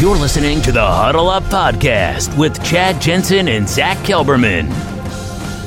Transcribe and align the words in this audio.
You're 0.00 0.16
listening 0.16 0.62
to 0.62 0.70
the 0.70 0.86
Huddle 0.86 1.28
Up 1.28 1.42
Podcast 1.42 2.38
with 2.38 2.62
Chad 2.64 3.02
Jensen 3.02 3.48
and 3.48 3.68
Zach 3.68 3.96
Kelberman. 4.06 4.70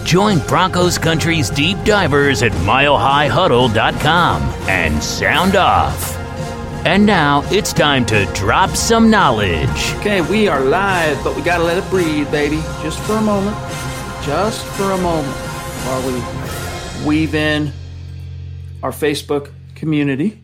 Join 0.06 0.40
Broncos 0.48 0.98
Country's 0.98 1.50
deep 1.50 1.78
divers 1.84 2.42
at 2.42 2.54
milehighhuddle.com 2.54 4.42
and 4.70 5.04
sound 5.04 5.58
off. 5.58 6.16
And 6.86 7.06
now 7.06 7.44
it's 7.52 7.74
time 7.74 8.06
to 8.06 8.24
drop 8.34 8.70
some 8.70 9.10
knowledge. 9.10 9.68
Okay, 9.96 10.22
we 10.22 10.48
are 10.48 10.64
live, 10.64 11.22
but 11.26 11.36
we 11.36 11.42
gotta 11.42 11.66
let 11.66 11.78
it 11.78 11.90
breathe, 11.90 12.32
baby. 12.32 12.62
Just 12.82 13.02
for 13.02 13.18
a 13.18 13.22
moment. 13.22 13.58
Just 14.24 14.66
for 14.78 14.92
a 14.92 14.98
moment 14.98 15.36
while 15.84 16.08
we 16.08 17.06
weave 17.06 17.36
in 17.36 17.74
our 18.82 18.92
Facebook 18.92 19.52
community. 19.76 20.42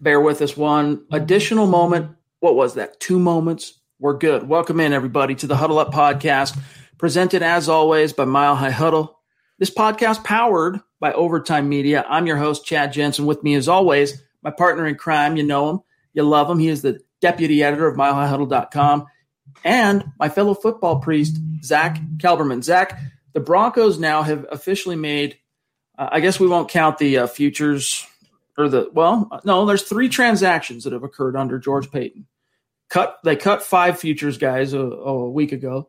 Bear 0.00 0.18
with 0.18 0.40
us 0.40 0.56
one 0.56 1.04
additional 1.10 1.66
moment 1.66 2.14
what 2.40 2.54
was 2.54 2.74
that? 2.74 3.00
Two 3.00 3.18
moments. 3.18 3.80
We're 3.98 4.16
good. 4.16 4.48
Welcome 4.48 4.80
in, 4.80 4.92
everybody, 4.92 5.34
to 5.36 5.46
the 5.46 5.56
Huddle 5.56 5.78
Up 5.78 5.92
podcast, 5.92 6.58
presented 6.96 7.42
as 7.42 7.68
always 7.68 8.12
by 8.12 8.24
Mile 8.26 8.54
High 8.54 8.70
Huddle. 8.70 9.18
This 9.58 9.70
podcast 9.70 10.22
powered 10.22 10.80
by 11.00 11.12
Overtime 11.12 11.68
Media. 11.68 12.04
I'm 12.08 12.26
your 12.26 12.36
host, 12.36 12.64
Chad 12.64 12.92
Jensen. 12.92 13.26
With 13.26 13.42
me, 13.42 13.54
as 13.54 13.68
always, 13.68 14.22
my 14.42 14.50
partner 14.50 14.86
in 14.86 14.94
crime. 14.94 15.36
You 15.36 15.42
know 15.42 15.70
him, 15.70 15.80
you 16.12 16.22
love 16.22 16.48
him. 16.48 16.60
He 16.60 16.68
is 16.68 16.82
the 16.82 17.00
deputy 17.20 17.64
editor 17.64 17.88
of 17.88 17.96
milehighhuddle.com 17.96 19.06
and 19.64 20.04
my 20.20 20.28
fellow 20.28 20.54
football 20.54 21.00
priest, 21.00 21.38
Zach 21.64 21.98
Kelberman. 22.18 22.62
Zach, 22.62 23.00
the 23.32 23.40
Broncos 23.40 23.98
now 23.98 24.22
have 24.22 24.46
officially 24.52 24.94
made, 24.94 25.38
uh, 25.98 26.08
I 26.12 26.20
guess 26.20 26.38
we 26.38 26.46
won't 26.46 26.68
count 26.68 26.98
the 26.98 27.18
uh, 27.18 27.26
futures 27.26 28.06
or 28.58 28.68
the 28.68 28.90
well, 28.92 29.40
no, 29.44 29.64
there's 29.64 29.84
three 29.84 30.08
transactions 30.08 30.84
that 30.84 30.92
have 30.92 31.04
occurred 31.04 31.36
under 31.36 31.58
George 31.58 31.90
Paton. 31.90 32.26
Cut 32.90 33.18
they 33.22 33.36
cut 33.36 33.62
five 33.62 33.98
futures 33.98 34.36
guys 34.36 34.72
a, 34.72 34.80
a 34.80 35.30
week 35.30 35.52
ago. 35.52 35.88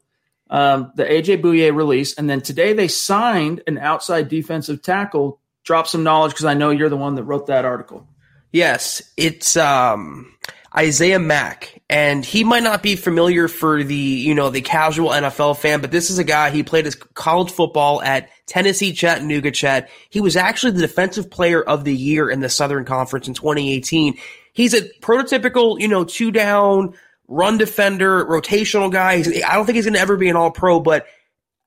Um, 0.50 0.92
the 0.96 1.04
AJ 1.04 1.42
Bouye 1.42 1.76
release, 1.76 2.14
and 2.16 2.30
then 2.30 2.42
today 2.42 2.74
they 2.74 2.88
signed 2.88 3.64
an 3.68 3.78
outside 3.78 4.30
defensive 4.30 4.82
tackle. 4.82 5.40
Drop 5.64 5.88
some 5.88 6.04
knowledge 6.04 6.32
because 6.32 6.46
I 6.46 6.54
know 6.54 6.70
you're 6.70 6.90
the 6.90 6.98
one 6.98 7.16
that 7.16 7.24
wrote 7.24 7.48
that 7.48 7.66
article. 7.66 8.08
Yes, 8.52 9.02
it's 9.18 9.58
um, 9.58 10.36
Isaiah 10.76 11.20
Mack, 11.20 11.82
and 11.90 12.24
he 12.24 12.44
might 12.44 12.64
not 12.64 12.84
be 12.84 12.96
familiar 12.96 13.48
for 13.48 13.84
the 13.84 13.96
you 13.96 14.36
know 14.36 14.50
the 14.50 14.62
casual 14.62 15.10
NFL 15.10 15.58
fan, 15.58 15.82
but 15.82 15.92
this 15.92 16.10
is 16.10 16.20
a 16.20 16.24
guy 16.24 16.50
he 16.52 16.64
played 16.64 16.86
his 16.86 16.96
college 16.96 17.52
football 17.52 18.02
at 18.02 18.30
Tennessee 18.46 18.94
Chattanooga. 18.94 19.52
Chat. 19.52 19.90
He 20.10 20.22
was 20.22 20.36
actually 20.36 20.74
the 20.74 20.82
defensive 20.82 21.32
player 21.32 21.62
of 21.62 21.84
the 21.84 21.96
year 21.96 22.30
in 22.30 22.40
the 22.40 22.50
Southern 22.50 22.86
Conference 22.86 23.28
in 23.28 23.34
2018. 23.34 24.18
He's 24.54 24.74
a 24.74 24.82
prototypical 25.02 25.80
you 25.80 25.88
know 25.88 26.04
two 26.04 26.32
down 26.32 26.94
run 27.28 27.58
defender, 27.58 28.26
rotational 28.26 28.92
guy. 28.92 29.24
I 29.48 29.56
don't 29.56 29.66
think 29.66 29.76
he's 29.76 29.86
going 29.86 29.94
to 29.94 30.00
ever 30.00 30.18
be 30.18 30.30
an 30.30 30.36
All 30.36 30.52
Pro, 30.52 30.80
but 30.80 31.06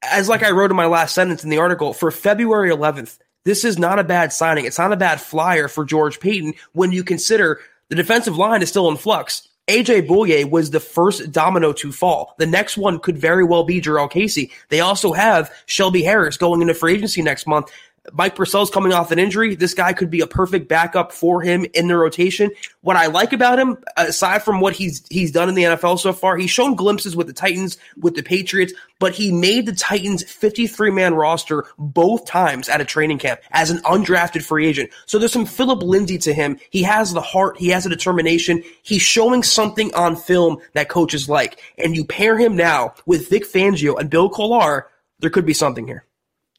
as 0.02 0.28
like 0.28 0.42
I 0.42 0.50
wrote 0.50 0.70
in 0.70 0.76
my 0.76 0.86
last 0.86 1.14
sentence 1.14 1.44
in 1.44 1.50
the 1.50 1.58
article, 1.58 1.92
for 1.92 2.10
February 2.10 2.70
11th, 2.70 3.18
this 3.44 3.64
is 3.64 3.78
not 3.78 3.98
a 3.98 4.04
bad 4.04 4.32
signing. 4.32 4.64
It's 4.64 4.78
not 4.78 4.92
a 4.92 4.96
bad 4.96 5.20
flyer 5.20 5.68
for 5.68 5.84
George 5.84 6.20
Paton 6.20 6.54
when 6.72 6.92
you 6.92 7.04
consider 7.04 7.60
the 7.92 7.96
defensive 7.96 8.38
line 8.38 8.62
is 8.62 8.70
still 8.70 8.88
in 8.88 8.96
flux. 8.96 9.46
AJ 9.68 10.08
Bouye 10.08 10.48
was 10.48 10.70
the 10.70 10.80
first 10.80 11.30
domino 11.30 11.74
to 11.74 11.92
fall. 11.92 12.34
The 12.38 12.46
next 12.46 12.78
one 12.78 12.98
could 12.98 13.18
very 13.18 13.44
well 13.44 13.64
be 13.64 13.82
Jurrell 13.82 14.10
Casey. 14.10 14.50
They 14.70 14.80
also 14.80 15.12
have 15.12 15.54
Shelby 15.66 16.02
Harris 16.02 16.38
going 16.38 16.62
into 16.62 16.72
free 16.72 16.94
agency 16.94 17.20
next 17.20 17.46
month. 17.46 17.70
Mike 18.12 18.34
Purcell's 18.34 18.70
coming 18.70 18.92
off 18.92 19.12
an 19.12 19.18
injury. 19.18 19.54
This 19.54 19.74
guy 19.74 19.92
could 19.92 20.10
be 20.10 20.20
a 20.20 20.26
perfect 20.26 20.68
backup 20.68 21.12
for 21.12 21.40
him 21.40 21.64
in 21.72 21.86
the 21.86 21.96
rotation. 21.96 22.50
What 22.80 22.96
I 22.96 23.06
like 23.06 23.32
about 23.32 23.60
him, 23.60 23.78
aside 23.96 24.42
from 24.42 24.60
what 24.60 24.74
he's 24.74 25.06
he's 25.08 25.30
done 25.30 25.48
in 25.48 25.54
the 25.54 25.62
NFL 25.62 26.00
so 26.00 26.12
far, 26.12 26.36
he's 26.36 26.50
shown 26.50 26.74
glimpses 26.74 27.14
with 27.14 27.28
the 27.28 27.32
Titans, 27.32 27.78
with 27.96 28.16
the 28.16 28.22
Patriots, 28.22 28.72
but 28.98 29.14
he 29.14 29.30
made 29.30 29.66
the 29.66 29.72
Titans 29.72 30.24
53 30.24 30.90
man 30.90 31.14
roster 31.14 31.64
both 31.78 32.26
times 32.26 32.68
at 32.68 32.80
a 32.80 32.84
training 32.84 33.18
camp 33.18 33.40
as 33.52 33.70
an 33.70 33.78
undrafted 33.78 34.42
free 34.42 34.66
agent. 34.66 34.90
So 35.06 35.18
there's 35.18 35.32
some 35.32 35.46
Phillip 35.46 35.82
Lindsay 35.82 36.18
to 36.18 36.34
him. 36.34 36.58
He 36.70 36.82
has 36.82 37.12
the 37.12 37.20
heart, 37.20 37.56
he 37.56 37.68
has 37.68 37.86
a 37.86 37.90
determination. 37.90 38.64
He's 38.82 39.02
showing 39.02 39.44
something 39.44 39.94
on 39.94 40.16
film 40.16 40.58
that 40.72 40.88
coaches 40.88 41.28
like. 41.28 41.60
And 41.78 41.94
you 41.94 42.04
pair 42.04 42.36
him 42.36 42.56
now 42.56 42.94
with 43.06 43.30
Vic 43.30 43.44
Fangio 43.44 43.98
and 43.98 44.10
Bill 44.10 44.28
Kollar, 44.28 44.88
there 45.20 45.30
could 45.30 45.46
be 45.46 45.54
something 45.54 45.86
here. 45.86 46.04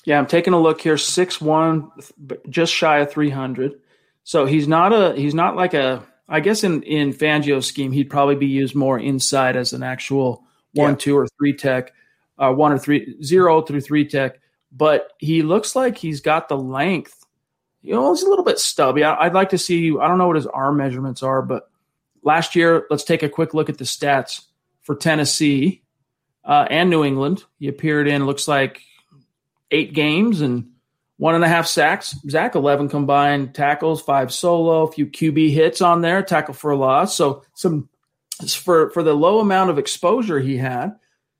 Yeah, 0.06 0.18
I'm 0.18 0.26
taking 0.26 0.54
a 0.54 0.60
look 0.60 0.82
here. 0.82 0.98
Six 0.98 1.40
one, 1.40 1.90
just 2.50 2.74
shy 2.74 3.00
of 3.00 3.12
three 3.12 3.30
hundred. 3.30 3.80
So 4.24 4.46
he's 4.46 4.68
not 4.68 4.94
a 4.94 5.16
he's 5.16 5.34
not 5.34 5.56
like 5.56 5.74
a. 5.74 6.06
I 6.28 6.40
guess 6.40 6.64
in 6.64 6.84
in 6.84 7.14
Fangio's 7.14 7.68
scheme, 7.68 7.92
he'd 7.92 8.10
probably 8.10 8.36
be 8.36 8.48
used 8.48 8.76
more 8.76 8.98
inside 9.00 9.56
as 9.56 9.74
an 9.74 9.84
actual 9.84 10.44
one, 10.74 10.92
yeah. 10.92 10.98
two, 10.98 11.18
or 11.18 11.28
three 11.38 11.54
tech, 11.54 11.94
uh, 12.38 12.52
one 12.52 12.72
or 12.72 12.80
three 12.80 13.22
zero 13.22 13.62
through 13.62 13.82
three 13.82 14.08
tech. 14.08 14.40
But 14.72 15.12
he 15.20 15.42
looks 15.42 15.76
like 15.76 15.98
he's 15.98 16.22
got 16.22 16.50
the 16.50 16.58
length. 16.58 17.26
You 17.82 17.94
know, 17.94 18.14
he's 18.14 18.24
a 18.24 18.30
little 18.30 18.46
bit 18.46 18.60
stubby. 18.60 19.04
I, 19.04 19.26
would 19.26 19.34
like 19.34 19.50
to 19.50 19.58
see. 19.58 19.90
I 20.00 20.08
don't 20.08 20.18
know 20.18 20.28
what 20.28 20.38
his 20.38 20.48
arm 20.48 20.78
measurements 20.78 21.22
are, 21.22 21.42
but 21.42 21.70
last 22.24 22.56
year, 22.56 22.88
let's 22.90 23.04
take 23.04 23.24
a 23.24 23.30
quick 23.30 23.54
look 23.54 23.70
at 23.70 23.78
the 23.78 23.84
stats 23.84 24.46
for 24.82 24.96
Tennessee 24.96 25.84
uh, 26.46 26.66
and 26.70 26.90
New 26.90 27.04
England. 27.04 27.44
He 27.60 27.68
appeared 27.68 28.08
in 28.08 28.26
looks 28.26 28.48
like 28.48 28.82
eight 29.74 29.94
games 29.94 30.42
and 30.42 30.70
one 31.18 31.36
and 31.36 31.44
a 31.44 31.48
half 31.48 31.68
sacks. 31.68 32.16
Zach, 32.30 32.56
11 32.56 32.90
combined 32.90 33.54
tackles, 33.54 34.02
five 34.02 34.34
solo, 34.34 34.84
a 34.84 34.92
few 34.92 35.08
QB 35.08 35.52
hits 35.52 35.82
on 35.82 36.02
there, 36.02 36.22
tackle 36.22 36.54
for 36.54 36.72
a 36.72 36.78
loss. 36.78 37.16
So 37.16 37.44
some 37.54 37.90
for 38.50 38.90
for 38.92 39.04
the 39.04 39.14
low 39.14 39.40
amount 39.40 39.70
of 39.70 39.78
exposure 39.78 40.40
he 40.40 40.58
had, 40.58 40.96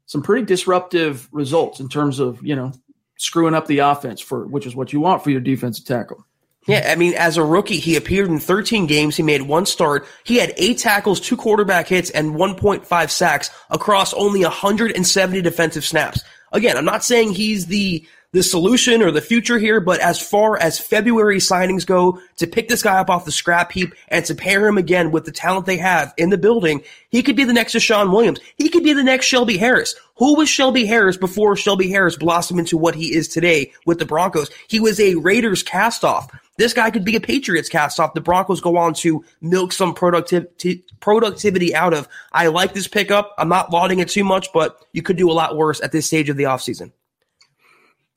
some 0.06 0.22
pretty 0.22 0.46
disruptive 0.46 1.28
results 1.32 1.80
in 1.80 1.90
terms 1.90 2.20
of 2.20 2.44
you 2.46 2.56
know 2.56 2.72
screwing 3.18 3.54
up 3.54 3.68
the 3.68 3.80
offense 3.80 4.20
for 4.20 4.46
which 4.48 4.66
is 4.66 4.76
what 4.76 4.94
you 4.94 5.00
want 5.00 5.24
for 5.24 5.32
your 5.32 5.42
defensive 5.42 5.86
tackle. 5.86 6.26
Yeah, 6.66 6.88
I 6.90 6.96
mean, 6.96 7.14
as 7.16 7.36
a 7.36 7.44
rookie, 7.44 7.80
he 7.80 7.98
appeared 7.98 8.30
in 8.30 8.40
13 8.40 8.88
games. 8.88 9.18
He 9.18 9.24
made 9.24 9.42
one 9.42 9.66
start. 9.66 10.08
He 10.24 10.38
had 10.38 10.54
eight 10.56 10.78
tackles, 10.78 11.20
two 11.20 11.36
quarterback 11.36 11.90
hits, 11.90 12.10
and 12.10 12.36
1.5 12.36 13.10
sacks 13.10 13.50
across 13.70 14.14
only 14.14 14.44
170 14.44 15.42
defensive 15.42 15.84
snaps. 15.84 16.24
Again, 16.54 16.78
I'm 16.78 16.86
not 16.86 17.04
saying 17.04 17.34
he's 17.34 17.66
the 17.66 18.08
the 18.34 18.44
solution 18.44 19.04
or 19.04 19.12
the 19.12 19.22
future 19.22 19.60
here, 19.60 19.80
but 19.80 20.00
as 20.02 20.20
far 20.20 20.58
as 20.58 20.80
February 20.80 21.38
signings 21.38 21.86
go, 21.86 22.20
to 22.38 22.48
pick 22.48 22.68
this 22.68 22.82
guy 22.82 22.98
up 22.98 23.10
off 23.10 23.26
the 23.26 23.32
scrap 23.32 23.72
heap 23.72 23.94
and 24.10 24.26
to 24.26 24.34
pair 24.34 24.68
him 24.68 24.78
again 24.78 25.12
with 25.12 25.24
the 25.26 25.32
talent 25.32 25.68
they 25.68 25.78
have 25.78 26.14
in 26.18 26.32
the 26.32 26.38
building, 26.38 26.84
he 27.10 27.22
could 27.22 27.36
be 27.36 27.44
the 27.44 27.54
next 27.54 27.76
DeShawn 27.76 28.12
Williams. 28.12 28.40
He 28.58 28.70
could 28.70 28.84
be 28.84 28.94
the 28.94 29.04
next 29.04 29.28
Shelby 29.28 29.58
Harris. 29.58 29.96
Who 30.18 30.36
was 30.36 30.50
Shelby 30.50 30.86
Harris 30.86 31.16
before 31.16 31.56
Shelby 31.56 31.90
Harris 31.90 32.18
blossomed 32.18 32.60
into 32.60 32.76
what 32.76 32.96
he 32.96 33.16
is 33.16 33.28
today 33.28 33.72
with 33.86 34.00
the 34.00 34.06
Broncos? 34.06 34.50
He 34.68 34.80
was 34.80 35.00
a 35.00 35.16
Raiders 35.16 35.64
castoff. 35.64 36.30
This 36.58 36.74
guy 36.74 36.90
could 36.90 37.06
be 37.06 37.16
a 37.16 37.22
Patriots 37.22 37.70
castoff. 37.70 38.14
The 38.14 38.22
Broncos 38.22 38.62
go 38.62 38.78
on 38.78 38.96
to 38.96 39.24
milk 39.42 39.72
some 39.72 39.94
productivity 39.94 40.84
productivity 41.00 41.76
out 41.76 41.94
of. 41.94 42.08
I 42.32 42.48
like 42.48 42.74
this 42.74 42.88
pickup. 42.88 43.34
I'm 43.38 43.50
not 43.50 43.72
lauding 43.72 44.00
it 44.00 44.10
too 44.10 44.24
much, 44.24 44.54
but 44.54 44.84
you 44.92 45.02
could 45.02 45.18
do 45.18 45.30
a 45.30 45.34
lot 45.34 45.56
worse 45.56 45.82
at 45.82 45.92
this 45.92 46.08
stage 46.08 46.30
of 46.30 46.38
the 46.38 46.44
offseason. 46.44 46.92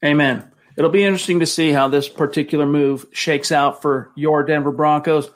Amen. 0.06 0.50
It'll 0.76 0.90
be 0.90 1.04
interesting 1.04 1.40
to 1.40 1.46
see 1.46 1.72
how 1.72 1.88
this 1.88 2.08
particular 2.08 2.64
move 2.64 3.06
shakes 3.12 3.50
out 3.50 3.82
for 3.82 4.12
your 4.14 4.44
Denver 4.44 4.70
Broncos. 4.70 5.28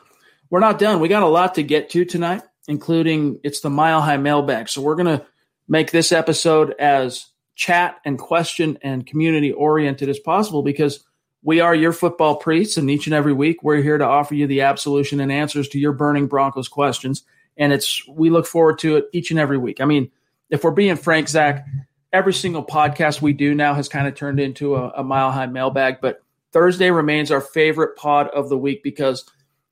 We're 0.48 0.60
not 0.60 0.78
done. 0.78 1.00
We 1.00 1.08
got 1.08 1.24
a 1.24 1.26
lot 1.26 1.56
to 1.56 1.62
get 1.62 1.90
to 1.90 2.04
tonight. 2.04 2.42
including 2.70 3.40
it's 3.42 3.60
the 3.60 3.68
Mile 3.68 4.00
High 4.00 4.16
Mailbag. 4.16 4.68
So 4.68 4.80
we're 4.80 4.94
going 4.94 5.18
to 5.18 5.26
make 5.66 5.90
this 5.90 6.12
episode 6.12 6.72
as 6.78 7.26
chat 7.56 7.96
and 8.04 8.16
question 8.16 8.78
and 8.82 9.04
community 9.04 9.50
oriented 9.52 10.08
as 10.08 10.20
possible 10.20 10.62
because 10.62 11.04
we 11.42 11.60
are 11.60 11.74
your 11.74 11.92
football 11.92 12.36
priests, 12.36 12.76
and 12.76 12.88
each 12.88 13.06
and 13.06 13.14
every 13.14 13.32
week 13.32 13.62
we're 13.62 13.82
here 13.82 13.98
to 13.98 14.04
offer 14.04 14.34
you 14.34 14.46
the 14.46 14.60
absolution 14.60 15.20
and 15.20 15.32
answers 15.32 15.68
to 15.70 15.78
your 15.78 15.92
burning 15.92 16.26
Broncos 16.26 16.68
questions. 16.68 17.24
And 17.56 17.72
it's 17.72 18.06
we 18.08 18.30
look 18.30 18.46
forward 18.46 18.78
to 18.80 18.96
it 18.96 19.06
each 19.12 19.30
and 19.30 19.40
every 19.40 19.58
week. 19.58 19.80
I 19.80 19.84
mean, 19.84 20.10
if 20.48 20.62
we're 20.62 20.70
being 20.70 20.96
frank, 20.96 21.28
Zach, 21.28 21.66
every 22.12 22.34
single 22.34 22.64
podcast 22.64 23.22
we 23.22 23.32
do 23.32 23.54
now 23.54 23.74
has 23.74 23.88
kind 23.88 24.06
of 24.06 24.14
turned 24.14 24.40
into 24.40 24.74
a, 24.76 24.90
a 24.96 25.04
mile 25.04 25.30
high 25.30 25.46
mailbag, 25.46 26.00
but 26.00 26.22
Thursday 26.52 26.90
remains 26.90 27.30
our 27.30 27.40
favorite 27.40 27.96
pod 27.96 28.28
of 28.28 28.48
the 28.48 28.58
week 28.58 28.82
because 28.82 29.24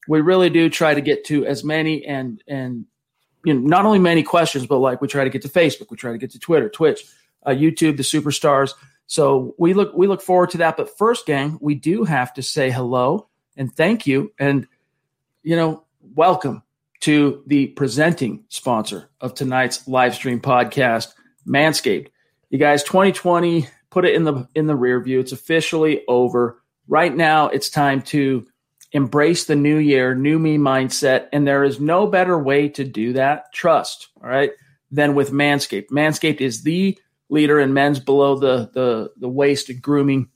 we 0.06 0.20
really 0.20 0.49
do 0.49 0.70
try 0.70 0.94
to 0.94 1.00
get 1.00 1.25
to 1.26 1.44
as 1.44 1.64
many 1.64 2.05
and 2.06 2.43
and 2.46 2.87
you 3.44 3.55
know 3.55 3.61
not 3.61 3.85
only 3.85 3.99
many 3.99 4.23
questions, 4.23 4.67
but 4.67 4.79
like 4.79 5.00
we 5.00 5.08
try 5.08 5.25
to 5.25 5.31
get 5.31 5.43
to 5.43 5.49
Facebook, 5.49 5.90
we 5.90 5.96
try 5.96 6.12
to 6.12 6.19
get 6.19 6.31
to 6.31 6.38
Twitter, 6.38 6.69
Twitch, 6.69 7.05
uh, 7.44 7.50
YouTube, 7.50 7.96
the 7.96 8.02
superstars. 8.02 8.75
So 9.06 9.55
we 9.58 9.75
look 9.75 9.93
we 9.94 10.06
look 10.06 10.23
forward 10.23 10.50
to 10.50 10.58
that. 10.58 10.76
But 10.76 10.96
first, 10.96 11.26
gang, 11.26 11.58
we 11.61 11.75
do 11.75 12.05
have 12.05 12.32
to 12.34 12.43
say 12.43 12.70
hello 12.70 13.29
and 13.56 13.75
thank 13.75 14.06
you, 14.06 14.32
and 14.38 14.67
you 15.43 15.56
know, 15.56 15.84
welcome 16.14 16.62
to 17.00 17.43
the 17.46 17.69
presenting 17.69 18.44
sponsor 18.49 19.08
of 19.20 19.34
tonight's 19.34 19.87
live 19.88 20.14
stream 20.14 20.41
podcast, 20.41 21.08
Manscaped. 21.46 22.08
You 22.50 22.59
guys, 22.59 22.83
2020, 22.83 23.69
put 23.91 24.05
it 24.05 24.15
in 24.15 24.25
the 24.25 24.49
in 24.55 24.67
the 24.67 24.77
rear 24.77 25.00
view. 25.00 25.21
It's 25.21 25.33
officially 25.33 26.03
over. 26.09 26.62
Right 26.87 27.15
now, 27.15 27.49
it's 27.49 27.69
time 27.69 28.00
to 28.03 28.47
embrace 28.93 29.45
the 29.45 29.56
new 29.56 29.77
year, 29.77 30.15
new 30.15 30.39
me 30.39 30.56
mindset, 30.56 31.29
and 31.33 31.47
there 31.47 31.65
is 31.65 31.79
no 31.79 32.06
better 32.06 32.39
way 32.39 32.71
to 32.71 32.85
do 32.85 33.12
that. 33.15 33.53
Trust, 33.53 34.09
all 34.23 34.29
right, 34.29 34.53
than 34.91 35.15
with 35.15 35.31
Manscaped. 35.31 35.91
Manscaped 35.91 36.41
is 36.41 36.62
the 36.62 36.99
leader 37.29 37.61
in 37.61 37.75
men's 37.75 38.00
below 38.00 38.37
the 38.39 38.71
the 38.73 39.12
the 39.17 39.29
waist 39.29 39.71
grooming. 39.83 40.31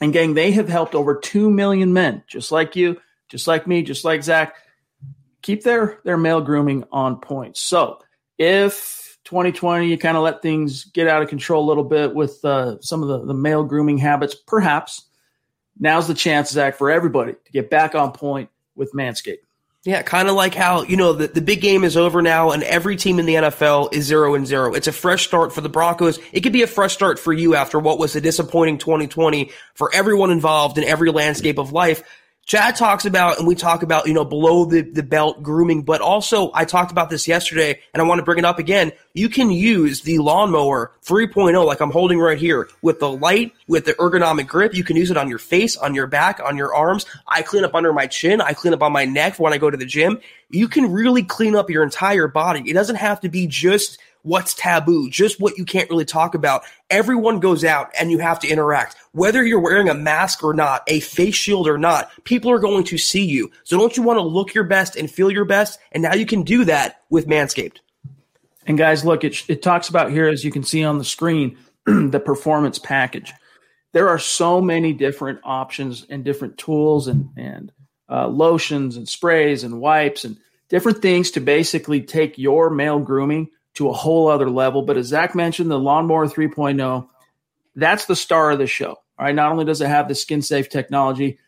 And 0.00 0.12
gang, 0.12 0.34
they 0.34 0.52
have 0.52 0.68
helped 0.68 0.94
over 0.94 1.16
two 1.16 1.50
million 1.50 1.92
men, 1.92 2.22
just 2.28 2.52
like 2.52 2.76
you, 2.76 3.00
just 3.28 3.46
like 3.46 3.66
me, 3.66 3.82
just 3.82 4.04
like 4.04 4.22
Zach, 4.22 4.54
keep 5.42 5.64
their 5.64 6.00
their 6.04 6.16
male 6.16 6.40
grooming 6.40 6.84
on 6.92 7.20
point. 7.20 7.56
So 7.56 8.00
if 8.38 8.97
2020 9.28 9.88
you 9.88 9.98
kind 9.98 10.16
of 10.16 10.22
let 10.22 10.40
things 10.40 10.84
get 10.84 11.06
out 11.06 11.22
of 11.22 11.28
control 11.28 11.62
a 11.62 11.68
little 11.68 11.84
bit 11.84 12.14
with 12.14 12.42
uh, 12.46 12.80
some 12.80 13.02
of 13.02 13.08
the, 13.08 13.26
the 13.26 13.34
male 13.34 13.62
grooming 13.62 13.98
habits, 13.98 14.34
perhaps 14.34 15.04
now's 15.78 16.08
the 16.08 16.14
chance, 16.14 16.50
Zach, 16.50 16.76
for 16.76 16.90
everybody 16.90 17.34
to 17.34 17.52
get 17.52 17.68
back 17.68 17.94
on 17.94 18.12
point 18.12 18.48
with 18.74 18.92
Manscaped. 18.94 19.40
Yeah, 19.84 20.00
kind 20.00 20.28
of 20.28 20.34
like 20.34 20.54
how, 20.54 20.82
you 20.82 20.96
know, 20.96 21.12
the, 21.12 21.28
the 21.28 21.42
big 21.42 21.60
game 21.60 21.84
is 21.84 21.94
over 21.94 22.22
now 22.22 22.52
and 22.52 22.62
every 22.62 22.96
team 22.96 23.18
in 23.18 23.26
the 23.26 23.34
NFL 23.34 23.92
is 23.92 24.06
zero 24.06 24.34
and 24.34 24.46
zero. 24.46 24.72
It's 24.72 24.88
a 24.88 24.92
fresh 24.92 25.26
start 25.26 25.52
for 25.52 25.60
the 25.60 25.68
Broncos. 25.68 26.18
It 26.32 26.40
could 26.40 26.54
be 26.54 26.62
a 26.62 26.66
fresh 26.66 26.94
start 26.94 27.18
for 27.18 27.32
you 27.32 27.54
after 27.54 27.78
what 27.78 27.98
was 27.98 28.16
a 28.16 28.20
disappointing 28.22 28.78
2020 28.78 29.50
for 29.74 29.94
everyone 29.94 30.30
involved 30.30 30.78
in 30.78 30.84
every 30.84 31.10
landscape 31.10 31.58
of 31.58 31.72
life. 31.72 32.02
Chad 32.48 32.76
talks 32.76 33.04
about, 33.04 33.36
and 33.36 33.46
we 33.46 33.54
talk 33.54 33.82
about, 33.82 34.06
you 34.06 34.14
know, 34.14 34.24
below 34.24 34.64
the, 34.64 34.80
the 34.80 35.02
belt 35.02 35.42
grooming, 35.42 35.82
but 35.82 36.00
also 36.00 36.50
I 36.54 36.64
talked 36.64 36.90
about 36.90 37.10
this 37.10 37.28
yesterday 37.28 37.78
and 37.92 38.00
I 38.00 38.06
want 38.06 38.20
to 38.20 38.22
bring 38.22 38.38
it 38.38 38.46
up 38.46 38.58
again. 38.58 38.90
You 39.12 39.28
can 39.28 39.50
use 39.50 40.00
the 40.00 40.16
lawnmower 40.16 40.92
3.0, 41.04 41.66
like 41.66 41.82
I'm 41.82 41.90
holding 41.90 42.18
right 42.18 42.38
here, 42.38 42.70
with 42.80 43.00
the 43.00 43.10
light, 43.10 43.52
with 43.66 43.84
the 43.84 43.92
ergonomic 43.92 44.46
grip. 44.46 44.72
You 44.72 44.82
can 44.82 44.96
use 44.96 45.10
it 45.10 45.18
on 45.18 45.28
your 45.28 45.38
face, 45.38 45.76
on 45.76 45.94
your 45.94 46.06
back, 46.06 46.40
on 46.42 46.56
your 46.56 46.74
arms. 46.74 47.04
I 47.26 47.42
clean 47.42 47.64
up 47.64 47.74
under 47.74 47.92
my 47.92 48.06
chin. 48.06 48.40
I 48.40 48.54
clean 48.54 48.72
up 48.72 48.82
on 48.82 48.92
my 48.92 49.04
neck 49.04 49.38
when 49.38 49.52
I 49.52 49.58
go 49.58 49.68
to 49.68 49.76
the 49.76 49.84
gym. 49.84 50.18
You 50.48 50.68
can 50.68 50.90
really 50.90 51.24
clean 51.24 51.54
up 51.54 51.68
your 51.68 51.82
entire 51.82 52.28
body. 52.28 52.62
It 52.66 52.72
doesn't 52.72 52.96
have 52.96 53.20
to 53.20 53.28
be 53.28 53.46
just 53.46 53.98
what's 54.22 54.54
taboo, 54.54 55.08
just 55.10 55.40
what 55.40 55.58
you 55.58 55.64
can't 55.64 55.88
really 55.90 56.04
talk 56.04 56.34
about. 56.34 56.62
Everyone 56.90 57.40
goes 57.40 57.64
out 57.64 57.90
and 57.98 58.10
you 58.10 58.18
have 58.18 58.38
to 58.40 58.48
interact. 58.48 58.96
Whether 59.12 59.44
you're 59.44 59.60
wearing 59.60 59.88
a 59.88 59.94
mask 59.94 60.42
or 60.42 60.54
not, 60.54 60.82
a 60.86 61.00
face 61.00 61.34
shield 61.34 61.68
or 61.68 61.78
not, 61.78 62.10
people 62.24 62.50
are 62.50 62.58
going 62.58 62.84
to 62.84 62.98
see 62.98 63.24
you. 63.24 63.50
So 63.64 63.78
don't 63.78 63.96
you 63.96 64.02
want 64.02 64.18
to 64.18 64.22
look 64.22 64.54
your 64.54 64.64
best 64.64 64.96
and 64.96 65.10
feel 65.10 65.30
your 65.30 65.44
best? 65.44 65.78
And 65.92 66.02
now 66.02 66.14
you 66.14 66.26
can 66.26 66.42
do 66.42 66.64
that 66.64 67.02
with 67.10 67.26
Manscaped. 67.26 67.78
And 68.66 68.76
guys, 68.76 69.04
look, 69.04 69.24
it, 69.24 69.48
it 69.48 69.62
talks 69.62 69.88
about 69.88 70.10
here, 70.10 70.28
as 70.28 70.44
you 70.44 70.50
can 70.50 70.62
see 70.62 70.84
on 70.84 70.98
the 70.98 71.04
screen, 71.04 71.56
the 71.86 72.20
performance 72.20 72.78
package. 72.78 73.32
There 73.92 74.10
are 74.10 74.18
so 74.18 74.60
many 74.60 74.92
different 74.92 75.40
options 75.42 76.06
and 76.10 76.22
different 76.22 76.58
tools 76.58 77.08
and, 77.08 77.30
and 77.36 77.72
uh, 78.10 78.28
lotions 78.28 78.96
and 78.96 79.08
sprays 79.08 79.64
and 79.64 79.80
wipes 79.80 80.24
and 80.24 80.36
different 80.68 81.00
things 81.00 81.30
to 81.32 81.40
basically 81.40 82.02
take 82.02 82.38
your 82.38 82.70
male 82.70 82.98
grooming 82.98 83.48
to 83.74 83.88
a 83.88 83.92
whole 83.92 84.28
other 84.28 84.50
level. 84.50 84.82
But 84.82 84.96
as 84.96 85.06
Zach 85.06 85.34
mentioned, 85.34 85.70
the 85.70 85.78
Lawnmower 85.78 86.26
3.0, 86.26 87.08
that's 87.76 88.06
the 88.06 88.16
star 88.16 88.50
of 88.50 88.58
the 88.58 88.66
show. 88.66 88.90
All 89.18 89.26
right. 89.26 89.34
Not 89.34 89.52
only 89.52 89.64
does 89.64 89.80
it 89.80 89.88
have 89.88 90.08
the 90.08 90.14
skin 90.14 90.42
safe 90.42 90.68
technology, 90.68 91.38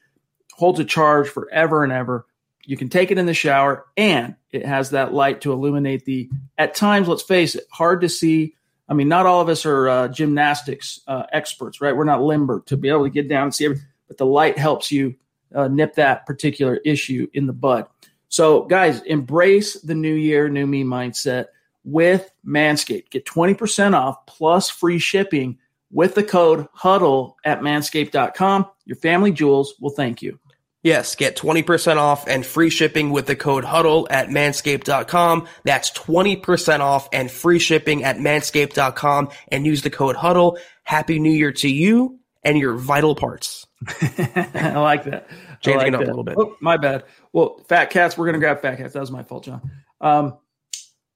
holds 0.55 0.81
a 0.81 0.84
charge 0.84 1.28
forever 1.28 1.84
and 1.84 1.93
ever. 1.93 2.26
You 2.64 2.76
can 2.76 2.88
take 2.88 3.11
it 3.11 3.19
in 3.19 3.26
the 3.26 3.34
shower 3.34 3.87
and 3.96 4.37
it 4.50 4.67
has 4.67 4.90
that 4.90 5.12
light 5.12 5.40
to 5.43 5.52
illuminate 5.52 6.05
the, 6.05 6.31
at 6.58 6.75
times, 6.75 7.08
let's 7.08 7.22
face 7.22 7.55
it, 7.55 7.64
hard 7.70 8.02
to 8.02 8.08
see. 8.08 8.55
I 8.88 8.94
mean, 8.94 9.08
not 9.08 9.26
all 9.26 9.40
of 9.40 9.49
us 9.49 9.64
are 9.66 9.88
uh, 9.88 10.08
gymnastics 10.08 11.00
uh, 11.06 11.25
experts, 11.32 11.81
right? 11.81 11.96
We're 11.96 12.05
not 12.05 12.23
limber 12.23 12.62
to 12.66 12.76
be 12.76 12.88
able 12.88 13.05
to 13.05 13.11
get 13.11 13.28
down 13.28 13.44
and 13.44 13.55
see 13.55 13.64
everything, 13.64 13.87
but 14.08 14.19
the 14.19 14.26
light 14.26 14.58
helps 14.58 14.93
you 14.93 15.14
uh, 15.55 15.69
nip 15.69 15.94
that 15.94 16.26
particular 16.26 16.76
issue 16.76 17.28
in 17.32 17.46
the 17.46 17.52
bud. 17.52 17.87
So, 18.28 18.62
guys, 18.62 19.00
embrace 19.02 19.81
the 19.81 19.94
new 19.94 20.14
year, 20.14 20.49
new 20.49 20.66
me 20.66 20.84
mindset 20.84 21.46
with 21.84 22.30
Manscaped. 22.46 23.10
Get 23.10 23.24
20% 23.24 23.94
off 23.94 24.26
plus 24.26 24.70
free 24.70 24.98
shipping 24.98 25.58
with 25.90 26.14
the 26.14 26.22
code 26.22 26.66
HUDDLE 26.74 27.36
at 27.44 27.60
manscaped.com. 27.60 28.66
Your 28.84 28.96
family 28.96 29.32
jewels 29.32 29.74
will 29.80 29.90
thank 29.90 30.22
you. 30.22 30.38
Yes, 30.82 31.14
get 31.14 31.36
20% 31.36 31.98
off 31.98 32.26
and 32.26 32.44
free 32.44 32.70
shipping 32.70 33.10
with 33.10 33.26
the 33.26 33.36
code 33.36 33.64
HUDDLE 33.64 34.06
at 34.08 34.28
manscaped.com. 34.28 35.46
That's 35.64 35.90
20% 35.90 36.80
off 36.80 37.08
and 37.12 37.30
free 37.30 37.58
shipping 37.58 38.02
at 38.04 38.16
manscaped.com 38.16 39.28
and 39.48 39.66
use 39.66 39.82
the 39.82 39.90
code 39.90 40.16
HUDDLE. 40.16 40.58
Happy 40.84 41.18
New 41.18 41.32
Year 41.32 41.52
to 41.52 41.68
you 41.68 42.18
and 42.42 42.56
your 42.56 42.76
vital 42.76 43.14
parts. 43.14 43.66
I 44.00 44.72
like 44.76 45.04
that. 45.04 45.28
Changing 45.60 45.92
like 45.92 45.94
up 45.94 46.00
that. 46.00 46.06
a 46.06 46.12
little 46.16 46.24
bit. 46.24 46.36
Oh, 46.38 46.56
my 46.60 46.78
bad. 46.78 47.04
Well, 47.34 47.60
fat 47.68 47.90
cats, 47.90 48.16
we're 48.16 48.26
going 48.26 48.34
to 48.34 48.40
grab 48.40 48.62
fat 48.62 48.78
cats. 48.78 48.94
That 48.94 49.00
was 49.00 49.10
my 49.10 49.22
fault, 49.22 49.44
John. 49.44 49.70
Um, 50.00 50.38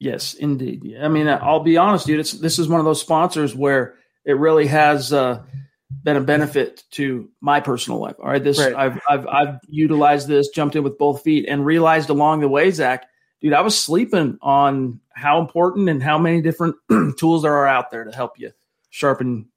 Yes, 0.05 0.35
indeed. 0.35 0.97
I 1.01 1.09
mean, 1.09 1.27
I'll 1.29 1.61
be 1.61 1.79
honest, 1.79 2.07
dude. 2.07 2.21
It's 2.21 2.33
this 2.33 2.59
is 2.59 2.69
one 2.69 2.79
of 2.79 2.85
those 2.85 3.01
sponsors 3.01 3.55
where 3.55 3.95
it 4.27 4.35
really 4.37 4.67
has 4.67 5.13
uh, 5.15 5.43
been 6.03 6.17
a 6.17 6.21
benefit 6.21 6.85
to 6.93 7.31
my 7.41 7.61
personal 7.61 8.01
life. 8.01 8.17
All 8.19 8.29
right, 8.29 8.43
this 8.45 8.59
Right. 8.59 8.75
I've 8.75 9.01
I've 9.09 9.27
I've 9.27 9.55
utilized 9.69 10.29
this, 10.29 10.49
jumped 10.49 10.77
in 10.77 10.83
with 10.85 10.99
both 10.99 11.23
feet, 11.23 11.47
and 11.49 11.65
realized 11.65 12.11
along 12.11 12.41
the 12.41 12.49
way, 12.49 12.71
Zach, 12.71 13.07
dude, 13.41 13.55
I 13.55 13.63
was 13.63 13.79
sleeping 13.79 14.37
on 14.43 15.01
how 15.15 15.41
important 15.41 15.89
and 15.89 16.03
how 16.03 16.19
many 16.19 16.43
different 16.43 16.77
tools 17.19 17.43
there 17.43 17.55
are 17.55 17.67
out 17.67 17.91
there 17.91 18.05
to 18.05 18.13
help 18.15 18.39
you 18.39 18.53
sharpen 18.91 19.49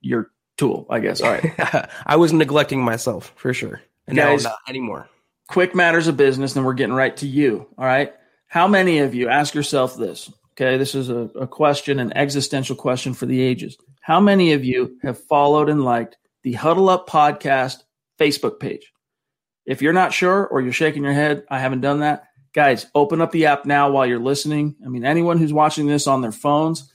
your 0.00 0.30
tool. 0.56 0.86
I 0.90 0.98
guess. 0.98 1.20
All 1.20 1.30
right. 1.30 1.88
I 2.06 2.16
was 2.16 2.32
neglecting 2.32 2.82
myself 2.82 3.32
for 3.36 3.54
sure. 3.54 3.80
And 4.08 4.16
Guys- 4.16 4.42
now 4.42 4.50
I'm 4.50 4.52
not 4.54 4.58
anymore. 4.68 5.08
quick 5.48 5.76
matters 5.76 6.08
of 6.08 6.16
business, 6.16 6.56
and 6.56 6.64
we're 6.66 6.74
getting 6.74 6.94
right 6.96 7.16
to 7.18 7.26
you. 7.28 7.68
All 7.78 7.84
right. 7.84 8.12
How 8.52 8.68
many 8.68 8.98
of 8.98 9.14
you 9.14 9.30
ask 9.30 9.54
yourself 9.54 9.96
this? 9.96 10.30
Okay, 10.50 10.76
this 10.76 10.94
is 10.94 11.08
a, 11.08 11.30
a 11.40 11.46
question, 11.46 11.98
an 11.98 12.14
existential 12.14 12.76
question 12.76 13.14
for 13.14 13.24
the 13.24 13.40
ages. 13.40 13.78
How 14.02 14.20
many 14.20 14.52
of 14.52 14.62
you 14.62 14.98
have 15.02 15.24
followed 15.24 15.70
and 15.70 15.82
liked 15.82 16.18
the 16.42 16.52
Huddle 16.52 16.90
Up 16.90 17.08
Podcast 17.08 17.84
Facebook 18.20 18.60
page? 18.60 18.92
If 19.64 19.80
you're 19.80 19.94
not 19.94 20.12
sure 20.12 20.46
or 20.46 20.60
you're 20.60 20.74
shaking 20.74 21.02
your 21.02 21.14
head, 21.14 21.44
I 21.48 21.60
haven't 21.60 21.80
done 21.80 22.00
that. 22.00 22.24
Guys, 22.52 22.84
open 22.94 23.22
up 23.22 23.32
the 23.32 23.46
app 23.46 23.64
now 23.64 23.90
while 23.90 24.04
you're 24.04 24.18
listening. 24.18 24.76
I 24.84 24.88
mean, 24.90 25.06
anyone 25.06 25.38
who's 25.38 25.54
watching 25.54 25.86
this 25.86 26.06
on 26.06 26.20
their 26.20 26.30
phones, 26.30 26.92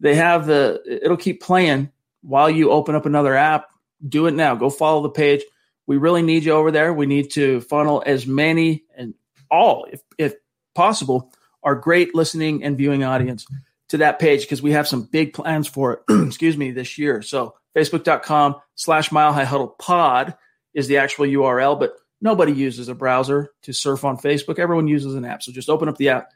they 0.00 0.14
have 0.14 0.46
the, 0.46 0.80
it'll 0.86 1.18
keep 1.18 1.42
playing 1.42 1.92
while 2.22 2.48
you 2.48 2.70
open 2.70 2.94
up 2.94 3.04
another 3.04 3.34
app. 3.34 3.66
Do 4.08 4.26
it 4.26 4.32
now. 4.32 4.54
Go 4.54 4.70
follow 4.70 5.02
the 5.02 5.10
page. 5.10 5.42
We 5.86 5.98
really 5.98 6.22
need 6.22 6.44
you 6.44 6.52
over 6.52 6.70
there. 6.70 6.94
We 6.94 7.04
need 7.04 7.30
to 7.32 7.60
funnel 7.60 8.02
as 8.06 8.26
many 8.26 8.84
and 8.96 9.12
all, 9.50 9.86
if, 9.92 10.00
if 10.16 10.34
possible, 10.74 11.32
our 11.62 11.74
great 11.74 12.14
listening 12.14 12.62
and 12.62 12.76
viewing 12.76 13.04
audience 13.04 13.46
to 13.88 13.98
that 13.98 14.18
page 14.18 14.42
because 14.42 14.62
we 14.62 14.72
have 14.72 14.88
some 14.88 15.02
big 15.02 15.32
plans 15.32 15.68
for 15.68 15.92
it, 15.92 16.00
excuse 16.26 16.56
me, 16.56 16.70
this 16.70 16.98
year. 16.98 17.22
So 17.22 17.54
facebook.com 17.76 18.56
slash 18.74 19.12
mile 19.12 19.32
high 19.32 19.44
huddle 19.44 19.68
pod 19.68 20.36
is 20.72 20.88
the 20.88 20.98
actual 20.98 21.26
URL, 21.26 21.78
but 21.78 21.94
nobody 22.20 22.52
uses 22.52 22.88
a 22.88 22.94
browser 22.94 23.50
to 23.62 23.72
surf 23.72 24.04
on 24.04 24.16
Facebook. 24.16 24.58
Everyone 24.58 24.88
uses 24.88 25.14
an 25.14 25.24
app. 25.24 25.42
So 25.42 25.52
just 25.52 25.70
open 25.70 25.88
up 25.88 25.96
the 25.96 26.10
app, 26.10 26.30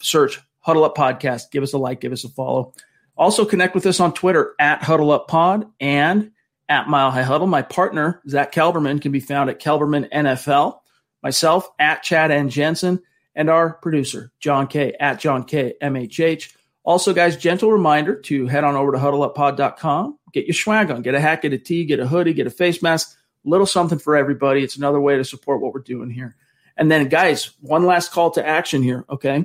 search 0.00 0.40
Huddle 0.60 0.84
Up 0.84 0.96
Podcast, 0.96 1.50
give 1.50 1.62
us 1.62 1.72
a 1.72 1.78
like, 1.78 2.00
give 2.00 2.12
us 2.12 2.24
a 2.24 2.28
follow. 2.28 2.74
Also 3.16 3.44
connect 3.44 3.74
with 3.74 3.86
us 3.86 4.00
on 4.00 4.14
Twitter 4.14 4.54
at 4.58 4.82
Huddle 4.82 5.10
Up 5.10 5.28
Pod 5.28 5.66
and 5.80 6.30
at 6.68 6.88
Mile 6.88 7.10
High 7.10 7.22
Huddle. 7.22 7.46
My 7.46 7.62
partner, 7.62 8.22
Zach 8.28 8.52
Kelberman, 8.52 9.02
can 9.02 9.12
be 9.12 9.20
found 9.20 9.50
at 9.50 9.60
Kelberman 9.60 10.10
NFL. 10.10 10.78
Myself 11.22 11.68
at 11.78 12.02
Chad 12.02 12.30
and 12.30 12.50
Jensen. 12.50 13.02
And 13.34 13.48
our 13.50 13.74
producer, 13.74 14.32
John 14.40 14.66
K 14.66 14.94
at 14.98 15.20
John 15.20 15.44
K 15.44 15.74
MHH. 15.82 16.54
Also, 16.82 17.12
guys, 17.12 17.36
gentle 17.36 17.70
reminder 17.70 18.16
to 18.16 18.46
head 18.46 18.64
on 18.64 18.74
over 18.74 18.92
to 18.92 18.98
huddleuppod.com, 18.98 20.18
get 20.32 20.46
your 20.46 20.54
swag 20.54 20.90
on, 20.90 21.02
get 21.02 21.14
a 21.14 21.20
hat, 21.20 21.42
get 21.42 21.52
a 21.52 21.58
tee, 21.58 21.84
get 21.84 22.00
a 22.00 22.06
hoodie, 22.06 22.32
get 22.32 22.46
a 22.46 22.50
face 22.50 22.82
mask, 22.82 23.16
little 23.44 23.66
something 23.66 23.98
for 23.98 24.16
everybody. 24.16 24.62
It's 24.62 24.76
another 24.76 25.00
way 25.00 25.16
to 25.16 25.24
support 25.24 25.60
what 25.60 25.74
we're 25.74 25.80
doing 25.80 26.10
here. 26.10 26.36
And 26.76 26.90
then, 26.90 27.08
guys, 27.08 27.50
one 27.60 27.84
last 27.84 28.12
call 28.12 28.30
to 28.32 28.46
action 28.46 28.82
here, 28.82 29.04
okay? 29.10 29.44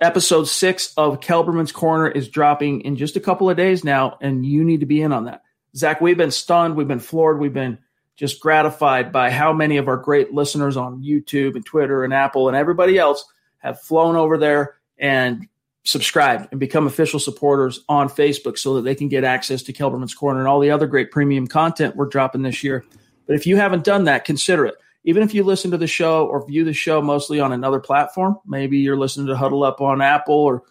Episode 0.00 0.48
six 0.48 0.92
of 0.96 1.20
Kelberman's 1.20 1.70
Corner 1.70 2.08
is 2.08 2.28
dropping 2.28 2.80
in 2.80 2.96
just 2.96 3.14
a 3.14 3.20
couple 3.20 3.48
of 3.48 3.56
days 3.56 3.84
now, 3.84 4.18
and 4.20 4.44
you 4.44 4.64
need 4.64 4.80
to 4.80 4.86
be 4.86 5.00
in 5.00 5.12
on 5.12 5.26
that. 5.26 5.42
Zach, 5.76 6.00
we've 6.00 6.16
been 6.16 6.32
stunned, 6.32 6.74
we've 6.74 6.88
been 6.88 6.98
floored, 6.98 7.38
we've 7.38 7.54
been 7.54 7.78
just 8.16 8.40
gratified 8.40 9.12
by 9.12 9.30
how 9.30 9.52
many 9.52 9.76
of 9.76 9.88
our 9.88 9.96
great 9.96 10.32
listeners 10.32 10.76
on 10.76 11.02
YouTube 11.02 11.54
and 11.54 11.64
Twitter 11.64 12.04
and 12.04 12.12
Apple 12.12 12.48
and 12.48 12.56
everybody 12.56 12.98
else 12.98 13.24
have 13.58 13.80
flown 13.80 14.16
over 14.16 14.36
there 14.36 14.76
and 14.98 15.48
subscribed 15.84 16.48
and 16.50 16.60
become 16.60 16.86
official 16.86 17.18
supporters 17.18 17.80
on 17.88 18.08
Facebook 18.08 18.56
so 18.58 18.74
that 18.74 18.82
they 18.82 18.94
can 18.94 19.08
get 19.08 19.24
access 19.24 19.62
to 19.62 19.72
Kelberman's 19.72 20.14
Corner 20.14 20.38
and 20.38 20.48
all 20.48 20.60
the 20.60 20.70
other 20.70 20.86
great 20.86 21.10
premium 21.10 21.46
content 21.46 21.96
we're 21.96 22.06
dropping 22.06 22.42
this 22.42 22.62
year. 22.62 22.84
But 23.26 23.34
if 23.36 23.46
you 23.46 23.56
haven't 23.56 23.84
done 23.84 24.04
that, 24.04 24.24
consider 24.24 24.66
it. 24.66 24.74
Even 25.04 25.22
if 25.24 25.34
you 25.34 25.42
listen 25.42 25.72
to 25.72 25.76
the 25.76 25.88
show 25.88 26.26
or 26.26 26.46
view 26.46 26.64
the 26.64 26.72
show 26.72 27.02
mostly 27.02 27.40
on 27.40 27.52
another 27.52 27.80
platform, 27.80 28.38
maybe 28.46 28.78
you're 28.78 28.96
listening 28.96 29.26
to 29.26 29.36
Huddle 29.36 29.64
Up 29.64 29.80
on 29.80 30.00
Apple 30.00 30.34
or 30.34 30.62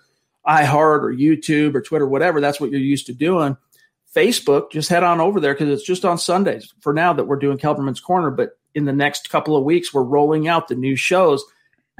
iHeart 0.48 1.04
or 1.04 1.14
YouTube 1.14 1.76
or 1.76 1.82
Twitter, 1.82 2.08
whatever, 2.08 2.40
that's 2.40 2.62
what 2.62 2.72
you're 2.72 2.80
used 2.80 3.08
to 3.08 3.14
doing. 3.14 3.58
Facebook, 4.16 4.72
just 4.72 4.90
head 4.90 5.04
on 5.04 5.22
over 5.22 5.40
there 5.40 5.54
because 5.54 5.70
it's 5.70 5.86
just 5.86 6.06
on 6.06 6.18
Sundays 6.18 6.74
for 6.82 6.94
now 6.94 7.14
that 7.14 7.26
we're 7.26 7.38
doing 7.38 7.58
Kelberman's 7.58 8.02
Corner. 8.02 8.32
But 8.32 8.58
in 8.76 8.86
the 8.86 8.94
next 8.94 9.30
couple 9.30 9.56
of 9.56 9.64
weeks, 9.64 9.94
we're 9.94 10.04
rolling 10.04 10.48
out 10.48 10.68
the 10.68 10.76
new 10.76 10.96
shows 10.96 11.44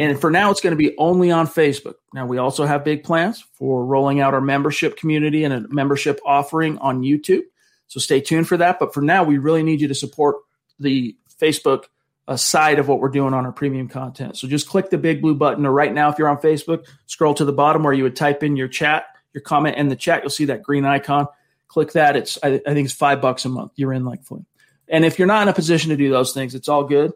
and 0.02 0.20
for 0.20 0.32
now, 0.32 0.50
it's 0.50 0.62
going 0.62 0.72
to 0.72 0.78
be 0.78 0.98
only 0.98 1.30
on 1.30 1.48
Facebook. 1.48 1.96
Now, 2.14 2.26
we 2.26 2.40
also 2.40 2.66
have 2.66 2.84
big 2.84 3.04
plans 3.04 3.46
for 3.54 3.86
rolling 3.86 4.20
out 4.20 4.34
our 4.34 4.42
membership 4.42 4.98
community 4.98 5.44
and 5.44 5.54
a 5.54 5.68
membership 5.68 6.20
offering 6.26 6.80
on 6.80 7.04
YouTube. 7.04 7.44
So 7.88 8.00
stay 8.00 8.20
tuned 8.20 8.48
for 8.48 8.58
that. 8.58 8.80
But 8.80 8.96
for 8.96 9.02
now, 9.02 9.24
we 9.24 9.38
really 9.38 9.62
need 9.62 9.80
you 9.80 9.90
to 9.90 9.94
support 9.94 10.38
the 10.80 11.16
Facebook 11.40 11.84
uh, 12.28 12.36
side 12.36 12.80
of 12.80 12.88
what 12.88 13.00
we're 13.00 13.10
doing 13.10 13.36
on 13.36 13.46
our 13.46 13.52
premium 13.52 13.88
content. 13.88 14.38
So 14.38 14.48
just 14.48 14.68
click 14.68 14.90
the 14.90 14.98
big 14.98 15.22
blue 15.22 15.36
button, 15.36 15.68
or 15.68 15.72
right 15.72 15.94
now, 15.94 16.10
if 16.10 16.18
you're 16.18 16.30
on 16.30 16.38
Facebook, 16.38 16.88
scroll 17.06 17.36
to 17.36 17.46
the 17.46 17.54
bottom 17.54 17.84
where 17.84 17.94
you 17.94 18.04
would 18.04 18.16
type 18.16 18.42
in 18.42 18.56
your 18.56 18.70
chat, 18.70 19.06
your 19.34 19.42
comment 19.42 19.78
in 19.78 19.90
the 19.90 19.96
chat. 19.96 20.24
You'll 20.24 20.30
see 20.32 20.46
that 20.46 20.64
green 20.64 20.86
icon. 20.86 21.28
Click 21.72 21.94
that. 21.94 22.18
It's 22.18 22.38
I, 22.44 22.62
I 22.68 22.74
think 22.74 22.84
it's 22.84 22.94
five 22.94 23.22
bucks 23.22 23.46
a 23.46 23.50
month. 23.50 23.72
You're 23.78 23.94
in 23.94 24.04
like 24.04 24.26
Flynn. 24.26 24.46
And 24.90 25.06
if 25.06 25.18
you're 25.18 25.26
not 25.26 25.44
in 25.44 25.48
a 25.48 25.54
position 25.54 25.90
to 25.92 25.96
do 25.96 26.12
those 26.12 26.34
things, 26.34 26.54
it's 26.54 26.68
all 26.68 26.84
good. 26.84 27.14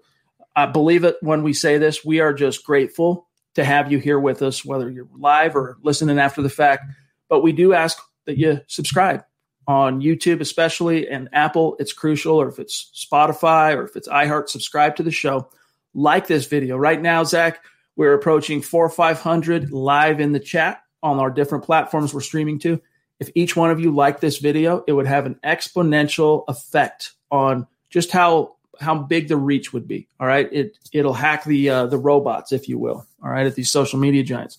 I 0.55 0.65
believe 0.65 1.03
it 1.03 1.17
when 1.19 1.43
we 1.43 1.51
say 1.51 1.77
this. 1.77 2.05
We 2.05 2.21
are 2.21 2.33
just 2.33 2.63
grateful 2.63 3.27
to 3.55 3.65
have 3.65 3.91
you 3.91 4.00
here 4.00 4.17
with 4.17 4.41
us, 4.41 4.63
whether 4.63 4.89
you're 4.89 5.09
live 5.13 5.57
or 5.57 5.77
listening 5.83 6.19
after 6.19 6.41
the 6.41 6.50
fact. 6.50 6.85
But 7.27 7.41
we 7.41 7.51
do 7.51 7.74
ask 7.74 7.97
that 8.24 8.38
you 8.38 8.62
subscribe 8.67 9.25
on 9.67 10.00
YouTube, 10.00 10.39
especially 10.39 11.09
and 11.09 11.27
Apple. 11.33 11.75
It's 11.77 11.91
crucial, 11.91 12.38
or 12.38 12.47
if 12.47 12.57
it's 12.57 12.89
Spotify 12.95 13.75
or 13.75 13.83
if 13.83 13.97
it's 13.97 14.07
iHeart, 14.07 14.47
subscribe 14.47 14.95
to 14.95 15.03
the 15.03 15.12
show. 15.12 15.50
Like 15.93 16.27
this 16.27 16.45
video 16.45 16.77
right 16.77 17.01
now, 17.01 17.25
Zach. 17.25 17.59
We're 17.97 18.13
approaching 18.13 18.62
four 18.62 18.85
or 18.85 18.89
five 18.89 19.19
hundred 19.19 19.74
live 19.74 20.21
in 20.21 20.31
the 20.31 20.39
chat 20.39 20.81
on 21.03 21.19
our 21.19 21.29
different 21.29 21.65
platforms 21.65 22.13
we're 22.13 22.21
streaming 22.21 22.59
to. 22.59 22.81
If 23.19 23.29
each 23.34 23.55
one 23.55 23.72
of 23.72 23.79
you 23.79 23.91
like 23.91 24.19
this 24.19 24.39
video, 24.39 24.84
it 24.88 24.93
would 24.93 25.07
have 25.07 25.25
an 25.25 25.39
exponential 25.43 26.43
effect 26.48 27.13
on 27.31 27.67
just 27.89 28.12
how 28.12 28.55
how 28.79 28.98
big 28.98 29.29
the 29.29 29.38
reach 29.38 29.72
would 29.72 29.88
be. 29.88 30.07
All 30.19 30.27
right, 30.27 30.51
it 30.51 30.77
it'll 30.91 31.13
hack 31.13 31.45
the 31.45 31.69
uh, 31.69 31.86
the 31.88 31.98
robots, 31.98 32.51
if 32.51 32.67
you 32.67 32.77
will. 32.77 33.05
All 33.24 33.29
right, 33.29 33.45
at 33.45 33.55
these 33.55 33.72
social 33.72 34.00
media 34.00 34.24
giants. 34.24 34.57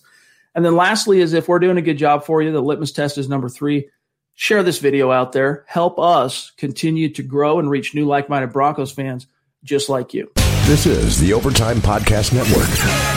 And 0.55 0.65
then 0.65 0.75
lastly, 0.75 1.21
is 1.21 1.33
if 1.33 1.47
we're 1.47 1.59
doing 1.59 1.77
a 1.77 1.83
good 1.83 1.99
job 1.99 2.25
for 2.25 2.41
you, 2.41 2.51
the 2.51 2.61
litmus 2.61 2.91
test 2.91 3.19
is 3.19 3.29
number 3.29 3.47
three. 3.47 3.89
Share 4.33 4.63
this 4.63 4.79
video 4.79 5.11
out 5.11 5.31
there. 5.31 5.65
Help 5.67 5.99
us 5.99 6.51
continue 6.57 7.09
to 7.09 7.23
grow 7.23 7.59
and 7.59 7.69
reach 7.69 7.93
new 7.93 8.05
like-minded 8.05 8.53
Broncos 8.53 8.91
fans 8.91 9.27
just 9.63 9.89
like 9.89 10.13
you. 10.13 10.31
This 10.65 10.85
is 10.85 11.19
the 11.19 11.33
Overtime 11.33 11.77
Podcast 11.77 12.33
Network. 12.33 13.16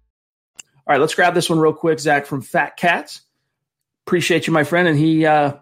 All 0.91 0.95
right, 0.95 0.99
let's 0.99 1.15
grab 1.15 1.33
this 1.33 1.49
one 1.49 1.57
real 1.57 1.71
quick, 1.71 2.01
Zach 2.01 2.25
from 2.25 2.41
Fat 2.41 2.75
Cats. 2.75 3.21
Appreciate 4.05 4.45
you, 4.45 4.51
my 4.51 4.65
friend. 4.65 4.89
And 4.89 4.99
he 4.99 5.25
uh, 5.25 5.53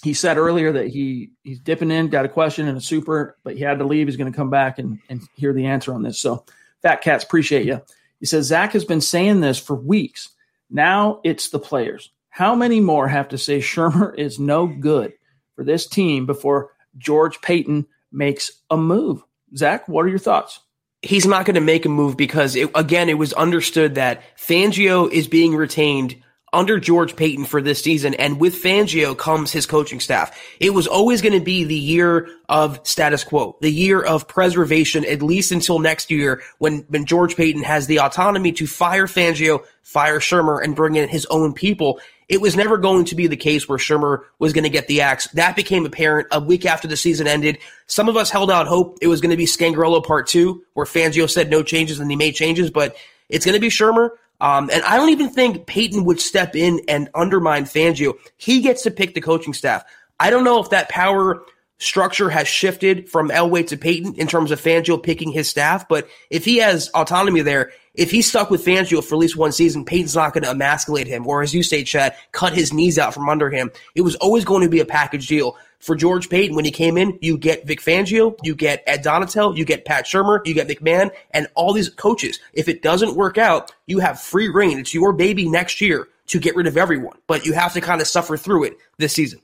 he 0.00 0.14
said 0.14 0.38
earlier 0.38 0.70
that 0.70 0.86
he 0.86 1.32
he's 1.42 1.58
dipping 1.58 1.90
in, 1.90 2.06
got 2.06 2.24
a 2.24 2.28
question 2.28 2.68
and 2.68 2.78
a 2.78 2.80
super, 2.80 3.36
but 3.42 3.56
he 3.56 3.62
had 3.62 3.80
to 3.80 3.84
leave. 3.84 4.06
He's 4.06 4.16
going 4.16 4.30
to 4.30 4.36
come 4.36 4.48
back 4.48 4.78
and, 4.78 5.00
and 5.08 5.22
hear 5.34 5.52
the 5.52 5.66
answer 5.66 5.92
on 5.92 6.04
this. 6.04 6.20
So, 6.20 6.44
Fat 6.82 7.00
Cats, 7.00 7.24
appreciate 7.24 7.66
you. 7.66 7.82
He 8.20 8.26
says 8.26 8.46
Zach 8.46 8.70
has 8.74 8.84
been 8.84 9.00
saying 9.00 9.40
this 9.40 9.58
for 9.58 9.74
weeks. 9.74 10.28
Now 10.70 11.20
it's 11.24 11.48
the 11.48 11.58
players. 11.58 12.12
How 12.28 12.54
many 12.54 12.78
more 12.78 13.08
have 13.08 13.30
to 13.30 13.38
say 13.38 13.58
Shurmur 13.58 14.14
is 14.18 14.38
no 14.38 14.68
good 14.68 15.14
for 15.56 15.64
this 15.64 15.88
team 15.88 16.26
before 16.26 16.70
George 16.96 17.40
Paton 17.40 17.88
makes 18.12 18.52
a 18.70 18.76
move? 18.76 19.24
Zach, 19.56 19.88
what 19.88 20.04
are 20.04 20.10
your 20.10 20.20
thoughts? 20.20 20.60
He's 21.02 21.26
not 21.26 21.46
going 21.46 21.54
to 21.54 21.60
make 21.60 21.86
a 21.86 21.88
move 21.88 22.16
because 22.16 22.56
it, 22.56 22.70
again, 22.74 23.08
it 23.08 23.18
was 23.18 23.32
understood 23.32 23.94
that 23.94 24.22
Fangio 24.36 25.10
is 25.10 25.28
being 25.28 25.54
retained 25.54 26.16
under 26.52 26.80
George 26.80 27.14
Paton 27.16 27.44
for 27.44 27.62
this 27.62 27.82
season. 27.82 28.14
And 28.14 28.40
with 28.40 28.60
Fangio 28.60 29.16
comes 29.16 29.52
his 29.52 29.66
coaching 29.66 30.00
staff. 30.00 30.36
It 30.58 30.70
was 30.70 30.86
always 30.86 31.22
going 31.22 31.38
to 31.38 31.44
be 31.44 31.64
the 31.64 31.78
year 31.78 32.28
of 32.48 32.80
status 32.82 33.22
quo, 33.22 33.56
the 33.60 33.70
year 33.70 34.02
of 34.02 34.26
preservation, 34.26 35.04
at 35.04 35.22
least 35.22 35.52
until 35.52 35.78
next 35.78 36.10
year 36.10 36.42
when, 36.58 36.84
when 36.88 37.06
George 37.06 37.36
Paton 37.36 37.62
has 37.62 37.86
the 37.86 38.00
autonomy 38.00 38.52
to 38.52 38.66
fire 38.66 39.06
Fangio, 39.06 39.64
fire 39.82 40.18
Shurmur, 40.18 40.62
and 40.62 40.74
bring 40.74 40.96
in 40.96 41.08
his 41.08 41.26
own 41.26 41.52
people. 41.52 42.00
It 42.30 42.40
was 42.40 42.54
never 42.54 42.78
going 42.78 43.06
to 43.06 43.16
be 43.16 43.26
the 43.26 43.36
case 43.36 43.68
where 43.68 43.76
Shurmur 43.76 44.20
was 44.38 44.52
going 44.52 44.62
to 44.62 44.70
get 44.70 44.86
the 44.86 45.00
axe. 45.00 45.26
That 45.32 45.56
became 45.56 45.84
apparent 45.84 46.28
a 46.30 46.38
week 46.38 46.64
after 46.64 46.86
the 46.86 46.96
season 46.96 47.26
ended. 47.26 47.58
Some 47.88 48.08
of 48.08 48.16
us 48.16 48.30
held 48.30 48.52
out 48.52 48.68
hope 48.68 48.98
it 49.02 49.08
was 49.08 49.20
going 49.20 49.32
to 49.32 49.36
be 49.36 49.46
Scangarello 49.46 50.04
part 50.04 50.28
two, 50.28 50.64
where 50.74 50.86
Fangio 50.86 51.28
said 51.28 51.50
no 51.50 51.64
changes 51.64 51.98
and 51.98 52.08
he 52.08 52.16
made 52.16 52.36
changes, 52.36 52.70
but 52.70 52.94
it's 53.28 53.44
going 53.44 53.56
to 53.56 53.60
be 53.60 53.68
Shurmur. 53.68 54.10
Um, 54.40 54.70
and 54.72 54.82
I 54.84 54.96
don't 54.96 55.08
even 55.08 55.30
think 55.30 55.66
Paton 55.66 56.04
would 56.04 56.20
step 56.20 56.54
in 56.54 56.80
and 56.86 57.10
undermine 57.16 57.64
Fangio. 57.64 58.14
He 58.36 58.60
gets 58.60 58.82
to 58.82 58.92
pick 58.92 59.14
the 59.14 59.20
coaching 59.20 59.52
staff. 59.52 59.82
I 60.20 60.30
don't 60.30 60.44
know 60.44 60.62
if 60.62 60.70
that 60.70 60.88
power 60.88 61.42
structure 61.80 62.30
has 62.30 62.46
shifted 62.46 63.08
from 63.08 63.30
Elway 63.30 63.66
to 63.66 63.76
Paton 63.76 64.14
in 64.14 64.28
terms 64.28 64.50
of 64.50 64.60
Fangio 64.60 65.02
picking 65.02 65.32
his 65.32 65.48
staff, 65.48 65.88
but 65.88 66.06
if 66.28 66.44
he 66.44 66.58
has 66.58 66.90
autonomy 66.94 67.40
there, 67.40 67.72
if 67.94 68.10
he's 68.10 68.28
stuck 68.28 68.50
with 68.50 68.64
Fangio 68.64 69.02
for 69.02 69.16
at 69.16 69.18
least 69.18 69.36
one 69.36 69.50
season, 69.50 69.84
Paton's 69.84 70.14
not 70.14 70.32
going 70.32 70.44
to 70.44 70.50
emasculate 70.50 71.08
him, 71.08 71.26
or 71.26 71.42
as 71.42 71.52
you 71.52 71.62
say, 71.62 71.82
Chad, 71.82 72.14
cut 72.32 72.52
his 72.52 72.72
knees 72.72 72.98
out 72.98 73.12
from 73.12 73.28
under 73.28 73.50
him. 73.50 73.72
It 73.94 74.02
was 74.02 74.14
always 74.16 74.44
going 74.44 74.62
to 74.62 74.68
be 74.68 74.80
a 74.80 74.86
package 74.86 75.26
deal. 75.26 75.56
For 75.80 75.96
George 75.96 76.28
Paton, 76.28 76.54
when 76.54 76.66
he 76.66 76.70
came 76.70 76.98
in, 76.98 77.18
you 77.22 77.38
get 77.38 77.66
Vic 77.66 77.80
Fangio, 77.80 78.36
you 78.42 78.54
get 78.54 78.84
Ed 78.86 79.02
Donatell, 79.02 79.56
you 79.56 79.64
get 79.64 79.86
Pat 79.86 80.04
Shurmur, 80.04 80.46
you 80.46 80.52
get 80.52 80.68
McMahon, 80.68 81.10
and 81.30 81.48
all 81.54 81.72
these 81.72 81.88
coaches. 81.88 82.38
If 82.52 82.68
it 82.68 82.82
doesn't 82.82 83.16
work 83.16 83.38
out, 83.38 83.72
you 83.86 83.98
have 84.00 84.20
free 84.20 84.48
reign. 84.48 84.78
It's 84.78 84.92
your 84.92 85.14
baby 85.14 85.48
next 85.48 85.80
year 85.80 86.08
to 86.26 86.38
get 86.38 86.54
rid 86.54 86.66
of 86.66 86.76
everyone, 86.76 87.16
but 87.26 87.46
you 87.46 87.54
have 87.54 87.72
to 87.72 87.80
kind 87.80 88.02
of 88.02 88.06
suffer 88.06 88.36
through 88.36 88.64
it 88.64 88.76
this 88.98 89.14
season. 89.14 89.40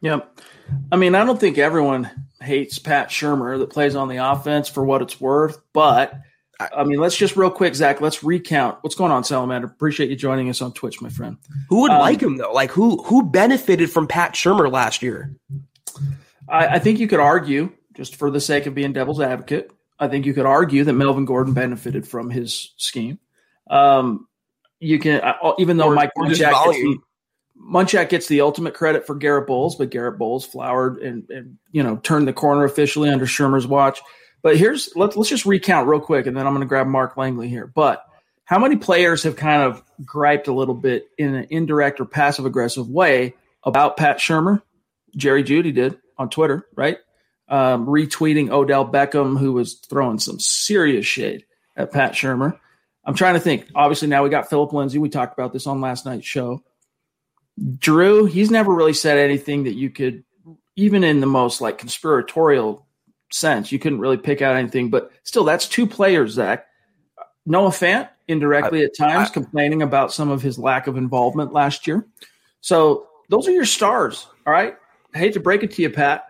Yep. 0.00 0.40
I 0.92 0.96
mean, 0.96 1.14
I 1.14 1.24
don't 1.24 1.38
think 1.38 1.58
everyone 1.58 2.10
hates 2.40 2.78
Pat 2.78 3.08
Shurmur 3.08 3.58
that 3.58 3.70
plays 3.70 3.94
on 3.94 4.08
the 4.08 4.16
offense 4.16 4.68
for 4.68 4.84
what 4.84 5.02
it's 5.02 5.20
worth, 5.20 5.58
but 5.72 6.14
I 6.60 6.84
mean, 6.84 7.00
let's 7.00 7.16
just 7.16 7.36
real 7.36 7.50
quick, 7.50 7.74
Zach. 7.74 8.00
Let's 8.00 8.22
recount 8.22 8.78
what's 8.82 8.94
going 8.94 9.12
on, 9.12 9.24
Salamander. 9.24 9.66
Appreciate 9.66 10.10
you 10.10 10.16
joining 10.16 10.50
us 10.50 10.60
on 10.60 10.72
Twitch, 10.72 11.00
my 11.00 11.08
friend. 11.08 11.38
Who 11.70 11.82
would 11.82 11.90
um, 11.90 12.00
like 12.00 12.20
him 12.20 12.36
though? 12.36 12.52
Like 12.52 12.70
who 12.70 13.02
who 13.04 13.22
benefited 13.22 13.90
from 13.90 14.06
Pat 14.06 14.34
Shurmur 14.34 14.70
last 14.70 15.02
year? 15.02 15.34
I, 16.48 16.66
I 16.66 16.78
think 16.78 16.98
you 16.98 17.08
could 17.08 17.20
argue, 17.20 17.72
just 17.94 18.16
for 18.16 18.30
the 18.30 18.40
sake 18.40 18.66
of 18.66 18.74
being 18.74 18.92
devil's 18.92 19.20
advocate, 19.20 19.72
I 19.98 20.08
think 20.08 20.26
you 20.26 20.34
could 20.34 20.46
argue 20.46 20.84
that 20.84 20.92
Melvin 20.92 21.24
Gordon 21.24 21.54
benefited 21.54 22.06
from 22.06 22.28
his 22.28 22.74
scheme. 22.76 23.18
Um, 23.70 24.26
you 24.80 24.98
can, 24.98 25.22
even 25.58 25.76
though 25.76 25.88
or, 25.88 25.94
Mike 25.94 26.10
Munchak 26.16 26.38
gets, 26.38 26.64
the, 26.64 26.98
Munchak 27.60 28.08
gets 28.08 28.26
the 28.26 28.40
ultimate 28.40 28.74
credit 28.74 29.06
for 29.06 29.14
Garett 29.14 29.46
Bolles, 29.46 29.76
but 29.76 29.90
Garett 29.90 30.18
Bolles 30.18 30.44
flowered 30.44 30.98
and, 30.98 31.28
and 31.30 31.58
you 31.70 31.82
know 31.82 31.96
turned 31.96 32.26
the 32.26 32.32
corner 32.32 32.64
officially 32.64 33.10
under 33.10 33.26
Shurmur's 33.26 33.66
watch. 33.66 34.00
But 34.42 34.56
here's 34.56 34.94
let's 34.96 35.16
let's 35.16 35.28
just 35.28 35.46
recount 35.46 35.88
real 35.88 36.00
quick, 36.00 36.26
and 36.26 36.36
then 36.36 36.46
I'm 36.46 36.52
going 36.52 36.62
to 36.62 36.68
grab 36.68 36.86
Mark 36.86 37.16
Langley 37.16 37.48
here. 37.48 37.66
But 37.66 38.04
how 38.44 38.58
many 38.58 38.76
players 38.76 39.22
have 39.24 39.36
kind 39.36 39.62
of 39.62 39.82
griped 40.04 40.48
a 40.48 40.52
little 40.52 40.74
bit 40.74 41.08
in 41.18 41.34
an 41.34 41.46
indirect 41.50 42.00
or 42.00 42.04
passive 42.04 42.46
aggressive 42.46 42.88
way 42.88 43.34
about 43.62 43.96
Pat 43.96 44.18
Shurmur? 44.18 44.62
Jerry 45.16 45.44
Jeudy 45.44 45.74
did 45.74 45.98
on 46.16 46.30
Twitter, 46.30 46.66
right? 46.74 46.98
Um, 47.48 47.86
retweeting 47.86 48.50
Odell 48.50 48.88
Beckham, 48.88 49.38
who 49.38 49.52
was 49.52 49.74
throwing 49.74 50.18
some 50.18 50.38
serious 50.38 51.04
shade 51.04 51.44
at 51.76 51.92
Pat 51.92 52.12
Shurmur. 52.12 52.58
I'm 53.04 53.14
trying 53.14 53.34
to 53.34 53.40
think. 53.40 53.68
Obviously, 53.74 54.08
now 54.08 54.22
we 54.22 54.30
got 54.30 54.48
Phillip 54.48 54.72
Lindsay. 54.72 54.98
We 54.98 55.08
talked 55.08 55.36
about 55.36 55.52
this 55.52 55.66
on 55.66 55.80
last 55.80 56.06
night's 56.06 56.26
show. 56.26 56.62
Drew, 57.78 58.24
he's 58.26 58.50
never 58.50 58.72
really 58.72 58.92
said 58.92 59.18
anything 59.18 59.64
that 59.64 59.74
you 59.74 59.90
could, 59.90 60.24
even 60.76 61.04
in 61.04 61.20
the 61.20 61.26
most 61.26 61.60
like 61.60 61.78
conspiratorial 61.78 62.86
sense. 63.30 63.70
You 63.70 63.78
couldn't 63.78 64.00
really 64.00 64.16
pick 64.16 64.42
out 64.42 64.56
anything, 64.56 64.90
but 64.90 65.10
still, 65.24 65.44
that's 65.44 65.68
two 65.68 65.86
players, 65.86 66.32
Zach. 66.32 66.66
Noah 67.46 67.70
Fant, 67.70 68.08
indirectly 68.28 68.82
I, 68.82 68.84
at 68.84 68.96
times, 68.96 69.30
I, 69.30 69.32
complaining 69.32 69.82
about 69.82 70.12
some 70.12 70.30
of 70.30 70.42
his 70.42 70.58
lack 70.58 70.86
of 70.86 70.96
involvement 70.96 71.52
last 71.52 71.86
year. 71.86 72.06
So 72.60 73.06
those 73.28 73.48
are 73.48 73.52
your 73.52 73.64
stars. 73.64 74.26
All 74.46 74.52
right. 74.52 74.76
I 75.14 75.18
hate 75.18 75.32
to 75.34 75.40
break 75.40 75.62
it 75.62 75.72
to 75.72 75.82
you, 75.82 75.90
Pat. 75.90 76.26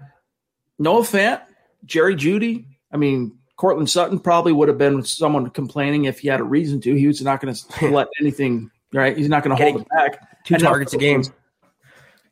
Noah 0.78 1.02
Fant, 1.02 1.42
Jerry 1.84 2.14
Jeudy. 2.16 2.64
I 2.92 2.96
mean, 2.96 3.38
Courtland 3.56 3.90
Sutton 3.90 4.18
probably 4.18 4.52
would 4.52 4.68
have 4.68 4.78
been 4.78 5.02
someone 5.02 5.50
complaining 5.50 6.06
if 6.06 6.20
he 6.20 6.28
had 6.28 6.40
a 6.40 6.44
reason 6.44 6.80
to. 6.80 6.94
He 6.94 7.06
was 7.06 7.20
not 7.20 7.40
going 7.40 7.54
to 7.78 7.90
let 7.90 8.08
anything, 8.20 8.70
right? 8.92 9.16
He's 9.16 9.28
not 9.28 9.44
going 9.44 9.56
to 9.56 9.62
hold 9.62 9.82
it 9.82 9.88
back. 9.88 10.29
Two 10.44 10.56
targets 10.56 10.94
a 10.94 10.98
game. 10.98 11.22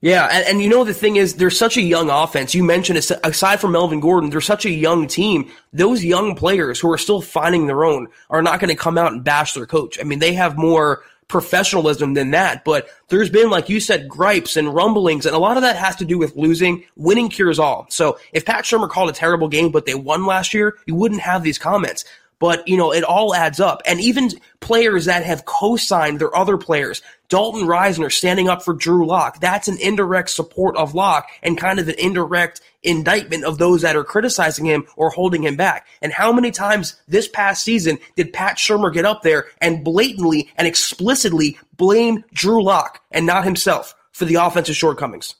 Yeah, 0.00 0.28
and, 0.30 0.46
and 0.46 0.62
you 0.62 0.68
know 0.68 0.84
the 0.84 0.94
thing 0.94 1.16
is, 1.16 1.34
there's 1.34 1.58
such 1.58 1.76
a 1.76 1.82
young 1.82 2.08
offense. 2.08 2.54
You 2.54 2.62
mentioned 2.62 2.98
aside 3.24 3.60
from 3.60 3.72
Melvin 3.72 3.98
Gordon, 3.98 4.30
there's 4.30 4.46
such 4.46 4.64
a 4.64 4.70
young 4.70 5.08
team. 5.08 5.50
Those 5.72 6.04
young 6.04 6.36
players 6.36 6.78
who 6.78 6.90
are 6.92 6.98
still 6.98 7.20
finding 7.20 7.66
their 7.66 7.84
own 7.84 8.06
are 8.30 8.42
not 8.42 8.60
going 8.60 8.70
to 8.70 8.76
come 8.76 8.96
out 8.96 9.12
and 9.12 9.24
bash 9.24 9.54
their 9.54 9.66
coach. 9.66 9.98
I 10.00 10.04
mean, 10.04 10.20
they 10.20 10.34
have 10.34 10.56
more 10.56 11.02
professionalism 11.26 12.14
than 12.14 12.30
that. 12.30 12.64
But 12.64 12.88
there's 13.08 13.28
been, 13.28 13.50
like 13.50 13.68
you 13.68 13.80
said, 13.80 14.08
gripes 14.08 14.56
and 14.56 14.72
rumblings, 14.72 15.26
and 15.26 15.34
a 15.34 15.38
lot 15.38 15.56
of 15.56 15.62
that 15.62 15.76
has 15.76 15.96
to 15.96 16.04
do 16.04 16.16
with 16.16 16.36
losing. 16.36 16.84
Winning 16.96 17.28
cures 17.28 17.58
all. 17.58 17.86
So 17.90 18.18
if 18.32 18.44
Pat 18.44 18.64
Shurmur 18.64 18.88
called 18.88 19.10
a 19.10 19.12
terrible 19.14 19.48
game, 19.48 19.70
but 19.70 19.84
they 19.84 19.94
won 19.94 20.26
last 20.26 20.54
year, 20.54 20.78
you 20.86 20.94
wouldn't 20.94 21.20
have 21.20 21.42
these 21.42 21.58
comments 21.58 22.04
but 22.38 22.66
you 22.68 22.76
know 22.76 22.92
it 22.92 23.04
all 23.04 23.34
adds 23.34 23.60
up. 23.60 23.82
And 23.86 24.00
even 24.00 24.30
players 24.60 25.06
that 25.06 25.24
have 25.24 25.44
co-signed 25.44 26.20
their 26.20 26.34
other 26.36 26.56
players 26.56 27.02
dalton 27.28 27.62
risner 27.62 28.10
standing 28.10 28.48
up 28.48 28.62
for 28.62 28.72
drew 28.72 29.06
lock 29.06 29.38
that's 29.38 29.68
an 29.68 29.76
indirect 29.80 30.30
support 30.30 30.74
of 30.76 30.94
lock 30.94 31.28
and 31.42 31.58
kind 31.58 31.78
of 31.78 31.86
an 31.86 31.94
indirect 31.98 32.60
indictment 32.82 33.44
of 33.44 33.58
those 33.58 33.82
that 33.82 33.96
are 33.96 34.04
criticizing 34.04 34.64
him 34.64 34.86
or 34.96 35.10
holding 35.10 35.42
him 35.42 35.56
back. 35.56 35.86
And 36.00 36.12
how 36.12 36.32
many 36.32 36.50
times 36.50 37.00
this 37.08 37.28
past 37.28 37.62
season 37.62 37.98
did 38.16 38.32
pat 38.32 38.56
shurmur 38.56 38.92
get 38.92 39.04
up 39.04 39.22
there 39.22 39.46
and 39.60 39.84
blatantly 39.84 40.50
and 40.56 40.66
explicitly 40.66 41.58
blame 41.76 42.24
drew 42.32 42.62
lock 42.62 43.02
and 43.10 43.26
not 43.26 43.44
himself 43.44 43.94
for 44.12 44.24
the 44.24 44.36
offensive 44.36 44.76
shortcomings? 44.76 45.34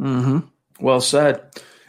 Mm-hmm. 0.00 0.40
well 0.80 1.00
said. 1.00 1.42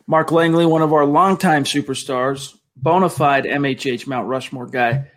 Mark 0.06 0.32
langley 0.32 0.66
one 0.66 0.82
of 0.82 0.94
our 0.94 1.06
longtime 1.06 1.64
superstars 1.64 2.56
bona 2.84 3.10
fide 3.10 3.46
MHH 3.46 4.06
Mount 4.06 4.28
Rushmore 4.28 4.68
guy. 4.68 5.08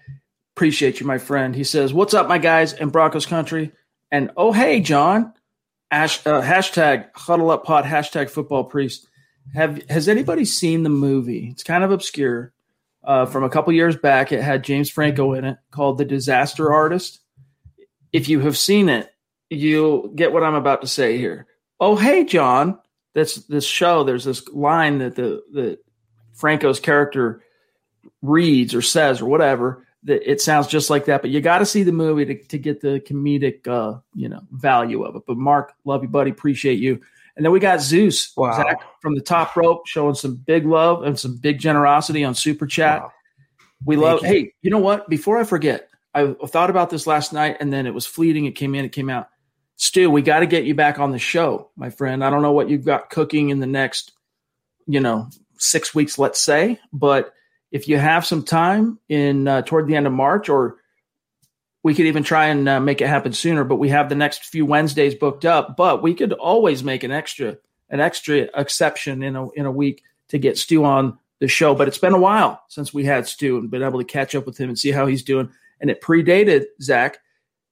Appreciate 0.57 1.01
you, 1.01 1.07
my 1.07 1.19
friend. 1.19 1.55
He 1.55 1.65
says, 1.65 1.93
What's 1.93 2.15
up, 2.15 2.29
my 2.29 2.39
guys 2.39 2.73
in 2.73 2.89
Broncos 2.89 3.27
country? 3.27 3.73
And 4.11 4.31
oh, 4.37 4.53
hey, 4.53 4.81
John. 4.81 5.35
Ash, 5.91 6.27
uh, 6.27 6.43
hashtag 6.43 7.11
huddle 7.15 7.51
up 7.51 7.65
pod, 7.65 7.85
hashtag 7.85 8.31
football 8.31 8.65
priest. 8.65 9.07
Have 9.55 9.83
Has 9.89 10.09
anybody 10.09 10.45
seen 10.45 10.83
the 10.83 10.89
movie? 10.89 11.49
It's 11.51 11.63
kind 11.63 11.85
of 11.85 11.91
obscure. 11.91 12.53
Uh, 13.05 13.25
from 13.25 13.45
a 13.45 13.51
couple 13.51 13.73
years 13.73 13.97
back, 13.97 14.33
it 14.33 14.43
had 14.43 14.65
James 14.65 14.91
Franco 14.91 15.35
in 15.35 15.45
it 15.45 15.59
called 15.71 15.99
The 15.99 16.05
Disaster 16.05 16.73
Artist. 16.73 17.21
If 18.13 18.29
you 18.29 18.41
have 18.41 18.57
seen 18.57 18.89
it, 18.89 19.09
you'll 19.49 20.09
get 20.09 20.33
what 20.33 20.43
I'm 20.43 20.57
about 20.57 20.81
to 20.81 20.89
say 20.89 21.17
here. 21.17 21.47
Oh, 21.79 21.95
hey, 21.95 22.25
John. 22.25 22.79
That's 23.15 23.37
this 23.47 23.65
show. 23.65 24.03
There's 24.03 24.25
this 24.25 24.47
line 24.49 24.99
that 24.99 25.15
the, 25.15 25.43
the 25.53 25.79
Franco's 26.35 26.81
character 26.81 27.43
reads 28.23 28.75
or 28.75 28.83
says 28.83 29.21
or 29.21 29.27
whatever 29.27 29.87
that 30.07 30.29
it 30.31 30.40
sounds 30.40 30.66
just 30.66 30.88
like 30.88 31.07
that. 31.07 31.21
But 31.21 31.31
you 31.31 31.40
got 31.40 31.59
to 31.59 31.66
see 31.66 31.83
the 31.83 31.92
movie 31.92 32.25
to, 32.25 32.42
to 32.49 32.59
get 32.59 32.81
the 32.81 33.01
comedic 33.01 33.66
uh 33.66 34.01
you 34.14 34.29
know 34.29 34.40
value 34.51 35.03
of 35.05 35.16
it. 35.16 35.23
But 35.27 35.37
mark 35.37 35.75
love 35.85 36.03
you 36.03 36.09
buddy. 36.09 36.31
Appreciate 36.31 36.79
you. 36.79 37.01
And 37.37 37.45
then 37.45 37.53
we 37.53 37.61
got 37.61 37.83
zeus. 37.83 38.33
Wow. 38.37 38.57
Zach, 38.57 38.81
from 39.03 39.14
the 39.14 39.21
top 39.21 39.57
rope 39.57 39.87
showing 39.87 40.14
some 40.14 40.37
big 40.37 40.64
love 40.64 41.03
and 41.03 41.19
some 41.19 41.37
big 41.37 41.59
generosity 41.59 42.25
on 42.25 42.35
super 42.35 42.66
chat. 42.66 43.03
Wow. 43.03 43.12
we 43.85 43.97
Thank 43.97 44.05
love 44.05 44.23
you. 44.23 44.29
hey 44.29 44.53
you 44.62 44.71
know 44.71 44.79
what? 44.79 45.09
Before 45.09 45.38
i 45.38 45.45
forget 45.45 45.88
i 46.14 46.33
thought 46.47 46.71
about 46.71 46.88
this 46.88 47.07
last 47.07 47.33
night 47.33 47.59
and 47.61 47.73
then 47.73 47.87
it 47.87 47.95
was 47.95 48.07
fleeting. 48.07 48.47
It 48.47 48.53
came 48.53 48.75
in 48.75 48.85
it 48.85 48.92
came 48.92 49.11
out. 49.11 49.29
Stu 49.77 50.11
we 50.11 50.23
got 50.23 50.40
to 50.40 50.47
get 50.47 50.64
you 50.64 50.75
back 50.75 50.99
on 50.99 51.11
the 51.11 51.19
show 51.19 51.71
my 51.77 51.90
friend. 51.90 52.25
I 52.25 52.31
don't 52.31 52.42
know 52.42 52.53
what 52.53 52.71
you've 52.71 52.85
got 52.85 53.11
cooking 53.11 53.51
in 53.51 53.61
the 53.61 53.66
next 53.66 54.12
you 54.87 55.01
know 55.01 55.29
six 55.59 55.95
weeks 55.95 56.19
let's 56.19 56.40
say 56.40 56.79
but 56.92 57.33
if 57.71 57.89
you 57.89 57.99
have 57.99 58.27
some 58.27 58.43
time 58.43 58.99
in 59.09 59.49
uh, 59.49 59.63
toward 59.63 59.87
the 59.87 59.97
end 59.97 60.07
of 60.07 60.13
March, 60.13 60.49
or 60.49 60.77
we 61.83 61.95
could 61.95 62.07
even 62.07 62.23
try 62.23 62.47
and 62.47 62.69
uh, 62.69 62.81
make 62.81 63.01
it 63.01 63.09
happen 63.09 63.33
sooner. 63.33 63.65
But 63.65 63.77
we 63.77 63.91
have 63.91 64.09
the 64.09 64.15
next 64.15 64.47
few 64.47 64.67
Wednesdays 64.67 65.15
booked 65.15 65.45
up. 65.45 65.77
But 65.77 66.03
we 66.03 66.15
could 66.15 66.33
always 66.33 66.83
make 66.83 67.05
an 67.05 67.13
extra 67.13 67.59
an 67.91 68.01
extra 68.01 68.49
exception 68.55 69.23
in 69.23 69.37
a 69.37 69.49
in 69.51 69.67
a 69.67 69.71
week 69.71 70.03
to 70.29 70.39
get 70.39 70.59
Stu 70.59 70.85
on 70.85 71.19
the 71.39 71.49
show. 71.49 71.75
But 71.75 71.89
it's 71.89 71.99
been 71.99 72.15
a 72.15 72.19
while 72.19 72.63
since 72.69 72.93
we 72.93 73.05
had 73.05 73.27
Stu 73.27 73.59
and 73.59 73.71
been 73.71 73.83
able 73.83 74.01
to 74.01 74.05
catch 74.05 74.35
up 74.35 74.47
with 74.47 74.59
him 74.59 74.69
and 74.69 74.79
see 74.79 74.91
how 74.91 75.07
he's 75.07 75.23
doing. 75.23 75.51
And 75.81 75.91
it 75.91 76.03
predated 76.03 76.65
Zach 76.81 77.19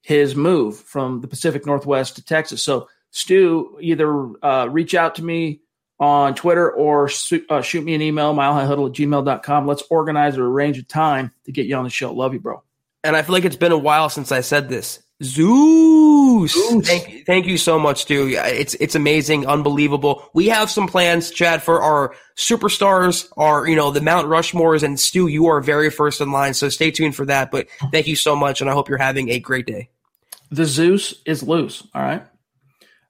his 0.03 0.37
move 0.37 0.77
from 0.79 1.23
the 1.23 1.29
Pacific 1.29 1.65
Northwest 1.65 2.17
to 2.17 2.25
Texas. 2.25 2.63
So 2.63 2.89
Stu, 3.11 3.79
either 3.81 4.45
uh, 4.45 4.69
reach 4.71 4.95
out 4.95 5.15
to 5.15 5.25
me 5.25 5.63
on 6.05 6.35
Twitter 6.35 6.71
or 6.71 7.09
uh, 7.49 7.63
shoot 7.63 7.85
me 7.85 7.95
an 7.95 8.03
email, 8.03 8.35
milehighhuddle 8.35 8.89
at 8.89 8.95
gmail.com. 8.95 9.67
Let's 9.67 9.83
organize 9.91 10.37
or 10.37 10.47
arrange 10.47 10.79
a 10.79 10.83
time 10.83 11.33
to 11.45 11.53
get 11.53 11.67
you 11.67 11.77
on 11.77 11.85
the 11.85 11.91
show. 11.91 12.13
Love 12.13 12.35
you, 12.35 12.41
bro. 12.41 12.63
And 13.03 13.17
I 13.17 13.23
feel 13.23 13.35
like 13.35 13.45
it's 13.45 13.57
been 13.57 13.73
a 13.73 13.79
while 13.79 14.09
since 14.09 14.33
I 14.33 14.41
said 14.41 14.69
this. 14.69 15.01
Zeus. 15.23 16.53
Zeus. 16.53 16.87
Thank, 16.87 17.27
thank 17.27 17.47
you 17.47 17.57
so 17.57 17.79
much, 17.79 18.03
Stu. 18.03 18.29
It's 18.29 18.75
it's 18.75 18.95
amazing, 18.95 19.47
unbelievable. 19.47 20.29
We 20.35 20.49
have 20.49 20.71
some 20.71 20.89
plans, 20.89 21.31
Chad, 21.31 21.63
for 21.63 21.81
our 21.81 22.15
superstars, 22.37 23.29
our 23.37 23.67
you 23.67 23.77
know 23.77 23.91
the 23.91 24.01
Mount 24.01 24.27
Rushmores, 24.27 24.83
and 24.83 24.99
Stu, 24.99 25.29
you 25.29 25.47
are 25.47 25.61
very 25.61 25.91
first 25.91 26.21
in 26.21 26.33
line. 26.33 26.55
So 26.55 26.69
stay 26.69 26.91
tuned 26.91 27.15
for 27.15 27.27
that. 27.27 27.51
But 27.51 27.69
thank 27.93 28.07
you 28.07 28.17
so 28.17 28.35
much, 28.35 28.61
and 28.61 28.69
I 28.69 28.73
hope 28.73 28.89
you're 28.89 28.99
having 28.99 29.31
a 29.31 29.39
great 29.39 29.67
day. 29.67 29.89
The 30.51 30.65
Zeus 30.65 31.15
is 31.25 31.43
loose. 31.43 31.87
All 31.95 32.03
right. 32.03 32.25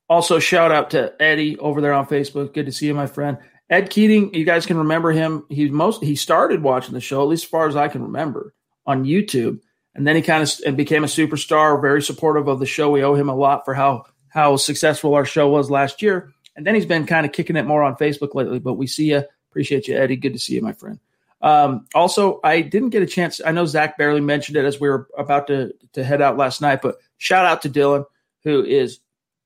Also, 0.08 0.38
shout 0.38 0.70
out 0.70 0.90
to 0.90 1.14
Eddie 1.20 1.58
over 1.58 1.80
there 1.80 1.92
on 1.92 2.06
Facebook. 2.06 2.52
Good 2.52 2.66
to 2.66 2.72
see 2.72 2.86
you, 2.86 2.94
my 2.94 3.06
friend. 3.06 3.38
Ed 3.70 3.88
Keating, 3.88 4.34
you 4.34 4.44
guys 4.44 4.66
can 4.66 4.76
remember 4.76 5.10
him. 5.10 5.46
He 5.48 5.68
most 5.70 6.02
he 6.02 6.16
started 6.16 6.62
watching 6.62 6.94
the 6.94 7.00
show, 7.00 7.22
at 7.22 7.28
least 7.28 7.44
as 7.44 7.50
far 7.50 7.66
as 7.66 7.76
I 7.76 7.88
can 7.88 8.02
remember, 8.02 8.54
on 8.86 9.04
YouTube, 9.04 9.60
and 9.94 10.06
then 10.06 10.16
he 10.16 10.22
kind 10.22 10.42
of 10.42 10.76
became 10.76 11.04
a 11.04 11.08
superstar. 11.08 11.80
Very 11.80 12.02
supportive 12.02 12.48
of 12.48 12.60
the 12.60 12.66
show. 12.66 12.90
We 12.90 13.02
owe 13.02 13.14
him 13.14 13.30
a 13.30 13.34
lot 13.34 13.64
for 13.64 13.72
how 13.72 14.04
how 14.28 14.56
successful 14.56 15.14
our 15.14 15.24
show 15.24 15.48
was 15.48 15.70
last 15.70 16.02
year. 16.02 16.32
And 16.56 16.66
then 16.66 16.74
he's 16.74 16.86
been 16.86 17.06
kind 17.06 17.24
of 17.24 17.32
kicking 17.32 17.56
it 17.56 17.66
more 17.66 17.82
on 17.82 17.96
Facebook 17.96 18.34
lately. 18.34 18.58
But 18.58 18.74
we 18.74 18.86
see 18.86 19.10
you. 19.10 19.24
Appreciate 19.50 19.88
you, 19.88 19.96
Eddie. 19.96 20.16
Good 20.16 20.34
to 20.34 20.38
see 20.38 20.54
you, 20.54 20.62
my 20.62 20.72
friend. 20.72 20.98
Um, 21.40 21.86
also, 21.94 22.40
I 22.42 22.60
didn't 22.60 22.90
get 22.90 23.02
a 23.02 23.06
chance. 23.06 23.40
I 23.44 23.52
know 23.52 23.66
Zach 23.66 23.96
barely 23.96 24.20
mentioned 24.20 24.56
it 24.56 24.64
as 24.64 24.80
we 24.80 24.88
were 24.88 25.08
about 25.16 25.46
to 25.46 25.72
to 25.94 26.04
head 26.04 26.20
out 26.20 26.36
last 26.36 26.60
night, 26.60 26.82
but 26.82 26.96
shout 27.18 27.46
out 27.46 27.62
to 27.62 27.70
Dylan, 27.70 28.04
who 28.42 28.64
is 28.64 28.98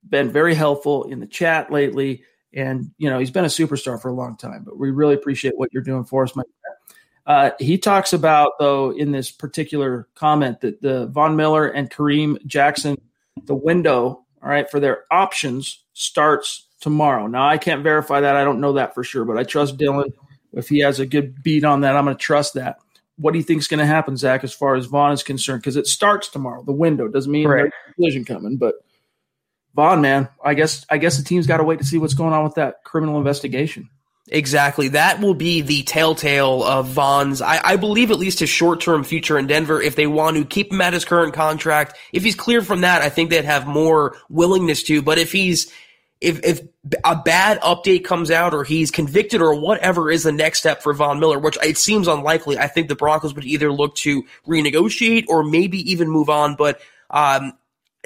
been 0.07 0.31
very 0.31 0.53
helpful 0.55 1.05
in 1.05 1.19
the 1.19 1.27
chat 1.27 1.71
lately. 1.71 2.23
And, 2.53 2.91
you 2.97 3.09
know, 3.09 3.19
he's 3.19 3.31
been 3.31 3.45
a 3.45 3.49
superstar 3.49 4.01
for 4.01 4.09
a 4.09 4.13
long 4.13 4.35
time, 4.37 4.63
but 4.63 4.77
we 4.77 4.91
really 4.91 5.13
appreciate 5.13 5.57
what 5.57 5.71
you're 5.73 5.83
doing 5.83 6.03
for 6.03 6.23
us, 6.23 6.35
Mike. 6.35 6.45
Uh, 7.27 7.51
he 7.59 7.77
talks 7.77 8.11
about, 8.13 8.53
though, 8.59 8.91
in 8.91 9.11
this 9.11 9.29
particular 9.29 10.07
comment 10.15 10.61
that 10.61 10.81
the 10.81 11.07
Von 11.07 11.35
Miller 11.35 11.67
and 11.67 11.91
Kareem 11.91 12.43
Jackson, 12.47 12.97
the 13.43 13.53
window, 13.53 14.25
all 14.41 14.49
right, 14.49 14.69
for 14.71 14.79
their 14.79 15.03
options 15.11 15.83
starts 15.93 16.65
tomorrow. 16.79 17.27
Now, 17.27 17.47
I 17.47 17.57
can't 17.59 17.83
verify 17.83 18.19
that. 18.21 18.35
I 18.35 18.43
don't 18.43 18.59
know 18.61 18.73
that 18.73 18.95
for 18.95 19.03
sure, 19.03 19.25
but 19.25 19.37
I 19.37 19.43
trust 19.43 19.77
Dylan. 19.77 20.11
If 20.53 20.69
he 20.69 20.79
has 20.79 20.99
a 20.99 21.05
good 21.05 21.43
beat 21.43 21.63
on 21.63 21.81
that, 21.81 21.95
I'm 21.95 22.05
going 22.05 22.17
to 22.17 22.21
trust 22.21 22.55
that. 22.55 22.79
what 23.17 23.33
do 23.33 23.37
you 23.37 23.43
think 23.43 23.59
is 23.59 23.67
going 23.67 23.79
to 23.81 23.85
happen, 23.85 24.15
Zach, 24.17 24.43
as 24.45 24.53
far 24.53 24.75
as 24.75 24.85
Von 24.85 25.11
is 25.11 25.23
concerned? 25.23 25.61
Because 25.61 25.75
it 25.75 25.85
starts 25.87 26.29
tomorrow. 26.29 26.63
The 26.63 26.71
window 26.71 27.07
doesn't 27.09 27.31
mean 27.31 27.47
Right. 27.47 27.63
there's 27.63 27.73
a 27.89 27.93
collision 27.93 28.25
coming, 28.25 28.55
but 28.57 28.75
Von, 29.79 30.01
man, 30.01 30.27
I 30.43 30.55
guess 30.55 30.85
I 30.89 30.97
guess 30.97 31.15
the 31.15 31.23
team's 31.23 31.47
got 31.47 31.57
to 31.57 31.63
wait 31.63 31.79
to 31.79 31.85
see 31.85 31.97
what's 31.97 32.13
going 32.13 32.33
on 32.33 32.43
with 32.43 32.55
that 32.55 32.83
criminal 32.83 33.17
investigation. 33.17 33.89
Exactly. 34.27 34.89
That 34.89 35.21
will 35.21 35.33
be 35.33 35.61
the 35.61 35.83
telltale 35.83 36.65
of 36.65 36.89
Von's, 36.89 37.41
I, 37.41 37.61
I 37.63 37.75
believe, 37.77 38.11
at 38.11 38.19
least 38.19 38.41
his 38.41 38.49
short 38.49 38.81
term 38.81 39.05
future 39.05 39.39
in 39.39 39.47
Denver. 39.47 39.81
If 39.81 39.95
they 39.95 40.05
want 40.05 40.35
to 40.35 40.43
keep 40.43 40.73
him 40.73 40.81
at 40.81 40.91
his 40.91 41.05
current 41.05 41.33
contract, 41.33 41.95
if 42.11 42.25
he's 42.25 42.35
cleared 42.35 42.67
from 42.67 42.81
that, 42.81 43.01
I 43.01 43.07
think 43.07 43.29
they'd 43.29 43.45
have 43.45 43.67
more 43.67 44.17
willingness 44.27 44.83
to. 44.83 45.01
But 45.01 45.17
if 45.17 45.31
he's, 45.31 45.71
if, 46.19 46.43
if 46.43 46.59
a 47.05 47.15
bad 47.15 47.61
update 47.61 48.03
comes 48.03 48.31
out 48.31 48.53
or 48.53 48.65
he's 48.65 48.91
convicted 48.91 49.41
or 49.41 49.55
whatever 49.55 50.11
is 50.11 50.23
the 50.23 50.33
next 50.33 50.59
step 50.59 50.83
for 50.83 50.93
Von 50.93 51.21
Miller, 51.21 51.39
which 51.39 51.57
it 51.63 51.77
seems 51.77 52.09
unlikely, 52.09 52.57
I 52.57 52.67
think 52.67 52.89
the 52.89 52.95
Broncos 52.95 53.33
would 53.33 53.45
either 53.45 53.71
look 53.71 53.95
to 53.95 54.25
renegotiate 54.45 55.27
or 55.29 55.41
maybe 55.41 55.89
even 55.89 56.09
move 56.09 56.29
on. 56.29 56.55
But, 56.55 56.81
um, 57.09 57.53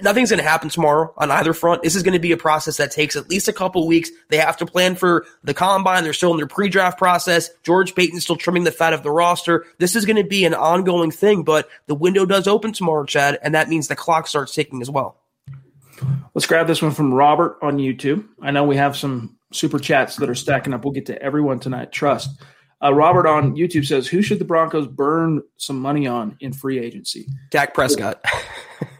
nothing's 0.01 0.31
going 0.31 0.41
to 0.41 0.47
happen 0.47 0.69
tomorrow 0.69 1.13
on 1.17 1.29
either 1.31 1.53
front. 1.53 1.83
This 1.83 1.95
is 1.95 2.03
going 2.03 2.13
to 2.13 2.19
be 2.19 2.31
a 2.31 2.37
process 2.37 2.77
that 2.77 2.91
takes 2.91 3.15
at 3.15 3.29
least 3.29 3.47
a 3.47 3.53
couple 3.53 3.85
weeks. 3.87 4.09
They 4.29 4.37
have 4.37 4.57
to 4.57 4.65
plan 4.65 4.95
for 4.95 5.25
the 5.43 5.53
combine. 5.53 6.03
They're 6.03 6.13
still 6.13 6.31
in 6.31 6.37
their 6.37 6.47
pre-draft 6.47 6.97
process. 6.97 7.49
George 7.63 7.93
Paton's 7.95 8.23
still 8.23 8.35
trimming 8.35 8.63
the 8.63 8.71
fat 8.71 8.93
of 8.93 9.03
the 9.03 9.11
roster. 9.11 9.65
This 9.77 9.95
is 9.95 10.05
going 10.05 10.17
to 10.17 10.27
be 10.27 10.45
an 10.45 10.53
ongoing 10.53 11.11
thing, 11.11 11.43
but 11.43 11.69
the 11.87 11.95
window 11.95 12.25
does 12.25 12.47
open 12.47 12.73
tomorrow, 12.73 13.05
Chad, 13.05 13.37
and 13.43 13.53
that 13.53 13.69
means 13.69 13.87
the 13.87 13.95
clock 13.95 14.27
starts 14.27 14.55
ticking 14.55 14.81
as 14.81 14.89
well. 14.89 15.17
Let's 16.33 16.47
grab 16.47 16.65
this 16.65 16.81
one 16.81 16.91
from 16.91 17.13
Robert 17.13 17.59
on 17.61 17.77
YouTube. 17.77 18.25
I 18.41 18.51
know 18.51 18.63
we 18.63 18.77
have 18.77 18.97
some 18.97 19.37
super 19.51 19.77
chats 19.77 20.15
that 20.15 20.29
are 20.29 20.35
stacking 20.35 20.73
up. 20.73 20.83
We'll 20.83 20.93
get 20.93 21.05
to 21.07 21.21
everyone 21.21 21.59
tonight. 21.59 21.91
Trust. 21.91 22.41
Uh, 22.83 22.93
Robert 22.93 23.25
on 23.25 23.55
YouTube 23.55 23.85
says, 23.85 24.07
"Who 24.07 24.21
should 24.21 24.39
the 24.39 24.45
Broncos 24.45 24.87
burn 24.87 25.41
some 25.57 25.79
money 25.79 26.05
on 26.07 26.35
in 26.41 26.51
free 26.51 26.79
agency?" 26.79 27.27
Dak 27.49 27.73
Prescott. 27.73 28.23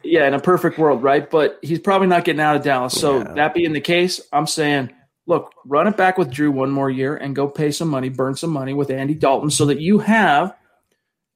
Yeah, 0.06 0.28
in 0.28 0.34
a 0.34 0.40
perfect 0.40 0.78
world, 0.78 1.02
right? 1.02 1.30
But 1.30 1.60
he's 1.62 1.80
probably 1.80 2.08
not 2.08 2.26
getting 2.26 2.42
out 2.42 2.58
of 2.58 2.62
Dallas. 2.64 2.94
So 2.94 3.20
Yeah. 3.20 3.34
that 3.36 3.54
being 3.54 3.72
the 3.72 3.82
case, 3.82 4.20
I'm 4.34 4.48
saying, 4.48 4.92
look, 5.28 5.54
run 5.66 5.88
it 5.88 5.96
back 5.96 6.18
with 6.18 6.30
Drew 6.30 6.52
one 6.52 6.72
more 6.72 6.90
year 6.90 7.16
and 7.16 7.34
go 7.36 7.48
pay 7.48 7.72
some 7.72 7.88
money, 7.88 8.10
burn 8.10 8.36
some 8.36 8.50
money 8.50 8.74
with 8.74 8.92
Andy 8.92 9.14
Dalton, 9.14 9.50
so 9.50 9.66
that 9.66 9.80
you 9.80 10.00
have 10.00 10.56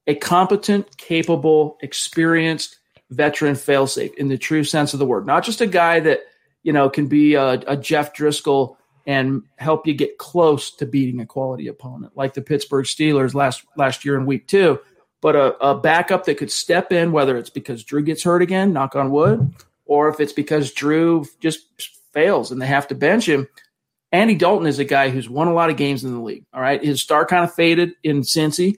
a 0.06 0.16
competent, 0.16 0.98
capable, 0.98 1.78
experienced 1.82 2.78
veteran 3.10 3.56
failsafe 3.56 4.14
in 4.16 4.28
the 4.28 4.38
true 4.38 4.66
sense 4.66 4.94
of 4.94 5.00
the 5.00 5.06
word. 5.06 5.26
Not 5.26 5.44
just 5.46 5.62
a 5.62 5.68
guy 5.68 6.02
that 6.02 6.22
you 6.64 6.74
know 6.74 6.90
can 6.90 7.08
be 7.08 7.36
a, 7.36 7.62
a 7.68 7.78
Jeff 7.78 8.14
Driskel 8.14 8.76
and 9.08 9.42
help 9.58 9.88
you 9.88 9.96
get 9.96 10.20
close 10.20 10.70
to 10.70 10.86
beating 10.86 11.22
a 11.22 11.26
quality 11.26 11.68
opponent 11.68 12.16
like 12.16 12.36
the 12.36 12.42
Pittsburgh 12.42 12.86
Steelers 12.86 13.34
last 13.34 13.66
last 13.76 14.06
year 14.06 14.16
in 14.16 14.28
Week 14.28 14.48
Two 14.48 14.80
but 15.22 15.36
a, 15.36 15.58
a 15.66 15.78
backup 15.78 16.26
that 16.26 16.38
could 16.38 16.52
step 16.52 16.92
in, 16.92 17.12
whether 17.12 17.38
it's 17.38 17.50
because 17.50 17.84
Drew 17.84 18.04
gets 18.04 18.24
hurt 18.24 18.42
again, 18.42 18.74
knock 18.74 18.96
on 18.96 19.12
wood, 19.12 19.54
or 19.86 20.10
if 20.10 20.20
it's 20.20 20.34
because 20.34 20.72
Drew 20.72 21.26
just 21.40 21.66
fails 22.14 22.52
and 22.52 22.62
they 22.62 22.68
have 22.68 22.88
to 22.90 22.96
bench 22.96 23.28
him. 23.28 23.48
Andy 24.12 24.36
Dalton 24.36 24.68
is 24.68 24.80
a 24.80 24.86
guy 24.86 25.10
who's 25.10 25.30
won 25.30 25.48
a 25.48 25.54
lot 25.54 25.70
of 25.70 25.78
games 25.78 26.04
in 26.04 26.14
the 26.14 26.22
league. 26.22 26.46
All 26.54 26.62
right. 26.62 26.84
His 26.84 27.02
star 27.02 27.26
kind 27.26 27.44
of 27.44 27.54
faded 27.54 27.94
in 28.04 28.22
Cincy, 28.22 28.78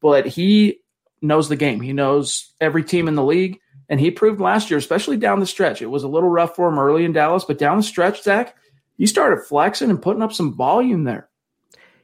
but 0.00 0.26
he 0.26 0.80
knows 1.22 1.48
the 1.48 1.56
game. 1.56 1.80
He 1.80 1.92
knows 1.92 2.52
every 2.60 2.82
team 2.82 3.06
in 3.06 3.14
the 3.14 3.24
league. 3.24 3.60
And 3.88 4.00
he 4.00 4.10
proved 4.10 4.40
last 4.40 4.70
year, 4.70 4.78
especially 4.78 5.18
down 5.18 5.40
the 5.40 5.46
stretch. 5.46 5.82
It 5.82 5.86
was 5.86 6.02
a 6.02 6.08
little 6.08 6.28
rough 6.28 6.56
for 6.56 6.68
him 6.68 6.78
early 6.78 7.04
in 7.04 7.12
Dallas, 7.12 7.44
but 7.44 7.58
down 7.58 7.76
the 7.76 7.82
stretch, 7.82 8.22
Zach, 8.22 8.56
he 8.96 9.06
started 9.06 9.44
flexing 9.44 9.90
and 9.90 10.00
putting 10.00 10.22
up 10.22 10.32
some 10.32 10.54
volume 10.54 11.04
there. 11.04 11.28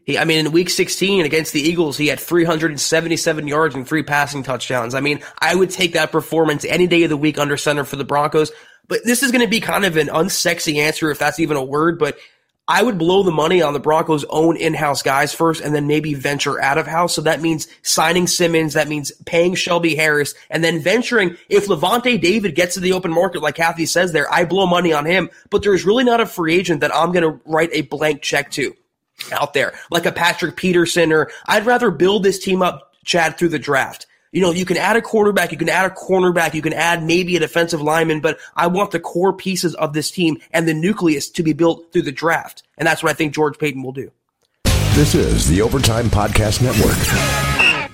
He, 0.05 0.19
I 0.19 0.25
mean, 0.25 0.47
in 0.47 0.53
week 0.53 0.71
16 0.71 1.25
against 1.25 1.53
the 1.53 1.61
Eagles, 1.61 1.97
he 1.97 2.09
had 2.09 2.19
377 2.19 3.47
yards 3.47 3.75
and 3.75 3.87
three 3.87 4.03
passing 4.03 4.43
touchdowns. 4.43 4.95
I 4.95 5.01
mean, 5.01 5.21
I 5.39 5.55
would 5.55 5.71
take 5.71 5.93
that 5.93 6.11
performance 6.11 6.65
any 6.65 6.87
day 6.87 7.03
of 7.05 7.11
the 7.11 7.17
week 7.17 7.39
under 7.39 7.57
center 7.57 7.85
for 7.85 7.97
the 7.97 8.05
Broncos. 8.05 8.51
But 8.89 9.01
this 9.05 9.23
is 9.23 9.31
going 9.31 9.45
to 9.45 9.51
be 9.51 9.61
kind 9.61 9.85
of 9.85 9.97
an 9.97 10.09
unsexy 10.09 10.77
answer, 10.77 11.11
if 11.11 11.19
that's 11.19 11.39
even 11.39 11.57
a 11.57 11.65
word. 11.65 11.99
But 11.99 12.17
I 12.71 12.85
would 12.85 12.99
blow 12.99 13.25
the 13.25 13.33
money 13.33 13.63
on 13.63 13.73
the 13.73 13.81
Broncos' 13.81 14.25
own 14.31 14.57
in-house 14.57 15.03
guys 15.03 15.35
first, 15.35 15.61
and 15.61 15.75
then 15.75 15.89
maybe 15.89 16.15
venture 16.15 16.63
out 16.63 16.79
of 16.79 16.87
house. 16.87 17.13
So 17.17 17.23
that 17.23 17.41
means 17.41 17.67
signing 17.83 18.29
Simmons. 18.29 18.75
That 18.75 18.87
means 18.87 19.11
paying 19.27 19.57
Shelby 19.57 19.97
Harris, 19.97 20.35
and 20.51 20.63
then 20.63 20.81
venturing. 20.81 21.37
If 21.49 21.67
Lavonte 21.67 22.21
David 22.21 22.55
gets 22.55 22.75
to 22.75 22.81
the 22.81 22.93
open 22.93 23.11
market, 23.11 23.43
like 23.43 23.57
Kathy 23.57 23.87
says 23.87 24.13
there, 24.13 24.33
I 24.33 24.45
blow 24.45 24.67
money 24.67 24.93
on 24.93 25.05
him. 25.05 25.31
But 25.51 25.65
there's 25.65 25.85
really 25.85 26.05
not 26.05 26.21
a 26.21 26.27
free 26.27 26.55
agent 26.55 26.81
that 26.83 26.95
I'm 26.95 27.11
going 27.11 27.25
to 27.25 27.41
write 27.45 27.71
a 27.73 27.83
blank 27.83 28.23
check 28.23 28.53
to 28.53 28.77
out 29.33 29.53
there, 29.53 29.75
like 29.91 30.07
a 30.07 30.13
Patrick 30.13 30.55
Peterson, 30.55 31.13
or 31.13 31.29
I'd 31.47 31.67
rather 31.67 31.91
build 31.91 32.23
this 32.23 32.39
team 32.39 32.63
up, 32.63 32.95
Chad, 33.05 33.37
through 33.37 33.49
the 33.49 33.59
draft. 33.59 34.07
You 34.33 34.41
know, 34.41 34.53
you 34.53 34.65
can 34.65 34.77
add 34.77 34.95
a 34.95 35.03
quarterback, 35.03 35.51
you 35.51 35.59
can 35.59 35.69
add 35.69 35.91
a 35.91 35.93
cornerback, 35.93 36.55
you 36.55 36.63
can 36.63 36.73
add 36.73 37.03
maybe 37.03 37.35
a 37.35 37.41
defensive 37.41 37.83
lineman, 37.83 38.21
but 38.21 38.39
I 38.55 38.69
want 38.69 38.93
the 38.93 39.01
core 39.01 39.33
pieces 39.33 39.75
of 39.75 39.93
this 39.93 40.13
team 40.13 40.39
and 40.53 40.69
the 40.69 40.75
nucleus 40.75 41.29
to 41.31 41.43
be 41.43 41.53
built 41.53 41.93
through 41.93 42.03
the 42.03 42.13
draft. 42.13 42.63
And 42.79 42.87
that's 42.87 43.03
what 43.03 43.11
I 43.11 43.15
think 43.15 43.35
George 43.35 43.59
Paton 43.59 43.83
will 43.83 43.91
do. 43.91 44.13
This 44.95 45.17
is 45.17 45.49
the 45.49 45.63
Overtime 45.63 46.11
Podcast 46.11 46.63
Network. 46.63 47.91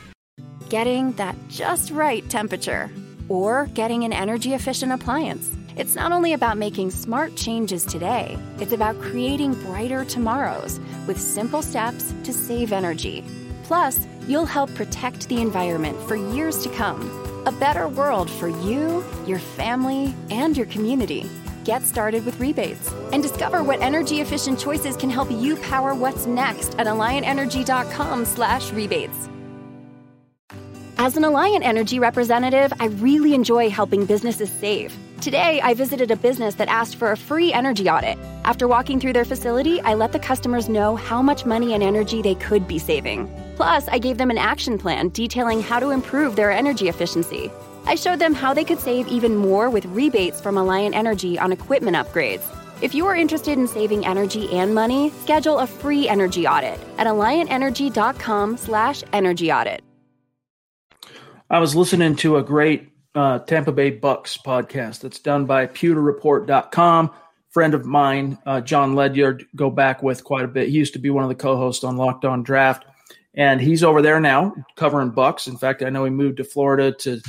Getting 0.68 1.12
that 1.12 1.36
just 1.48 1.90
right 1.90 2.28
temperature 2.28 2.90
or 3.30 3.70
getting 3.72 4.04
an 4.04 4.12
energy 4.12 4.52
efficient 4.52 4.92
appliance. 4.92 5.56
It's 5.78 5.94
not 5.94 6.12
only 6.12 6.34
about 6.34 6.58
making 6.58 6.90
smart 6.90 7.34
changes 7.36 7.82
today, 7.82 8.36
it's 8.58 8.72
about 8.72 9.00
creating 9.00 9.54
brighter 9.54 10.04
tomorrows 10.04 10.80
with 11.06 11.18
simple 11.18 11.62
steps 11.62 12.12
to 12.24 12.32
save 12.34 12.72
energy. 12.72 13.24
Plus, 13.66 14.06
you'll 14.28 14.46
help 14.46 14.72
protect 14.76 15.28
the 15.28 15.40
environment 15.40 15.98
for 16.06 16.14
years 16.14 16.62
to 16.62 16.68
come. 16.70 17.10
A 17.46 17.52
better 17.52 17.88
world 17.88 18.30
for 18.30 18.46
you, 18.46 19.02
your 19.26 19.40
family, 19.40 20.14
and 20.30 20.56
your 20.56 20.66
community. 20.66 21.28
Get 21.64 21.82
started 21.82 22.24
with 22.24 22.38
rebates 22.38 22.88
and 23.12 23.24
discover 23.24 23.64
what 23.64 23.82
energy 23.82 24.20
efficient 24.20 24.60
choices 24.60 24.96
can 24.96 25.10
help 25.10 25.32
you 25.32 25.56
power 25.56 25.96
what's 25.96 26.26
next 26.26 26.78
at 26.78 26.86
alliantenergy.com/rebates. 26.86 29.28
As 30.98 31.16
an 31.16 31.24
Alliant 31.24 31.64
Energy 31.64 31.98
representative, 31.98 32.72
I 32.78 32.86
really 32.86 33.34
enjoy 33.34 33.68
helping 33.68 34.06
businesses 34.06 34.48
save. 34.48 34.96
Today, 35.20 35.60
I 35.60 35.74
visited 35.74 36.12
a 36.12 36.16
business 36.16 36.54
that 36.54 36.68
asked 36.68 36.94
for 36.96 37.10
a 37.10 37.16
free 37.16 37.52
energy 37.52 37.90
audit. 37.90 38.16
After 38.44 38.68
walking 38.68 39.00
through 39.00 39.14
their 39.14 39.24
facility, 39.24 39.80
I 39.80 39.94
let 39.94 40.12
the 40.12 40.20
customers 40.20 40.68
know 40.68 40.94
how 40.94 41.20
much 41.20 41.44
money 41.44 41.74
and 41.74 41.82
energy 41.82 42.22
they 42.22 42.36
could 42.36 42.68
be 42.68 42.78
saving. 42.78 43.28
Plus, 43.56 43.88
I 43.88 43.98
gave 43.98 44.18
them 44.18 44.30
an 44.30 44.38
action 44.38 44.78
plan 44.78 45.08
detailing 45.08 45.62
how 45.62 45.80
to 45.80 45.90
improve 45.90 46.36
their 46.36 46.52
energy 46.52 46.88
efficiency. 46.88 47.50
I 47.86 47.94
showed 47.94 48.18
them 48.18 48.34
how 48.34 48.52
they 48.52 48.64
could 48.64 48.78
save 48.78 49.08
even 49.08 49.36
more 49.36 49.70
with 49.70 49.86
rebates 49.86 50.38
from 50.40 50.56
Alliant 50.56 50.94
Energy 50.94 51.38
on 51.38 51.52
equipment 51.52 51.96
upgrades. 51.96 52.42
If 52.82 52.94
you 52.94 53.06
are 53.06 53.16
interested 53.16 53.58
in 53.58 53.66
saving 53.66 54.04
energy 54.04 54.52
and 54.52 54.74
money, 54.74 55.08
schedule 55.22 55.60
a 55.60 55.66
free 55.66 56.06
energy 56.06 56.46
audit 56.46 56.78
at 56.98 57.06
alliantenergy.com/energy 57.06 59.52
audit. 59.52 59.82
I 61.48 61.58
was 61.58 61.74
listening 61.74 62.16
to 62.16 62.36
a 62.36 62.42
great 62.42 62.90
uh, 63.14 63.38
Tampa 63.38 63.72
Bay 63.72 63.88
Bucks 63.90 64.36
podcast 64.36 65.00
that's 65.00 65.20
done 65.20 65.46
by 65.46 65.66
pewterreport.com. 65.66 67.10
Friend 67.48 67.72
of 67.72 67.86
mine, 67.86 68.36
uh, 68.44 68.60
Jon 68.60 68.94
Ledyard, 68.94 69.46
go 69.54 69.70
back 69.70 70.02
with 70.02 70.22
quite 70.24 70.44
a 70.44 70.48
bit. 70.48 70.68
He 70.68 70.74
used 70.74 70.92
to 70.92 70.98
be 70.98 71.08
one 71.08 71.24
of 71.24 71.30
the 71.30 71.34
co-hosts 71.34 71.84
on 71.84 71.96
Locked 71.96 72.26
On 72.26 72.42
Draft, 72.42 72.84
and 73.36 73.60
he's 73.60 73.84
over 73.84 74.02
there 74.02 74.20
now 74.20 74.54
covering 74.76 75.10
Bucks. 75.10 75.46
In 75.46 75.56
fact, 75.56 75.82
I 75.82 75.90
know 75.90 76.04
he 76.04 76.10
moved 76.10 76.38
to 76.38 76.44
Florida 76.44 76.92
to 76.92 77.20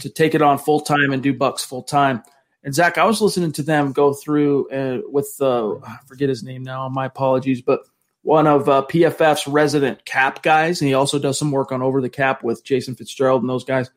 to 0.00 0.08
take 0.08 0.34
it 0.34 0.42
on 0.42 0.58
full 0.58 0.80
time 0.80 1.12
and 1.12 1.22
do 1.22 1.34
Bucks 1.34 1.64
full 1.64 1.82
time. 1.82 2.22
And 2.64 2.74
Zach, 2.74 2.98
I 2.98 3.04
was 3.04 3.20
listening 3.20 3.52
to 3.52 3.62
them 3.62 3.92
go 3.92 4.12
through 4.12 4.68
uh, 4.70 5.00
with 5.08 5.36
uh, 5.40 5.76
forget 6.06 6.28
his 6.28 6.42
name 6.42 6.62
now. 6.62 6.88
My 6.88 7.06
apologies, 7.06 7.62
but 7.62 7.80
one 8.22 8.48
of 8.48 8.68
uh, 8.68 8.84
PFF's 8.90 9.46
resident 9.46 10.04
cap 10.04 10.42
guys, 10.42 10.80
and 10.80 10.88
he 10.88 10.94
also 10.94 11.18
does 11.18 11.38
some 11.38 11.52
work 11.52 11.70
on 11.70 11.80
Over 11.80 12.00
the 12.00 12.08
Cap 12.08 12.42
with 12.42 12.64
Jason 12.64 12.96
Fitzgerald 12.96 13.42
and 13.42 13.48
those 13.48 13.64
guys. 13.64 13.88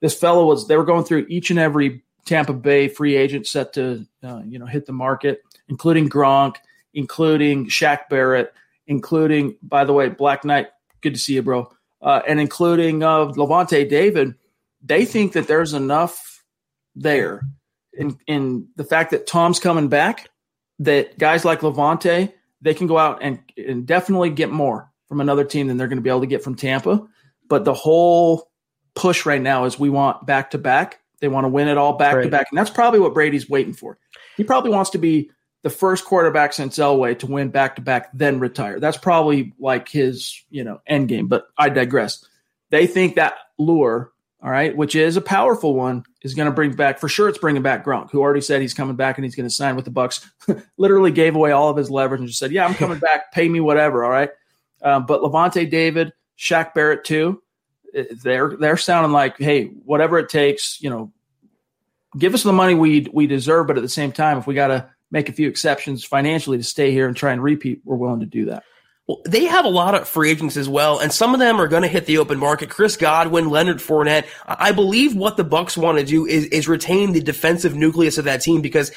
This 0.00 0.18
fellow 0.18 0.46
was 0.46 0.66
they 0.66 0.78
were 0.78 0.84
going 0.84 1.04
through 1.04 1.26
each 1.28 1.50
and 1.50 1.58
every 1.58 2.02
Tampa 2.24 2.54
Bay 2.54 2.88
free 2.88 3.16
agent 3.16 3.46
set 3.46 3.74
to 3.74 4.06
uh, 4.22 4.42
you 4.46 4.58
know 4.58 4.66
hit 4.66 4.86
the 4.86 4.92
market, 4.92 5.42
including 5.68 6.08
Gronk, 6.08 6.56
including 6.94 7.66
Shaq 7.66 8.08
Barrett, 8.08 8.54
including 8.86 9.56
by 9.62 9.84
the 9.84 9.92
way 9.92 10.08
Black 10.08 10.44
Knight. 10.44 10.68
Good 11.00 11.14
to 11.14 11.20
see 11.20 11.34
you, 11.34 11.42
bro. 11.42 11.70
Uh, 12.00 12.20
and 12.26 12.40
including 12.40 13.02
uh, 13.02 13.26
Lavonte 13.26 13.88
David. 13.88 14.34
They 14.82 15.04
think 15.04 15.32
that 15.32 15.48
there's 15.48 15.72
enough 15.72 16.44
there 16.94 17.42
in 17.92 18.18
in 18.26 18.68
the 18.76 18.84
fact 18.84 19.10
that 19.10 19.26
Tom's 19.26 19.58
coming 19.58 19.88
back, 19.88 20.30
that 20.78 21.18
guys 21.18 21.44
like 21.44 21.60
Lavonte 21.60 22.32
they 22.60 22.74
can 22.74 22.86
go 22.86 22.98
out 22.98 23.18
and, 23.22 23.38
and 23.56 23.86
definitely 23.86 24.30
get 24.30 24.50
more 24.50 24.90
from 25.08 25.20
another 25.20 25.44
team 25.44 25.68
than 25.68 25.76
they're 25.76 25.88
going 25.88 25.98
to 25.98 26.02
be 26.02 26.10
able 26.10 26.20
to 26.20 26.26
get 26.26 26.42
from 26.42 26.54
Tampa. 26.54 27.06
But 27.48 27.64
the 27.64 27.74
whole 27.74 28.50
push 28.94 29.26
right 29.26 29.40
now 29.40 29.64
is 29.64 29.78
we 29.78 29.90
want 29.90 30.26
back 30.26 30.50
to 30.50 30.58
back. 30.58 31.00
They 31.20 31.28
want 31.28 31.44
to 31.44 31.48
win 31.48 31.68
it 31.68 31.78
all 31.78 31.94
back 31.96 32.20
to 32.22 32.28
back, 32.28 32.48
and 32.50 32.58
that's 32.58 32.70
probably 32.70 33.00
what 33.00 33.14
Brady's 33.14 33.48
waiting 33.48 33.72
for. 33.72 33.98
He 34.36 34.44
probably 34.44 34.70
wants 34.70 34.90
to 34.90 34.98
be 34.98 35.30
the 35.66 35.70
first 35.70 36.04
quarterback 36.04 36.52
since 36.52 36.78
Elway 36.78 37.18
to 37.18 37.26
win 37.26 37.48
back 37.48 37.74
to 37.74 37.82
back, 37.82 38.10
then 38.14 38.38
retire. 38.38 38.78
That's 38.78 38.96
probably 38.96 39.52
like 39.58 39.88
his 39.88 40.44
you 40.48 40.62
know 40.62 40.80
end 40.86 41.08
game. 41.08 41.26
But 41.26 41.48
I 41.58 41.70
digress. 41.70 42.24
they 42.70 42.86
think 42.86 43.16
that 43.16 43.34
lure, 43.58 44.12
all 44.40 44.48
right, 44.48 44.76
which 44.76 44.94
is 44.94 45.16
a 45.16 45.20
powerful 45.20 45.74
one, 45.74 46.04
is 46.22 46.34
going 46.34 46.46
to 46.46 46.54
bring 46.54 46.76
back 46.76 47.00
for 47.00 47.08
sure. 47.08 47.28
It's 47.28 47.38
bringing 47.38 47.62
back 47.62 47.84
Gronk, 47.84 48.12
who 48.12 48.20
already 48.20 48.42
said 48.42 48.60
he's 48.60 48.74
coming 48.74 48.94
back 48.94 49.18
and 49.18 49.24
he's 49.24 49.34
going 49.34 49.48
to 49.48 49.52
sign 49.52 49.74
with 49.74 49.84
the 49.84 49.90
Bucks. 49.90 50.30
Literally 50.76 51.10
gave 51.10 51.34
away 51.34 51.50
all 51.50 51.68
of 51.68 51.76
his 51.76 51.90
leverage 51.90 52.20
and 52.20 52.28
just 52.28 52.38
said, 52.38 52.52
"Yeah, 52.52 52.64
I'm 52.64 52.74
coming 52.74 53.00
back. 53.00 53.32
Pay 53.32 53.48
me 53.48 53.58
whatever." 53.58 54.04
All 54.04 54.10
right, 54.12 54.30
um, 54.82 55.04
but 55.04 55.20
Lavonte 55.20 55.68
David, 55.68 56.12
Shaq 56.38 56.74
Barrett 56.74 57.02
too. 57.02 57.42
They're 58.22 58.56
they're 58.56 58.76
sounding 58.76 59.10
like, 59.10 59.36
hey, 59.36 59.64
whatever 59.64 60.20
it 60.20 60.28
takes, 60.28 60.80
you 60.80 60.90
know, 60.90 61.12
give 62.16 62.34
us 62.34 62.44
the 62.44 62.52
money 62.52 62.74
we 62.74 63.08
we 63.12 63.26
deserve, 63.26 63.66
but 63.66 63.76
at 63.76 63.82
the 63.82 63.88
same 63.88 64.12
time, 64.12 64.38
if 64.38 64.46
we 64.46 64.54
got 64.54 64.68
to 64.68 64.90
make 65.10 65.28
a 65.28 65.32
few 65.32 65.48
exceptions 65.48 66.04
financially 66.04 66.58
to 66.58 66.64
stay 66.64 66.90
here 66.90 67.06
and 67.06 67.16
try 67.16 67.32
and 67.32 67.42
repeat, 67.42 67.80
we're 67.84 67.96
willing 67.96 68.20
to 68.20 68.26
do 68.26 68.46
that. 68.46 68.64
Well, 69.06 69.20
they 69.24 69.44
have 69.44 69.64
a 69.64 69.68
lot 69.68 69.94
of 69.94 70.08
free 70.08 70.30
agents 70.30 70.56
as 70.56 70.68
well, 70.68 70.98
and 70.98 71.12
some 71.12 71.32
of 71.32 71.38
them 71.38 71.60
are 71.60 71.68
going 71.68 71.82
to 71.82 71.88
hit 71.88 72.06
the 72.06 72.18
open 72.18 72.40
market. 72.40 72.70
Chris 72.70 72.96
Godwin, 72.96 73.50
Leonard 73.50 73.78
Fournette. 73.78 74.26
I 74.46 74.72
believe 74.72 75.14
what 75.14 75.36
the 75.36 75.44
Bucks 75.44 75.76
want 75.76 75.98
to 75.98 76.04
do 76.04 76.26
is, 76.26 76.46
is 76.46 76.66
retain 76.66 77.12
the 77.12 77.20
defensive 77.20 77.76
nucleus 77.76 78.18
of 78.18 78.24
that 78.24 78.40
team 78.40 78.62
because 78.62 78.90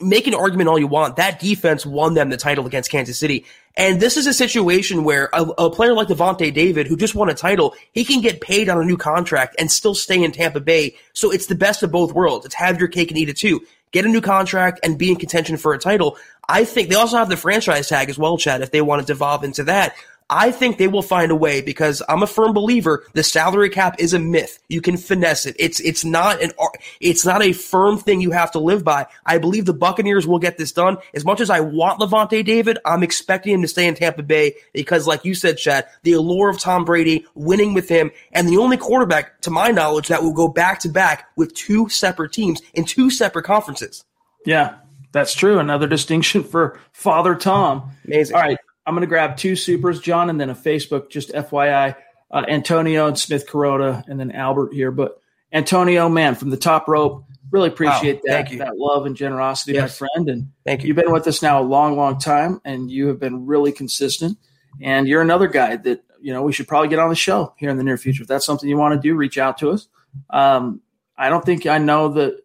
make 0.00 0.28
an 0.28 0.34
argument 0.34 0.68
all 0.68 0.78
you 0.78 0.86
want. 0.86 1.16
That 1.16 1.40
defense 1.40 1.84
won 1.84 2.14
them 2.14 2.30
the 2.30 2.36
title 2.36 2.66
against 2.66 2.90
Kansas 2.90 3.18
City. 3.18 3.44
And 3.76 4.00
this 4.00 4.16
is 4.16 4.26
a 4.26 4.34
situation 4.34 5.02
where 5.02 5.28
a, 5.32 5.42
a 5.42 5.70
player 5.70 5.94
like 5.94 6.08
Lavonte 6.08 6.52
David, 6.52 6.86
who 6.86 6.96
just 6.96 7.14
won 7.14 7.30
a 7.30 7.34
title, 7.34 7.74
he 7.92 8.04
can 8.04 8.20
get 8.20 8.42
paid 8.42 8.68
on 8.68 8.80
a 8.80 8.84
new 8.84 8.98
contract 8.98 9.56
and 9.58 9.72
still 9.72 9.94
stay 9.94 10.22
in 10.22 10.30
Tampa 10.30 10.60
Bay. 10.60 10.94
So 11.14 11.32
it's 11.32 11.46
the 11.46 11.54
best 11.54 11.82
of 11.82 11.90
both 11.90 12.12
worlds. 12.12 12.44
It's 12.44 12.54
have 12.54 12.78
your 12.78 12.88
cake 12.88 13.10
and 13.10 13.18
eat 13.18 13.30
it 13.30 13.38
too 13.38 13.60
get 13.92 14.04
a 14.04 14.08
new 14.08 14.20
contract, 14.20 14.80
and 14.82 14.98
be 14.98 15.10
in 15.10 15.16
contention 15.16 15.56
for 15.56 15.72
a 15.74 15.78
title. 15.78 16.16
I 16.48 16.64
think 16.64 16.88
they 16.88 16.96
also 16.96 17.16
have 17.16 17.28
the 17.28 17.36
franchise 17.36 17.88
tag 17.88 18.10
as 18.10 18.18
well, 18.18 18.36
Chad, 18.36 18.62
if 18.62 18.70
they 18.70 18.82
want 18.82 19.00
to 19.00 19.06
devolve 19.06 19.44
into 19.44 19.64
that. 19.64 19.94
I 20.32 20.50
think 20.50 20.78
they 20.78 20.88
will 20.88 21.02
find 21.02 21.30
a 21.30 21.36
way 21.36 21.60
because 21.60 22.02
I'm 22.08 22.22
a 22.22 22.26
firm 22.26 22.54
believer 22.54 23.04
the 23.12 23.22
salary 23.22 23.68
cap 23.68 23.96
is 23.98 24.14
a 24.14 24.18
myth. 24.18 24.58
You 24.68 24.80
can 24.80 24.96
finesse 24.96 25.46
it. 25.46 25.56
It's 25.58 25.78
it's 25.80 26.04
not 26.04 26.42
an 26.42 26.52
it's 27.00 27.26
not 27.26 27.42
a 27.42 27.52
firm 27.52 27.98
thing 27.98 28.20
you 28.20 28.30
have 28.30 28.50
to 28.52 28.58
live 28.58 28.82
by. 28.82 29.06
I 29.26 29.38
believe 29.38 29.66
the 29.66 29.74
Buccaneers 29.74 30.26
will 30.26 30.38
get 30.38 30.56
this 30.56 30.72
done. 30.72 30.96
As 31.14 31.24
much 31.24 31.40
as 31.40 31.50
I 31.50 31.60
want 31.60 32.00
Lavonte 32.00 32.44
David, 32.44 32.78
I'm 32.84 33.02
expecting 33.02 33.54
him 33.54 33.62
to 33.62 33.68
stay 33.68 33.86
in 33.86 33.94
Tampa 33.94 34.22
Bay 34.22 34.54
because, 34.72 35.06
like 35.06 35.24
you 35.24 35.34
said, 35.34 35.58
Chad, 35.58 35.86
the 36.02 36.14
allure 36.14 36.48
of 36.48 36.58
Tom 36.58 36.84
Brady, 36.84 37.26
winning 37.34 37.74
with 37.74 37.88
him, 37.88 38.10
and 38.32 38.48
the 38.48 38.56
only 38.56 38.76
quarterback, 38.76 39.40
to 39.42 39.50
my 39.50 39.70
knowledge, 39.70 40.08
that 40.08 40.22
will 40.22 40.32
go 40.32 40.48
back 40.48 40.80
to 40.80 40.88
back 40.88 41.28
with 41.36 41.54
two 41.54 41.88
separate 41.88 42.32
teams 42.32 42.62
in 42.74 42.84
two 42.84 43.10
separate 43.10 43.44
conferences. 43.44 44.04
Yeah, 44.46 44.76
that's 45.12 45.34
true. 45.34 45.58
Another 45.58 45.86
distinction 45.86 46.42
for 46.42 46.78
Father 46.92 47.34
Tom. 47.34 47.90
Amazing. 48.06 48.36
All 48.36 48.42
right. 48.42 48.58
I'm 48.86 48.94
going 48.94 49.02
to 49.02 49.06
grab 49.06 49.36
two 49.36 49.56
supers, 49.56 50.00
John, 50.00 50.30
and 50.30 50.40
then 50.40 50.50
a 50.50 50.54
Facebook, 50.54 51.10
just 51.10 51.30
FYI. 51.30 51.96
Uh, 52.30 52.44
Antonio 52.48 53.06
and 53.06 53.18
Smith 53.18 53.46
Corona, 53.46 54.02
and 54.08 54.18
then 54.18 54.30
Albert 54.30 54.72
here. 54.72 54.90
But 54.90 55.20
Antonio, 55.52 56.08
man, 56.08 56.34
from 56.34 56.48
the 56.48 56.56
top 56.56 56.88
rope, 56.88 57.24
really 57.50 57.68
appreciate 57.68 58.22
wow, 58.26 58.42
that, 58.42 58.58
that 58.58 58.76
love 58.76 59.04
and 59.04 59.14
generosity, 59.14 59.74
yes. 59.74 60.00
my 60.00 60.08
friend. 60.08 60.28
And 60.30 60.52
thank 60.64 60.82
you. 60.82 60.88
You've 60.88 60.96
been 60.96 61.12
with 61.12 61.26
us 61.26 61.42
now 61.42 61.60
a 61.60 61.62
long, 61.62 61.96
long 61.96 62.18
time, 62.18 62.60
and 62.64 62.90
you 62.90 63.08
have 63.08 63.20
been 63.20 63.46
really 63.46 63.70
consistent. 63.70 64.38
And 64.80 65.06
you're 65.06 65.20
another 65.20 65.46
guy 65.46 65.76
that, 65.76 66.02
you 66.20 66.32
know, 66.32 66.42
we 66.42 66.52
should 66.52 66.66
probably 66.66 66.88
get 66.88 66.98
on 66.98 67.10
the 67.10 67.14
show 67.14 67.54
here 67.58 67.68
in 67.68 67.76
the 67.76 67.84
near 67.84 67.98
future. 67.98 68.22
If 68.22 68.28
that's 68.28 68.46
something 68.46 68.68
you 68.68 68.78
want 68.78 68.94
to 68.94 69.08
do, 69.08 69.14
reach 69.14 69.36
out 69.36 69.58
to 69.58 69.70
us. 69.70 69.86
Um, 70.30 70.80
I 71.16 71.28
don't 71.28 71.44
think 71.44 71.66
I 71.66 71.78
know 71.78 72.08
that, 72.08 72.40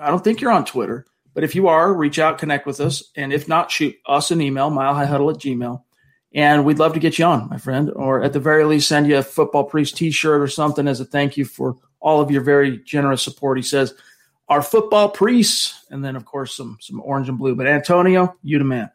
I 0.00 0.08
don't 0.08 0.22
think 0.22 0.40
you're 0.40 0.52
on 0.52 0.64
Twitter. 0.64 1.04
But 1.34 1.44
if 1.44 1.54
you 1.54 1.68
are, 1.68 1.92
reach 1.92 2.18
out, 2.18 2.38
connect 2.38 2.66
with 2.66 2.80
us. 2.80 3.02
And 3.16 3.32
if 3.32 3.48
not, 3.48 3.70
shoot 3.70 3.96
us 4.06 4.30
an 4.30 4.40
email, 4.40 4.70
milehighhuddle 4.70 5.34
at 5.34 5.40
gmail. 5.40 5.82
And 6.34 6.64
we'd 6.64 6.78
love 6.78 6.94
to 6.94 7.00
get 7.00 7.18
you 7.18 7.26
on, 7.26 7.48
my 7.50 7.58
friend, 7.58 7.90
or 7.94 8.22
at 8.22 8.32
the 8.32 8.40
very 8.40 8.64
least, 8.64 8.88
send 8.88 9.06
you 9.06 9.18
a 9.18 9.22
football 9.22 9.64
priest 9.64 9.96
t 9.96 10.10
shirt 10.10 10.40
or 10.40 10.48
something 10.48 10.88
as 10.88 11.00
a 11.00 11.04
thank 11.04 11.36
you 11.36 11.44
for 11.44 11.76
all 12.00 12.20
of 12.20 12.30
your 12.30 12.42
very 12.42 12.78
generous 12.78 13.22
support. 13.22 13.58
He 13.58 13.62
says, 13.62 13.94
Our 14.48 14.62
football 14.62 15.10
priests. 15.10 15.84
And 15.90 16.04
then, 16.04 16.16
of 16.16 16.24
course, 16.24 16.56
some, 16.56 16.78
some 16.80 17.02
orange 17.02 17.28
and 17.28 17.38
blue. 17.38 17.54
But 17.54 17.66
Antonio, 17.66 18.34
you 18.42 18.58
the 18.58 18.64
man. 18.64 18.90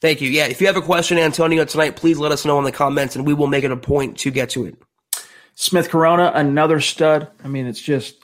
Thank 0.00 0.20
you. 0.20 0.30
Yeah. 0.30 0.46
If 0.46 0.60
you 0.60 0.66
have 0.66 0.76
a 0.76 0.82
question, 0.82 1.18
Antonio, 1.18 1.64
tonight, 1.64 1.96
please 1.96 2.18
let 2.18 2.32
us 2.32 2.44
know 2.44 2.58
in 2.58 2.64
the 2.64 2.72
comments 2.72 3.16
and 3.16 3.26
we 3.26 3.34
will 3.34 3.46
make 3.46 3.64
it 3.64 3.70
a 3.70 3.76
point 3.76 4.18
to 4.18 4.30
get 4.30 4.50
to 4.50 4.64
it. 4.64 4.76
Smith 5.54 5.90
Corona, 5.90 6.32
another 6.34 6.80
stud. 6.80 7.28
I 7.44 7.48
mean, 7.48 7.66
it's 7.66 7.82
just 7.82 8.19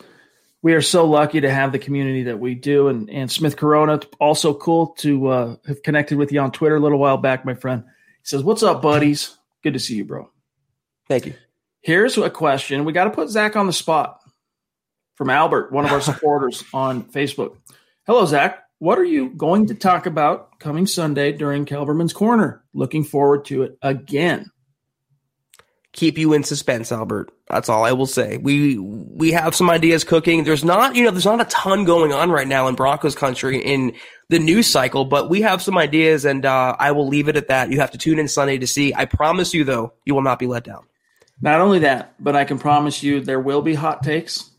we 0.66 0.74
are 0.74 0.82
so 0.82 1.06
lucky 1.06 1.40
to 1.40 1.48
have 1.48 1.70
the 1.70 1.78
community 1.78 2.24
that 2.24 2.40
we 2.40 2.56
do. 2.56 2.88
And, 2.88 3.08
and 3.08 3.30
Smith 3.30 3.56
Corona, 3.56 4.00
also 4.18 4.52
cool 4.52 4.88
to 4.98 5.28
uh, 5.28 5.56
have 5.64 5.80
connected 5.84 6.18
with 6.18 6.32
you 6.32 6.40
on 6.40 6.50
Twitter 6.50 6.74
a 6.74 6.80
little 6.80 6.98
while 6.98 7.18
back, 7.18 7.44
my 7.44 7.54
friend. 7.54 7.84
He 7.84 8.24
says, 8.24 8.42
What's 8.42 8.64
up, 8.64 8.82
buddies? 8.82 9.38
Good 9.62 9.74
to 9.74 9.78
see 9.78 9.94
you, 9.94 10.04
bro. 10.04 10.28
Thank 11.06 11.26
you. 11.26 11.34
Here's 11.82 12.18
a 12.18 12.28
question. 12.30 12.84
We 12.84 12.92
got 12.92 13.04
to 13.04 13.10
put 13.10 13.28
Zach 13.28 13.54
on 13.54 13.68
the 13.68 13.72
spot 13.72 14.18
from 15.14 15.30
Albert, 15.30 15.70
one 15.70 15.84
of 15.84 15.92
our 15.92 16.00
supporters 16.00 16.64
on 16.74 17.04
Facebook. 17.04 17.56
Hello, 18.04 18.26
Zach. 18.26 18.64
What 18.80 18.98
are 18.98 19.04
you 19.04 19.28
going 19.28 19.68
to 19.68 19.74
talk 19.76 20.06
about 20.06 20.58
coming 20.58 20.88
Sunday 20.88 21.30
during 21.30 21.64
Kelberman's 21.64 22.12
Corner? 22.12 22.64
Looking 22.74 23.04
forward 23.04 23.44
to 23.44 23.62
it 23.62 23.78
again 23.82 24.50
keep 25.96 26.18
you 26.18 26.34
in 26.34 26.44
suspense, 26.44 26.92
Albert. 26.92 27.32
That's 27.48 27.68
all 27.68 27.84
I 27.84 27.92
will 27.92 28.06
say. 28.06 28.38
We 28.38 28.76
we 28.78 29.30
have 29.32 29.54
some 29.54 29.70
ideas 29.70 30.02
cooking. 30.02 30.42
There's 30.42 30.64
not, 30.64 30.96
you 30.96 31.04
know, 31.04 31.12
there's 31.12 31.24
not 31.24 31.40
a 31.40 31.44
ton 31.44 31.84
going 31.84 32.12
on 32.12 32.30
right 32.30 32.48
now 32.48 32.66
in 32.66 32.74
Broncos 32.74 33.14
country 33.14 33.58
in 33.58 33.94
the 34.28 34.40
news 34.40 34.66
cycle, 34.66 35.04
but 35.04 35.30
we 35.30 35.42
have 35.42 35.62
some 35.62 35.78
ideas, 35.78 36.24
and 36.24 36.44
uh, 36.44 36.74
I 36.78 36.90
will 36.90 37.06
leave 37.06 37.28
it 37.28 37.36
at 37.36 37.46
that. 37.46 37.70
You 37.70 37.78
have 37.78 37.92
to 37.92 37.98
tune 37.98 38.18
in 38.18 38.26
Sunday 38.26 38.58
to 38.58 38.66
see. 38.66 38.92
I 38.92 39.04
promise 39.04 39.54
you, 39.54 39.62
though, 39.62 39.92
you 40.04 40.14
will 40.14 40.22
not 40.22 40.40
be 40.40 40.46
let 40.46 40.64
down. 40.64 40.86
Not 41.40 41.60
only 41.60 41.80
that, 41.80 42.14
but 42.18 42.34
I 42.34 42.44
can 42.44 42.58
promise 42.58 43.02
you 43.02 43.20
there 43.20 43.40
will 43.40 43.62
be 43.62 43.74
hot 43.74 44.02
takes, 44.02 44.50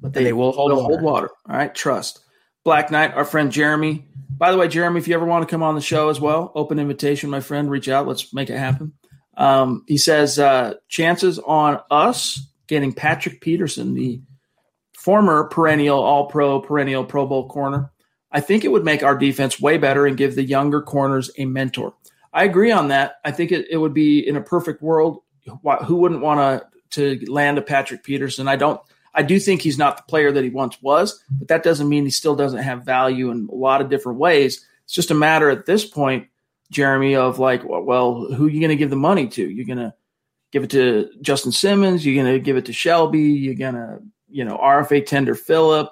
but 0.00 0.12
they, 0.12 0.24
they 0.24 0.32
will 0.32 0.52
hold, 0.52 0.72
hold 0.72 1.02
water. 1.02 1.30
All 1.48 1.56
right, 1.56 1.74
trust. 1.74 2.20
Black 2.64 2.90
Knight, 2.90 3.14
our 3.14 3.24
friend 3.24 3.50
Jeremy. 3.50 4.06
By 4.30 4.52
the 4.52 4.58
way, 4.58 4.68
Jeremy, 4.68 4.98
if 5.00 5.08
you 5.08 5.14
ever 5.14 5.24
want 5.24 5.42
to 5.42 5.50
come 5.50 5.64
on 5.64 5.74
the 5.74 5.80
show 5.80 6.10
as 6.10 6.20
well, 6.20 6.52
open 6.54 6.78
invitation, 6.78 7.30
my 7.30 7.40
friend. 7.40 7.68
Reach 7.68 7.88
out. 7.88 8.06
Let's 8.06 8.32
make 8.32 8.50
it 8.50 8.58
happen. 8.58 8.92
Um, 9.38 9.84
he 9.86 9.96
says 9.96 10.38
uh, 10.38 10.74
chances 10.88 11.38
on 11.38 11.80
us 11.90 12.44
getting 12.66 12.92
Patrick 12.92 13.40
Peterson, 13.40 13.94
the 13.94 14.20
former 14.92 15.44
perennial 15.44 16.00
All 16.00 16.26
Pro, 16.26 16.60
perennial 16.60 17.04
Pro 17.04 17.24
Bowl 17.24 17.48
corner. 17.48 17.90
I 18.30 18.40
think 18.40 18.64
it 18.64 18.72
would 18.72 18.84
make 18.84 19.02
our 19.02 19.16
defense 19.16 19.60
way 19.60 19.78
better 19.78 20.06
and 20.06 20.16
give 20.16 20.34
the 20.34 20.42
younger 20.42 20.82
corners 20.82 21.30
a 21.38 21.46
mentor. 21.46 21.94
I 22.32 22.44
agree 22.44 22.72
on 22.72 22.88
that. 22.88 23.14
I 23.24 23.30
think 23.30 23.52
it, 23.52 23.66
it 23.70 23.78
would 23.78 23.94
be 23.94 24.26
in 24.26 24.36
a 24.36 24.42
perfect 24.42 24.82
world. 24.82 25.22
Who 25.86 25.96
wouldn't 25.96 26.20
want 26.20 26.40
to 26.40 26.68
to 26.90 27.32
land 27.32 27.58
a 27.58 27.62
Patrick 27.62 28.02
Peterson? 28.02 28.48
I 28.48 28.56
don't. 28.56 28.80
I 29.14 29.22
do 29.22 29.40
think 29.40 29.62
he's 29.62 29.78
not 29.78 29.96
the 29.96 30.02
player 30.02 30.30
that 30.30 30.44
he 30.44 30.50
once 30.50 30.80
was, 30.82 31.24
but 31.30 31.48
that 31.48 31.62
doesn't 31.62 31.88
mean 31.88 32.04
he 32.04 32.10
still 32.10 32.36
doesn't 32.36 32.62
have 32.62 32.84
value 32.84 33.30
in 33.30 33.48
a 33.50 33.54
lot 33.54 33.80
of 33.80 33.88
different 33.88 34.18
ways. 34.18 34.66
It's 34.84 34.92
just 34.92 35.10
a 35.10 35.14
matter 35.14 35.48
at 35.48 35.64
this 35.64 35.86
point 35.86 36.28
Jeremy, 36.70 37.16
of 37.16 37.38
like, 37.38 37.62
well, 37.64 38.32
who 38.32 38.46
are 38.46 38.50
you 38.50 38.60
going 38.60 38.70
to 38.70 38.76
give 38.76 38.90
the 38.90 38.96
money 38.96 39.28
to? 39.28 39.48
You're 39.48 39.66
going 39.66 39.78
to 39.78 39.94
give 40.52 40.64
it 40.64 40.70
to 40.70 41.10
Justin 41.20 41.52
Simmons. 41.52 42.04
You're 42.04 42.22
going 42.22 42.34
to 42.34 42.40
give 42.40 42.56
it 42.56 42.66
to 42.66 42.72
Shelby. 42.72 43.20
You're 43.20 43.54
going 43.54 43.74
to, 43.74 44.00
you 44.28 44.44
know, 44.44 44.56
RFA 44.56 45.04
tender 45.04 45.34
Phillip. 45.34 45.90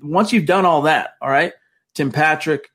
Once 0.00 0.32
you've 0.32 0.46
done 0.46 0.64
all 0.64 0.82
that, 0.82 1.14
all 1.20 1.30
right, 1.30 1.52
Tim 1.94 2.12
Patrick, 2.12 2.70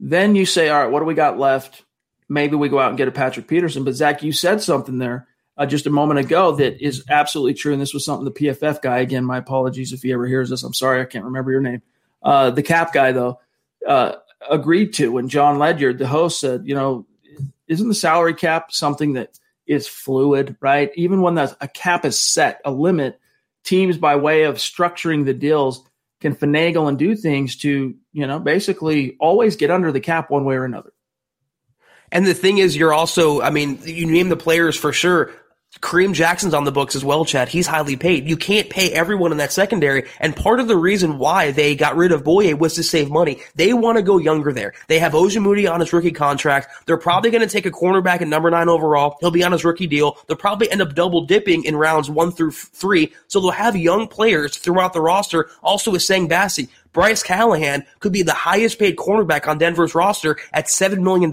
then 0.00 0.34
you 0.34 0.46
say, 0.46 0.68
all 0.68 0.82
right, 0.82 0.90
what 0.90 1.00
do 1.00 1.06
we 1.06 1.14
got 1.14 1.38
left? 1.38 1.82
Maybe 2.28 2.56
we 2.56 2.68
go 2.68 2.78
out 2.78 2.88
and 2.88 2.98
get 2.98 3.08
a 3.08 3.12
Patrick 3.12 3.48
Peterson. 3.48 3.84
But 3.84 3.94
Zach, 3.94 4.22
you 4.22 4.32
said 4.32 4.62
something 4.62 4.98
there 4.98 5.28
uh, 5.56 5.66
just 5.66 5.86
a 5.86 5.90
moment 5.90 6.20
ago 6.20 6.52
that 6.52 6.84
is 6.84 7.04
absolutely 7.08 7.54
true. 7.54 7.72
And 7.72 7.82
this 7.82 7.94
was 7.94 8.04
something 8.04 8.24
the 8.24 8.30
PFF 8.30 8.82
guy, 8.82 8.98
again, 8.98 9.24
my 9.24 9.38
apologies 9.38 9.92
if 9.92 10.02
he 10.02 10.12
ever 10.12 10.26
hears 10.26 10.50
this. 10.50 10.62
I'm 10.62 10.74
sorry, 10.74 11.00
I 11.00 11.04
can't 11.04 11.24
remember 11.24 11.52
your 11.52 11.60
name. 11.60 11.82
Uh, 12.22 12.50
the 12.50 12.62
cap 12.62 12.92
guy, 12.92 13.12
though, 13.12 13.40
uh, 13.86 14.16
agreed 14.50 14.94
to 14.94 15.12
when 15.12 15.28
Jon 15.28 15.58
Ledyard, 15.58 15.98
the 15.98 16.06
host, 16.06 16.40
said, 16.40 16.62
you 16.64 16.74
know, 16.74 17.06
isn't 17.68 17.88
the 17.88 17.94
salary 17.94 18.34
cap 18.34 18.72
something 18.72 19.14
that 19.14 19.38
is 19.66 19.88
fluid, 19.88 20.56
right? 20.60 20.90
Even 20.94 21.22
when 21.22 21.34
the, 21.34 21.56
a 21.60 21.68
cap 21.68 22.04
is 22.04 22.18
set, 22.18 22.60
a 22.64 22.70
limit, 22.70 23.18
teams 23.64 23.96
by 23.96 24.16
way 24.16 24.42
of 24.44 24.56
structuring 24.56 25.24
the 25.24 25.34
deals 25.34 25.88
can 26.20 26.34
finagle 26.34 26.88
and 26.88 26.98
do 26.98 27.16
things 27.16 27.56
to, 27.56 27.94
you 28.12 28.26
know, 28.26 28.38
basically 28.38 29.16
always 29.18 29.56
get 29.56 29.70
under 29.70 29.92
the 29.92 30.00
cap 30.00 30.30
one 30.30 30.44
way 30.44 30.54
or 30.54 30.64
another. 30.64 30.92
And 32.12 32.26
the 32.26 32.34
thing 32.34 32.58
is, 32.58 32.76
you're 32.76 32.92
also, 32.92 33.40
I 33.40 33.50
mean, 33.50 33.80
you 33.84 34.06
name 34.06 34.28
the 34.28 34.36
players 34.36 34.76
for 34.76 34.92
sure. 34.92 35.32
Kareem 35.80 36.14
Jackson's 36.14 36.54
on 36.54 36.64
the 36.64 36.72
books 36.72 36.94
as 36.94 37.04
well, 37.04 37.24
Chad. 37.24 37.48
He's 37.48 37.66
highly 37.66 37.96
paid. 37.96 38.28
You 38.28 38.36
can't 38.36 38.70
pay 38.70 38.90
everyone 38.92 39.32
in 39.32 39.38
that 39.38 39.52
secondary. 39.52 40.08
And 40.20 40.34
part 40.34 40.60
of 40.60 40.68
the 40.68 40.76
reason 40.76 41.18
why 41.18 41.50
they 41.50 41.74
got 41.74 41.96
rid 41.96 42.12
of 42.12 42.22
Bouye 42.22 42.58
was 42.58 42.74
to 42.74 42.82
save 42.82 43.10
money. 43.10 43.40
They 43.54 43.72
want 43.72 43.96
to 43.96 44.02
go 44.02 44.18
younger 44.18 44.52
there. 44.52 44.72
They 44.88 44.98
have 44.98 45.12
Ojemudia 45.12 45.70
on 45.70 45.80
his 45.80 45.92
rookie 45.92 46.12
contract. 46.12 46.86
They're 46.86 46.96
probably 46.96 47.30
going 47.30 47.46
to 47.46 47.52
take 47.52 47.66
a 47.66 47.70
cornerback 47.70 48.22
at 48.22 48.28
number 48.28 48.50
nine 48.50 48.68
overall. 48.68 49.16
He'll 49.20 49.30
be 49.30 49.44
on 49.44 49.52
his 49.52 49.64
rookie 49.64 49.86
deal. 49.86 50.16
They'll 50.26 50.36
probably 50.36 50.70
end 50.70 50.80
up 50.80 50.94
double 50.94 51.26
dipping 51.26 51.64
in 51.64 51.76
rounds 51.76 52.08
one 52.08 52.32
through 52.32 52.52
three. 52.52 53.12
So 53.26 53.40
they'll 53.40 53.50
have 53.50 53.76
young 53.76 54.08
players 54.08 54.56
throughout 54.56 54.92
the 54.92 55.00
roster. 55.00 55.50
Also 55.62 55.90
with 55.90 56.02
Essang 56.02 56.28
Bassey. 56.28 56.68
Bryce 56.92 57.24
Callahan 57.24 57.84
could 57.98 58.12
be 58.12 58.22
the 58.22 58.32
highest 58.32 58.78
paid 58.78 58.96
cornerback 58.96 59.48
on 59.48 59.58
Denver's 59.58 59.94
roster 59.94 60.38
at 60.52 60.66
$7 60.66 60.98
million. 60.98 61.32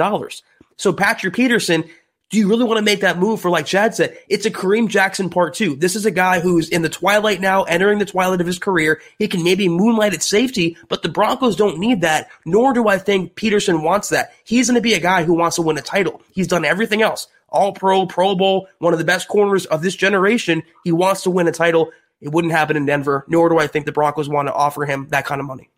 So 0.76 0.92
Patrick 0.92 1.36
Peterson 1.36 1.84
Do 2.32 2.38
you 2.38 2.48
really 2.48 2.64
want 2.64 2.78
to 2.78 2.84
make 2.84 3.02
that 3.02 3.20
move 3.20 3.42
for, 3.42 3.52
like 3.52 3.66
Chad 3.66 3.94
said, 3.94 4.18
it's 4.30 4.46
a 4.46 4.52
Kareem 4.52 4.88
Jackson 4.88 5.30
part 5.30 5.54
two. 5.54 5.76
This 5.76 5.98
is 5.98 6.06
a 6.06 6.12
guy 6.12 6.40
who's 6.40 6.70
in 6.70 6.82
the 6.82 6.88
twilight 6.88 7.42
now, 7.42 7.64
entering 7.64 8.00
the 8.00 8.06
twilight 8.06 8.40
of 8.40 8.48
his 8.48 8.58
career. 8.58 9.02
He 9.20 9.28
can 9.28 9.44
maybe 9.44 9.68
moonlight 9.68 10.14
at 10.14 10.24
safety, 10.24 10.78
but 10.88 11.04
the 11.04 11.10
Broncos 11.10 11.58
don't 11.58 11.78
need 11.78 12.02
that, 12.02 12.30
nor 12.46 12.72
do 12.72 12.88
I 12.88 13.00
think 13.00 13.36
Peterson 13.36 13.84
wants 13.84 14.10
that. 14.10 14.34
He's 14.46 14.70
going 14.70 14.76
to 14.76 14.82
be 14.82 14.94
a 14.94 15.00
guy 15.02 15.26
who 15.26 15.34
wants 15.34 15.58
to 15.58 15.62
win 15.62 15.78
a 15.78 15.82
title. 15.82 16.22
He's 16.32 16.48
done 16.48 16.64
everything 16.64 17.02
else. 17.02 17.28
All 17.50 17.74
pro, 17.74 18.06
Pro 18.06 18.34
Bowl, 18.36 18.70
one 18.80 18.94
of 18.94 19.00
the 19.00 19.06
best 19.06 19.28
corners 19.28 19.66
of 19.66 19.82
this 19.82 19.96
generation. 19.96 20.64
He 20.86 20.94
wants 20.94 21.24
to 21.24 21.32
win 21.32 21.50
a 21.50 21.52
title. 21.52 21.92
It 22.22 22.30
wouldn't 22.30 22.54
happen 22.54 22.78
in 22.78 22.86
Denver, 22.86 23.26
nor 23.28 23.50
do 23.50 23.60
I 23.60 23.68
think 23.68 23.86
the 23.86 23.92
Broncos 23.92 24.30
want 24.30 24.48
to 24.48 24.54
offer 24.54 24.86
him 24.86 25.10
that 25.10 25.26
kind 25.26 25.42
of 25.42 25.48
money. 25.48 25.70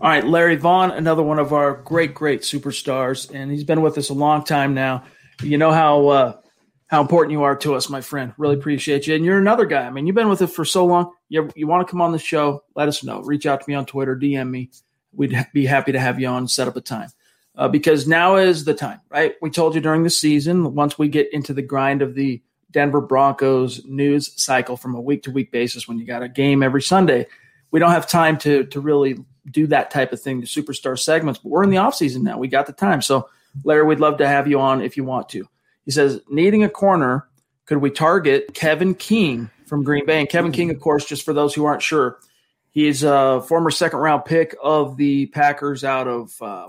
All 0.00 0.08
right, 0.08 0.24
Larry 0.24 0.54
Vaughn, 0.54 0.92
another 0.92 1.24
one 1.24 1.40
of 1.40 1.52
our 1.52 1.74
great, 1.74 2.14
great 2.14 2.42
superstars, 2.42 3.34
and 3.34 3.50
he's 3.50 3.64
been 3.64 3.82
with 3.82 3.98
us 3.98 4.10
a 4.10 4.14
long 4.14 4.44
time 4.44 4.72
now. 4.72 5.02
You 5.42 5.58
know 5.58 5.70
how 5.70 6.08
uh, 6.08 6.40
how 6.88 7.02
important 7.02 7.32
you 7.32 7.42
are 7.42 7.54
to 7.56 7.74
us, 7.74 7.88
my 7.88 8.00
friend. 8.00 8.32
Really 8.38 8.56
appreciate 8.56 9.06
you. 9.06 9.14
And 9.14 9.24
you're 9.24 9.38
another 9.38 9.66
guy. 9.66 9.86
I 9.86 9.90
mean, 9.90 10.06
you've 10.06 10.16
been 10.16 10.28
with 10.28 10.42
us 10.42 10.52
for 10.52 10.64
so 10.64 10.86
long. 10.86 11.12
You, 11.28 11.50
you 11.54 11.66
want 11.66 11.86
to 11.86 11.90
come 11.90 12.00
on 12.00 12.12
the 12.12 12.18
show? 12.18 12.64
Let 12.74 12.88
us 12.88 13.04
know. 13.04 13.20
Reach 13.20 13.46
out 13.46 13.60
to 13.60 13.68
me 13.68 13.74
on 13.74 13.86
Twitter, 13.86 14.16
DM 14.16 14.50
me. 14.50 14.70
We'd 15.12 15.46
be 15.52 15.66
happy 15.66 15.92
to 15.92 16.00
have 16.00 16.18
you 16.18 16.26
on, 16.28 16.48
set 16.48 16.66
up 16.66 16.76
a 16.76 16.80
time. 16.80 17.10
Uh, 17.54 17.68
because 17.68 18.06
now 18.06 18.36
is 18.36 18.64
the 18.64 18.74
time, 18.74 19.00
right? 19.10 19.34
We 19.42 19.50
told 19.50 19.74
you 19.74 19.80
during 19.80 20.04
the 20.04 20.10
season, 20.10 20.74
once 20.74 20.96
we 20.96 21.08
get 21.08 21.32
into 21.32 21.52
the 21.52 21.62
grind 21.62 22.02
of 22.02 22.14
the 22.14 22.40
Denver 22.70 23.00
Broncos 23.00 23.84
news 23.84 24.40
cycle 24.40 24.76
from 24.76 24.94
a 24.94 25.00
week 25.00 25.24
to 25.24 25.32
week 25.32 25.50
basis, 25.50 25.88
when 25.88 25.98
you 25.98 26.06
got 26.06 26.22
a 26.22 26.28
game 26.28 26.62
every 26.62 26.82
Sunday, 26.82 27.26
we 27.70 27.80
don't 27.80 27.90
have 27.90 28.06
time 28.06 28.38
to 28.38 28.64
to 28.66 28.80
really 28.80 29.18
do 29.50 29.66
that 29.66 29.90
type 29.90 30.12
of 30.12 30.22
thing, 30.22 30.40
the 30.40 30.46
superstar 30.46 30.96
segments. 30.98 31.40
But 31.40 31.48
we're 31.48 31.64
in 31.64 31.70
the 31.70 31.78
off 31.78 31.96
season 31.96 32.22
now. 32.22 32.38
We 32.38 32.46
got 32.46 32.66
the 32.66 32.72
time. 32.72 33.02
So 33.02 33.28
Larry, 33.64 33.84
we'd 33.84 34.00
love 34.00 34.18
to 34.18 34.28
have 34.28 34.48
you 34.48 34.60
on 34.60 34.82
if 34.82 34.96
you 34.96 35.04
want 35.04 35.28
to. 35.30 35.48
He 35.84 35.90
says, 35.90 36.20
needing 36.28 36.64
a 36.64 36.68
corner, 36.68 37.28
could 37.66 37.78
we 37.78 37.90
target 37.90 38.54
Kevin 38.54 38.94
King 38.94 39.50
from 39.66 39.84
Green 39.84 40.06
Bay? 40.06 40.20
And 40.20 40.28
Kevin 40.28 40.52
King, 40.52 40.70
of 40.70 40.80
course, 40.80 41.04
just 41.04 41.24
for 41.24 41.32
those 41.32 41.54
who 41.54 41.64
aren't 41.64 41.82
sure, 41.82 42.18
he's 42.70 43.02
a 43.02 43.42
former 43.46 43.70
second 43.70 43.98
round 43.98 44.24
pick 44.24 44.54
of 44.62 44.96
the 44.96 45.26
Packers 45.26 45.84
out 45.84 46.08
of 46.08 46.42
uh, 46.42 46.68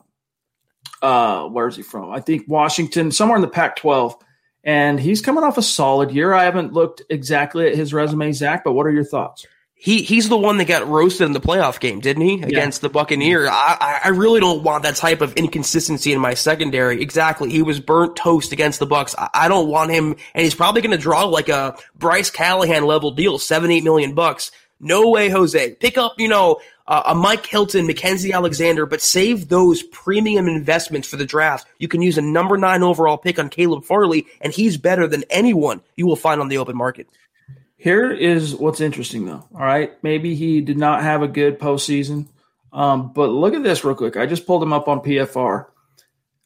uh, 1.01 1.47
where 1.47 1.67
is 1.67 1.75
he 1.75 1.81
from? 1.81 2.11
I 2.11 2.19
think 2.19 2.47
Washington, 2.47 3.11
somewhere 3.11 3.37
in 3.37 3.41
the 3.41 3.47
Pac 3.47 3.75
12. 3.77 4.17
And 4.63 4.99
he's 4.99 5.21
coming 5.21 5.43
off 5.43 5.57
a 5.57 5.61
solid 5.61 6.11
year. 6.11 6.33
I 6.33 6.43
haven't 6.43 6.73
looked 6.73 7.01
exactly 7.09 7.67
at 7.67 7.75
his 7.75 7.93
resume, 7.93 8.31
Zach, 8.33 8.63
but 8.63 8.73
what 8.73 8.85
are 8.85 8.91
your 8.91 9.05
thoughts? 9.05 9.45
He 9.81 10.01
he's 10.01 10.27
the 10.27 10.37
one 10.37 10.57
that 10.57 10.67
got 10.67 10.85
roasted 10.89 11.25
in 11.25 11.31
the 11.31 11.39
playoff 11.39 11.79
game, 11.79 12.01
didn't 12.01 12.23
he? 12.23 12.41
Against 12.41 12.81
yeah. 12.83 12.89
the 12.89 12.93
Buccaneer. 12.93 13.47
I 13.49 14.01
I 14.03 14.09
really 14.09 14.41
don't 14.41 14.61
want 14.61 14.83
that 14.83 14.97
type 14.97 15.21
of 15.21 15.33
inconsistency 15.35 16.11
in 16.11 16.19
my 16.19 16.33
secondary. 16.33 17.01
Exactly. 17.01 17.49
He 17.49 17.61
was 17.61 17.79
burnt 17.79 18.17
toast 18.17 18.51
against 18.51 18.79
the 18.79 18.85
Bucks. 18.85 19.15
I, 19.17 19.29
I 19.33 19.47
don't 19.47 19.69
want 19.69 19.91
him, 19.91 20.17
and 20.33 20.43
he's 20.43 20.53
probably 20.53 20.81
going 20.81 20.91
to 20.91 21.01
draw 21.01 21.23
like 21.23 21.47
a 21.47 21.77
Bryce 21.97 22.29
Callahan 22.29 22.83
level 22.83 23.11
deal, 23.11 23.39
seven 23.39 23.71
eight 23.71 23.85
million 23.85 24.15
bucks. 24.15 24.51
No 24.81 25.09
way, 25.09 25.29
Jose. 25.29 25.75
Pick 25.75 25.97
up, 25.97 26.15
you 26.17 26.27
know, 26.27 26.59
uh, 26.85 27.03
a 27.07 27.15
Mike 27.15 27.45
Hilton, 27.45 27.87
Mackensie 27.87 28.33
Alexander, 28.33 28.85
but 28.85 29.01
save 29.01 29.47
those 29.47 29.83
premium 29.83 30.47
investments 30.47 31.07
for 31.07 31.15
the 31.15 31.25
draft. 31.25 31.67
You 31.77 31.87
can 31.87 32.01
use 32.01 32.17
a 32.17 32.21
number 32.21 32.57
nine 32.57 32.83
overall 32.83 33.17
pick 33.17 33.39
on 33.39 33.49
Caleb 33.49 33.85
Farley, 33.85 34.27
and 34.41 34.51
he's 34.51 34.75
better 34.75 35.07
than 35.07 35.23
anyone 35.29 35.81
you 35.95 36.05
will 36.05 36.15
find 36.17 36.41
on 36.41 36.49
the 36.49 36.57
open 36.57 36.75
market. 36.75 37.07
Here 37.79 38.11
is 38.11 38.53
what's 38.53 38.81
interesting, 38.81 39.25
though. 39.25 39.45
All 39.53 39.61
right, 39.61 39.91
maybe 40.03 40.35
he 40.35 40.59
did 40.59 40.77
not 40.77 41.01
have 41.01 41.21
a 41.21 41.29
good 41.29 41.59
postseason, 41.59 42.27
um, 42.73 43.13
but 43.13 43.29
look 43.29 43.53
at 43.53 43.63
this 43.63 43.85
real 43.85 43.95
quick. 43.95 44.17
I 44.17 44.25
just 44.25 44.45
pulled 44.45 44.61
him 44.61 44.73
up 44.73 44.89
on 44.89 44.99
PFR. 44.99 45.67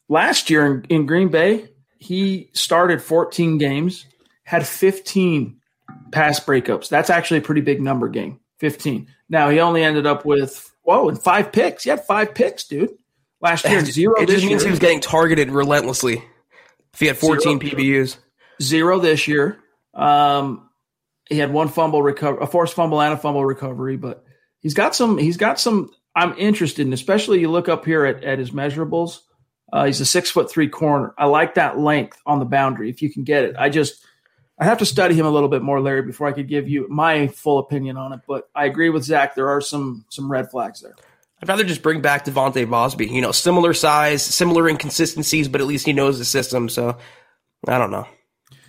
Last 0.08 0.48
year 0.48 0.64
in, 0.64 0.84
in 0.88 1.06
Green 1.06 1.30
Bay, 1.30 1.70
he 1.98 2.50
started 2.52 3.02
14 3.02 3.58
games, 3.58 4.06
had 4.44 4.64
15 4.64 5.60
pass 6.12 6.38
breakups. 6.38 6.88
That's 6.88 7.10
actually 7.10 7.38
a 7.38 7.42
pretty 7.42 7.62
big 7.62 7.82
number 7.82 8.08
game. 8.08 8.38
15. 8.60 9.08
Now 9.28 9.50
he 9.50 9.58
only 9.58 9.82
ended 9.82 10.06
up 10.06 10.24
with 10.24 10.72
whoa 10.82 11.08
and 11.08 11.20
five 11.20 11.50
picks. 11.50 11.82
He 11.82 11.90
had 11.90 12.04
five 12.04 12.32
picks, 12.32 12.68
dude. 12.68 12.90
Last 13.40 13.64
year, 13.64 13.84
zero. 13.84 14.14
It 14.20 14.28
just 14.28 14.46
means 14.46 14.62
year. 14.62 14.68
he 14.68 14.70
was 14.70 14.78
getting 14.78 15.00
targeted 15.00 15.50
relentlessly. 15.50 16.22
If 16.92 17.00
he 17.00 17.06
had 17.06 17.16
14 17.16 17.58
zero, 17.58 17.58
PBUs, 17.58 18.18
zero 18.62 19.00
this 19.00 19.26
year. 19.26 19.58
Um, 19.92 20.63
he 21.28 21.38
had 21.38 21.52
one 21.52 21.68
fumble 21.68 22.02
recover, 22.02 22.38
a 22.38 22.46
forced 22.46 22.74
fumble 22.74 23.00
and 23.00 23.14
a 23.14 23.16
fumble 23.16 23.44
recovery, 23.44 23.96
but 23.96 24.24
he's 24.60 24.74
got 24.74 24.94
some. 24.94 25.18
He's 25.18 25.36
got 25.36 25.58
some. 25.58 25.90
I'm 26.14 26.36
interested 26.38 26.86
in, 26.86 26.92
especially 26.92 27.40
you 27.40 27.50
look 27.50 27.68
up 27.68 27.84
here 27.84 28.04
at, 28.04 28.22
at 28.22 28.38
his 28.38 28.50
measurables. 28.50 29.20
Uh, 29.72 29.86
he's 29.86 30.00
a 30.00 30.06
six 30.06 30.30
foot 30.30 30.50
three 30.50 30.68
corner. 30.68 31.14
I 31.18 31.26
like 31.26 31.54
that 31.54 31.78
length 31.78 32.20
on 32.26 32.38
the 32.38 32.44
boundary 32.44 32.90
if 32.90 33.02
you 33.02 33.12
can 33.12 33.24
get 33.24 33.44
it. 33.44 33.56
I 33.58 33.70
just 33.70 34.04
I 34.58 34.64
have 34.64 34.78
to 34.78 34.86
study 34.86 35.14
him 35.14 35.26
a 35.26 35.30
little 35.30 35.48
bit 35.48 35.62
more, 35.62 35.80
Larry, 35.80 36.02
before 36.02 36.28
I 36.28 36.32
could 36.32 36.48
give 36.48 36.68
you 36.68 36.86
my 36.88 37.28
full 37.28 37.58
opinion 37.58 37.96
on 37.96 38.12
it. 38.12 38.20
But 38.28 38.48
I 38.54 38.66
agree 38.66 38.90
with 38.90 39.02
Zach. 39.02 39.34
There 39.34 39.48
are 39.48 39.60
some 39.60 40.04
some 40.10 40.30
red 40.30 40.50
flags 40.50 40.80
there. 40.80 40.94
I'd 41.42 41.48
rather 41.48 41.64
just 41.64 41.82
bring 41.82 42.00
back 42.00 42.24
De'Vante 42.24 42.66
Bausby. 42.66 43.10
You 43.10 43.20
know, 43.20 43.32
similar 43.32 43.74
size, 43.74 44.22
similar 44.22 44.68
inconsistencies, 44.68 45.48
but 45.48 45.60
at 45.60 45.66
least 45.66 45.86
he 45.86 45.92
knows 45.92 46.18
the 46.18 46.24
system. 46.24 46.68
So 46.68 46.96
I 47.66 47.78
don't 47.78 47.90
know. 47.90 48.06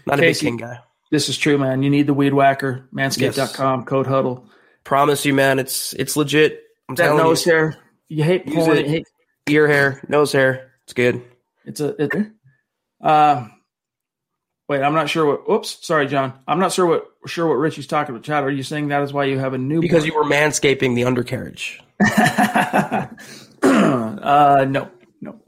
Not 0.07 0.19
Casey, 0.19 0.47
a 0.47 0.51
big 0.51 0.59
king 0.59 0.67
guy. 0.67 0.79
This 1.11 1.29
is 1.29 1.37
true, 1.37 1.57
man. 1.57 1.83
You 1.83 1.89
need 1.89 2.07
the 2.07 2.13
weed 2.13 2.33
whacker. 2.33 2.89
Manscaped.com, 2.93 3.79
yes. 3.81 3.87
code 3.87 4.07
huddle. 4.07 4.49
Promise 4.83 5.25
you, 5.25 5.33
man, 5.33 5.59
it's 5.59 5.93
it's 5.93 6.15
legit. 6.17 6.61
I'm 6.89 6.95
that 6.95 7.15
nose 7.15 7.45
you. 7.45 7.51
hair. 7.51 7.77
You 8.07 8.23
hate 8.23 8.45
porn. 8.45 8.77
It. 8.77 8.87
Hate- 8.87 9.07
ear 9.49 9.67
hair, 9.67 10.01
nose 10.07 10.31
hair. 10.31 10.71
It's 10.83 10.93
good. 10.93 11.23
It's 11.65 11.79
a 11.79 12.01
it, 12.01 12.11
uh, 13.01 13.47
wait, 14.69 14.81
I'm 14.81 14.93
not 14.93 15.09
sure 15.09 15.25
what 15.25 15.51
oops, 15.51 15.85
sorry, 15.85 16.07
John. 16.07 16.33
I'm 16.47 16.59
not 16.59 16.71
sure 16.71 16.85
what 16.85 17.05
sure 17.25 17.47
what 17.47 17.55
Richie's 17.55 17.87
talking 17.87 18.13
about. 18.15 18.23
Chad, 18.23 18.43
are 18.43 18.51
you 18.51 18.63
saying 18.63 18.89
that 18.89 19.01
is 19.03 19.13
why 19.13 19.25
you 19.25 19.39
have 19.39 19.53
a 19.53 19.57
new 19.57 19.81
Because 19.81 20.05
you 20.05 20.15
were 20.15 20.23
manscaping 20.23 20.95
the 20.95 21.05
undercarriage. 21.05 21.81
uh 23.63 24.65
no, 24.69 24.89
no. 25.21 25.39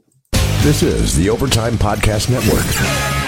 This 0.62 0.82
is 0.82 1.16
the 1.16 1.30
Overtime 1.30 1.74
Podcast 1.74 2.30
Network. 2.30 3.27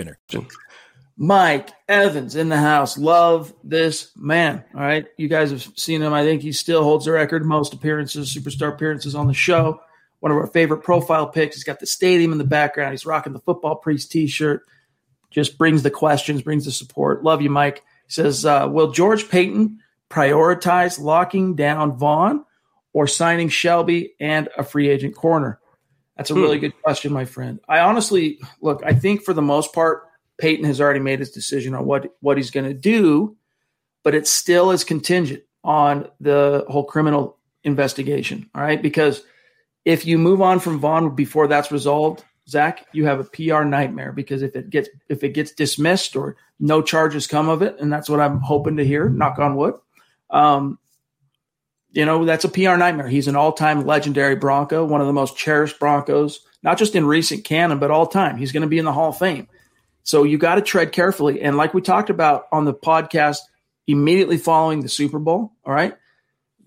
winner. 0.00 0.18
Mike 1.16 1.68
Evans 1.86 2.34
in 2.34 2.48
the 2.48 2.56
house. 2.56 2.96
Love 2.96 3.52
this 3.62 4.10
man. 4.16 4.64
All 4.74 4.80
right. 4.80 5.06
You 5.18 5.28
guys 5.28 5.50
have 5.50 5.62
seen 5.76 6.00
him. 6.00 6.14
I 6.14 6.24
think 6.24 6.40
he 6.40 6.52
still 6.52 6.82
holds 6.82 7.04
the 7.04 7.12
record 7.12 7.44
most 7.44 7.74
appearances, 7.74 8.34
superstar 8.34 8.72
appearances 8.72 9.14
on 9.14 9.26
the 9.26 9.34
show. 9.34 9.80
one 10.20 10.30
of 10.32 10.38
our 10.38 10.46
favorite 10.46 10.82
profile 10.82 11.26
pics. 11.26 11.56
He's 11.56 11.64
got 11.64 11.80
the 11.80 11.86
stadium 11.86 12.32
in 12.32 12.38
the 12.38 12.44
background. 12.44 12.92
He's 12.92 13.06
rocking 13.06 13.32
the 13.32 13.40
football 13.40 13.76
priest 13.76 14.12
T-shirt. 14.12 14.62
Just 15.30 15.58
brings 15.58 15.82
the 15.82 15.90
questions, 15.90 16.42
brings 16.42 16.64
the 16.64 16.72
support. 16.72 17.24
Love 17.24 17.42
you, 17.42 17.50
Mike. 17.50 17.82
He 18.06 18.12
says, 18.12 18.44
uh, 18.44 18.68
"Will 18.70 18.92
George 18.92 19.28
Paton 19.28 19.78
prioritize 20.10 21.00
locking 21.00 21.54
down 21.54 21.96
Von 21.96 22.44
or 22.92 23.06
signing 23.06 23.48
Shelby 23.48 24.14
and 24.20 24.48
a 24.56 24.62
free 24.62 24.88
agent 24.88 25.14
corner?" 25.14 25.60
That's 26.20 26.30
a 26.30 26.34
really 26.34 26.58
hmm. 26.58 26.66
good 26.66 26.82
question, 26.82 27.14
my 27.14 27.24
friend. 27.24 27.60
I 27.66 27.78
honestly 27.78 28.40
look. 28.60 28.82
I 28.84 28.92
think 28.92 29.22
for 29.22 29.32
the 29.32 29.40
most 29.40 29.72
part, 29.72 30.02
Paton 30.38 30.66
has 30.66 30.78
already 30.78 31.00
made 31.00 31.20
his 31.20 31.30
decision 31.30 31.74
on 31.74 31.86
what 31.86 32.14
what 32.20 32.36
he's 32.36 32.50
going 32.50 32.66
to 32.66 32.74
do, 32.74 33.38
but 34.02 34.14
it 34.14 34.26
still 34.26 34.70
is 34.70 34.84
contingent 34.84 35.44
on 35.64 36.10
the 36.20 36.66
whole 36.68 36.84
criminal 36.84 37.38
investigation. 37.64 38.50
All 38.54 38.60
right, 38.60 38.82
because 38.82 39.22
if 39.86 40.04
you 40.04 40.18
move 40.18 40.42
on 40.42 40.60
from 40.60 40.78
Von 40.78 41.14
before 41.14 41.48
that's 41.48 41.72
resolved, 41.72 42.22
Zach, 42.46 42.86
you 42.92 43.06
have 43.06 43.20
a 43.20 43.24
PR 43.24 43.64
nightmare 43.64 44.12
because 44.12 44.42
if 44.42 44.54
it 44.54 44.68
gets 44.68 44.90
if 45.08 45.24
it 45.24 45.30
gets 45.30 45.52
dismissed 45.52 46.16
or 46.16 46.36
no 46.58 46.82
charges 46.82 47.26
come 47.26 47.48
of 47.48 47.62
it, 47.62 47.80
and 47.80 47.90
that's 47.90 48.10
what 48.10 48.20
I'm 48.20 48.40
hoping 48.40 48.76
to 48.76 48.84
hear, 48.84 49.08
knock 49.08 49.38
on 49.38 49.56
wood. 49.56 49.72
Um, 50.28 50.78
you 51.92 52.04
know, 52.04 52.24
that's 52.24 52.44
a 52.44 52.48
PR 52.48 52.76
nightmare. 52.76 53.08
He's 53.08 53.28
an 53.28 53.36
all-time 53.36 53.84
legendary 53.84 54.36
Bronco, 54.36 54.84
one 54.84 55.00
of 55.00 55.06
the 55.06 55.12
most 55.12 55.36
cherished 55.36 55.78
Broncos, 55.78 56.40
not 56.62 56.78
just 56.78 56.94
in 56.94 57.04
recent 57.04 57.44
canon, 57.44 57.78
but 57.78 57.90
all 57.90 58.06
time. 58.06 58.36
He's 58.36 58.52
going 58.52 58.62
to 58.62 58.68
be 58.68 58.78
in 58.78 58.84
the 58.84 58.92
Hall 58.92 59.10
of 59.10 59.18
Fame. 59.18 59.48
So 60.02 60.22
you 60.22 60.38
got 60.38 60.56
to 60.56 60.62
tread 60.62 60.92
carefully. 60.92 61.40
And 61.42 61.56
like 61.56 61.74
we 61.74 61.82
talked 61.82 62.10
about 62.10 62.46
on 62.52 62.64
the 62.64 62.74
podcast 62.74 63.38
immediately 63.86 64.38
following 64.38 64.80
the 64.80 64.88
Super 64.88 65.18
Bowl, 65.18 65.52
all 65.64 65.74
right, 65.74 65.94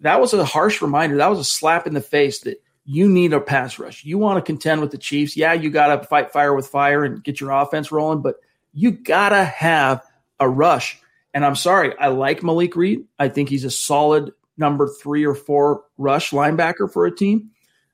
that 0.01 0.19
was 0.19 0.33
a 0.33 0.45
harsh 0.45 0.81
reminder. 0.81 1.17
That 1.17 1.29
was 1.29 1.39
a 1.39 1.43
slap 1.43 1.87
in 1.87 1.93
the 1.93 2.01
face 2.01 2.41
that 2.41 2.61
you 2.85 3.07
need 3.07 3.31
a 3.33 3.39
pass 3.39 3.79
rush. 3.79 4.03
You 4.03 4.17
want 4.17 4.37
to 4.37 4.41
contend 4.41 4.81
with 4.81 4.91
the 4.91 4.97
Chiefs. 4.97 5.37
Yeah, 5.37 5.53
you 5.53 5.69
got 5.69 5.95
to 5.95 6.07
fight 6.07 6.33
fire 6.33 6.53
with 6.53 6.67
fire 6.67 7.05
and 7.05 7.23
get 7.23 7.39
your 7.39 7.51
offense 7.51 7.91
rolling, 7.91 8.21
but 8.21 8.35
you 8.73 8.91
got 8.91 9.29
to 9.29 9.43
have 9.43 10.03
a 10.39 10.49
rush. 10.49 10.99
And 11.33 11.45
I'm 11.45 11.55
sorry, 11.55 11.97
I 11.97 12.09
like 12.09 12.43
Malik 12.43 12.75
Reed. 12.75 13.05
I 13.17 13.29
think 13.29 13.49
he's 13.49 13.63
a 13.63 13.71
solid 13.71 14.33
number 14.57 14.87
three 15.01 15.25
or 15.25 15.35
four 15.35 15.83
rush 15.97 16.31
linebacker 16.31 16.91
for 16.91 17.05
a 17.05 17.15
team, 17.15 17.49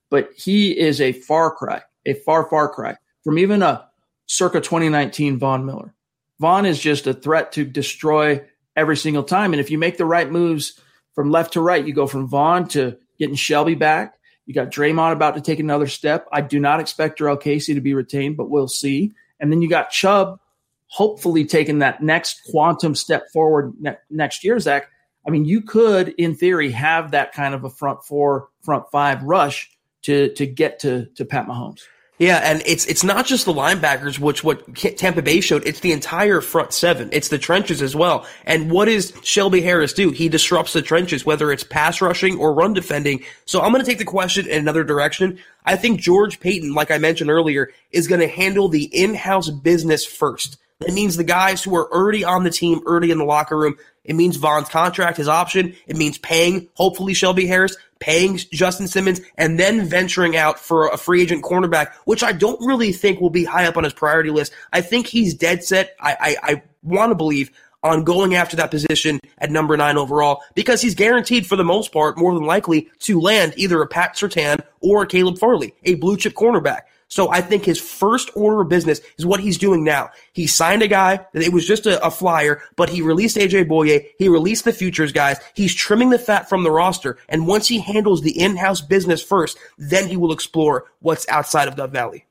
but 0.09 0.29
he 0.35 0.77
is 0.77 1.01
a 1.01 1.13
far 1.13 1.51
cry, 1.51 1.81
a 2.05 2.13
far, 2.13 2.49
far 2.49 2.69
cry 2.69 2.95
from 3.23 3.37
even 3.37 3.63
a 3.63 3.87
circa 4.25 4.61
2019 4.61 5.39
Von 5.39 5.65
Miller. 5.65 5.93
Von 6.39 6.65
is 6.65 6.79
just 6.79 7.07
a 7.07 7.13
threat 7.13 7.51
to 7.53 7.65
destroy 7.65 8.41
every 8.75 8.95
single 8.95 9.23
time. 9.23 9.53
And 9.53 9.59
if 9.59 9.71
you 9.71 9.77
make 9.77 9.97
the 9.97 10.05
right 10.05 10.29
moves 10.29 10.79
from 11.13 11.31
left 11.31 11.53
to 11.53 11.61
right, 11.61 11.85
you 11.85 11.93
go 11.93 12.07
from 12.07 12.27
Von 12.27 12.67
to 12.69 12.97
getting 13.17 13.35
Shelby 13.35 13.75
back 13.75 14.19
you 14.49 14.55
got 14.55 14.71
Dre'Mont 14.71 15.11
about 15.11 15.35
to 15.35 15.41
take 15.41 15.59
another 15.59 15.85
step. 15.85 16.27
I 16.33 16.41
do 16.41 16.59
not 16.59 16.79
expect 16.79 17.19
Jurrell 17.19 17.39
Casey 17.39 17.75
to 17.75 17.81
be 17.81 17.93
retained, 17.93 18.35
but 18.35 18.49
we'll 18.49 18.67
see. 18.67 19.11
And 19.39 19.51
then 19.51 19.61
you 19.61 19.69
got 19.69 19.91
Chubb 19.91 20.39
hopefully 20.87 21.45
taking 21.45 21.79
that 21.79 22.01
next 22.01 22.41
quantum 22.49 22.95
step 22.95 23.29
forward 23.31 23.75
ne- 23.79 23.99
next 24.09 24.43
year, 24.43 24.57
Zach. 24.57 24.89
I 25.29 25.31
mean, 25.31 25.45
you 25.45 25.61
could, 25.61 26.09
in 26.17 26.33
theory, 26.33 26.71
have 26.71 27.11
that 27.11 27.33
kind 27.33 27.53
of 27.53 27.63
a 27.63 27.69
front 27.69 28.03
four, 28.03 28.49
front 28.61 28.89
five 28.89 29.21
rush 29.21 29.69
to 30.01 30.33
to 30.33 30.47
get 30.47 30.79
to 30.79 31.05
to 31.05 31.23
Pat 31.23 31.45
Mahomes. 31.45 31.81
Yeah, 32.17 32.37
and 32.37 32.63
it's 32.65 32.87
it's 32.87 33.03
not 33.03 33.27
just 33.27 33.45
the 33.45 33.53
linebackers, 33.53 34.17
which 34.17 34.43
what 34.43 34.75
Tampa 34.75 35.21
Bay 35.21 35.39
showed. 35.39 35.67
It's 35.67 35.81
the 35.81 35.91
entire 35.91 36.41
front 36.41 36.73
seven. 36.73 37.09
It's 37.11 37.27
the 37.27 37.37
trenches 37.37 37.83
as 37.83 37.95
well. 37.95 38.25
And 38.43 38.71
what 38.71 38.85
does 38.85 39.13
Shelby 39.21 39.61
Harris 39.61 39.93
do? 39.93 40.09
He 40.09 40.29
disrupts 40.29 40.73
the 40.73 40.81
trenches, 40.81 41.27
whether 41.27 41.51
it's 41.51 41.63
pass 41.63 42.01
rushing 42.01 42.39
or 42.39 42.51
run 42.51 42.73
defending. 42.73 43.23
So 43.45 43.61
I'm 43.61 43.71
going 43.71 43.85
to 43.85 43.89
take 43.89 43.99
the 43.99 44.05
question 44.05 44.47
in 44.47 44.57
another 44.57 44.83
direction. 44.83 45.37
I 45.63 45.75
think 45.75 45.99
George 45.99 46.39
Paton, 46.39 46.73
like 46.73 46.89
I 46.89 46.97
mentioned 46.97 47.29
earlier, 47.29 47.69
is 47.91 48.07
going 48.07 48.21
to 48.21 48.27
handle 48.27 48.67
the 48.67 48.85
in-house 48.85 49.51
business 49.51 50.03
first. 50.03 50.57
That 50.79 50.93
means 50.93 51.17
the 51.17 51.25
guys 51.25 51.61
who 51.61 51.75
are 51.75 51.93
already 51.93 52.23
on 52.23 52.43
the 52.43 52.49
team, 52.49 52.79
already 52.87 53.11
in 53.11 53.17
the 53.17 53.25
locker 53.25 53.57
room. 53.57 53.75
It 54.05 54.15
means 54.15 54.37
Von's 54.37 54.69
contract, 54.69 55.17
his 55.17 55.27
option. 55.27 55.75
It 55.87 55.97
means 55.97 56.17
paying, 56.17 56.69
hopefully, 56.75 57.13
Shelby 57.13 57.45
Harris, 57.47 57.75
paying 57.99 58.37
Justin 58.37 58.87
Simmons, 58.87 59.19
and 59.37 59.59
then 59.59 59.85
venturing 59.85 60.37
out 60.37 60.57
for 60.57 60.87
a 60.87 60.97
free 60.97 61.21
agent 61.21 61.43
cornerback, 61.43 61.91
which 62.05 62.23
I 62.23 62.31
don't 62.31 62.65
really 62.65 62.93
think 62.93 63.19
will 63.19 63.29
be 63.29 63.43
high 63.43 63.65
up 63.65 63.75
on 63.75 63.83
his 63.83 63.93
priority 63.93 64.29
list. 64.29 64.53
I 64.71 64.79
think 64.79 65.07
he's 65.07 65.33
dead 65.33 65.65
set. 65.65 65.95
I, 65.99 66.15
I, 66.19 66.35
I 66.43 66.63
want 66.81 67.11
to 67.11 67.15
believe 67.15 67.51
on 67.83 68.05
going 68.05 68.35
after 68.35 68.55
that 68.57 68.71
position 68.71 69.19
at 69.37 69.51
number 69.51 69.75
nine 69.75 69.97
overall 69.97 70.41
because 70.55 70.81
he's 70.81 70.95
guaranteed 70.95 71.45
for 71.45 71.57
the 71.57 71.63
most 71.63 71.91
part, 71.91 72.17
more 72.17 72.33
than 72.33 72.45
likely, 72.45 72.89
to 72.99 73.19
land 73.19 73.53
either 73.57 73.81
a 73.81 73.87
Pat 73.87 74.15
Surtain 74.15 74.61
or 74.79 75.03
a 75.03 75.07
Caleb 75.07 75.37
Farley, 75.37 75.73
a 75.83 75.95
blue 75.95 76.15
chip 76.15 76.33
cornerback. 76.33 76.81
So 77.09 77.29
I 77.31 77.41
think 77.41 77.65
his 77.65 77.81
first 77.81 78.29
order 78.35 78.61
of 78.61 78.69
business 78.69 79.01
is 79.17 79.25
what 79.25 79.39
he's 79.39 79.57
doing 79.57 79.83
now. 79.83 80.11
He 80.31 80.45
signed 80.45 80.83
a 80.83 80.87
guy 80.87 81.25
that 81.33 81.43
it 81.43 81.51
was 81.51 81.67
just 81.67 81.87
a, 81.87 82.03
a, 82.05 82.11
flyer, 82.11 82.61
but 82.75 82.89
he 82.89 83.01
released 83.01 83.35
AJ 83.35 83.67
Bouye. 83.67 84.05
He 84.19 84.29
released 84.29 84.63
the 84.63 84.71
futures 84.71 85.11
guys. 85.11 85.39
He's 85.55 85.73
trimming 85.73 86.11
the 86.11 86.19
fat 86.19 86.47
from 86.47 86.63
the 86.63 86.71
roster. 86.71 87.17
And 87.27 87.47
once 87.47 87.67
he 87.67 87.79
handles 87.79 88.21
the 88.21 88.39
in-house 88.39 88.81
business 88.81 89.23
first, 89.23 89.57
then 89.77 90.07
he 90.07 90.17
will 90.17 90.31
explore 90.31 90.85
what's 90.99 91.27
outside 91.29 91.67
of 91.67 91.75
Dove 91.75 91.91
Valley. 91.91 92.25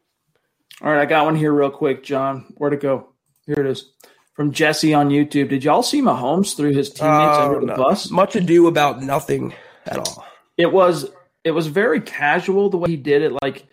All 0.81 0.93
right. 0.93 1.01
I 1.01 1.07
got 1.07 1.25
one 1.25 1.35
here 1.35 1.53
real 1.53 1.71
quick, 1.71 2.05
John. 2.05 2.55
Where'd 2.57 2.73
it 2.73 2.81
go? 2.81 3.09
Here 3.47 3.57
it 3.59 3.67
is. 3.67 3.91
From 4.35 4.53
Jesse 4.53 4.95
on 4.95 5.09
YouTube. 5.09 5.49
Did 5.49 5.65
y'all 5.65 5.83
see 5.83 6.01
Mahomes 6.01 6.57
through 6.57 6.73
his 6.73 6.91
teammates 6.91 7.37
uh, 7.37 7.47
under 7.47 7.61
the 7.61 7.67
no. 7.67 7.77
bus? 7.77 8.11
Much 8.11 8.37
ado 8.37 8.69
about 8.69 9.03
nothing 9.03 9.53
at 9.87 9.99
all. 9.99 10.25
It 10.57 10.73
was 10.73 11.11
it 11.43 11.51
was 11.51 11.67
very 11.67 12.01
casual 12.01 12.71
the 12.71 12.77
way 12.77 12.91
he 12.91 12.97
did 12.97 13.23
it. 13.23 13.33
Like 13.43 13.67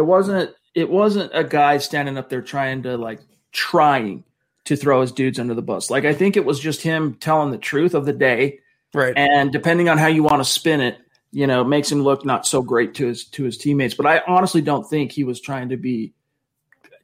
it 0.00 0.06
wasn't 0.06 0.54
it 0.74 0.88
wasn't 0.88 1.30
a 1.34 1.44
guy 1.44 1.76
standing 1.76 2.16
up 2.16 2.30
there 2.30 2.40
trying 2.40 2.84
to 2.84 2.96
like 2.96 3.20
trying 3.52 4.24
to 4.64 4.76
throw 4.76 5.02
his 5.02 5.12
dudes 5.12 5.38
under 5.38 5.52
the 5.52 5.62
bus. 5.62 5.90
Like 5.90 6.06
I 6.06 6.14
think 6.14 6.36
it 6.36 6.44
was 6.46 6.58
just 6.58 6.80
him 6.80 7.14
telling 7.14 7.50
the 7.50 7.58
truth 7.58 7.92
of 7.94 8.06
the 8.06 8.14
day. 8.14 8.60
Right. 8.94 9.12
And 9.14 9.52
depending 9.52 9.90
on 9.90 9.98
how 9.98 10.06
you 10.06 10.22
want 10.22 10.38
to 10.38 10.44
spin 10.44 10.80
it, 10.80 10.98
you 11.32 11.46
know, 11.46 11.62
makes 11.64 11.92
him 11.92 12.02
look 12.02 12.24
not 12.24 12.46
so 12.46 12.62
great 12.62 12.94
to 12.94 13.08
his 13.08 13.24
to 13.26 13.44
his 13.44 13.58
teammates. 13.58 13.94
But 13.94 14.06
I 14.06 14.22
honestly 14.26 14.62
don't 14.62 14.88
think 14.88 15.12
he 15.12 15.22
was 15.22 15.38
trying 15.38 15.68
to 15.68 15.76
be 15.76 16.14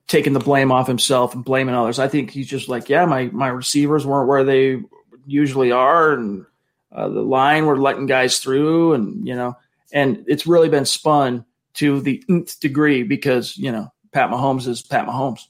taking 0.06 0.32
the 0.32 0.40
blame 0.40 0.72
off 0.72 0.86
himself 0.86 1.34
and 1.34 1.44
blaming 1.44 1.74
others. 1.74 1.98
I 1.98 2.08
think 2.08 2.30
he's 2.30 2.48
just 2.48 2.68
like, 2.68 2.88
yeah, 2.88 3.04
my 3.04 3.26
my 3.26 3.48
receivers 3.48 4.06
weren't 4.06 4.28
where 4.28 4.44
they 4.44 4.82
usually 5.26 5.70
are, 5.70 6.14
and 6.14 6.46
uh, 6.92 7.08
the 7.10 7.20
line 7.20 7.66
were 7.66 7.78
letting 7.78 8.06
guys 8.06 8.38
through, 8.38 8.94
and 8.94 9.26
you 9.26 9.34
know, 9.34 9.56
and 9.92 10.24
it's 10.28 10.46
really 10.46 10.70
been 10.70 10.86
spun 10.86 11.44
to 11.76 12.00
the 12.00 12.22
nth 12.28 12.60
degree 12.60 13.02
because 13.02 13.56
you 13.56 13.72
know 13.72 13.92
Pat 14.12 14.30
Mahomes 14.30 14.66
is 14.66 14.82
Pat 14.82 15.06
Mahomes. 15.06 15.46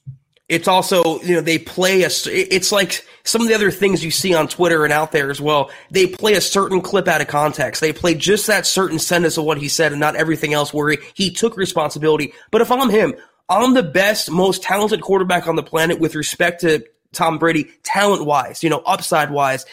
It's 0.48 0.68
also 0.68 1.20
you 1.22 1.34
know 1.34 1.40
they 1.40 1.58
play 1.58 2.02
a. 2.02 2.10
It's 2.26 2.70
like 2.70 3.04
some 3.24 3.42
of 3.42 3.48
the 3.48 3.54
other 3.54 3.72
things 3.72 4.04
you 4.04 4.12
see 4.12 4.32
on 4.34 4.46
Twitter 4.46 4.84
and 4.84 4.92
out 4.92 5.10
there 5.10 5.30
as 5.30 5.40
well. 5.40 5.70
They 5.90 6.06
play 6.06 6.34
a 6.34 6.40
certain 6.40 6.80
clip 6.80 7.08
out 7.08 7.20
of 7.20 7.26
context. 7.26 7.80
They 7.80 7.92
play 7.92 8.14
just 8.14 8.46
that 8.46 8.66
certain 8.66 9.00
sentence 9.00 9.38
of 9.38 9.44
what 9.44 9.58
he 9.58 9.68
said 9.68 9.90
and 9.90 10.00
not 10.00 10.14
everything 10.14 10.54
else. 10.54 10.72
Where 10.72 10.90
he, 10.90 10.98
he 11.14 11.30
took 11.32 11.56
responsibility. 11.56 12.32
But 12.52 12.60
if 12.60 12.70
I'm 12.70 12.90
him, 12.90 13.14
I'm 13.48 13.74
the 13.74 13.82
best, 13.82 14.30
most 14.30 14.62
talented 14.62 15.00
quarterback 15.00 15.48
on 15.48 15.56
the 15.56 15.62
planet 15.64 15.98
with 15.98 16.14
respect 16.14 16.60
to 16.60 16.84
Tom 17.12 17.38
Brady, 17.38 17.70
talent 17.82 18.24
wise, 18.24 18.62
you 18.62 18.70
know, 18.70 18.82
upside 18.84 19.30
wise. 19.30 19.64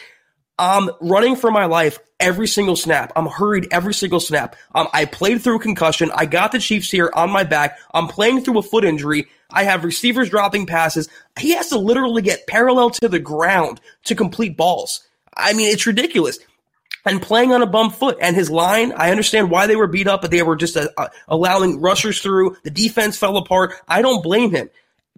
I'm 0.58 0.90
running 1.00 1.36
for 1.36 1.50
my 1.50 1.66
life 1.66 1.98
every 2.20 2.46
single 2.46 2.76
snap. 2.76 3.12
I'm 3.16 3.26
hurried 3.26 3.68
every 3.72 3.92
single 3.92 4.20
snap. 4.20 4.56
Um, 4.74 4.88
I 4.92 5.04
played 5.04 5.42
through 5.42 5.58
concussion. 5.58 6.10
I 6.14 6.26
got 6.26 6.52
the 6.52 6.60
Chiefs 6.60 6.90
here 6.90 7.10
on 7.14 7.30
my 7.30 7.44
back. 7.44 7.78
I'm 7.92 8.06
playing 8.06 8.42
through 8.42 8.58
a 8.58 8.62
foot 8.62 8.84
injury. 8.84 9.26
I 9.50 9.64
have 9.64 9.84
receivers 9.84 10.30
dropping 10.30 10.66
passes. 10.66 11.08
He 11.38 11.50
has 11.52 11.68
to 11.70 11.78
literally 11.78 12.22
get 12.22 12.46
parallel 12.46 12.90
to 12.90 13.08
the 13.08 13.18
ground 13.18 13.80
to 14.04 14.14
complete 14.14 14.56
balls. 14.56 15.06
I 15.36 15.52
mean, 15.54 15.72
it's 15.72 15.86
ridiculous. 15.86 16.38
And 17.04 17.20
playing 17.20 17.52
on 17.52 17.60
a 17.60 17.66
bum 17.66 17.90
foot 17.90 18.16
and 18.20 18.34
his 18.34 18.48
line, 18.48 18.92
I 18.92 19.10
understand 19.10 19.50
why 19.50 19.66
they 19.66 19.76
were 19.76 19.88
beat 19.88 20.06
up, 20.06 20.22
but 20.22 20.30
they 20.30 20.42
were 20.42 20.56
just 20.56 20.76
uh, 20.76 20.88
uh 20.96 21.08
allowing 21.28 21.80
rushers 21.80 22.20
through. 22.20 22.56
The 22.62 22.70
defense 22.70 23.18
fell 23.18 23.36
apart. 23.36 23.74
I 23.86 24.00
don't 24.00 24.22
blame 24.22 24.52
him 24.52 24.70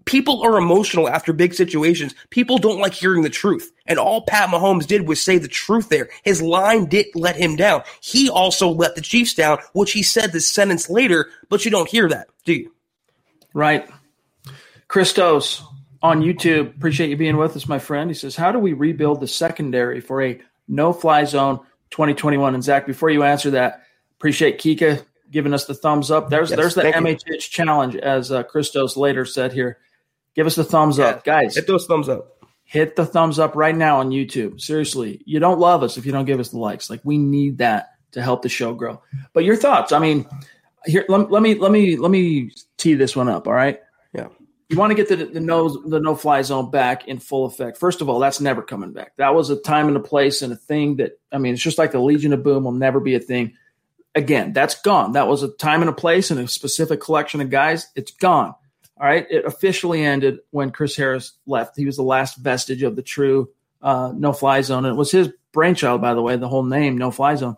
people 0.07 0.43
are 0.43 0.57
emotional 0.57 1.09
after 1.09 1.33
big 1.33 1.53
situations. 1.53 2.15
People 2.31 2.57
don't 2.57 2.81
like 2.81 2.95
hearing 2.95 3.23
the 3.23 3.29
truth. 3.29 3.71
And 3.87 3.99
all 3.99 4.23
Pat 4.23 4.49
Mahomes 4.49 4.87
did 4.87 5.07
was 5.07 5.21
say 5.21 5.37
the 5.37 5.49
truth 5.49 5.91
there. 5.91 6.09
His 6.25 6.41
line 6.41 6.87
did 6.87 7.07
let 7.15 7.37
him 7.37 7.57
down. 7.57 7.83
He 8.01 8.31
also 8.31 8.71
let 8.71 8.95
the 8.95 9.03
Chiefs 9.03 9.35
down, 9.35 9.59
which 9.75 9.93
he 9.93 10.03
said 10.03 10.33
this 10.33 10.51
sentence 10.51 10.89
later, 10.89 11.29
but 11.51 11.65
you 11.65 11.71
don't 11.71 11.89
hear 11.89 12.09
that, 12.09 12.29
do 12.45 12.55
you? 12.55 12.73
Right. 13.53 13.89
Christos 14.89 15.63
on 16.03 16.23
YouTube, 16.23 16.77
appreciate 16.77 17.11
you 17.11 17.17
being 17.17 17.37
with 17.37 17.57
us, 17.57 17.69
my 17.69 17.79
friend. 17.79 18.09
He 18.09 18.15
says, 18.15 18.37
How 18.37 18.53
do 18.53 18.59
we 18.59 18.73
rebuild 18.73 19.21
the 19.21 19.27
secondary 19.27 20.01
for 20.01 20.23
a 20.23 20.41
no 20.69 20.93
fly 20.93 21.25
zone 21.25 21.59
2021? 21.91 22.55
And 22.55 22.63
Zach, 22.63 22.87
before 22.87 23.11
you 23.11 23.25
answer 23.25 23.51
that, 23.51 23.83
appreciate 24.19 24.61
Kika 24.61 25.05
giving 25.31 25.53
us 25.53 25.65
the 25.67 25.75
thumbs 25.75 26.11
up. 26.11 26.31
There's 26.31 26.51
yes, 26.51 26.59
there's 26.59 26.75
the 26.75 26.83
MHH 26.83 27.27
you. 27.27 27.39
challenge, 27.41 27.97
as 27.97 28.31
uh, 28.31 28.45
Christos 28.45 28.97
later 28.97 29.25
said 29.25 29.53
here. 29.53 29.79
Give 30.37 30.47
us 30.47 30.55
the 30.55 30.65
thumbs 30.65 30.99
yeah, 30.99 31.07
up, 31.07 31.25
guys. 31.25 31.57
Hit 31.57 31.67
those 31.67 31.87
thumbs 31.87 32.09
up. 32.09 32.45
Hit 32.65 32.95
the 32.95 33.07
thumbs 33.07 33.39
up 33.39 33.57
right 33.57 33.75
now 33.75 34.01
on 34.01 34.11
YouTube. 34.11 34.61
Seriously, 34.61 35.23
you 35.25 35.41
don't 35.41 35.59
love 35.59 35.83
us 35.83 35.97
if 35.97 36.05
you 36.05 36.13
don't 36.13 36.27
give 36.27 36.41
us 36.41 36.51
the 36.51 36.59
likes. 36.59 36.91
Like 36.91 37.01
we 37.05 37.17
need 37.17 37.59
that 37.59 37.95
to 38.13 38.23
help 38.23 38.43
the 38.43 38.49
show 38.49 38.75
grow. 38.75 39.01
But 39.33 39.45
your 39.45 39.57
thoughts? 39.57 39.93
I 39.93 39.99
mean, 39.99 40.27
here 40.85 41.07
let, 41.09 41.31
let 41.31 41.43
me 41.43 41.55
let 41.55 41.73
me 41.73 41.97
let 41.97 42.11
me 42.11 42.51
tee 42.77 42.95
this 42.95 43.17
one 43.17 43.29
up. 43.29 43.47
All 43.47 43.55
right. 43.55 43.81
Yeah. 44.13 44.29
You 44.69 44.77
want 44.77 44.91
to 44.91 44.95
get 44.97 45.09
the 45.09 45.17
the 45.27 45.41
no 45.41 45.69
the 45.89 46.01
no 46.01 46.15
fly 46.15 46.43
zone 46.43 46.71
back 46.71 47.09
in 47.09 47.19
full 47.19 47.47
effect. 47.47 47.79
First 47.79 48.01
of 48.01 48.09
all, 48.09 48.19
that's 48.19 48.41
never 48.41 48.63
coming 48.63 48.93
back. 48.93 49.13
That 49.17 49.35
was 49.35 49.49
a 49.49 49.57
time 49.57 49.89
and 49.89 49.97
a 49.97 50.01
place 50.01 50.43
and 50.43 50.53
a 50.53 50.57
thing 50.57 50.97
that 50.97 51.21
I 51.33 51.39
mean, 51.39 51.55
it's 51.55 51.63
just 51.63 51.79
like 51.79 51.93
the 51.93 52.01
Legion 52.01 52.33
of 52.33 52.43
Boom 52.43 52.65
will 52.65 52.73
never 52.73 53.01
be 53.01 53.15
a 53.15 53.21
thing 53.21 53.55
again. 54.15 54.53
That's 54.53 54.81
gone. 54.83 55.13
That 55.13 55.29
was 55.29 55.45
a 55.45 55.49
time 55.49 55.83
and 55.83 55.89
a 55.89 55.95
place 55.95 56.31
and 56.33 56.41
a 56.41 56.49
specific 56.49 57.01
collection 57.01 57.41
of 57.41 57.49
guys. 57.49 57.87
It's 57.95 58.11
gone. 58.11 58.55
All 58.99 59.07
right. 59.07 59.27
It 59.31 59.45
officially 59.45 60.03
ended 60.03 60.39
when 60.51 60.71
Chris 60.71 60.97
Harris 60.97 61.33
left. 61.47 61.77
He 61.77 61.85
was 61.85 61.97
the 61.97 62.03
last 62.03 62.37
vestige 62.37 62.83
of 62.83 62.97
the 62.97 63.03
true 63.03 63.51
uh, 63.83 64.13
no 64.17 64.33
fly 64.33 64.63
zone. 64.63 64.87
It 64.87 64.95
was 64.95 65.11
his 65.11 65.29
brainchild, 65.53 66.01
by 66.01 66.15
the 66.15 66.23
way, 66.23 66.37
the 66.37 66.49
whole 66.49 66.65
name, 66.65 66.97
no 66.97 67.11
fly 67.11 67.35
zone. 67.35 67.57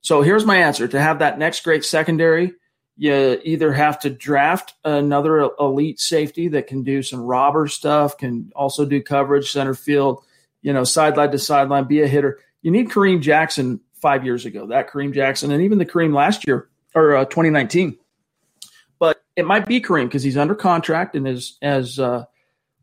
So 0.00 0.22
here's 0.22 0.44
my 0.44 0.56
answer 0.56 0.88
to 0.88 1.00
have 1.00 1.20
that 1.20 1.38
next 1.38 1.62
great 1.62 1.84
secondary. 1.84 2.54
You 2.96 3.40
either 3.42 3.72
have 3.72 4.00
to 4.00 4.10
draft 4.10 4.74
another 4.84 5.50
elite 5.58 6.00
safety 6.00 6.48
that 6.48 6.66
can 6.66 6.82
do 6.82 7.02
some 7.02 7.20
robber 7.20 7.68
stuff, 7.68 8.18
can 8.18 8.50
also 8.54 8.84
do 8.84 9.00
coverage, 9.00 9.50
center 9.50 9.74
field, 9.74 10.24
you 10.60 10.72
know, 10.72 10.84
sideline 10.84 11.30
to 11.30 11.38
sideline, 11.38 11.84
be 11.84 12.02
a 12.02 12.08
hitter. 12.08 12.40
You 12.60 12.70
need 12.70 12.90
Kareem 12.90 13.22
Jackson 13.22 13.80
five 13.94 14.24
years 14.24 14.44
ago, 14.44 14.66
that 14.66 14.90
Kareem 14.90 15.14
Jackson, 15.14 15.52
and 15.52 15.62
even 15.62 15.78
the 15.78 15.86
Kareem 15.86 16.14
last 16.14 16.46
year 16.46 16.68
or 16.94 17.16
uh, 17.16 17.24
2019 17.24 17.96
but 17.96 18.01
it 19.36 19.46
might 19.46 19.66
be 19.66 19.80
Kareem 19.80 20.04
because 20.04 20.22
he's 20.22 20.36
under 20.36 20.54
contract, 20.54 21.14
and 21.14 21.26
as 21.26 21.56
as 21.62 21.98
uh, 21.98 22.24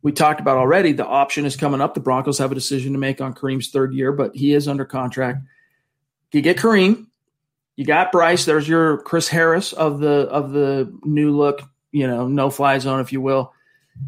we 0.02 0.12
talked 0.12 0.40
about 0.40 0.56
already, 0.56 0.92
the 0.92 1.06
option 1.06 1.44
is 1.44 1.56
coming 1.56 1.80
up. 1.80 1.94
The 1.94 2.00
Broncos 2.00 2.38
have 2.38 2.52
a 2.52 2.56
decision 2.56 2.92
to 2.92 2.98
make 2.98 3.20
on 3.20 3.34
Kareem's 3.34 3.70
third 3.70 3.94
year, 3.94 4.12
but 4.12 4.34
he 4.34 4.52
is 4.54 4.68
under 4.68 4.84
contract. 4.84 5.40
You 6.32 6.42
get 6.42 6.58
Kareem, 6.58 7.06
you 7.76 7.84
got 7.84 8.12
Bryce. 8.12 8.44
There's 8.44 8.68
your 8.68 8.98
Chris 8.98 9.28
Harris 9.28 9.72
of 9.72 10.00
the 10.00 10.28
of 10.28 10.52
the 10.52 10.92
new 11.04 11.36
look, 11.36 11.62
you 11.92 12.06
know, 12.06 12.28
no 12.28 12.50
fly 12.50 12.78
zone, 12.78 13.00
if 13.00 13.12
you 13.12 13.20
will. 13.20 13.52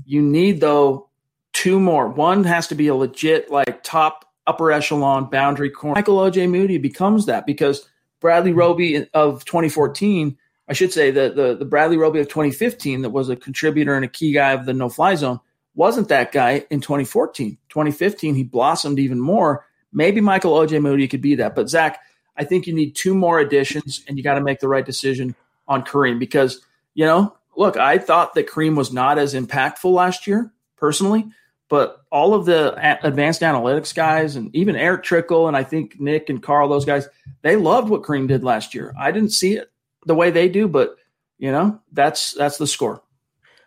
You 0.05 0.22
need 0.22 0.61
though 0.61 1.09
two 1.53 1.78
more. 1.78 2.09
One 2.09 2.45
has 2.45 2.68
to 2.68 2.74
be 2.74 2.88
a 2.88 2.95
legit 2.95 3.51
like 3.51 3.82
top 3.82 4.24
upper 4.47 4.72
echelon 4.72 5.26
boundary 5.30 5.70
corner. 5.70 5.95
Michael 5.95 6.18
Ojemudia 6.18 6.80
becomes 6.80 7.26
that 7.26 7.47
because 7.47 7.88
Bradley 8.20 8.53
Roby 8.53 9.09
of 9.14 9.45
2014 9.45 10.36
I 10.73 10.75
should 10.75 10.91
say 10.91 11.11
that 11.11 11.37
the, 11.37 11.55
the 11.55 11.66
Bradley 11.66 11.99
Roby 11.99 12.20
of 12.20 12.29
2015 12.29 13.03
that 13.03 13.11
was 13.11 13.29
a 13.29 13.37
contributor 13.37 13.95
and 13.95 14.07
a 14.07 14.09
key 14.09 14.33
guy 14.33 14.53
of 14.53 14.64
the 14.64 14.73
no 14.73 14.89
fly 14.89 15.14
zone 15.16 15.39
wasn't 15.75 16.09
that 16.09 16.33
guy 16.33 16.64
in 16.70 16.81
2014. 16.81 17.59
2015, 17.68 18.35
he 18.35 18.43
blossomed 18.43 18.99
even 18.99 19.20
more. 19.20 19.66
Maybe 19.93 20.23
Michael 20.23 20.55
Ojemudia 20.55 21.11
could 21.11 21.20
be 21.20 21.35
that. 21.35 21.55
But 21.55 21.68
Zach, 21.68 22.01
I 22.39 22.45
think 22.45 22.66
you 22.66 22.73
need 22.73 22.95
two 22.95 23.14
more 23.14 23.39
additions 23.39 24.03
and 24.09 24.16
you 24.16 24.25
got 24.25 24.37
to 24.37 24.41
make 24.41 24.61
the 24.61 24.68
right 24.68 24.87
decision 24.87 25.35
on 25.68 25.85
Kareem 25.85 26.18
because, 26.18 26.62
you 26.95 27.05
know, 27.05 27.37
look, 27.55 27.77
I 27.77 27.99
thought 27.99 28.33
that 28.33 28.49
Kareem 28.49 28.75
was 28.75 28.95
not 28.95 29.18
as 29.18 29.35
impactful 29.35 29.93
last 29.93 30.27
year 30.27 30.51
personally, 30.77 31.27
but 31.68 32.01
all 32.11 32.33
of 32.33 32.47
the 32.47 32.73
advanced 33.07 33.43
analytics 33.43 33.95
guys 33.95 34.37
and 34.37 34.49
even 34.57 34.77
Eric 34.77 35.03
Trickle 35.03 35.49
and 35.49 35.57
I 35.57 35.64
think 35.64 36.01
Nick 36.01 36.31
and 36.31 36.43
Carl, 36.43 36.70
those 36.70 36.87
guys, 36.87 37.11
they 37.43 37.57
loved 37.57 37.91
what 37.91 38.05
Kareem 38.05 38.27
did 38.27 38.43
last 38.43 38.75
year. 38.75 38.95
I 38.99 39.12
didn't 39.12 39.33
see 39.33 39.53
it 39.57 39.68
the 40.05 40.14
way 40.14 40.30
they 40.30 40.48
do, 40.48 40.68
but 40.68 40.96
you 41.38 41.50
know, 41.50 41.80
that's 41.92 42.32
that's 42.32 42.59
the 42.59 42.66
score. 42.66 43.03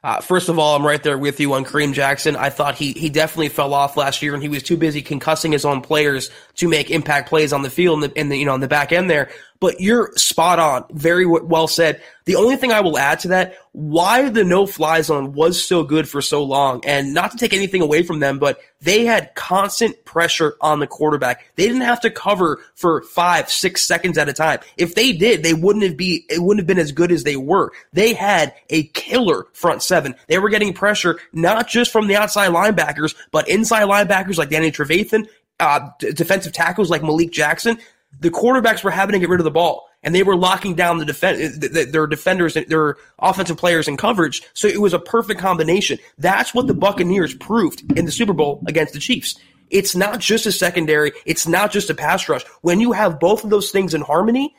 Uh, 0.06 0.22
first 0.22 0.50
of 0.50 0.60
all, 0.60 0.76
I'm 0.76 0.86
right 0.86 1.02
there 1.02 1.18
with 1.18 1.40
you 1.40 1.54
on 1.54 1.66
Kareem 1.66 1.92
Jackson. 1.92 2.36
I 2.36 2.52
thought 2.52 2.76
he 2.76 2.92
he 2.92 3.10
definitely 3.10 3.50
fell 3.50 3.74
off 3.74 3.98
last 3.98 4.22
year, 4.22 4.36
and 4.36 4.44
he 4.44 4.50
was 4.50 4.62
too 4.62 4.78
busy 4.78 5.02
concussing 5.02 5.52
his 5.52 5.66
own 5.66 5.82
players 5.82 6.30
to 6.58 6.68
make 6.68 6.92
impact 6.92 7.28
plays 7.28 7.52
on 7.52 7.64
the 7.64 7.72
field 7.72 8.04
and 8.04 8.12
the, 8.12 8.20
in 8.20 8.30
the 8.30 8.38
you 8.38 8.46
know 8.46 8.54
on 8.54 8.60
the 8.60 8.68
back 8.68 8.92
end 8.92 9.10
there. 9.10 9.30
But 9.60 9.80
you're 9.80 10.12
spot 10.16 10.60
on. 10.60 10.86
Very 10.92 11.26
well 11.26 11.68
said. 11.68 12.02
The 12.26 12.36
only 12.36 12.56
thing 12.56 12.72
I 12.72 12.82
will 12.82 12.98
add 12.98 13.20
to 13.20 13.30
that, 13.30 13.56
why 13.72 14.30
the 14.30 14.44
no 14.44 14.66
fly 14.66 15.02
zone 15.02 15.34
was 15.34 15.64
so 15.64 15.84
good 15.84 16.10
for 16.10 16.22
so 16.22 16.44
long, 16.44 16.84
and 16.86 17.14
not 17.14 17.32
to 17.32 17.38
take 17.38 17.54
anything 17.54 17.82
away 17.82 18.04
from 18.04 18.20
them, 18.20 18.40
but 18.40 18.60
they 18.82 19.06
had 19.06 19.34
constant 19.36 20.04
pressure 20.06 20.56
on 20.60 20.80
the 20.80 20.88
quarterback. 20.88 21.46
They 21.56 21.68
didn't 21.68 21.82
have 21.82 22.02
to 22.02 22.10
cover 22.10 22.62
for 22.76 23.04
five, 23.04 23.50
six 23.50 23.88
seconds 23.88 24.18
at 24.18 24.30
a 24.30 24.34
time. 24.34 24.60
If 24.78 24.96
they 24.96 25.14
did, 25.14 25.44
they 25.44 25.54
wouldn't 25.54 25.86
have 25.86 25.98
be 25.98 26.26
it 26.30 26.42
wouldn't 26.42 26.62
have 26.62 26.68
been 26.68 26.80
as 26.80 26.92
good 26.92 27.12
as 27.12 27.24
they 27.24 27.36
were. 27.36 27.72
They 27.94 28.14
had 28.14 28.54
a 28.70 28.84
killer 28.84 29.48
front 29.54 29.84
seven. 29.84 30.16
They 30.28 30.40
were 30.40 30.50
getting 30.50 30.74
pressure 30.74 31.20
not 31.32 31.68
just 31.68 31.92
from 31.92 32.08
the 32.08 32.16
outside 32.16 32.52
linebackers, 32.52 33.16
but 33.32 33.48
inside 33.48 33.84
linebackers 33.84 34.38
like 34.38 34.50
Danny 34.50 34.72
Trevathan 34.72 35.28
uh, 35.60 35.90
d- 36.00 36.12
defensive 36.12 36.54
tackles 36.54 36.90
like 36.90 37.04
Malik 37.04 37.32
Jackson 37.32 37.78
the 38.20 38.30
quarterbacks 38.30 38.84
were 38.84 38.92
having 38.92 39.14
to 39.14 39.20
get 39.20 39.30
rid 39.30 39.40
of 39.40 39.44
the 39.44 39.52
ball 39.52 39.88
and 40.04 40.14
they 40.14 40.24
were 40.24 40.36
locking 40.36 40.76
down 40.76 41.00
the 41.00 41.06
defense, 41.06 41.58
their 41.58 42.08
defenders, 42.08 42.54
their 42.54 42.96
offensive 43.20 43.58
players 43.58 43.88
in 43.88 43.98
coverage. 43.98 44.44
So 44.54 44.68
it 44.68 44.80
was 44.80 44.94
a 44.94 45.00
perfect 45.00 45.40
combination. 45.40 45.98
That's 46.18 46.54
what 46.54 46.68
the 46.68 46.76
Buccaneers 46.76 47.34
proved 47.34 47.98
in 47.98 48.06
the 48.06 48.12
Super 48.12 48.34
Bowl 48.34 48.64
against 48.68 48.94
the 48.94 49.00
Chiefs. 49.00 49.40
It's 49.72 49.96
not 49.96 50.20
just 50.20 50.46
a 50.46 50.52
secondary. 50.52 51.12
It's 51.26 51.48
not 51.48 51.72
just 51.72 51.90
a 51.90 51.96
pass 51.96 52.30
rush. 52.30 52.44
When 52.62 52.80
you 52.80 52.92
have 52.92 53.20
both 53.20 53.44
of 53.44 53.50
those 53.50 53.72
things 53.72 53.96
in 53.96 54.02
harmony, 54.02 54.56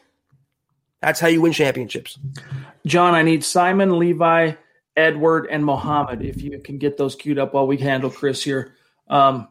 that's 1.00 1.20
how 1.20 1.28
you 1.28 1.40
win 1.40 1.52
championships. 1.52 2.18
John, 2.84 3.14
I 3.14 3.22
need 3.22 3.44
Simon, 3.44 4.00
Levi, 4.00 4.54
Edward, 4.96 5.46
and 5.48 5.64
Mohammed. 5.64 6.22
If 6.22 6.42
you 6.42 6.58
can 6.58 6.78
get 6.78 6.96
those 6.96 7.14
queued 7.14 7.38
up 7.38 7.54
while 7.54 7.68
we 7.68 7.76
handle 7.76 8.10
Chris 8.10 8.42
here. 8.42 8.74
Um, 9.08 9.46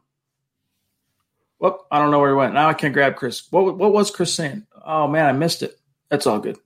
Whoop, 1.57 1.81
I 1.89 1.99
don't 1.99 2.11
know 2.11 2.19
where 2.19 2.31
he 2.31 2.35
went. 2.35 2.53
Now 2.53 2.67
I 2.67 2.73
can't 2.73 2.93
grab 2.93 3.15
Chris. 3.15 3.47
What, 3.51 3.77
what 3.77 3.93
was 3.93 4.11
Chris 4.11 4.33
saying? 4.33 4.65
Oh, 4.85 5.07
man, 5.07 5.25
I 5.25 5.31
missed 5.31 5.63
it. 5.63 5.79
That's 6.09 6.27
all 6.27 6.39
good. 6.39 6.57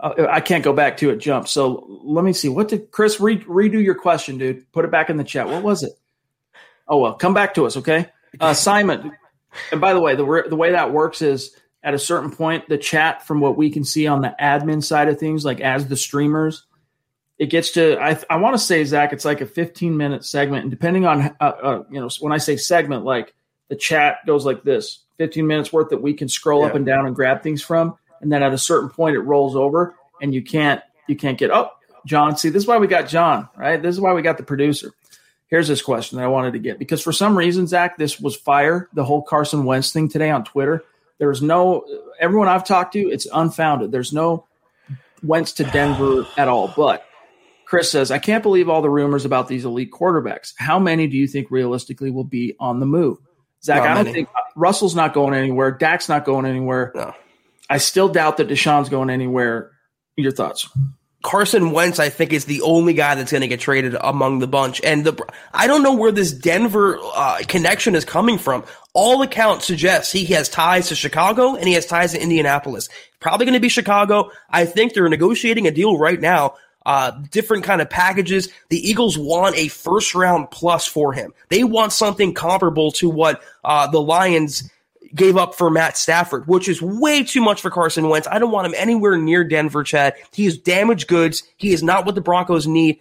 Uh, 0.00 0.26
I 0.30 0.40
can't 0.40 0.64
go 0.64 0.72
back 0.72 0.96
to 0.98 1.10
it. 1.10 1.18
Jump. 1.18 1.46
So 1.46 1.86
let 2.02 2.24
me 2.24 2.32
see. 2.32 2.48
What 2.48 2.68
did 2.68 2.90
Chris 2.90 3.20
re- 3.20 3.44
redo 3.44 3.82
your 3.82 3.94
question, 3.94 4.38
dude? 4.38 4.70
Put 4.72 4.84
it 4.84 4.90
back 4.90 5.10
in 5.10 5.16
the 5.16 5.24
chat. 5.24 5.46
What 5.46 5.62
was 5.62 5.82
it? 5.82 5.92
Oh 6.88 6.98
well, 6.98 7.14
come 7.14 7.34
back 7.34 7.54
to 7.54 7.66
us, 7.66 7.76
okay? 7.76 8.10
Uh, 8.40 8.52
Simon. 8.54 9.12
And 9.70 9.80
by 9.80 9.94
the 9.94 10.00
way, 10.00 10.16
the 10.16 10.44
the 10.48 10.56
way 10.56 10.72
that 10.72 10.92
works 10.92 11.22
is 11.22 11.54
at 11.82 11.94
a 11.94 11.98
certain 11.98 12.30
point, 12.30 12.68
the 12.68 12.78
chat 12.78 13.26
from 13.26 13.40
what 13.40 13.56
we 13.56 13.70
can 13.70 13.84
see 13.84 14.06
on 14.06 14.22
the 14.22 14.34
admin 14.40 14.82
side 14.82 15.08
of 15.08 15.18
things, 15.18 15.44
like 15.44 15.60
as 15.60 15.86
the 15.86 15.96
streamers, 15.96 16.64
it 17.38 17.46
gets 17.46 17.70
to 17.72 17.98
I 18.00 18.18
I 18.28 18.36
want 18.36 18.54
to 18.54 18.58
say 18.58 18.84
Zach, 18.84 19.12
it's 19.12 19.24
like 19.24 19.40
a 19.40 19.46
15 19.46 19.96
minute 19.96 20.24
segment, 20.24 20.62
and 20.62 20.70
depending 20.70 21.06
on 21.06 21.34
uh, 21.40 21.44
uh, 21.44 21.82
you 21.90 22.00
know 22.00 22.08
when 22.20 22.32
I 22.32 22.38
say 22.38 22.56
segment, 22.56 23.04
like 23.04 23.34
the 23.70 23.76
chat 23.76 24.18
goes 24.26 24.44
like 24.44 24.62
this 24.62 24.98
15 25.16 25.46
minutes 25.46 25.72
worth 25.72 25.88
that 25.88 26.02
we 26.02 26.12
can 26.12 26.28
scroll 26.28 26.60
yeah. 26.60 26.66
up 26.66 26.74
and 26.74 26.84
down 26.84 27.06
and 27.06 27.16
grab 27.16 27.42
things 27.42 27.62
from 27.62 27.96
and 28.20 28.30
then 28.30 28.42
at 28.42 28.52
a 28.52 28.58
certain 28.58 28.90
point 28.90 29.16
it 29.16 29.20
rolls 29.20 29.56
over 29.56 29.94
and 30.20 30.34
you 30.34 30.42
can't 30.42 30.82
you 31.08 31.16
can't 31.16 31.38
get 31.38 31.50
oh 31.50 31.70
john 32.04 32.36
see 32.36 32.50
this 32.50 32.64
is 32.64 32.66
why 32.66 32.76
we 32.76 32.86
got 32.86 33.08
john 33.08 33.48
right 33.56 33.80
this 33.80 33.94
is 33.94 34.00
why 34.00 34.12
we 34.12 34.20
got 34.20 34.36
the 34.36 34.42
producer 34.42 34.92
here's 35.46 35.68
this 35.68 35.80
question 35.80 36.18
that 36.18 36.24
i 36.24 36.28
wanted 36.28 36.52
to 36.52 36.58
get 36.58 36.78
because 36.78 37.00
for 37.00 37.12
some 37.12 37.38
reason 37.38 37.66
zach 37.66 37.96
this 37.96 38.20
was 38.20 38.36
fire 38.36 38.88
the 38.92 39.04
whole 39.04 39.22
carson 39.22 39.64
wentz 39.64 39.92
thing 39.92 40.08
today 40.08 40.30
on 40.30 40.44
twitter 40.44 40.84
there's 41.18 41.40
no 41.40 41.84
everyone 42.18 42.48
i've 42.48 42.64
talked 42.64 42.92
to 42.92 43.10
it's 43.10 43.26
unfounded 43.32 43.92
there's 43.92 44.12
no 44.12 44.46
wentz 45.22 45.52
to 45.52 45.64
denver 45.64 46.26
at 46.36 46.48
all 46.48 46.72
but 46.76 47.06
Chris 47.66 47.88
says, 47.88 48.10
I 48.10 48.18
can't 48.18 48.42
believe 48.42 48.68
all 48.68 48.82
the 48.82 48.90
rumors 48.90 49.24
about 49.24 49.46
these 49.46 49.64
elite 49.64 49.92
quarterbacks. 49.92 50.54
How 50.56 50.80
many 50.80 51.06
do 51.06 51.16
you 51.16 51.28
think 51.28 51.52
realistically 51.52 52.10
will 52.10 52.24
be 52.24 52.56
on 52.58 52.80
the 52.80 52.86
move? 52.86 53.18
Zach, 53.62 53.78
not 53.78 53.86
I 53.90 53.94
don't 53.94 54.04
many. 54.04 54.12
think 54.12 54.28
Russell's 54.56 54.94
not 54.94 55.14
going 55.14 55.34
anywhere. 55.34 55.70
Dak's 55.70 56.08
not 56.08 56.24
going 56.24 56.46
anywhere. 56.46 56.92
No. 56.94 57.14
I 57.68 57.78
still 57.78 58.08
doubt 58.08 58.38
that 58.38 58.48
Deshaun's 58.48 58.88
going 58.88 59.10
anywhere. 59.10 59.72
Your 60.16 60.32
thoughts? 60.32 60.68
Carson 61.22 61.72
Wentz, 61.72 61.98
I 61.98 62.08
think, 62.08 62.32
is 62.32 62.46
the 62.46 62.62
only 62.62 62.94
guy 62.94 63.14
that's 63.14 63.30
going 63.30 63.42
to 63.42 63.48
get 63.48 63.60
traded 63.60 63.94
among 64.00 64.38
the 64.38 64.46
bunch. 64.46 64.80
And 64.82 65.04
the, 65.04 65.22
I 65.52 65.66
don't 65.66 65.82
know 65.82 65.94
where 65.94 66.12
this 66.12 66.32
Denver 66.32 66.98
uh, 67.14 67.40
connection 67.46 67.94
is 67.94 68.06
coming 68.06 68.38
from. 68.38 68.64
All 68.94 69.20
accounts 69.20 69.66
suggest 69.66 70.12
he 70.12 70.24
has 70.26 70.48
ties 70.48 70.88
to 70.88 70.94
Chicago 70.94 71.54
and 71.54 71.68
he 71.68 71.74
has 71.74 71.84
ties 71.84 72.12
to 72.12 72.22
Indianapolis. 72.22 72.88
Probably 73.20 73.44
going 73.44 73.54
to 73.54 73.60
be 73.60 73.68
Chicago. 73.68 74.30
I 74.48 74.64
think 74.64 74.94
they're 74.94 75.08
negotiating 75.08 75.66
a 75.66 75.70
deal 75.70 75.98
right 75.98 76.20
now 76.20 76.54
uh, 76.86 77.10
different 77.30 77.64
kind 77.64 77.80
of 77.80 77.90
packages. 77.90 78.48
The 78.68 78.88
Eagles 78.88 79.18
want 79.18 79.56
a 79.56 79.68
first 79.68 80.14
round 80.14 80.50
plus 80.50 80.86
for 80.86 81.12
him. 81.12 81.32
They 81.48 81.64
want 81.64 81.92
something 81.92 82.34
comparable 82.34 82.92
to 82.92 83.08
what 83.08 83.42
uh, 83.64 83.86
the 83.88 84.00
Lions 84.00 84.70
gave 85.14 85.36
up 85.36 85.54
for 85.54 85.70
Matt 85.70 85.96
Stafford, 85.96 86.46
which 86.46 86.68
is 86.68 86.80
way 86.80 87.22
too 87.22 87.40
much 87.40 87.60
for 87.60 87.70
Carson 87.70 88.08
Wentz. 88.08 88.28
I 88.30 88.38
don't 88.38 88.52
want 88.52 88.66
him 88.66 88.74
anywhere 88.76 89.16
near 89.16 89.44
Denver, 89.44 89.82
Chad. 89.82 90.14
He 90.32 90.46
is 90.46 90.56
damaged 90.56 91.08
goods. 91.08 91.42
He 91.56 91.72
is 91.72 91.82
not 91.82 92.06
what 92.06 92.14
the 92.14 92.20
Broncos 92.20 92.66
need. 92.66 93.00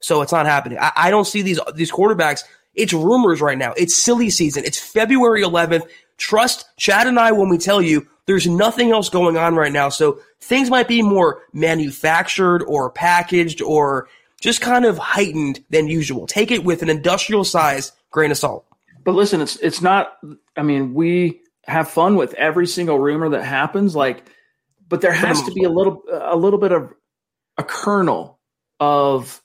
So 0.00 0.22
it's 0.22 0.32
not 0.32 0.46
happening. 0.46 0.78
I, 0.78 0.92
I 0.96 1.10
don't 1.10 1.26
see 1.26 1.42
these 1.42 1.60
these 1.74 1.92
quarterbacks. 1.92 2.44
It's 2.74 2.92
rumors 2.92 3.40
right 3.40 3.58
now. 3.58 3.74
It's 3.76 3.94
silly 3.94 4.30
season. 4.30 4.64
It's 4.64 4.78
February 4.78 5.42
11th. 5.42 5.88
Trust 6.16 6.66
Chad 6.76 7.06
and 7.06 7.18
I 7.18 7.32
when 7.32 7.48
we 7.48 7.58
tell 7.58 7.82
you 7.82 8.06
there's 8.26 8.46
nothing 8.46 8.92
else 8.92 9.08
going 9.08 9.36
on 9.36 9.56
right 9.56 9.72
now. 9.72 9.88
So 9.88 10.20
things 10.40 10.70
might 10.70 10.88
be 10.88 11.02
more 11.02 11.42
manufactured 11.52 12.62
or 12.62 12.90
packaged 12.90 13.62
or 13.62 14.08
just 14.40 14.60
kind 14.60 14.84
of 14.84 14.98
heightened 14.98 15.64
than 15.70 15.88
usual. 15.88 16.26
Take 16.26 16.50
it 16.50 16.64
with 16.64 16.82
an 16.82 16.88
industrial 16.88 17.44
size 17.44 17.92
grain 18.10 18.30
of 18.30 18.38
salt. 18.38 18.64
But 19.04 19.14
listen, 19.14 19.40
it's 19.40 19.56
it's 19.56 19.80
not 19.80 20.16
I 20.56 20.62
mean, 20.62 20.94
we 20.94 21.40
have 21.66 21.88
fun 21.88 22.16
with 22.16 22.34
every 22.34 22.66
single 22.66 22.98
rumor 22.98 23.28
that 23.30 23.44
happens 23.44 23.94
like 23.94 24.24
but 24.88 25.00
there 25.00 25.12
has 25.12 25.42
to 25.42 25.52
be 25.52 25.62
a 25.62 25.70
little 25.70 26.02
a 26.10 26.36
little 26.36 26.58
bit 26.58 26.72
of 26.72 26.92
a 27.56 27.62
kernel 27.62 28.40
of 28.80 29.40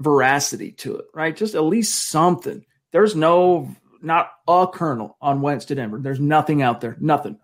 veracity 0.00 0.72
to 0.72 0.96
it, 0.96 1.06
right? 1.14 1.36
Just 1.36 1.54
at 1.54 1.64
least 1.64 2.08
something. 2.08 2.64
There's 2.92 3.16
no, 3.16 3.74
not 4.02 4.30
a 4.48 4.66
kernel 4.72 5.16
on 5.20 5.40
Wentz 5.40 5.66
to 5.66 5.74
Denver. 5.74 5.98
There's 6.00 6.20
nothing 6.20 6.62
out 6.62 6.80
there. 6.80 6.96
Nothing. 7.00 7.38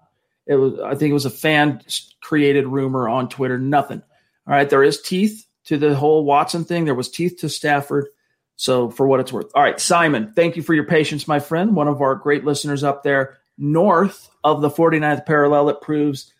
It 0.48 0.56
was, 0.56 0.80
I 0.80 0.94
think 0.94 1.10
it 1.10 1.14
was 1.14 1.26
a 1.26 1.30
fan 1.30 1.82
created 2.22 2.66
rumor 2.66 3.08
on 3.08 3.28
Twitter. 3.28 3.58
Nothing. 3.58 4.02
All 4.46 4.54
right. 4.54 4.68
There 4.68 4.82
is 4.82 5.00
teeth 5.00 5.46
to 5.64 5.76
the 5.76 5.94
whole 5.94 6.24
Watson 6.24 6.64
thing. 6.64 6.86
There 6.86 6.94
was 6.94 7.10
teeth 7.10 7.38
to 7.40 7.48
Stafford. 7.48 8.08
So 8.56 8.90
for 8.90 9.06
what 9.06 9.20
it's 9.20 9.32
worth. 9.32 9.50
All 9.54 9.62
right. 9.62 9.78
Simon, 9.78 10.32
thank 10.34 10.56
you 10.56 10.62
for 10.62 10.74
your 10.74 10.86
patience, 10.86 11.28
my 11.28 11.38
friend. 11.38 11.76
One 11.76 11.86
of 11.86 12.00
our 12.00 12.16
great 12.16 12.44
listeners 12.44 12.82
up 12.82 13.02
there 13.04 13.38
north 13.56 14.30
of 14.42 14.62
the 14.62 14.70
49th 14.70 15.26
parallel. 15.26 15.68
It 15.68 15.80
proves 15.80 16.32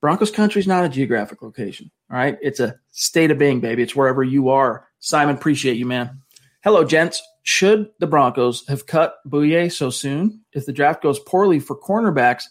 Broncos 0.00 0.30
country 0.30 0.60
is 0.60 0.66
not 0.66 0.84
a 0.84 0.88
geographic 0.88 1.42
location. 1.42 1.90
All 2.10 2.16
right. 2.16 2.38
It's 2.42 2.60
a 2.60 2.76
state 2.90 3.30
of 3.30 3.38
being, 3.38 3.60
baby. 3.60 3.82
It's 3.82 3.94
wherever 3.94 4.22
you 4.22 4.48
are. 4.48 4.88
Simon, 4.98 5.36
appreciate 5.36 5.76
you, 5.76 5.86
man. 5.86 6.22
Hello, 6.62 6.84
gents. 6.84 7.22
Should 7.42 7.90
the 7.98 8.06
Broncos 8.06 8.66
have 8.68 8.86
cut 8.86 9.16
Bouye 9.28 9.70
so 9.70 9.90
soon? 9.90 10.40
If 10.54 10.64
the 10.64 10.72
draft 10.72 11.02
goes 11.02 11.18
poorly 11.18 11.60
for 11.60 11.76
cornerbacks, 11.76 12.44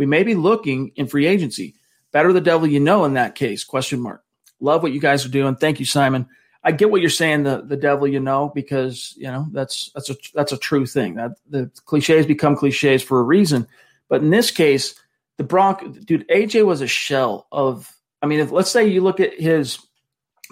we 0.00 0.06
may 0.06 0.22
be 0.22 0.34
looking 0.34 0.92
in 0.96 1.08
free 1.08 1.26
agency. 1.26 1.74
Better 2.10 2.32
the 2.32 2.40
devil 2.40 2.66
you 2.66 2.80
know 2.80 3.04
in 3.04 3.12
that 3.14 3.34
case. 3.34 3.64
Question 3.64 4.00
mark. 4.00 4.24
Love 4.58 4.82
what 4.82 4.92
you 4.92 4.98
guys 4.98 5.26
are 5.26 5.28
doing. 5.28 5.56
Thank 5.56 5.78
you, 5.78 5.84
Simon. 5.84 6.26
I 6.64 6.72
get 6.72 6.90
what 6.90 7.02
you're 7.02 7.10
saying, 7.10 7.42
the 7.42 7.60
the 7.60 7.76
devil 7.76 8.08
you 8.08 8.18
know, 8.18 8.50
because 8.54 9.12
you 9.18 9.30
know 9.30 9.48
that's 9.52 9.90
that's 9.92 10.08
a 10.08 10.16
that's 10.32 10.52
a 10.52 10.56
true 10.56 10.86
thing. 10.86 11.16
That 11.16 11.32
the 11.50 11.70
cliches 11.84 12.24
become 12.24 12.56
cliches 12.56 13.02
for 13.02 13.20
a 13.20 13.22
reason. 13.22 13.66
But 14.08 14.22
in 14.22 14.30
this 14.30 14.50
case, 14.50 14.94
the 15.36 15.44
Bronc 15.44 16.06
dude, 16.06 16.26
AJ 16.28 16.64
was 16.64 16.80
a 16.80 16.86
shell 16.86 17.46
of. 17.52 17.94
I 18.22 18.26
mean, 18.26 18.40
if, 18.40 18.50
let's 18.50 18.70
say 18.70 18.88
you 18.88 19.02
look 19.02 19.20
at 19.20 19.38
his 19.38 19.80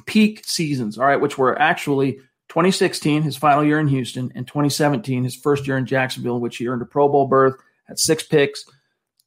peak 0.04 0.44
seasons, 0.44 0.98
all 0.98 1.06
right, 1.06 1.22
which 1.22 1.38
were 1.38 1.58
actually 1.58 2.16
2016, 2.50 3.22
his 3.22 3.38
final 3.38 3.64
year 3.64 3.80
in 3.80 3.88
Houston, 3.88 4.30
and 4.34 4.46
2017, 4.46 5.24
his 5.24 5.36
first 5.36 5.66
year 5.66 5.78
in 5.78 5.86
Jacksonville, 5.86 6.38
which 6.38 6.58
he 6.58 6.68
earned 6.68 6.82
a 6.82 6.86
Pro 6.86 7.08
Bowl 7.08 7.26
berth, 7.26 7.54
had 7.86 7.98
six 7.98 8.22
picks. 8.22 8.66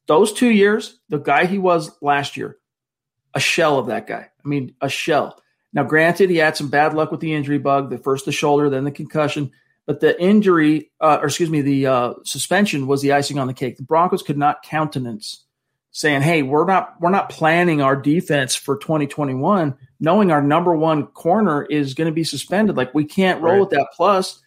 Those 0.06 0.32
two 0.32 0.50
years, 0.50 0.98
the 1.08 1.18
guy 1.18 1.46
he 1.46 1.58
was 1.58 1.90
last 2.00 2.36
year, 2.36 2.58
a 3.34 3.40
shell 3.40 3.78
of 3.78 3.86
that 3.86 4.06
guy. 4.06 4.28
I 4.44 4.48
mean, 4.48 4.74
a 4.80 4.88
shell. 4.88 5.40
Now, 5.72 5.84
granted, 5.84 6.28
he 6.28 6.36
had 6.36 6.56
some 6.56 6.68
bad 6.68 6.92
luck 6.94 7.10
with 7.10 7.20
the 7.20 7.32
injury 7.32 7.58
bug, 7.58 7.90
the 7.90 7.98
first 7.98 8.26
the 8.26 8.32
shoulder, 8.32 8.68
then 8.68 8.84
the 8.84 8.90
concussion, 8.90 9.52
but 9.86 10.00
the 10.00 10.20
injury, 10.20 10.90
uh, 11.00 11.18
or 11.20 11.26
excuse 11.26 11.50
me, 11.50 11.60
the 11.60 11.86
uh, 11.86 12.14
suspension 12.24 12.86
was 12.86 13.02
the 13.02 13.12
icing 13.12 13.38
on 13.38 13.46
the 13.46 13.54
cake. 13.54 13.76
The 13.78 13.82
Broncos 13.82 14.22
could 14.22 14.38
not 14.38 14.62
countenance 14.62 15.44
saying, 15.90 16.22
"Hey, 16.22 16.42
we're 16.42 16.66
not 16.66 16.94
we're 17.00 17.10
not 17.10 17.30
planning 17.30 17.80
our 17.82 17.96
defense 17.96 18.54
for 18.54 18.76
2021, 18.76 19.74
knowing 19.98 20.30
our 20.30 20.42
number 20.42 20.74
one 20.74 21.06
corner 21.08 21.64
is 21.64 21.94
going 21.94 22.06
to 22.06 22.14
be 22.14 22.24
suspended. 22.24 22.76
Like 22.76 22.94
we 22.94 23.04
can't 23.04 23.42
roll 23.42 23.54
right. 23.54 23.60
with 23.60 23.70
that." 23.70 23.88
Plus, 23.94 24.40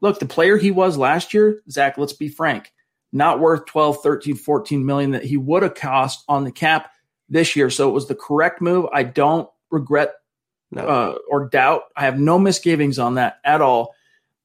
look, 0.00 0.18
the 0.18 0.26
player 0.26 0.58
he 0.58 0.70
was 0.70 0.98
last 0.98 1.32
year, 1.32 1.62
Zach. 1.70 1.96
Let's 1.96 2.12
be 2.12 2.28
frank, 2.28 2.72
not 3.12 3.40
worth 3.40 3.66
12, 3.66 4.02
13, 4.02 4.36
14 4.36 4.84
million 4.84 5.12
that 5.12 5.24
he 5.24 5.36
would 5.36 5.62
have 5.62 5.74
cost 5.74 6.24
on 6.28 6.44
the 6.44 6.52
cap 6.52 6.90
this 7.28 7.56
year. 7.56 7.70
So 7.70 7.88
it 7.88 7.92
was 7.92 8.08
the 8.08 8.14
correct 8.14 8.60
move. 8.60 8.86
I 8.92 9.02
don't 9.02 9.48
regret 9.70 10.14
no. 10.70 10.86
uh, 10.86 11.18
or 11.30 11.48
doubt. 11.48 11.82
I 11.96 12.04
have 12.04 12.18
no 12.18 12.38
misgivings 12.38 12.98
on 12.98 13.14
that 13.14 13.38
at 13.44 13.60
all. 13.60 13.94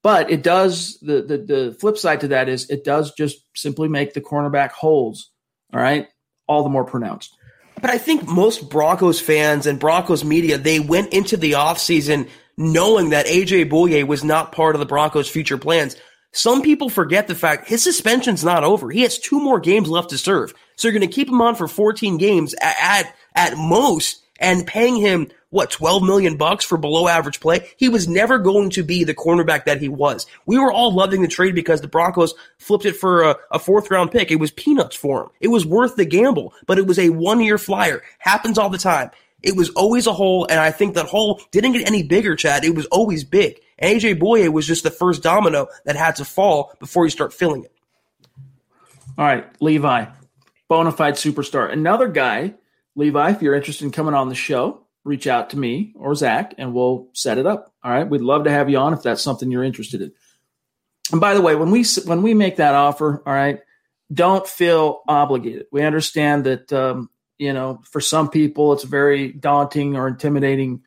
But 0.04 0.32
it 0.32 0.42
does 0.42 1.00
the, 1.02 1.22
the 1.22 1.38
the 1.38 1.78
flip 1.80 1.96
side 1.98 2.22
to 2.22 2.30
that 2.30 2.50
is 2.50 2.70
it 2.72 2.84
does 2.84 3.14
just 3.14 3.38
simply 3.56 3.88
make 3.88 4.14
the 4.14 4.22
cornerback 4.22 4.72
holes, 4.72 5.30
all 5.72 5.80
right, 5.80 6.08
all 6.48 6.64
the 6.64 6.70
more 6.70 6.86
pronounced. 6.86 7.38
But 7.80 7.92
I 7.92 7.98
think 8.00 8.28
most 8.28 8.70
Broncos 8.70 9.20
fans 9.20 9.68
and 9.68 9.80
Broncos 9.80 10.24
media, 10.24 10.58
they 10.58 10.80
went 10.80 11.14
into 11.14 11.38
the 11.38 11.54
offseason 11.54 12.30
knowing 12.58 13.10
that 13.10 13.28
AJ 13.28 13.70
Bouye 13.70 14.06
was 14.06 14.24
not 14.24 14.52
part 14.52 14.76
of 14.76 14.80
the 14.80 14.86
Broncos' 14.86 15.30
future 15.30 15.58
plans. 15.58 15.96
Some 16.32 16.62
people 16.62 16.90
forget 16.90 17.28
the 17.28 17.36
fact 17.36 17.68
his 17.68 17.84
suspension's 17.84 18.44
not 18.44 18.64
over. 18.64 18.90
He 18.90 19.02
has 19.02 19.18
two 19.18 19.40
more 19.40 19.60
games 19.60 19.90
left 19.90 20.12
to 20.12 20.18
serve. 20.18 20.54
So 20.76 20.88
you're 20.88 20.98
going 20.98 21.08
to 21.08 21.14
keep 21.14 21.28
him 21.28 21.42
on 21.42 21.56
for 21.56 21.68
14 21.68 22.18
games 22.18 22.54
at, 22.62 22.76
at, 22.80 23.16
at 23.36 23.58
most 23.58 24.24
and 24.40 24.66
paying 24.66 24.96
him 24.96 25.30
what 25.50 25.70
12 25.70 26.04
million 26.04 26.38
bucks 26.38 26.66
for 26.66 26.78
below 26.78 27.08
average 27.08 27.40
play. 27.42 27.70
He 27.78 27.90
was 27.90 28.08
never 28.08 28.40
going 28.40 28.72
to 28.72 28.84
be 28.84 29.04
the 29.04 29.14
cornerback 29.14 29.66
that 29.66 29.82
he 29.82 29.90
was. 29.90 30.26
We 30.46 30.58
were 30.58 30.72
all 30.72 30.94
loving 30.94 31.22
the 31.22 31.28
trade 31.28 31.54
because 31.54 31.82
the 31.82 31.90
Broncos 31.90 32.34
flipped 32.58 32.86
it 32.86 32.96
for 32.96 33.24
a, 33.24 33.36
a 33.52 33.60
fourth 33.60 33.92
round 33.92 34.12
pick. 34.12 34.32
It 34.32 34.38
was 34.38 34.52
peanuts 34.52 34.96
for 34.96 35.24
him. 35.24 35.30
It 35.42 35.50
was 35.50 35.66
worth 35.66 35.98
the 35.98 36.06
gamble, 36.06 36.54
but 36.66 36.78
it 36.78 36.88
was 36.88 36.98
a 36.98 37.10
one 37.10 37.42
year 37.42 37.58
flyer. 37.58 38.02
Happens 38.18 38.58
all 38.58 38.70
the 38.70 38.78
time. 38.78 39.12
It 39.44 39.56
was 39.56 39.70
always 39.72 40.08
a 40.08 40.14
hole, 40.14 40.46
and 40.50 40.60
I 40.60 40.72
think 40.72 40.96
that 40.96 41.08
hole 41.08 41.42
didn't 41.52 41.74
get 41.74 41.88
any 41.88 42.04
bigger, 42.04 42.36
Chad. 42.36 42.64
It 42.64 42.76
was 42.76 42.86
always 42.88 43.24
big. 43.24 43.60
AJ 43.82 44.20
Bouye 44.20 44.50
was 44.50 44.68
just 44.68 44.84
the 44.84 44.92
first 44.92 45.24
domino 45.24 45.68
that 45.86 45.96
had 45.96 46.18
to 46.18 46.26
fall 46.26 46.74
before 46.80 47.06
you 47.06 47.10
start 47.10 47.34
filling 47.34 47.64
it. 47.64 47.74
All 49.18 49.26
right, 49.26 49.46
Levi, 49.62 50.06
bona 50.68 50.92
fide 50.92 51.16
superstar. 51.16 51.72
Another 51.72 52.08
guy, 52.08 52.54
Levi, 52.96 53.32
if 53.32 53.42
you're 53.42 53.56
interested 53.56 53.86
in 53.86 53.92
coming 53.92 54.14
on 54.14 54.30
the 54.30 54.36
show, 54.36 54.86
reach 55.04 55.28
out 55.28 55.50
to 55.52 55.58
me 55.58 55.94
or 55.96 56.14
Zach 56.16 56.54
and 56.58 56.74
we'll 56.74 57.10
set 57.14 57.38
it 57.38 57.46
up. 57.46 57.74
All 57.84 57.92
right. 57.92 58.08
We'd 58.08 58.22
love 58.22 58.44
to 58.44 58.52
have 58.52 58.70
you 58.70 58.78
on 58.78 58.94
if 58.94 59.02
that's 59.02 59.22
something 59.22 59.52
you're 59.52 59.64
interested 59.64 60.02
in. 60.02 60.12
And 61.12 61.20
by 61.20 61.34
the 61.34 61.42
way, 61.42 61.56
when 61.56 61.72
we 61.72 61.84
when 62.06 62.22
we 62.22 62.34
make 62.34 62.58
that 62.58 62.76
offer, 62.76 63.22
all 63.26 63.34
right, 63.34 63.60
don't 64.14 64.48
feel 64.48 65.02
obligated. 65.08 65.66
We 65.72 65.84
understand 65.84 66.46
that 66.46 66.72
um, 66.72 67.10
you 67.38 67.54
know 67.54 67.82
for 67.90 68.00
some 68.00 68.30
people 68.30 68.74
it's 68.74 68.84
very 68.84 69.32
daunting 69.34 69.98
or 69.98 70.08
intimidating 70.08 70.84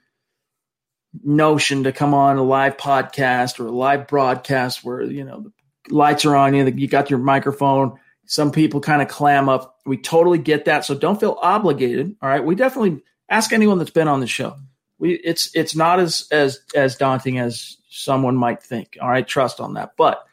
notion 1.23 1.85
to 1.85 1.93
come 1.93 2.15
on 2.15 2.37
a 2.37 2.43
live 2.43 2.77
podcast 2.77 3.61
or 3.61 3.67
a 3.67 3.71
live 3.71 4.07
broadcast 4.07 4.85
where 4.85 5.03
you 5.03 5.25
know 5.25 5.41
the 5.41 5.95
lights 5.95 6.25
are 6.25 6.37
on 6.37 6.55
you, 6.55 6.65
you 6.65 6.89
got 6.89 7.11
your 7.11 7.19
microphone. 7.19 7.99
Some 8.27 8.53
people 8.53 8.81
kind 8.81 9.03
of 9.03 9.09
clam 9.09 9.49
up. 9.49 9.79
We 9.85 9.99
totally 9.99 10.39
get 10.39 10.65
that, 10.65 10.85
so 10.85 10.95
don't 10.95 11.21
feel 11.21 11.39
obligated. 11.41 12.17
All 12.23 12.29
right, 12.29 12.45
we 12.45 12.55
definitely 12.55 13.03
ask 13.29 13.53
anyone 13.53 13.79
that's 13.79 13.91
been 13.91 14.09
on 14.09 14.21
the 14.21 14.27
show. 14.27 14.57
We 14.99 15.15
it's 15.15 15.55
it's 15.55 15.77
not 15.77 16.01
as 16.01 16.27
as 16.31 16.61
as 16.75 16.97
daunting 16.97 17.39
as 17.39 17.77
someone 17.91 18.37
might 18.37 18.63
think. 18.63 18.97
All 19.01 19.11
right, 19.11 19.27
trust 19.27 19.61
on 19.61 19.75
that. 19.75 19.93
But 19.97 20.25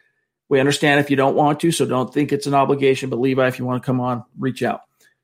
we 0.49 0.59
understand 0.59 0.99
if 0.99 1.09
you 1.09 1.15
don't 1.15 1.35
want 1.35 1.59
to, 1.61 1.71
so 1.71 1.85
don't 1.85 2.13
think 2.13 2.31
it's 2.31 2.47
an 2.47 2.53
obligation. 2.53 3.09
But 3.09 3.19
Levi, 3.19 3.47
if 3.47 3.59
you 3.59 3.65
want 3.65 3.81
to 3.81 3.85
come 3.85 4.01
on, 4.01 4.23
reach 4.37 4.63
out. 4.63 4.81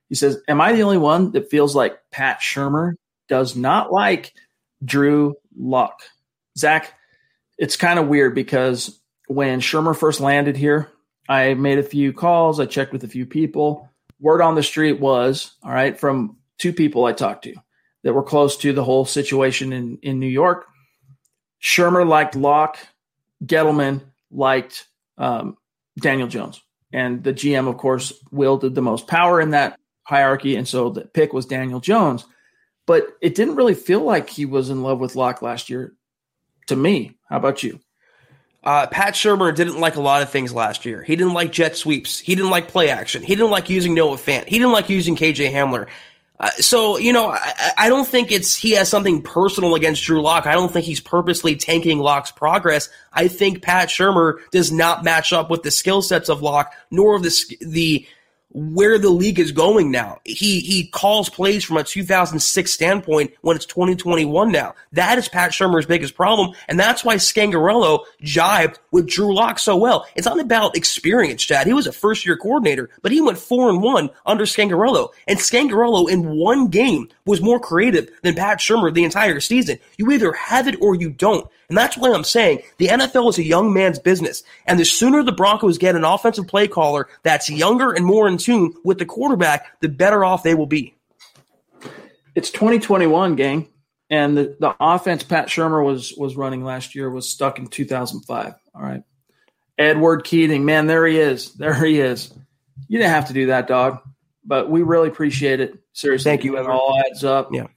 He 0.09 0.15
says, 0.15 0.41
Am 0.47 0.61
I 0.61 0.73
the 0.73 0.83
only 0.83 0.97
one 0.97 1.31
that 1.31 1.49
feels 1.49 1.75
like 1.75 1.99
Pat 2.11 2.39
Shurmur 2.39 2.93
does 3.27 3.55
not 3.55 3.91
like 3.91 4.33
Drew 4.83 5.35
Lock? 5.57 6.03
Zach, 6.57 6.93
it's 7.57 7.75
kind 7.75 7.99
of 7.99 8.07
weird 8.07 8.35
because 8.35 8.99
when 9.27 9.59
Shurmur 9.59 9.95
first 9.95 10.19
landed 10.19 10.57
here, 10.57 10.91
I 11.29 11.53
made 11.55 11.79
a 11.79 11.83
few 11.83 12.13
calls, 12.13 12.59
I 12.59 12.65
checked 12.65 12.93
with 12.93 13.03
a 13.03 13.09
few 13.09 13.25
people. 13.25 13.89
Word 14.19 14.41
on 14.41 14.55
the 14.55 14.63
street 14.63 14.99
was, 14.99 15.53
all 15.63 15.71
right, 15.71 15.99
from 15.99 16.37
two 16.57 16.73
people 16.73 17.05
I 17.05 17.13
talked 17.13 17.43
to 17.43 17.55
that 18.03 18.13
were 18.13 18.23
close 18.23 18.57
to 18.57 18.73
the 18.73 18.83
whole 18.83 19.05
situation 19.05 19.73
in, 19.73 19.97
in 20.01 20.19
New 20.19 20.27
York. 20.27 20.65
Shurmur 21.61 22.07
liked 22.07 22.35
Lock, 22.35 22.77
Gettleman 23.43 24.01
liked 24.31 24.87
um, 25.17 25.57
Daniel 25.99 26.27
Jones. 26.27 26.61
And 26.93 27.23
the 27.23 27.33
GM, 27.33 27.67
of 27.67 27.77
course, 27.77 28.13
wielded 28.31 28.75
the 28.75 28.81
most 28.81 29.07
power 29.07 29.41
in 29.41 29.51
that 29.51 29.77
hierarchy. 30.03 30.55
And 30.55 30.67
so 30.67 30.89
the 30.89 31.01
pick 31.01 31.33
was 31.33 31.45
Daniel 31.45 31.79
Jones. 31.79 32.25
But 32.87 33.15
it 33.21 33.35
didn't 33.35 33.55
really 33.55 33.75
feel 33.75 34.01
like 34.01 34.29
he 34.29 34.45
was 34.45 34.71
in 34.71 34.81
love 34.81 34.99
with 34.99 35.15
Lock 35.15 35.43
last 35.43 35.69
year 35.69 35.93
to 36.67 36.75
me. 36.75 37.17
How 37.29 37.37
about 37.37 37.61
you? 37.61 37.79
Uh, 38.63 38.87
Pat 38.87 39.13
Shurmur 39.13 39.55
didn't 39.55 39.79
like 39.79 39.95
a 39.95 40.01
lot 40.01 40.23
of 40.23 40.29
things 40.29 40.53
last 40.53 40.85
year. 40.85 41.03
He 41.03 41.15
didn't 41.15 41.33
like 41.33 41.51
jet 41.51 41.77
sweeps. 41.77 42.17
He 42.17 42.33
didn't 42.33 42.49
like 42.49 42.67
play 42.67 42.89
action. 42.89 43.21
He 43.21 43.35
didn't 43.35 43.51
like 43.51 43.69
using 43.69 43.93
Noah 43.93 44.17
Fant. 44.17 44.47
He 44.47 44.57
didn't 44.57 44.71
like 44.71 44.89
using 44.89 45.15
KJ 45.15 45.51
Hamler. 45.51 45.87
Uh, 46.39 46.49
so 46.51 46.97
you 46.97 47.13
know, 47.13 47.29
I, 47.29 47.71
I, 47.77 47.89
don't 47.89 48.07
think 48.07 48.31
it's 48.31 48.55
he 48.55 48.71
has 48.71 48.89
something 48.89 49.23
personal 49.23 49.73
against 49.73 50.03
Drew 50.03 50.21
Lock. 50.21 50.45
I 50.45 50.53
don't 50.53 50.71
think 50.71 50.85
he's 50.85 50.99
purposely 50.99 51.55
tanking 51.55 51.97
Lock's 51.97 52.29
progress. 52.29 52.89
I 53.11 53.27
think 53.27 53.63
Pat 53.63 53.89
Shurmur 53.89 54.39
does 54.51 54.71
not 54.71 55.03
match 55.03 55.33
up 55.33 55.49
with 55.49 55.63
the 55.63 55.71
skill 55.71 56.03
sets 56.03 56.29
of 56.29 56.43
Lock, 56.43 56.73
nor 56.91 57.15
of 57.15 57.23
the 57.23 57.57
the 57.61 58.05
where 58.51 58.97
the 58.97 59.09
league 59.09 59.39
is 59.39 59.51
going 59.51 59.91
now. 59.91 60.19
He 60.23 60.59
he 60.59 60.87
calls 60.87 61.29
plays 61.29 61.63
from 61.63 61.77
a 61.77 61.83
2006 61.83 62.71
standpoint 62.71 63.33
when 63.41 63.55
it's 63.55 63.65
2021 63.65 64.51
now. 64.51 64.73
That 64.93 65.17
is 65.17 65.27
Pat 65.27 65.51
Shurmur's 65.51 65.85
biggest 65.85 66.15
problem, 66.15 66.55
and 66.67 66.79
that's 66.79 67.03
why 67.03 67.15
Scangarello 67.15 68.03
jibed 68.21 68.79
with 68.91 69.07
Drew 69.07 69.33
Lock 69.35 69.59
so 69.59 69.75
well. 69.75 70.07
It's 70.15 70.25
not 70.25 70.39
about 70.39 70.77
experience, 70.77 71.43
Chad. 71.43 71.67
He 71.67 71.73
was 71.73 71.87
a 71.87 71.91
first 71.91 72.25
year 72.25 72.37
coordinator, 72.37 72.89
but 73.01 73.11
he 73.11 73.21
went 73.21 73.37
four 73.37 73.69
and 73.69 73.81
one 73.81 74.09
under 74.25 74.45
Scangarello, 74.45 75.09
and 75.27 75.39
Scangarello 75.39 76.09
in 76.09 76.37
one 76.37 76.67
game 76.67 77.09
was 77.25 77.41
more 77.41 77.59
creative 77.59 78.09
than 78.23 78.35
Pat 78.35 78.59
Shurmur 78.59 78.93
the 78.93 79.03
entire 79.03 79.39
season. 79.39 79.77
You 79.97 80.11
either 80.11 80.31
have 80.33 80.67
it 80.67 80.81
or 80.81 80.95
you 80.95 81.09
don't. 81.09 81.47
And 81.69 81.77
that's 81.77 81.97
why 81.97 82.13
I'm 82.13 82.23
saying 82.23 82.61
the 82.77 82.87
NFL 82.87 83.29
is 83.29 83.37
a 83.37 83.43
young 83.43 83.73
man's 83.73 83.99
business. 83.99 84.43
And 84.65 84.79
the 84.79 84.85
sooner 84.85 85.21
the 85.23 85.33
Broncos 85.33 85.77
get 85.77 85.95
an 85.95 86.05
offensive 86.05 86.47
play 86.47 86.67
caller 86.67 87.09
that's 87.23 87.49
younger 87.49 87.91
and 87.91 88.05
more 88.05 88.27
in 88.27 88.37
tune 88.37 88.73
with 88.83 88.99
the 88.99 89.05
quarterback, 89.05 89.79
the 89.81 89.89
better 89.89 90.23
off 90.23 90.43
they 90.43 90.55
will 90.55 90.65
be. 90.65 90.95
It's 92.35 92.51
2021, 92.51 93.35
gang. 93.35 93.67
And 94.09 94.37
the, 94.37 94.55
the 94.59 94.75
offense 94.79 95.23
Pat 95.23 95.47
Shurmur 95.47 95.83
was 95.83 96.13
was 96.15 96.37
running 96.37 96.63
last 96.63 96.95
year 96.95 97.09
was 97.09 97.27
stuck 97.27 97.59
in 97.59 97.67
2005. 97.67 98.53
All 98.73 98.81
right. 98.81 99.03
Edward 99.77 100.23
Keating, 100.23 100.63
man, 100.63 100.87
there 100.87 101.05
he 101.05 101.19
is. 101.19 101.53
There 101.53 101.73
he 101.73 101.99
is. 101.99 102.33
You 102.87 102.99
didn't 102.99 103.11
have 103.11 103.27
to 103.27 103.33
do 103.33 103.47
that, 103.47 103.67
dog, 103.67 103.99
but 104.45 104.69
we 104.69 104.81
really 104.81 105.09
appreciate 105.09 105.59
it. 105.59 105.77
Seriously, 105.93 106.29
Thank 106.29 106.45
you, 106.45 106.57
It 106.57 106.65
all 106.67 106.97
adds 107.05 107.23
up. 107.23 107.49
Yeah. 107.51 107.67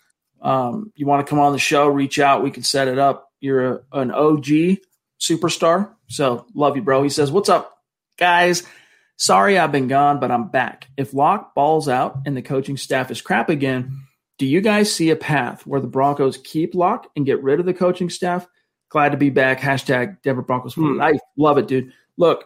Um, 0.40 0.92
you 0.94 1.06
want 1.06 1.26
to 1.26 1.28
come 1.28 1.40
on 1.40 1.52
the 1.52 1.58
show, 1.58 1.88
reach 1.88 2.18
out. 2.18 2.42
We 2.42 2.50
can 2.50 2.62
set 2.62 2.88
it 2.88 2.98
up. 2.98 3.29
You're 3.40 3.72
a, 3.74 3.80
an 3.92 4.10
OG 4.10 4.78
superstar. 5.20 5.90
So 6.08 6.46
love 6.54 6.76
you, 6.76 6.82
bro. 6.82 7.02
He 7.02 7.08
says, 7.08 7.30
What's 7.32 7.48
up, 7.48 7.78
guys? 8.18 8.62
Sorry 9.16 9.58
I've 9.58 9.72
been 9.72 9.88
gone, 9.88 10.18
but 10.18 10.30
I'm 10.30 10.48
back. 10.48 10.86
If 10.96 11.12
Lock 11.12 11.54
balls 11.54 11.88
out 11.88 12.20
and 12.24 12.36
the 12.36 12.42
coaching 12.42 12.76
staff 12.78 13.10
is 13.10 13.20
crap 13.20 13.50
again, 13.50 14.00
do 14.38 14.46
you 14.46 14.62
guys 14.62 14.92
see 14.94 15.10
a 15.10 15.16
path 15.16 15.66
where 15.66 15.80
the 15.80 15.86
Broncos 15.86 16.38
keep 16.38 16.74
Lock 16.74 17.10
and 17.14 17.26
get 17.26 17.42
rid 17.42 17.60
of 17.60 17.66
the 17.66 17.74
coaching 17.74 18.08
staff? 18.08 18.46
Glad 18.88 19.10
to 19.10 19.18
be 19.18 19.28
back. 19.30 19.60
Hashtag 19.60 20.22
Denver 20.22 20.40
Broncos. 20.42 20.72
for 20.74 20.80
Hmm. 20.80 20.96
life. 20.98 21.20
love 21.36 21.58
it, 21.58 21.68
dude. 21.68 21.92
Look, 22.16 22.44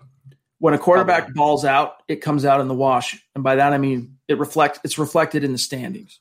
when 0.59 0.75
a 0.75 0.79
quarterback 0.79 1.33
balls 1.35 1.65
out, 1.65 2.03
it 2.09 2.17
comes 2.17 2.45
out 2.45 2.61
in 2.61 2.67
the 2.69 2.75
wash, 2.75 3.23
and 3.35 3.45
by 3.45 3.55
that 3.57 3.73
I 3.73 3.79
mean 3.79 4.19
it 4.29 4.39
reflects. 4.39 4.81
It's 4.85 4.99
reflected 4.99 5.45
in 5.45 5.53
the 5.53 5.59
standings. 5.59 6.19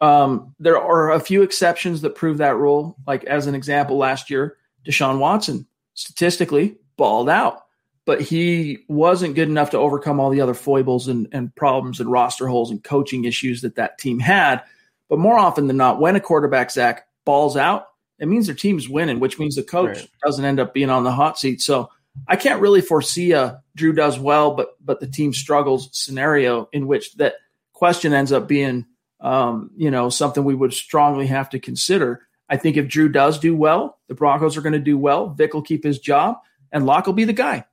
Um, 0.00 0.54
there 0.58 0.80
are 0.80 1.12
a 1.12 1.20
few 1.20 1.42
exceptions 1.42 2.02
that 2.02 2.14
prove 2.14 2.38
that 2.38 2.56
rule. 2.56 2.96
Like 3.06 3.24
as 3.24 3.46
an 3.46 3.54
example, 3.54 3.96
last 3.96 4.30
year, 4.30 4.56
Deshaun 4.84 5.18
Watson 5.18 5.66
statistically 5.94 6.76
balled 6.96 7.28
out, 7.28 7.62
but 8.04 8.20
he 8.20 8.78
wasn't 8.88 9.34
good 9.34 9.48
enough 9.48 9.70
to 9.70 9.78
overcome 9.78 10.20
all 10.20 10.30
the 10.30 10.40
other 10.40 10.54
foibles 10.54 11.08
and, 11.08 11.28
and 11.32 11.54
problems 11.54 12.00
and 12.00 12.10
roster 12.10 12.46
holes 12.46 12.70
and 12.70 12.84
coaching 12.84 13.24
issues 13.24 13.62
that 13.62 13.76
that 13.76 13.98
team 13.98 14.18
had. 14.18 14.62
But 15.08 15.18
more 15.18 15.38
often 15.38 15.66
than 15.66 15.76
not, 15.76 16.00
when 16.00 16.16
a 16.16 16.20
quarterback 16.20 16.70
Zach 16.70 17.06
balls 17.24 17.56
out, 17.56 17.86
it 18.18 18.28
means 18.28 18.46
their 18.46 18.54
team's 18.54 18.88
winning, 18.88 19.20
which 19.20 19.38
means 19.38 19.56
the 19.56 19.62
coach 19.62 19.98
Right. 19.98 20.10
doesn't 20.24 20.44
end 20.44 20.60
up 20.60 20.74
being 20.74 20.90
on 20.90 21.04
the 21.04 21.12
hot 21.12 21.38
seat. 21.38 21.60
So 21.60 21.90
I 22.28 22.36
can't 22.36 22.60
really 22.60 22.80
foresee 22.80 23.32
a 23.32 23.62
Drew 23.74 23.92
does 23.92 24.18
well, 24.18 24.52
but 24.54 24.76
but 24.84 25.00
the 25.00 25.06
team 25.06 25.32
struggles 25.34 25.88
scenario 25.92 26.68
in 26.72 26.86
which 26.86 27.14
that 27.16 27.34
question 27.72 28.14
ends 28.14 28.32
up 28.32 28.48
being 28.48 28.86
um, 29.26 29.70
you 29.76 29.90
know 29.90 30.08
something 30.08 30.44
we 30.44 30.54
would 30.54 30.72
strongly 30.72 31.26
have 31.26 31.50
to 31.50 31.58
consider. 31.58 32.26
I 32.48 32.56
think 32.56 32.76
if 32.76 32.86
Drew 32.86 33.08
does 33.08 33.40
do 33.40 33.56
well, 33.56 33.98
the 34.06 34.14
Broncos 34.14 34.56
are 34.56 34.60
going 34.60 34.72
to 34.72 34.78
do 34.78 34.96
well. 34.96 35.30
Vic 35.30 35.52
will 35.52 35.62
keep 35.62 35.82
his 35.82 35.98
job, 35.98 36.36
and 36.70 36.86
Lock 36.86 37.06
will 37.06 37.12
be 37.12 37.24
the 37.24 37.32
guy. 37.32 37.64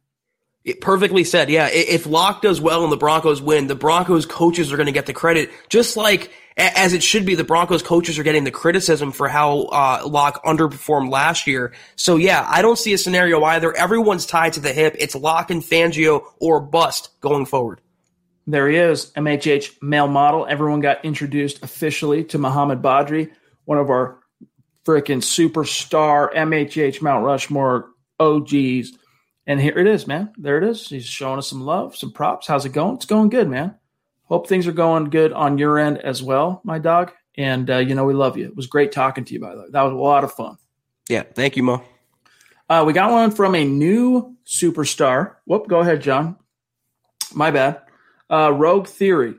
It 0.65 0.81
perfectly 0.81 1.25
said. 1.25 1.49
Yeah. 1.49 1.67
If 1.67 2.07
Lock 2.07 2.41
does 2.41 2.59
well 2.59 2.83
and 2.83 2.91
the 2.91 2.97
Broncos 2.97 3.41
win, 3.41 3.67
the 3.67 3.75
Broncos 3.75 4.25
coaches 4.25 4.71
are 4.71 4.77
going 4.77 4.87
to 4.87 4.93
get 4.93 5.05
the 5.05 5.13
credit, 5.13 5.51
just 5.67 5.97
like 5.97 6.31
as 6.55 6.93
it 6.93 7.03
should 7.03 7.25
be. 7.25 7.35
The 7.35 7.43
Broncos 7.43 7.83
coaches 7.83 8.17
are 8.17 8.23
getting 8.23 8.45
the 8.45 8.51
criticism 8.51 9.11
for 9.11 9.27
how 9.27 9.63
uh, 9.63 10.03
Lock 10.07 10.41
underperformed 10.45 11.11
last 11.11 11.47
year. 11.47 11.73
So 11.97 12.15
yeah, 12.15 12.47
I 12.49 12.61
don't 12.61 12.79
see 12.79 12.93
a 12.93 12.97
scenario 12.97 13.43
either. 13.43 13.75
Everyone's 13.75 14.25
tied 14.25 14.53
to 14.53 14.61
the 14.61 14.71
hip. 14.71 14.95
It's 14.97 15.15
Lock 15.15 15.51
and 15.51 15.61
Fangio 15.61 16.23
or 16.39 16.61
bust 16.61 17.09
going 17.19 17.45
forward. 17.45 17.81
There 18.45 18.69
he 18.69 18.77
is, 18.77 19.11
MHH 19.11 19.81
male 19.81 20.07
model. 20.07 20.45
Everyone 20.47 20.81
got 20.81 21.05
introduced 21.05 21.63
officially 21.63 22.25
to 22.25 22.37
Muhammad 22.37 22.81
Badri, 22.81 23.31
one 23.65 23.77
of 23.77 23.89
our 23.89 24.19
freaking 24.85 25.21
superstar 25.21 26.33
MHH 26.33 27.01
Mount 27.01 27.23
Rushmore 27.23 27.89
OGs. 28.19 28.91
And 29.47 29.59
here 29.59 29.77
it 29.77 29.87
is, 29.87 30.07
man. 30.07 30.33
There 30.37 30.57
it 30.57 30.63
is. 30.63 30.87
He's 30.87 31.05
showing 31.05 31.37
us 31.37 31.47
some 31.47 31.61
love, 31.61 31.95
some 31.95 32.11
props. 32.11 32.47
How's 32.47 32.65
it 32.65 32.73
going? 32.73 32.95
It's 32.95 33.05
going 33.05 33.29
good, 33.29 33.49
man. 33.49 33.75
Hope 34.23 34.47
things 34.47 34.67
are 34.67 34.73
going 34.73 35.09
good 35.09 35.33
on 35.33 35.57
your 35.57 35.77
end 35.77 35.99
as 35.99 36.23
well, 36.23 36.61
my 36.63 36.79
dog. 36.79 37.11
And 37.37 37.69
uh, 37.69 37.77
you 37.77 37.95
know 37.95 38.05
we 38.05 38.13
love 38.13 38.37
you. 38.37 38.45
It 38.45 38.55
was 38.55 38.67
great 38.67 38.91
talking 38.91 39.25
to 39.25 39.33
you, 39.33 39.39
by 39.39 39.55
the 39.55 39.61
way. 39.61 39.67
That 39.71 39.83
was 39.83 39.93
a 39.93 39.97
lot 39.97 40.23
of 40.23 40.33
fun. 40.33 40.57
Yeah. 41.09 41.23
Thank 41.23 41.57
you, 41.57 41.63
Mo. 41.63 41.83
Uh, 42.69 42.83
we 42.85 42.93
got 42.93 43.11
one 43.11 43.31
from 43.31 43.55
a 43.55 43.65
new 43.65 44.37
superstar. 44.45 45.35
Whoop, 45.45 45.67
go 45.67 45.79
ahead, 45.79 46.01
John. 46.01 46.37
My 47.33 47.51
bad. 47.51 47.81
Uh, 48.29 48.51
Rogue 48.51 48.87
Theory. 48.87 49.35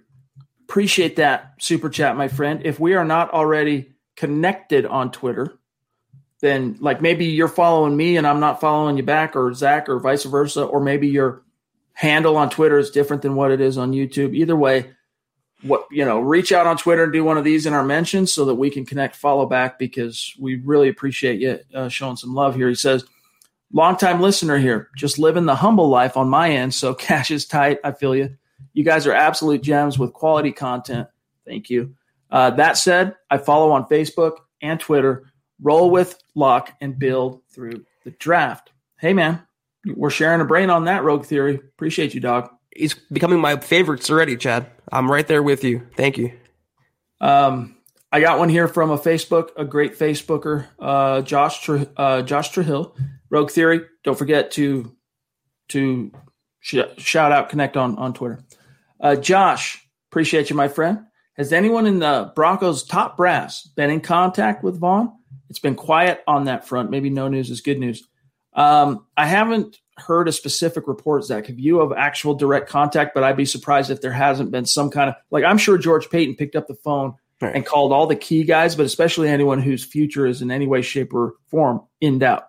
Appreciate 0.68 1.16
that 1.16 1.54
super 1.60 1.88
chat, 1.90 2.16
my 2.16 2.28
friend. 2.28 2.62
If 2.64 2.80
we 2.80 2.94
are 2.94 3.04
not 3.04 3.32
already 3.32 3.92
connected 4.16 4.86
on 4.86 5.10
Twitter, 5.10 5.58
then 6.40 6.76
like 6.80 7.00
maybe 7.00 7.26
you're 7.26 7.48
following 7.48 7.96
me 7.96 8.16
and 8.16 8.26
I'm 8.26 8.40
not 8.40 8.60
following 8.60 8.96
you 8.96 9.02
back, 9.02 9.36
or 9.36 9.52
Zach, 9.54 9.88
or 9.88 9.98
vice 9.98 10.24
versa, 10.24 10.64
or 10.64 10.80
maybe 10.80 11.08
your 11.08 11.42
handle 11.92 12.36
on 12.36 12.50
Twitter 12.50 12.78
is 12.78 12.90
different 12.90 13.22
than 13.22 13.34
what 13.34 13.50
it 13.50 13.60
is 13.60 13.78
on 13.78 13.92
YouTube. 13.92 14.34
Either 14.34 14.56
way, 14.56 14.90
what 15.62 15.86
you 15.90 16.04
know, 16.04 16.20
reach 16.20 16.52
out 16.52 16.66
on 16.66 16.76
Twitter 16.76 17.04
and 17.04 17.12
do 17.12 17.24
one 17.24 17.38
of 17.38 17.44
these 17.44 17.66
in 17.66 17.72
our 17.72 17.84
mentions 17.84 18.32
so 18.32 18.44
that 18.44 18.54
we 18.54 18.70
can 18.70 18.84
connect, 18.84 19.16
follow 19.16 19.46
back 19.46 19.78
because 19.78 20.34
we 20.38 20.56
really 20.56 20.88
appreciate 20.88 21.40
you 21.40 21.58
uh, 21.74 21.88
showing 21.88 22.16
some 22.16 22.34
love 22.34 22.54
here. 22.54 22.68
He 22.68 22.74
says, 22.74 23.04
longtime 23.72 24.20
listener 24.20 24.58
here, 24.58 24.90
just 24.96 25.18
living 25.18 25.46
the 25.46 25.56
humble 25.56 25.88
life 25.88 26.16
on 26.16 26.28
my 26.28 26.50
end. 26.50 26.74
So 26.74 26.94
cash 26.94 27.30
is 27.30 27.46
tight. 27.46 27.78
I 27.82 27.92
feel 27.92 28.14
you. 28.14 28.36
You 28.74 28.84
guys 28.84 29.06
are 29.06 29.12
absolute 29.12 29.62
gems 29.62 29.98
with 29.98 30.12
quality 30.12 30.52
content. 30.52 31.08
Thank 31.46 31.70
you. 31.70 31.94
Uh, 32.30 32.50
that 32.50 32.76
said, 32.76 33.14
I 33.30 33.38
follow 33.38 33.70
on 33.70 33.86
Facebook 33.86 34.38
and 34.60 34.78
Twitter. 34.78 35.30
Roll 35.62 35.90
with 35.90 36.18
luck 36.34 36.72
and 36.80 36.98
build 36.98 37.42
through 37.48 37.84
the 38.04 38.10
draft. 38.12 38.72
Hey 38.98 39.12
man, 39.12 39.40
we're 39.94 40.10
sharing 40.10 40.40
a 40.40 40.44
brain 40.44 40.68
on 40.70 40.84
that 40.86 41.04
Rogue 41.04 41.24
Theory. 41.24 41.54
Appreciate 41.54 42.12
you, 42.12 42.20
dog. 42.20 42.50
He's 42.74 42.94
becoming 42.94 43.38
my 43.38 43.56
favorites 43.56 44.10
already, 44.10 44.36
Chad. 44.36 44.66
I'm 44.90 45.10
right 45.10 45.26
there 45.26 45.42
with 45.42 45.62
you. 45.62 45.86
Thank 45.96 46.18
you. 46.18 46.32
Um, 47.20 47.76
I 48.10 48.20
got 48.20 48.38
one 48.38 48.48
here 48.48 48.68
from 48.68 48.90
a 48.90 48.98
Facebook, 48.98 49.50
a 49.56 49.64
great 49.64 49.96
Facebooker, 49.96 50.66
uh, 50.78 51.22
Josh 51.22 51.62
Tre- 51.62 51.88
uh, 51.96 52.22
Josh 52.22 52.52
Trehill, 52.52 52.94
Rogue 53.30 53.50
Theory. 53.50 53.82
Don't 54.02 54.18
forget 54.18 54.50
to 54.52 54.94
to 55.68 56.12
sh- 56.60 56.78
shout 56.98 57.32
out, 57.32 57.48
connect 57.48 57.76
on 57.76 57.96
on 57.96 58.12
Twitter. 58.12 58.40
Uh, 59.00 59.16
Josh, 59.16 59.86
appreciate 60.10 60.50
you, 60.50 60.56
my 60.56 60.68
friend. 60.68 61.00
Has 61.36 61.52
anyone 61.52 61.86
in 61.86 61.98
the 61.98 62.32
Broncos 62.36 62.84
top 62.84 63.16
brass 63.16 63.62
been 63.76 63.90
in 63.90 64.00
contact 64.00 64.62
with 64.62 64.78
Von? 64.78 65.12
It's 65.50 65.58
been 65.58 65.74
quiet 65.74 66.22
on 66.26 66.44
that 66.44 66.66
front. 66.66 66.90
Maybe 66.90 67.10
no 67.10 67.28
news 67.28 67.50
is 67.50 67.60
good 67.60 67.78
news. 67.78 68.06
Um, 68.54 69.04
I 69.16 69.26
haven't 69.26 69.78
heard 69.98 70.28
a 70.28 70.32
specific 70.32 70.86
report, 70.86 71.24
Zach. 71.24 71.46
Have 71.46 71.58
you 71.58 71.80
of 71.80 71.92
actual 71.92 72.34
direct 72.34 72.68
contact? 72.68 73.14
But 73.14 73.24
I'd 73.24 73.36
be 73.36 73.44
surprised 73.44 73.90
if 73.90 74.00
there 74.00 74.12
hasn't 74.12 74.52
been 74.52 74.64
some 74.64 74.90
kind 74.90 75.10
of 75.10 75.16
like 75.30 75.44
I'm 75.44 75.58
sure 75.58 75.76
George 75.76 76.08
Paton 76.08 76.36
picked 76.36 76.56
up 76.56 76.66
the 76.68 76.74
phone 76.74 77.14
Right. 77.40 77.54
and 77.56 77.66
called 77.66 77.92
all 77.92 78.06
the 78.06 78.14
key 78.16 78.44
guys, 78.44 78.76
but 78.76 78.86
especially 78.86 79.28
anyone 79.28 79.60
whose 79.60 79.84
future 79.84 80.24
is 80.24 80.40
in 80.40 80.52
any 80.52 80.68
way, 80.68 80.82
shape, 80.82 81.12
or 81.12 81.34
form 81.48 81.82
in 82.00 82.20
doubt. 82.20 82.44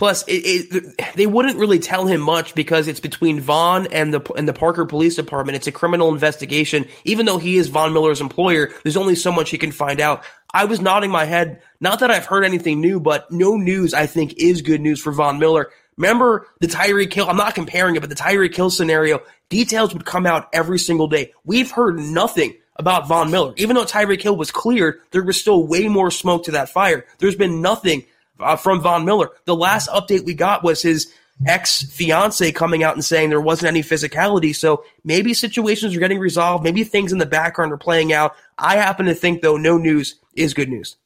Plus, 0.00 0.24
it, 0.26 0.32
it, 0.32 1.14
they 1.14 1.26
wouldn't 1.26 1.58
really 1.58 1.78
tell 1.78 2.06
him 2.06 2.22
much 2.22 2.54
because 2.54 2.88
it's 2.88 3.00
between 3.00 3.38
Von 3.38 3.86
and 3.88 4.14
the 4.14 4.32
and 4.32 4.48
the 4.48 4.54
Parker 4.54 4.86
Police 4.86 5.14
Department. 5.14 5.56
It's 5.56 5.66
a 5.66 5.72
criminal 5.72 6.10
investigation. 6.10 6.86
Even 7.04 7.26
though 7.26 7.36
he 7.36 7.58
is 7.58 7.68
Von 7.68 7.92
Miller's 7.92 8.22
employer, 8.22 8.70
there's 8.82 8.96
only 8.96 9.14
so 9.14 9.30
much 9.30 9.50
he 9.50 9.58
can 9.58 9.72
find 9.72 10.00
out. 10.00 10.24
I 10.54 10.64
was 10.64 10.80
nodding 10.80 11.10
my 11.10 11.26
head. 11.26 11.60
Not 11.82 12.00
that 12.00 12.10
I've 12.10 12.24
heard 12.24 12.46
anything 12.46 12.80
new, 12.80 12.98
but 12.98 13.30
no 13.30 13.58
news 13.58 13.92
I 13.92 14.06
think 14.06 14.32
is 14.38 14.62
good 14.62 14.80
news 14.80 15.02
for 15.02 15.12
Von 15.12 15.38
Miller. 15.38 15.68
Remember 15.98 16.46
the 16.60 16.66
Tyreek 16.66 17.12
Hill? 17.12 17.28
I'm 17.28 17.36
not 17.36 17.54
comparing 17.54 17.94
it, 17.94 18.00
but 18.00 18.08
the 18.08 18.16
Tyreek 18.16 18.56
Hill 18.56 18.70
scenario. 18.70 19.20
Details 19.50 19.92
would 19.92 20.06
come 20.06 20.24
out 20.24 20.48
every 20.54 20.78
single 20.78 21.08
day. 21.08 21.34
We've 21.44 21.70
heard 21.70 21.98
nothing 21.98 22.56
about 22.76 23.06
Von 23.06 23.30
Miller. 23.30 23.52
Even 23.58 23.76
though 23.76 23.84
Tyreek 23.84 24.22
Hill 24.22 24.38
was 24.38 24.50
cleared, 24.50 25.02
there 25.10 25.22
was 25.22 25.38
still 25.38 25.66
way 25.66 25.88
more 25.88 26.10
smoke 26.10 26.44
to 26.44 26.52
that 26.52 26.70
fire. 26.70 27.04
There's 27.18 27.36
been 27.36 27.60
nothing 27.60 28.06
uh, 28.40 28.56
from 28.56 28.80
Von 28.80 29.04
Miller. 29.04 29.30
The 29.44 29.56
last 29.56 29.88
update 29.90 30.24
we 30.24 30.34
got 30.34 30.62
was 30.62 30.82
his 30.82 31.12
ex 31.46 31.82
fiance 31.82 32.52
coming 32.52 32.82
out 32.82 32.94
and 32.94 33.04
saying 33.04 33.30
there 33.30 33.40
wasn't 33.40 33.68
any 33.68 33.82
physicality. 33.82 34.54
So 34.54 34.84
maybe 35.04 35.34
situations 35.34 35.96
are 35.96 36.00
getting 36.00 36.18
resolved. 36.18 36.64
Maybe 36.64 36.84
things 36.84 37.12
in 37.12 37.18
the 37.18 37.26
background 37.26 37.72
are 37.72 37.78
playing 37.78 38.12
out. 38.12 38.34
I 38.58 38.76
happen 38.76 39.06
to 39.06 39.14
think, 39.14 39.42
though, 39.42 39.56
no 39.56 39.78
news 39.78 40.16
is 40.34 40.54
good 40.54 40.68
news. 40.68 40.96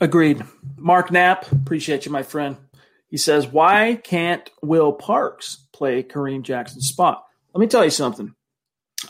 Agreed. 0.00 0.42
Mark 0.76 1.12
Knapp, 1.12 1.50
appreciate 1.52 2.06
you, 2.06 2.12
my 2.12 2.22
friend. 2.22 2.56
He 3.08 3.16
says, 3.16 3.46
Why 3.46 4.00
can't 4.02 4.50
Will 4.62 4.92
Parks 4.92 5.66
play 5.72 6.02
Kareem 6.02 6.42
Jackson's 6.42 6.88
spot? 6.88 7.24
Let 7.54 7.60
me 7.60 7.66
tell 7.66 7.84
you 7.84 7.90
something. 7.90 8.34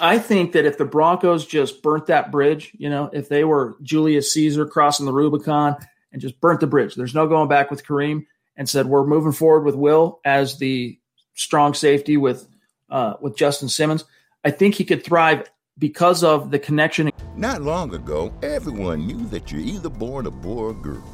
I 0.01 0.19
think 0.19 0.53
that 0.53 0.65
if 0.65 0.79
the 0.79 0.85
Broncos 0.85 1.47
just 1.47 1.83
burnt 1.83 2.07
that 2.07 2.31
bridge, 2.31 2.73
you 2.75 2.89
know, 2.91 3.11
if 3.13 3.29
they 3.29 3.45
were 3.45 3.77
Julius 3.83 4.33
Caesar 4.33 4.67
crossing 4.67 5.07
the 5.07 5.13
Rubicon 5.13 5.77
and 6.13 6.21
just 6.21 6.41
burnt 6.41 6.61
the 6.61 6.67
bridge, 6.67 6.95
there's 6.95 7.15
no 7.15 7.27
going 7.27 7.49
back 7.49 7.71
with 7.71 7.87
Kareem 7.87 8.27
and 8.57 8.69
said, 8.69 8.87
We're 8.87 9.07
moving 9.07 9.33
forward 9.33 9.65
with 9.65 9.75
Will 9.75 10.21
as 10.25 10.59
the 10.59 10.99
strong 11.35 11.75
safety 11.75 12.17
with 12.17 12.47
uh, 12.91 13.15
with 13.21 13.37
Justin 13.37 13.69
Simmons. 13.69 14.05
I 14.45 14.51
think 14.51 14.75
he 14.75 14.85
could 14.85 15.05
thrive 15.05 15.51
because 15.79 16.23
of 16.23 16.51
the 16.51 16.59
connection 16.59 17.11
Not 17.37 17.63
long 17.63 17.95
ago, 17.95 18.33
everyone 18.43 19.07
knew 19.07 19.25
that 19.27 19.51
you're 19.51 19.61
either 19.61 19.89
born 19.89 20.27
a 20.27 20.31
boy 20.31 20.65
or 20.65 20.71
a 20.71 20.75
girl. 20.75 21.05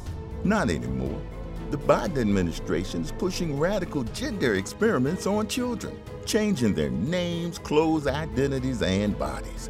Not 0.43 0.69
anymore. 0.69 1.21
The 1.71 1.77
Biden 1.77 2.17
administration 2.17 3.01
is 3.01 3.11
pushing 3.11 3.59
radical 3.59 4.03
gender 4.03 4.55
experiments 4.55 5.27
on 5.27 5.47
children, 5.47 5.97
changing 6.25 6.73
their 6.73 6.89
names, 6.89 7.59
clothes, 7.59 8.07
identities, 8.07 8.81
and 8.81 9.17
bodies. 9.17 9.69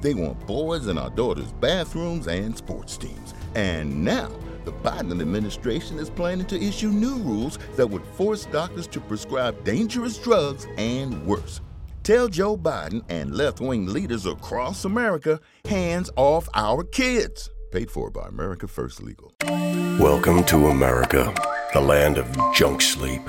They 0.00 0.14
want 0.14 0.46
boys 0.46 0.86
in 0.86 0.96
our 0.96 1.10
daughters' 1.10 1.52
bathrooms 1.60 2.26
and 2.26 2.56
sports 2.56 2.96
teams. 2.96 3.34
And 3.54 4.04
now, 4.04 4.30
the 4.64 4.72
Biden 4.72 5.20
administration 5.20 5.98
is 5.98 6.08
planning 6.08 6.46
to 6.46 6.62
issue 6.62 6.88
new 6.88 7.16
rules 7.16 7.58
that 7.76 7.86
would 7.86 8.04
force 8.14 8.46
doctors 8.46 8.86
to 8.88 9.00
prescribe 9.00 9.62
dangerous 9.64 10.16
drugs 10.18 10.66
and 10.78 11.26
worse. 11.26 11.60
Tell 12.02 12.28
Joe 12.28 12.56
Biden 12.56 13.02
and 13.10 13.34
left 13.34 13.60
wing 13.60 13.86
leaders 13.86 14.24
across 14.24 14.84
America 14.86 15.38
hands 15.66 16.10
off 16.16 16.48
our 16.54 16.82
kids. 16.82 17.50
Paid 17.70 17.90
for 17.90 18.10
by 18.10 18.26
America 18.26 18.66
First 18.66 19.02
Legal. 19.02 19.34
Welcome 19.42 20.44
to 20.44 20.68
America, 20.68 21.32
the 21.74 21.80
land 21.80 22.16
of 22.16 22.26
junk 22.54 22.80
sleep, 22.80 23.22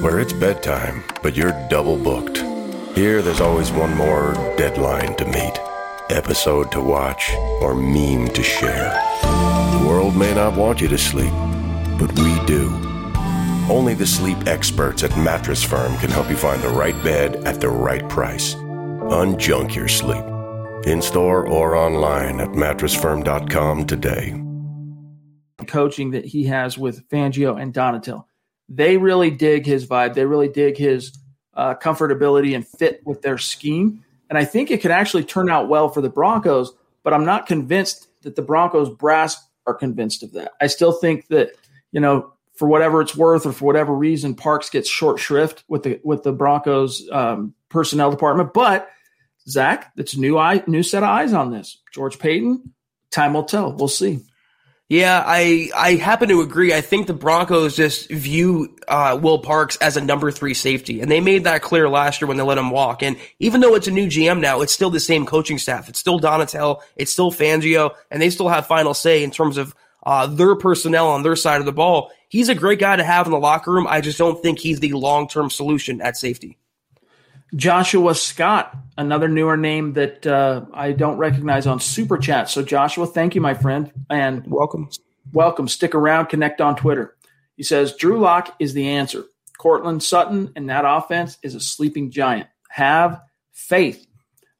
where 0.00 0.20
it's 0.20 0.32
bedtime, 0.32 1.02
but 1.22 1.36
you're 1.36 1.52
double 1.68 1.96
booked. 1.96 2.38
Here, 2.96 3.20
there's 3.20 3.40
always 3.40 3.72
one 3.72 3.96
more 3.96 4.32
deadline 4.56 5.16
to 5.16 5.24
meet, 5.24 5.58
episode 6.10 6.70
to 6.72 6.80
watch, 6.80 7.32
or 7.60 7.74
meme 7.74 8.28
to 8.28 8.42
share. 8.42 8.90
The 9.22 9.84
world 9.86 10.16
may 10.16 10.34
not 10.34 10.56
want 10.56 10.80
you 10.80 10.88
to 10.88 10.98
sleep, 10.98 11.32
but 11.98 12.12
we 12.18 12.44
do. 12.46 12.68
Only 13.70 13.94
the 13.94 14.06
sleep 14.06 14.46
experts 14.46 15.02
at 15.02 15.16
Mattress 15.16 15.62
Firm 15.62 15.96
can 15.98 16.10
help 16.10 16.28
you 16.28 16.36
find 16.36 16.62
the 16.62 16.68
right 16.68 17.00
bed 17.02 17.36
at 17.46 17.60
the 17.60 17.70
right 17.70 18.06
price. 18.08 18.54
Unjunk 18.54 19.74
your 19.74 19.88
sleep. 19.88 20.24
In 20.86 21.00
store 21.00 21.48
or 21.48 21.74
online 21.74 22.40
at 22.40 22.48
mattressfirm.com 22.48 23.86
today. 23.86 24.34
Coaching 25.66 26.10
that 26.10 26.26
he 26.26 26.44
has 26.44 26.76
with 26.76 27.08
Fangio 27.08 27.60
and 27.60 27.72
Donatell. 27.72 28.26
They 28.68 28.98
really 28.98 29.30
dig 29.30 29.64
his 29.64 29.86
vibe. 29.86 30.12
They 30.12 30.26
really 30.26 30.48
dig 30.48 30.76
his 30.76 31.16
uh, 31.54 31.74
comfortability 31.74 32.54
and 32.54 32.66
fit 32.66 33.00
with 33.06 33.22
their 33.22 33.38
scheme. 33.38 34.04
And 34.34 34.42
I 34.42 34.44
think 34.44 34.72
it 34.72 34.82
could 34.82 34.90
actually 34.90 35.22
turn 35.22 35.48
out 35.48 35.68
well 35.68 35.88
for 35.88 36.00
the 36.00 36.08
Broncos, 36.08 36.72
but 37.04 37.14
I'm 37.14 37.24
not 37.24 37.46
convinced 37.46 38.08
that 38.22 38.34
the 38.34 38.42
Broncos 38.42 38.90
brass 38.90 39.36
are 39.64 39.74
convinced 39.74 40.24
of 40.24 40.32
that. 40.32 40.54
I 40.60 40.66
still 40.66 40.90
think 40.90 41.28
that, 41.28 41.52
you 41.92 42.00
know, 42.00 42.32
for 42.56 42.66
whatever 42.66 43.00
it's 43.00 43.16
worth 43.16 43.46
or 43.46 43.52
for 43.52 43.64
whatever 43.64 43.94
reason, 43.94 44.34
Parks 44.34 44.70
gets 44.70 44.90
short 44.90 45.20
shrift 45.20 45.62
with 45.68 45.84
the 45.84 46.00
with 46.02 46.24
the 46.24 46.32
Broncos 46.32 47.08
um, 47.12 47.54
personnel 47.68 48.10
department. 48.10 48.52
But 48.52 48.90
Zach, 49.48 49.92
that's 49.94 50.16
new 50.16 50.36
eye, 50.36 50.64
new 50.66 50.82
set 50.82 51.04
of 51.04 51.10
eyes 51.10 51.32
on 51.32 51.52
this. 51.52 51.80
George 51.92 52.18
Paton, 52.18 52.74
time 53.12 53.34
will 53.34 53.44
tell. 53.44 53.72
We'll 53.72 53.86
see. 53.86 54.18
Yeah, 54.90 55.22
I 55.24 55.70
I 55.74 55.94
happen 55.94 56.28
to 56.28 56.42
agree. 56.42 56.74
I 56.74 56.82
think 56.82 57.06
the 57.06 57.14
Broncos 57.14 57.74
just 57.74 58.10
view 58.10 58.76
uh, 58.86 59.18
Will 59.20 59.38
Parks 59.38 59.76
as 59.76 59.96
a 59.96 60.00
number 60.02 60.30
three 60.30 60.52
safety, 60.52 61.00
and 61.00 61.10
they 61.10 61.20
made 61.20 61.44
that 61.44 61.62
clear 61.62 61.88
last 61.88 62.20
year 62.20 62.28
when 62.28 62.36
they 62.36 62.42
let 62.42 62.58
him 62.58 62.70
walk. 62.70 63.02
And 63.02 63.16
even 63.38 63.62
though 63.62 63.74
it's 63.76 63.88
a 63.88 63.90
new 63.90 64.08
GM 64.08 64.40
now, 64.40 64.60
it's 64.60 64.74
still 64.74 64.90
the 64.90 65.00
same 65.00 65.24
coaching 65.24 65.56
staff. 65.56 65.88
It's 65.88 65.98
still 65.98 66.20
Donatell, 66.20 66.82
it's 66.96 67.10
still 67.10 67.32
Fangio, 67.32 67.94
and 68.10 68.20
they 68.20 68.28
still 68.28 68.48
have 68.48 68.66
final 68.66 68.92
say 68.92 69.24
in 69.24 69.30
terms 69.30 69.56
of 69.56 69.74
uh, 70.02 70.26
their 70.26 70.54
personnel 70.54 71.08
on 71.08 71.22
their 71.22 71.36
side 71.36 71.60
of 71.60 71.66
the 71.66 71.72
ball. 71.72 72.10
He's 72.28 72.50
a 72.50 72.54
great 72.54 72.78
guy 72.78 72.96
to 72.96 73.04
have 73.04 73.26
in 73.26 73.32
the 73.32 73.38
locker 73.38 73.72
room. 73.72 73.86
I 73.88 74.02
just 74.02 74.18
don't 74.18 74.42
think 74.42 74.58
he's 74.58 74.80
the 74.80 74.92
long 74.92 75.28
term 75.28 75.48
solution 75.48 76.02
at 76.02 76.18
safety. 76.18 76.58
Joshua 77.56 78.14
Scott, 78.14 78.76
another 78.96 79.28
newer 79.28 79.56
name 79.56 79.92
that 79.94 80.26
uh, 80.26 80.64
I 80.72 80.92
don't 80.92 81.18
recognize 81.18 81.66
on 81.66 81.80
Super 81.80 82.18
Chat. 82.18 82.50
So, 82.50 82.62
Joshua, 82.62 83.06
thank 83.06 83.34
you, 83.34 83.40
my 83.40 83.54
friend, 83.54 83.92
and 84.10 84.44
welcome. 84.46 84.88
Welcome. 85.32 85.68
Stick 85.68 85.94
around. 85.94 86.26
Connect 86.26 86.60
on 86.60 86.76
Twitter. 86.76 87.16
He 87.56 87.62
says 87.62 87.94
Drew 87.96 88.18
Lock 88.18 88.54
is 88.58 88.74
the 88.74 88.88
answer. 88.88 89.24
Courtland 89.58 90.02
Sutton 90.02 90.52
and 90.56 90.68
that 90.68 90.84
offense 90.86 91.38
is 91.42 91.54
a 91.54 91.60
sleeping 91.60 92.10
giant. 92.10 92.48
Have 92.68 93.20
faith. 93.52 94.06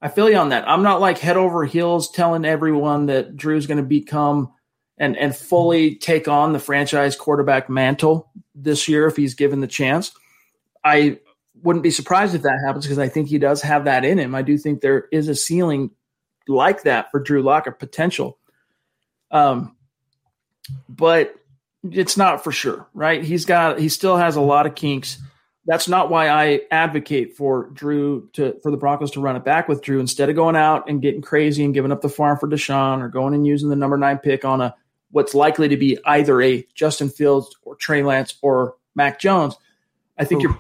I 0.00 0.08
feel 0.08 0.30
you 0.30 0.36
on 0.36 0.50
that. 0.50 0.68
I'm 0.68 0.82
not 0.82 1.00
like 1.00 1.18
head 1.18 1.36
over 1.36 1.64
heels 1.64 2.10
telling 2.10 2.44
everyone 2.44 3.06
that 3.06 3.36
Drew's 3.36 3.66
going 3.66 3.78
to 3.78 3.82
become 3.82 4.52
and 4.96 5.16
and 5.16 5.34
fully 5.34 5.96
take 5.96 6.28
on 6.28 6.52
the 6.52 6.60
franchise 6.60 7.16
quarterback 7.16 7.68
mantle 7.68 8.30
this 8.54 8.86
year 8.86 9.06
if 9.06 9.16
he's 9.16 9.34
given 9.34 9.60
the 9.60 9.66
chance. 9.66 10.12
I 10.84 11.18
wouldn't 11.64 11.82
be 11.82 11.90
surprised 11.90 12.34
if 12.34 12.42
that 12.42 12.60
happens 12.64 12.84
because 12.84 12.98
I 12.98 13.08
think 13.08 13.28
he 13.28 13.38
does 13.38 13.62
have 13.62 13.86
that 13.86 14.04
in 14.04 14.18
him. 14.18 14.34
I 14.34 14.42
do 14.42 14.58
think 14.58 14.80
there 14.80 15.08
is 15.10 15.28
a 15.28 15.34
ceiling 15.34 15.90
like 16.46 16.82
that 16.82 17.10
for 17.10 17.18
Drew 17.18 17.42
Lock, 17.42 17.66
a 17.66 17.72
potential. 17.72 18.38
Um, 19.30 19.74
but 20.88 21.34
it's 21.90 22.16
not 22.16 22.44
for 22.44 22.52
sure, 22.52 22.86
right? 22.92 23.24
He's 23.24 23.46
got 23.46 23.78
he 23.78 23.88
still 23.88 24.16
has 24.16 24.36
a 24.36 24.42
lot 24.42 24.66
of 24.66 24.74
kinks. 24.74 25.18
That's 25.66 25.88
not 25.88 26.10
why 26.10 26.28
I 26.28 26.60
advocate 26.70 27.34
for 27.34 27.70
Drew 27.70 28.28
to 28.34 28.58
for 28.62 28.70
the 28.70 28.76
Broncos 28.76 29.12
to 29.12 29.20
run 29.20 29.36
it 29.36 29.44
back 29.44 29.66
with 29.66 29.82
Drew 29.82 30.00
instead 30.00 30.28
of 30.28 30.36
going 30.36 30.56
out 30.56 30.88
and 30.88 31.00
getting 31.00 31.22
crazy 31.22 31.64
and 31.64 31.72
giving 31.72 31.92
up 31.92 32.02
the 32.02 32.10
farm 32.10 32.38
for 32.38 32.48
Deshaun 32.48 33.00
or 33.00 33.08
going 33.08 33.34
and 33.34 33.46
using 33.46 33.70
the 33.70 33.76
number 33.76 33.96
nine 33.96 34.18
pick 34.18 34.44
on 34.44 34.60
a 34.60 34.74
what's 35.10 35.34
likely 35.34 35.68
to 35.68 35.76
be 35.78 35.98
either 36.04 36.42
a 36.42 36.66
Justin 36.74 37.08
Fields 37.08 37.56
or 37.62 37.74
Trey 37.76 38.02
Lance 38.02 38.34
or 38.42 38.76
Mac 38.94 39.18
Jones. 39.18 39.56
I 40.18 40.24
think 40.24 40.40
Ooh. 40.40 40.48
your 40.48 40.58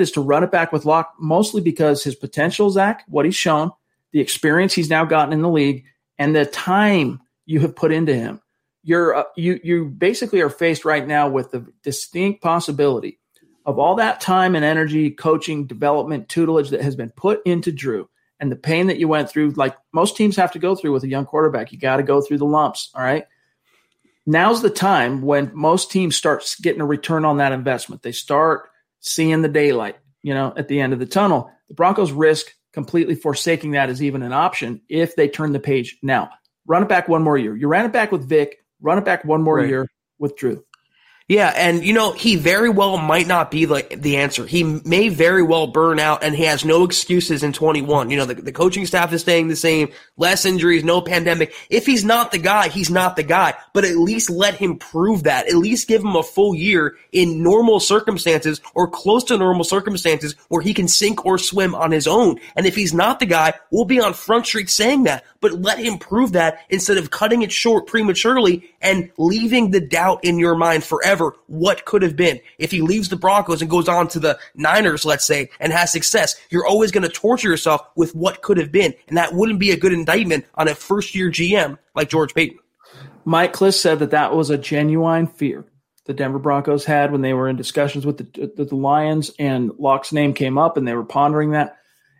is 0.00 0.12
to 0.12 0.20
run 0.20 0.44
it 0.44 0.50
back 0.50 0.72
with 0.72 0.84
Lock, 0.84 1.14
mostly 1.18 1.60
because 1.60 2.02
his 2.02 2.14
potential, 2.14 2.70
Zach, 2.70 3.04
what 3.08 3.24
he's 3.24 3.34
shown, 3.34 3.70
the 4.12 4.20
experience 4.20 4.72
he's 4.72 4.90
now 4.90 5.04
gotten 5.04 5.32
in 5.32 5.42
the 5.42 5.48
league, 5.48 5.84
and 6.18 6.34
the 6.34 6.46
time 6.46 7.20
you 7.46 7.60
have 7.60 7.76
put 7.76 7.92
into 7.92 8.14
him. 8.14 8.40
You're 8.82 9.14
uh, 9.14 9.24
you 9.36 9.60
you 9.62 9.86
basically 9.86 10.40
are 10.42 10.50
faced 10.50 10.84
right 10.84 11.06
now 11.06 11.28
with 11.28 11.50
the 11.50 11.66
distinct 11.82 12.42
possibility 12.42 13.18
of 13.64 13.78
all 13.78 13.94
that 13.94 14.20
time 14.20 14.54
and 14.54 14.64
energy, 14.64 15.10
coaching, 15.10 15.66
development, 15.66 16.28
tutelage 16.28 16.70
that 16.70 16.82
has 16.82 16.94
been 16.94 17.10
put 17.10 17.40
into 17.46 17.72
Drew, 17.72 18.08
and 18.40 18.52
the 18.52 18.56
pain 18.56 18.88
that 18.88 18.98
you 18.98 19.08
went 19.08 19.30
through. 19.30 19.52
Like 19.52 19.74
most 19.92 20.16
teams 20.16 20.36
have 20.36 20.52
to 20.52 20.58
go 20.58 20.74
through 20.74 20.92
with 20.92 21.04
a 21.04 21.08
young 21.08 21.24
quarterback, 21.24 21.72
you 21.72 21.78
got 21.78 21.96
to 21.96 22.02
go 22.02 22.20
through 22.20 22.38
the 22.38 22.44
lumps. 22.44 22.90
All 22.94 23.02
right 23.02 23.24
now's 24.26 24.62
the 24.62 24.70
time 24.70 25.22
when 25.22 25.50
most 25.54 25.90
teams 25.90 26.16
start 26.16 26.44
getting 26.62 26.80
a 26.80 26.86
return 26.86 27.24
on 27.24 27.38
that 27.38 27.52
investment. 27.52 28.02
They 28.02 28.12
start 28.12 28.68
seeing 29.04 29.42
the 29.42 29.48
daylight, 29.48 29.96
you 30.22 30.34
know, 30.34 30.52
at 30.56 30.66
the 30.66 30.80
end 30.80 30.92
of 30.92 30.98
the 30.98 31.06
tunnel. 31.06 31.50
The 31.68 31.74
Broncos 31.74 32.10
risk 32.10 32.46
completely 32.72 33.14
forsaking 33.14 33.72
that 33.72 33.90
as 33.90 34.02
even 34.02 34.22
an 34.22 34.32
option 34.32 34.80
if 34.88 35.14
they 35.14 35.28
turn 35.28 35.52
the 35.52 35.60
page 35.60 35.98
now. 36.02 36.30
Run 36.66 36.82
it 36.82 36.88
back 36.88 37.06
one 37.06 37.22
more 37.22 37.38
year. 37.38 37.54
You 37.54 37.68
ran 37.68 37.84
it 37.84 37.92
back 37.92 38.10
with 38.10 38.28
Vic, 38.28 38.56
run 38.80 38.98
it 38.98 39.04
back 39.04 39.24
one 39.24 39.42
more 39.42 39.56
right. 39.56 39.68
year 39.68 39.86
with 40.18 40.36
Drew. 40.36 40.64
Yeah, 41.26 41.54
and 41.56 41.82
you 41.82 41.94
know, 41.94 42.12
he 42.12 42.36
very 42.36 42.68
well 42.68 42.98
might 42.98 43.26
not 43.26 43.50
be 43.50 43.64
like 43.64 44.02
the 44.02 44.18
answer. 44.18 44.44
He 44.44 44.62
may 44.62 45.08
very 45.08 45.42
well 45.42 45.66
burn 45.66 45.98
out 45.98 46.22
and 46.22 46.34
he 46.34 46.44
has 46.44 46.66
no 46.66 46.84
excuses 46.84 47.42
in 47.42 47.54
21. 47.54 48.10
You 48.10 48.18
know, 48.18 48.26
the, 48.26 48.34
the 48.34 48.52
coaching 48.52 48.84
staff 48.84 49.10
is 49.10 49.22
staying 49.22 49.48
the 49.48 49.56
same, 49.56 49.88
less 50.18 50.44
injuries, 50.44 50.84
no 50.84 51.00
pandemic. 51.00 51.54
If 51.70 51.86
he's 51.86 52.04
not 52.04 52.30
the 52.30 52.38
guy, 52.38 52.68
he's 52.68 52.90
not 52.90 53.16
the 53.16 53.22
guy, 53.22 53.54
but 53.72 53.86
at 53.86 53.96
least 53.96 54.28
let 54.28 54.56
him 54.56 54.76
prove 54.76 55.22
that. 55.22 55.48
At 55.48 55.54
least 55.54 55.88
give 55.88 56.02
him 56.02 56.14
a 56.14 56.22
full 56.22 56.54
year 56.54 56.98
in 57.10 57.42
normal 57.42 57.80
circumstances 57.80 58.60
or 58.74 58.86
close 58.86 59.24
to 59.24 59.38
normal 59.38 59.64
circumstances 59.64 60.34
where 60.48 60.60
he 60.60 60.74
can 60.74 60.88
sink 60.88 61.24
or 61.24 61.38
swim 61.38 61.74
on 61.74 61.90
his 61.90 62.06
own. 62.06 62.38
And 62.54 62.66
if 62.66 62.74
he's 62.74 62.92
not 62.92 63.18
the 63.18 63.24
guy, 63.24 63.54
we'll 63.70 63.86
be 63.86 63.98
on 63.98 64.12
front 64.12 64.44
street 64.44 64.68
saying 64.68 65.04
that, 65.04 65.24
but 65.44 65.60
let 65.60 65.78
him 65.78 65.98
prove 65.98 66.32
that 66.32 66.60
instead 66.70 66.96
of 66.96 67.10
cutting 67.10 67.42
it 67.42 67.52
short 67.52 67.86
prematurely 67.86 68.70
and 68.80 69.10
leaving 69.18 69.72
the 69.72 69.80
doubt 69.80 70.24
in 70.24 70.38
your 70.38 70.54
mind 70.54 70.82
forever 70.82 71.36
what 71.48 71.84
could 71.84 72.00
have 72.00 72.16
been. 72.16 72.40
If 72.58 72.70
he 72.70 72.80
leaves 72.80 73.10
the 73.10 73.16
Broncos 73.16 73.60
and 73.60 73.70
goes 73.70 73.86
on 73.86 74.08
to 74.08 74.18
the 74.18 74.38
Niners, 74.54 75.04
let's 75.04 75.26
say, 75.26 75.50
and 75.60 75.70
has 75.70 75.92
success, 75.92 76.34
you're 76.48 76.66
always 76.66 76.92
going 76.92 77.06
to 77.06 77.10
torture 77.10 77.50
yourself 77.50 77.82
with 77.94 78.14
what 78.14 78.40
could 78.40 78.56
have 78.56 78.72
been. 78.72 78.94
And 79.06 79.18
that 79.18 79.34
wouldn't 79.34 79.58
be 79.58 79.70
a 79.70 79.76
good 79.76 79.92
indictment 79.92 80.46
on 80.54 80.66
a 80.66 80.74
first 80.74 81.14
year 81.14 81.30
GM 81.30 81.76
like 81.94 82.08
George 82.08 82.32
Paton. 82.32 82.58
Mike 83.26 83.52
Klis 83.52 83.74
said 83.74 83.98
that 83.98 84.12
that 84.12 84.34
was 84.34 84.48
a 84.48 84.56
genuine 84.56 85.26
fear 85.26 85.66
the 86.06 86.14
Denver 86.14 86.38
Broncos 86.38 86.86
had 86.86 87.12
when 87.12 87.20
they 87.20 87.34
were 87.34 87.50
in 87.50 87.56
discussions 87.56 88.06
with 88.06 88.16
the, 88.16 88.50
the, 88.56 88.64
the 88.64 88.76
Lions 88.76 89.30
and 89.38 89.72
Lock's 89.78 90.10
name 90.10 90.32
came 90.32 90.56
up 90.56 90.78
and 90.78 90.88
they 90.88 90.94
were 90.94 91.04
pondering 91.04 91.50
that. 91.50 91.76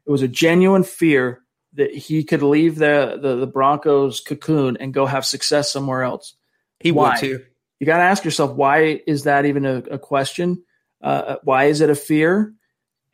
It 0.06 0.10
was 0.10 0.22
a 0.22 0.28
genuine 0.28 0.84
fear 0.84 1.43
that 1.74 1.94
he 1.94 2.24
could 2.24 2.42
leave 2.42 2.76
the, 2.76 3.18
the, 3.20 3.36
the 3.36 3.46
Broncos 3.46 4.20
cocoon 4.20 4.76
and 4.78 4.94
go 4.94 5.06
have 5.06 5.24
success 5.26 5.72
somewhere 5.72 6.02
else. 6.02 6.34
He 6.80 6.92
Why? 6.92 7.10
would 7.10 7.18
too 7.18 7.44
you 7.84 7.86
got 7.86 7.98
to 7.98 8.04
ask 8.04 8.24
yourself 8.24 8.56
why 8.56 9.02
is 9.06 9.24
that 9.24 9.44
even 9.44 9.66
a, 9.66 9.76
a 9.76 9.98
question? 9.98 10.62
Uh, 11.02 11.36
why 11.42 11.64
is 11.64 11.82
it 11.82 11.90
a 11.90 11.94
fear? 11.94 12.54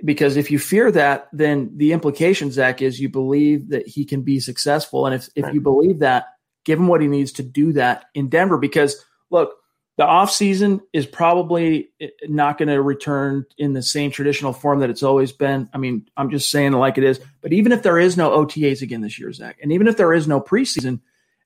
Because 0.04 0.36
if 0.36 0.50
you 0.50 0.58
fear 0.60 0.90
that, 0.92 1.28
then 1.32 1.72
the 1.76 1.92
implication, 1.92 2.52
Zach, 2.52 2.80
is 2.80 3.00
you 3.00 3.08
believe 3.08 3.70
that 3.70 3.88
he 3.88 4.04
can 4.04 4.22
be 4.22 4.38
successful, 4.40 5.06
and 5.06 5.14
if 5.14 5.28
if 5.34 5.52
you 5.52 5.60
believe 5.60 5.98
that, 5.98 6.26
give 6.64 6.78
him 6.78 6.86
what 6.86 7.02
he 7.02 7.08
needs 7.08 7.32
to 7.32 7.42
do 7.42 7.72
that 7.72 8.04
in 8.14 8.28
Denver. 8.28 8.58
Because 8.58 9.04
look, 9.28 9.56
the 10.00 10.06
offseason 10.06 10.80
is 10.94 11.04
probably 11.04 11.90
eh, 12.00 12.08
not 12.26 12.56
going 12.56 12.70
to 12.70 12.80
return 12.80 13.44
in 13.58 13.74
the 13.74 13.82
same 13.82 14.10
traditional 14.10 14.54
form 14.54 14.80
that 14.80 14.88
it's 14.88 15.02
always 15.02 15.30
been. 15.30 15.68
I 15.74 15.76
mean, 15.76 16.08
I'm 16.16 16.30
just 16.30 16.50
saying 16.50 16.72
like 16.72 16.96
it 16.96 17.04
is. 17.04 17.20
But 17.42 17.52
even 17.52 17.70
if 17.70 17.82
there 17.82 17.98
is 17.98 18.16
no 18.16 18.30
OTAs 18.30 18.80
again 18.80 19.02
this 19.02 19.18
year, 19.18 19.30
Zach, 19.30 19.58
and 19.62 19.72
even 19.72 19.88
if 19.88 19.98
there 19.98 20.14
is 20.14 20.26
no 20.26 20.40
preseason, 20.40 21.00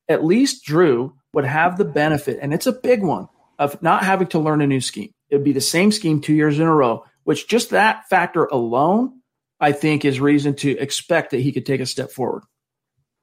at 0.08 0.24
least 0.24 0.64
Drew 0.64 1.14
would 1.32 1.44
have 1.44 1.78
the 1.78 1.84
benefit, 1.84 2.38
and 2.40 2.54
it's 2.54 2.68
a 2.68 2.72
big 2.72 3.02
one, 3.02 3.28
of 3.58 3.82
not 3.82 4.04
having 4.04 4.28
to 4.28 4.38
learn 4.38 4.60
a 4.60 4.68
new 4.68 4.80
scheme. 4.80 5.10
It 5.30 5.34
would 5.34 5.44
be 5.44 5.52
the 5.52 5.60
same 5.60 5.90
scheme 5.90 6.20
two 6.20 6.34
years 6.34 6.60
in 6.60 6.66
a 6.66 6.72
row, 6.72 7.04
which 7.24 7.48
just 7.48 7.70
that 7.70 8.08
factor 8.08 8.44
alone, 8.44 9.20
I 9.58 9.72
think, 9.72 10.04
is 10.04 10.20
reason 10.20 10.54
to 10.58 10.78
expect 10.78 11.32
that 11.32 11.40
he 11.40 11.50
could 11.50 11.66
take 11.66 11.80
a 11.80 11.86
step 11.86 12.12
forward. 12.12 12.44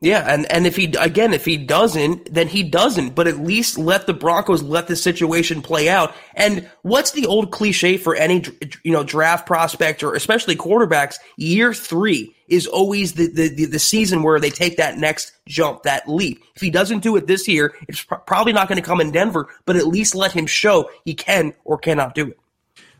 Yeah, 0.03 0.25
and, 0.27 0.51
and 0.51 0.65
if 0.65 0.75
he 0.75 0.85
again 0.99 1.31
if 1.31 1.45
he 1.45 1.57
doesn't, 1.57 2.33
then 2.33 2.47
he 2.47 2.63
doesn't. 2.63 3.13
But 3.13 3.27
at 3.27 3.37
least 3.37 3.77
let 3.77 4.07
the 4.07 4.15
Broncos 4.15 4.63
let 4.63 4.87
the 4.87 4.95
situation 4.95 5.61
play 5.61 5.89
out. 5.89 6.15
And 6.33 6.67
what's 6.81 7.11
the 7.11 7.27
old 7.27 7.51
cliche 7.51 7.97
for 7.97 8.15
any 8.15 8.43
you 8.83 8.91
know 8.91 9.03
draft 9.03 9.45
prospect 9.45 10.01
or 10.01 10.15
especially 10.15 10.55
quarterbacks? 10.55 11.17
Year 11.37 11.71
three 11.71 12.35
is 12.47 12.65
always 12.65 13.13
the 13.13 13.27
the, 13.27 13.65
the 13.65 13.77
season 13.77 14.23
where 14.23 14.39
they 14.39 14.49
take 14.49 14.77
that 14.77 14.97
next 14.97 15.33
jump, 15.47 15.83
that 15.83 16.09
leap. 16.09 16.43
If 16.55 16.63
he 16.63 16.71
doesn't 16.71 17.03
do 17.03 17.15
it 17.15 17.27
this 17.27 17.47
year, 17.47 17.75
it's 17.87 18.01
pr- 18.01 18.15
probably 18.15 18.53
not 18.53 18.67
going 18.67 18.81
to 18.81 18.87
come 18.87 19.01
in 19.01 19.11
Denver. 19.11 19.49
But 19.65 19.75
at 19.75 19.85
least 19.85 20.15
let 20.15 20.31
him 20.31 20.47
show 20.47 20.89
he 21.05 21.13
can 21.13 21.53
or 21.63 21.77
cannot 21.77 22.15
do 22.15 22.29
it. 22.29 22.39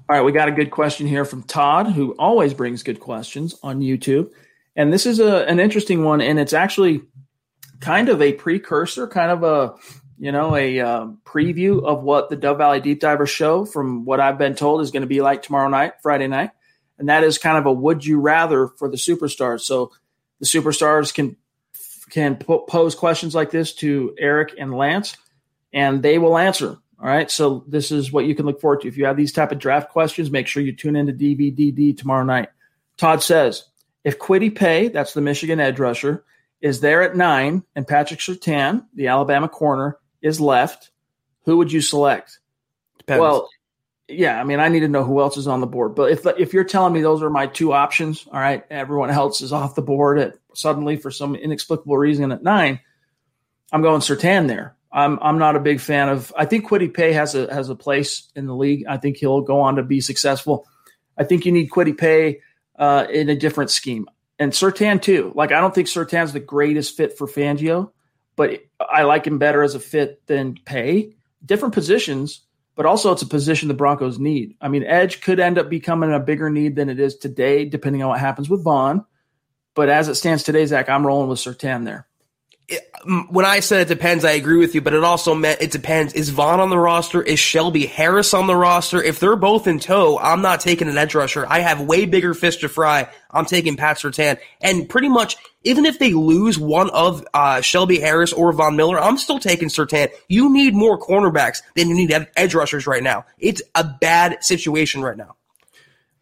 All 0.07 0.17
right, 0.17 0.21
we 0.21 0.33
got 0.33 0.49
a 0.49 0.51
good 0.51 0.69
question 0.69 1.07
here 1.07 1.25
from 1.25 1.41
Todd, 1.41 1.87
who 1.87 2.11
always 2.19 2.53
brings 2.53 2.83
good 2.83 2.99
questions 2.99 3.57
on 3.63 3.79
YouTube. 3.79 4.29
And 4.75 4.91
this 4.91 5.05
is 5.05 5.19
a, 5.19 5.45
an 5.47 5.59
interesting 5.59 6.03
one, 6.03 6.21
and 6.21 6.39
it's 6.39 6.53
actually 6.53 7.01
kind 7.79 8.09
of 8.09 8.21
a 8.21 8.33
precursor, 8.33 9.07
kind 9.07 9.31
of 9.31 9.43
a 9.43 9.75
you 10.17 10.31
know 10.31 10.55
a 10.55 10.79
uh, 10.79 11.07
preview 11.25 11.83
of 11.83 12.03
what 12.03 12.29
the 12.29 12.35
Dove 12.35 12.57
Valley 12.57 12.79
Deep 12.79 12.99
Diver 12.99 13.25
show, 13.25 13.65
from 13.65 14.05
what 14.05 14.19
I've 14.19 14.37
been 14.37 14.55
told, 14.55 14.81
is 14.81 14.91
going 14.91 15.01
to 15.01 15.07
be 15.07 15.21
like 15.21 15.41
tomorrow 15.41 15.67
night, 15.67 15.93
Friday 16.01 16.27
night, 16.27 16.51
and 16.97 17.09
that 17.09 17.23
is 17.23 17.37
kind 17.37 17.57
of 17.57 17.65
a 17.65 17.73
would 17.73 18.05
you 18.05 18.19
rather 18.19 18.67
for 18.67 18.89
the 18.89 18.97
superstars. 18.97 19.61
So 19.61 19.91
the 20.39 20.45
superstars 20.45 21.13
can 21.13 21.35
can 22.09 22.35
pose 22.35 22.95
questions 22.95 23.33
like 23.33 23.51
this 23.51 23.73
to 23.75 24.15
Eric 24.17 24.55
and 24.57 24.73
Lance, 24.73 25.17
and 25.73 26.01
they 26.01 26.17
will 26.17 26.37
answer. 26.37 26.77
All 27.01 27.07
right, 27.07 27.31
so 27.31 27.65
this 27.67 27.91
is 27.91 28.11
what 28.11 28.25
you 28.25 28.35
can 28.35 28.45
look 28.45 28.61
forward 28.61 28.81
to. 28.81 28.87
If 28.87 28.95
you 28.95 29.05
have 29.05 29.17
these 29.17 29.31
type 29.31 29.51
of 29.51 29.57
draft 29.57 29.89
questions, 29.89 30.29
make 30.29 30.45
sure 30.45 30.61
you 30.61 30.75
tune 30.75 30.95
into 30.95 31.13
DVDD 31.13 31.97
tomorrow 31.97 32.23
night. 32.23 32.49
Todd 32.95 33.23
says, 33.23 33.63
if 34.03 34.19
Kwity 34.19 34.53
Paye, 34.55 34.87
that's 34.87 35.13
the 35.13 35.21
Michigan 35.21 35.59
edge 35.59 35.79
rusher, 35.79 36.23
is 36.61 36.79
there 36.79 37.01
at 37.01 37.15
nine, 37.15 37.63
and 37.75 37.87
Patrick 37.87 38.19
Surtain, 38.19 38.85
the 38.93 39.07
Alabama 39.07 39.49
corner, 39.49 39.97
is 40.21 40.39
left, 40.39 40.91
who 41.45 41.57
would 41.57 41.71
you 41.71 41.81
select? 41.81 42.39
Depends. 42.99 43.21
Well, 43.21 43.49
yeah, 44.07 44.39
I 44.39 44.43
mean, 44.43 44.59
I 44.59 44.67
need 44.67 44.81
to 44.81 44.87
know 44.87 45.03
who 45.03 45.21
else 45.21 45.37
is 45.37 45.47
on 45.47 45.61
the 45.61 45.67
board. 45.67 45.95
But 45.95 46.11
if 46.11 46.25
if 46.37 46.53
you're 46.53 46.63
telling 46.63 46.93
me 46.93 47.01
those 47.01 47.23
are 47.23 47.29
my 47.29 47.47
two 47.47 47.73
options, 47.73 48.27
all 48.31 48.39
right, 48.39 48.63
everyone 48.69 49.09
else 49.09 49.41
is 49.41 49.53
off 49.53 49.75
the 49.75 49.81
board 49.81 50.19
at 50.19 50.35
suddenly 50.53 50.97
for 50.97 51.11
some 51.11 51.35
inexplicable 51.35 51.97
reason 51.97 52.31
at 52.31 52.43
nine, 52.43 52.79
I'm 53.71 53.81
going 53.81 54.01
Sertan 54.01 54.47
there. 54.47 54.75
I'm 54.91 55.17
I'm 55.21 55.39
not 55.39 55.55
a 55.55 55.61
big 55.61 55.79
fan 55.79 56.09
of. 56.09 56.33
I 56.37 56.45
think 56.45 56.67
Kwity 56.67 56.93
Paye 56.93 57.13
has 57.13 57.35
a 57.35 57.51
has 57.53 57.69
a 57.69 57.75
place 57.75 58.29
in 58.35 58.45
the 58.45 58.55
league. 58.55 58.85
I 58.87 58.97
think 58.97 59.17
he'll 59.17 59.41
go 59.41 59.61
on 59.61 59.77
to 59.77 59.83
be 59.83 60.01
successful. 60.01 60.67
I 61.17 61.23
think 61.23 61.45
you 61.45 61.51
need 61.51 61.69
Kwity 61.69 61.97
Paye 61.97 62.41
uh, 62.81 63.05
in 63.09 63.29
a 63.29 63.35
different 63.35 63.69
scheme. 63.69 64.09
And 64.39 64.51
Surtain 64.51 65.01
too. 65.01 65.31
Like 65.35 65.53
I 65.53 65.61
don't 65.61 65.73
think 65.73 65.87
Surtain's 65.87 66.33
the 66.33 66.39
greatest 66.39 66.97
fit 66.97 67.17
for 67.17 67.27
Fangio, 67.27 67.91
but 68.35 68.63
I 68.79 69.03
like 69.03 69.25
him 69.25 69.37
better 69.37 69.61
as 69.61 69.75
a 69.75 69.79
fit 69.79 70.25
than 70.25 70.55
Paye. 70.65 71.15
Different 71.45 71.75
positions, 71.75 72.41
but 72.75 72.87
also 72.87 73.11
it's 73.11 73.21
a 73.21 73.27
position 73.27 73.67
the 73.67 73.75
Broncos 73.75 74.17
need. 74.19 74.55
I 74.59 74.67
mean, 74.67 74.83
edge 74.83 75.21
could 75.21 75.39
end 75.39 75.59
up 75.59 75.69
becoming 75.69 76.11
a 76.11 76.19
bigger 76.19 76.49
need 76.49 76.75
than 76.75 76.89
it 76.89 76.99
is 76.99 77.17
today, 77.17 77.65
depending 77.65 78.01
on 78.01 78.09
what 78.09 78.19
happens 78.19 78.49
with 78.49 78.63
Von. 78.63 79.05
But 79.75 79.89
as 79.89 80.09
it 80.09 80.15
stands 80.15 80.43
today, 80.43 80.65
Zach, 80.65 80.89
I'm 80.89 81.05
rolling 81.05 81.29
with 81.29 81.39
Surtain 81.39 81.85
there 81.85 82.07
when 83.29 83.45
I 83.45 83.59
said 83.59 83.81
it 83.81 83.87
depends, 83.87 84.23
I 84.23 84.31
agree 84.31 84.57
with 84.57 84.75
you, 84.75 84.81
but 84.81 84.93
it 84.93 85.03
also 85.03 85.33
meant 85.33 85.61
it 85.61 85.71
depends. 85.71 86.13
Is 86.13 86.29
Von 86.29 86.59
on 86.59 86.69
the 86.69 86.77
roster? 86.77 87.21
Is 87.21 87.39
Shelby 87.39 87.85
Harris 87.85 88.33
on 88.33 88.47
the 88.47 88.55
roster? 88.55 89.01
If 89.01 89.19
they're 89.19 89.35
both 89.35 89.67
in 89.67 89.79
tow, 89.79 90.19
I'm 90.19 90.41
not 90.41 90.59
taking 90.59 90.87
an 90.87 90.97
edge 90.97 91.15
rusher. 91.15 91.45
I 91.47 91.59
have 91.59 91.81
way 91.81 92.05
bigger 92.05 92.33
fish 92.33 92.57
to 92.57 92.69
fry. 92.69 93.09
I'm 93.31 93.45
taking 93.45 93.77
Pat 93.77 93.97
Surtain. 93.97 94.37
And 94.61 94.87
pretty 94.87 95.09
much, 95.09 95.37
even 95.63 95.85
if 95.85 95.99
they 95.99 96.13
lose 96.13 96.59
one 96.59 96.89
of 96.91 97.25
uh, 97.33 97.61
Shelby 97.61 97.99
Harris 97.99 98.33
or 98.33 98.53
Von 98.53 98.75
Miller, 98.75 98.99
I'm 98.99 99.17
still 99.17 99.39
taking 99.39 99.69
Surtain. 99.69 100.09
You 100.27 100.53
need 100.53 100.75
more 100.75 100.99
cornerbacks 100.99 101.61
than 101.75 101.89
you 101.89 101.95
need 101.95 102.27
edge 102.35 102.53
rushers 102.53 102.87
right 102.87 103.03
now. 103.03 103.25
It's 103.39 103.61
a 103.75 103.83
bad 103.83 104.43
situation 104.43 105.01
right 105.01 105.17
now. 105.17 105.35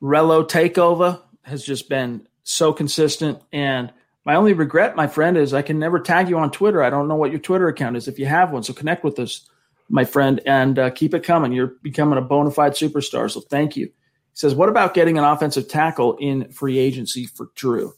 Relo 0.01 0.47
takeover 0.49 1.21
has 1.43 1.63
just 1.63 1.89
been 1.89 2.27
so 2.43 2.73
consistent 2.73 3.41
and– 3.51 3.91
my 4.25 4.35
only 4.35 4.53
regret, 4.53 4.95
my 4.95 5.07
friend, 5.07 5.37
is 5.37 5.53
I 5.53 5.61
can 5.61 5.79
never 5.79 5.99
tag 5.99 6.29
you 6.29 6.37
on 6.37 6.51
Twitter. 6.51 6.83
I 6.83 6.89
don't 6.89 7.07
know 7.07 7.15
what 7.15 7.31
your 7.31 7.39
Twitter 7.39 7.67
account 7.67 7.97
is 7.97 8.07
if 8.07 8.19
you 8.19 8.25
have 8.25 8.51
one. 8.51 8.63
So 8.63 8.73
connect 8.73 9.03
with 9.03 9.17
us, 9.19 9.49
my 9.89 10.05
friend, 10.05 10.41
and 10.45 10.77
uh, 10.77 10.89
keep 10.89 11.13
it 11.13 11.23
coming. 11.23 11.51
You're 11.51 11.75
becoming 11.81 12.17
a 12.17 12.21
bona 12.21 12.51
fide 12.51 12.73
superstar. 12.73 13.31
So 13.31 13.41
thank 13.41 13.77
you. 13.77 13.85
He 13.87 13.93
says, 14.33 14.53
What 14.53 14.69
about 14.69 14.93
getting 14.93 15.17
an 15.17 15.23
offensive 15.23 15.67
tackle 15.67 16.17
in 16.17 16.51
free 16.51 16.77
agency 16.77 17.25
for 17.25 17.49
Drew? 17.55 17.93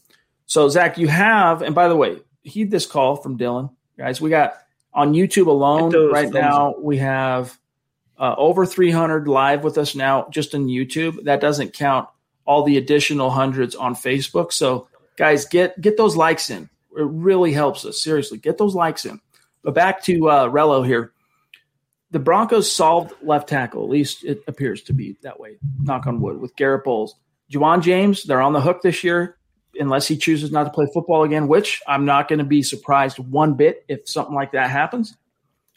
So, 0.46 0.68
Zach, 0.68 0.98
you 0.98 1.08
have, 1.08 1.62
and 1.62 1.74
by 1.74 1.88
the 1.88 1.96
way, 1.96 2.18
heed 2.42 2.70
this 2.70 2.86
call 2.86 3.16
from 3.16 3.38
Dylan. 3.38 3.70
Guys, 3.96 4.20
we 4.20 4.30
got 4.30 4.54
on 4.92 5.14
YouTube 5.14 5.46
alone 5.46 5.92
right 6.10 6.30
now, 6.30 6.74
we 6.78 6.98
have 6.98 7.58
uh, 8.18 8.34
over 8.36 8.66
300 8.66 9.26
live 9.26 9.64
with 9.64 9.78
us 9.78 9.94
now 9.94 10.28
just 10.30 10.54
on 10.54 10.66
YouTube. 10.66 11.24
That 11.24 11.40
doesn't 11.40 11.72
count 11.72 12.08
all 12.44 12.62
the 12.64 12.76
additional 12.76 13.30
hundreds 13.30 13.74
on 13.74 13.94
Facebook. 13.94 14.52
So, 14.52 14.88
guys, 15.16 15.46
get 15.46 15.80
get 15.80 15.96
those 15.96 16.16
likes 16.16 16.50
in. 16.50 16.64
It 16.96 17.06
really 17.06 17.52
helps 17.52 17.84
us. 17.84 18.02
Seriously, 18.02 18.38
get 18.38 18.58
those 18.58 18.74
likes 18.74 19.04
in. 19.04 19.20
But 19.62 19.74
back 19.74 20.02
to 20.04 20.28
uh, 20.28 20.48
Relo 20.48 20.84
here. 20.84 21.12
The 22.10 22.18
Broncos 22.18 22.70
solved 22.70 23.14
left 23.22 23.48
tackle. 23.48 23.84
At 23.84 23.88
least 23.88 24.24
it 24.24 24.42
appears 24.46 24.82
to 24.82 24.92
be 24.92 25.16
that 25.22 25.40
way. 25.40 25.56
Knock 25.80 26.06
on 26.06 26.20
wood 26.20 26.40
with 26.40 26.54
Garett 26.56 26.84
Bolles. 26.84 27.14
Ja'Wuan 27.50 27.82
James, 27.82 28.24
they're 28.24 28.42
on 28.42 28.52
the 28.52 28.60
hook 28.60 28.82
this 28.82 29.02
year 29.02 29.38
unless 29.78 30.06
he 30.06 30.16
chooses 30.16 30.52
not 30.52 30.64
to 30.64 30.70
play 30.70 30.86
football 30.92 31.24
again, 31.24 31.48
which 31.48 31.80
I'm 31.86 32.04
not 32.04 32.28
going 32.28 32.38
to 32.38 32.44
be 32.44 32.62
surprised 32.62 33.18
one 33.18 33.54
bit 33.54 33.84
if 33.88 34.08
something 34.08 34.34
like 34.34 34.52
that 34.52 34.70
happens. 34.70 35.16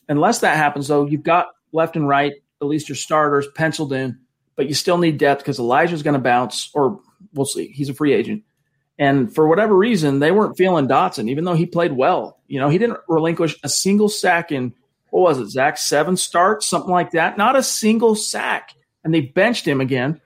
Unless 0.09 0.39
that 0.39 0.57
happens, 0.57 0.87
though, 0.87 1.05
you've 1.05 1.23
got 1.23 1.47
left 1.71 1.95
and 1.95 2.07
right, 2.07 2.33
at 2.61 2.67
least 2.67 2.89
your 2.89 2.95
starters 2.95 3.47
penciled 3.55 3.93
in, 3.93 4.19
but 4.55 4.67
you 4.67 4.73
still 4.73 4.97
need 4.97 5.17
depth 5.17 5.41
because 5.41 5.59
Elijah's 5.59 6.03
going 6.03 6.13
to 6.13 6.19
bounce, 6.19 6.69
or 6.73 6.99
we'll 7.33 7.45
see. 7.45 7.67
He's 7.67 7.89
a 7.89 7.93
free 7.93 8.13
agent. 8.13 8.43
And 8.97 9.33
for 9.33 9.47
whatever 9.47 9.75
reason, 9.75 10.19
they 10.19 10.31
weren't 10.31 10.57
feeling 10.57 10.87
Dotson, 10.87 11.29
even 11.29 11.43
though 11.43 11.53
he 11.53 11.65
played 11.65 11.91
well. 11.91 12.39
You 12.47 12.59
know, 12.59 12.69
he 12.69 12.77
didn't 12.77 12.99
relinquish 13.07 13.57
a 13.63 13.69
single 13.69 14.07
sack 14.07 14.51
in 14.51 14.73
what 15.09 15.21
was 15.21 15.39
it, 15.39 15.49
Zach? 15.49 15.77
Seven 15.77 16.17
starts, 16.17 16.67
something 16.67 16.91
like 16.91 17.11
that. 17.11 17.37
Not 17.37 17.55
a 17.55 17.63
single 17.63 18.15
sack. 18.15 18.73
And 19.03 19.13
they 19.13 19.21
benched 19.21 19.65
him 19.65 19.79
again 19.79 20.19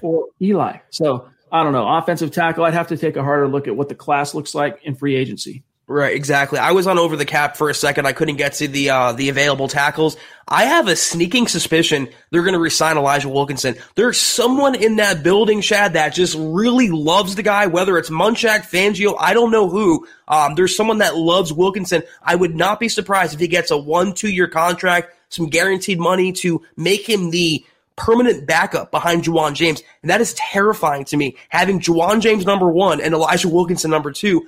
for 0.00 0.26
Eli. 0.40 0.78
So 0.90 1.28
I 1.50 1.62
don't 1.62 1.72
know. 1.72 1.86
Offensive 1.86 2.30
tackle, 2.30 2.64
I'd 2.64 2.74
have 2.74 2.88
to 2.88 2.96
take 2.96 3.16
a 3.16 3.22
harder 3.22 3.48
look 3.48 3.68
at 3.68 3.76
what 3.76 3.90
the 3.90 3.94
class 3.94 4.34
looks 4.34 4.54
like 4.54 4.80
in 4.82 4.94
free 4.94 5.14
agency. 5.14 5.64
Right, 5.88 6.14
exactly. 6.14 6.60
I 6.60 6.70
was 6.72 6.86
on 6.86 6.98
over 6.98 7.16
the 7.16 7.24
cap 7.24 7.56
for 7.56 7.68
a 7.68 7.74
second. 7.74 8.06
I 8.06 8.12
couldn't 8.12 8.36
get 8.36 8.52
to 8.54 8.68
the 8.68 8.90
uh, 8.90 9.12
the 9.12 9.28
available 9.28 9.66
tackles. 9.66 10.16
I 10.46 10.64
have 10.64 10.86
a 10.86 10.94
sneaking 10.94 11.48
suspicion 11.48 12.08
they're 12.30 12.42
going 12.42 12.54
to 12.54 12.60
resign 12.60 12.96
Elijah 12.96 13.28
Wilkinson. 13.28 13.74
There's 13.96 14.20
someone 14.20 14.76
in 14.76 14.96
that 14.96 15.24
building, 15.24 15.60
Chad, 15.60 15.94
that 15.94 16.14
just 16.14 16.36
really 16.38 16.88
loves 16.88 17.34
the 17.34 17.42
guy. 17.42 17.66
Whether 17.66 17.98
it's 17.98 18.10
Munchak, 18.10 18.60
Fangio, 18.60 19.16
I 19.18 19.34
don't 19.34 19.50
know 19.50 19.68
who. 19.68 20.06
Um, 20.28 20.54
there's 20.54 20.76
someone 20.76 20.98
that 20.98 21.16
loves 21.16 21.52
Wilkinson. 21.52 22.04
I 22.22 22.36
would 22.36 22.54
not 22.54 22.78
be 22.78 22.88
surprised 22.88 23.34
if 23.34 23.40
he 23.40 23.48
gets 23.48 23.72
a 23.72 23.76
one 23.76 24.14
two 24.14 24.30
year 24.30 24.46
contract, 24.46 25.14
some 25.30 25.48
guaranteed 25.48 25.98
money 25.98 26.32
to 26.32 26.62
make 26.76 27.08
him 27.08 27.30
the 27.30 27.64
permanent 27.96 28.46
backup 28.46 28.90
behind 28.90 29.24
Ja'Wuan 29.24 29.54
James. 29.54 29.82
And 30.02 30.10
that 30.10 30.20
is 30.20 30.34
terrifying 30.34 31.04
to 31.06 31.16
me. 31.16 31.36
Having 31.48 31.80
Ja'Wuan 31.80 32.20
James 32.20 32.46
number 32.46 32.68
one 32.68 33.00
and 33.00 33.14
Elijah 33.14 33.48
Wilkinson 33.48 33.90
number 33.90 34.12
two 34.12 34.46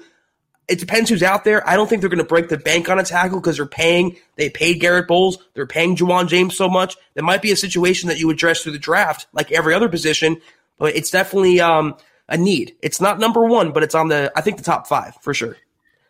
it 0.68 0.78
depends 0.78 1.10
who's 1.10 1.22
out 1.22 1.44
there. 1.44 1.66
I 1.68 1.76
don't 1.76 1.88
think 1.88 2.00
they're 2.00 2.08
going 2.10 2.18
to 2.18 2.24
break 2.24 2.48
the 2.48 2.56
bank 2.56 2.88
on 2.88 2.98
a 2.98 3.02
tackle 3.02 3.40
because 3.40 3.56
they're 3.56 3.66
paying. 3.66 4.16
They 4.36 4.48
paid 4.48 4.80
Garett 4.80 5.06
Bolles. 5.06 5.38
They're 5.54 5.66
paying 5.66 5.96
Ja'Wuan 5.96 6.28
James 6.28 6.56
so 6.56 6.68
much. 6.68 6.96
That 7.14 7.22
might 7.22 7.42
be 7.42 7.52
a 7.52 7.56
situation 7.56 8.08
that 8.08 8.18
you 8.18 8.30
address 8.30 8.62
through 8.62 8.72
the 8.72 8.78
draft, 8.78 9.26
like 9.32 9.52
every 9.52 9.74
other 9.74 9.88
position. 9.88 10.40
But 10.78 10.96
it's 10.96 11.10
definitely 11.10 11.60
um, 11.60 11.96
a 12.28 12.36
need. 12.36 12.76
It's 12.82 13.00
not 13.00 13.18
number 13.18 13.44
one, 13.44 13.72
but 13.72 13.82
it's 13.82 13.94
on 13.94 14.08
the 14.08 14.32
I 14.34 14.40
think 14.40 14.56
the 14.56 14.62
top 14.62 14.86
five 14.86 15.16
for 15.20 15.34
sure. 15.34 15.56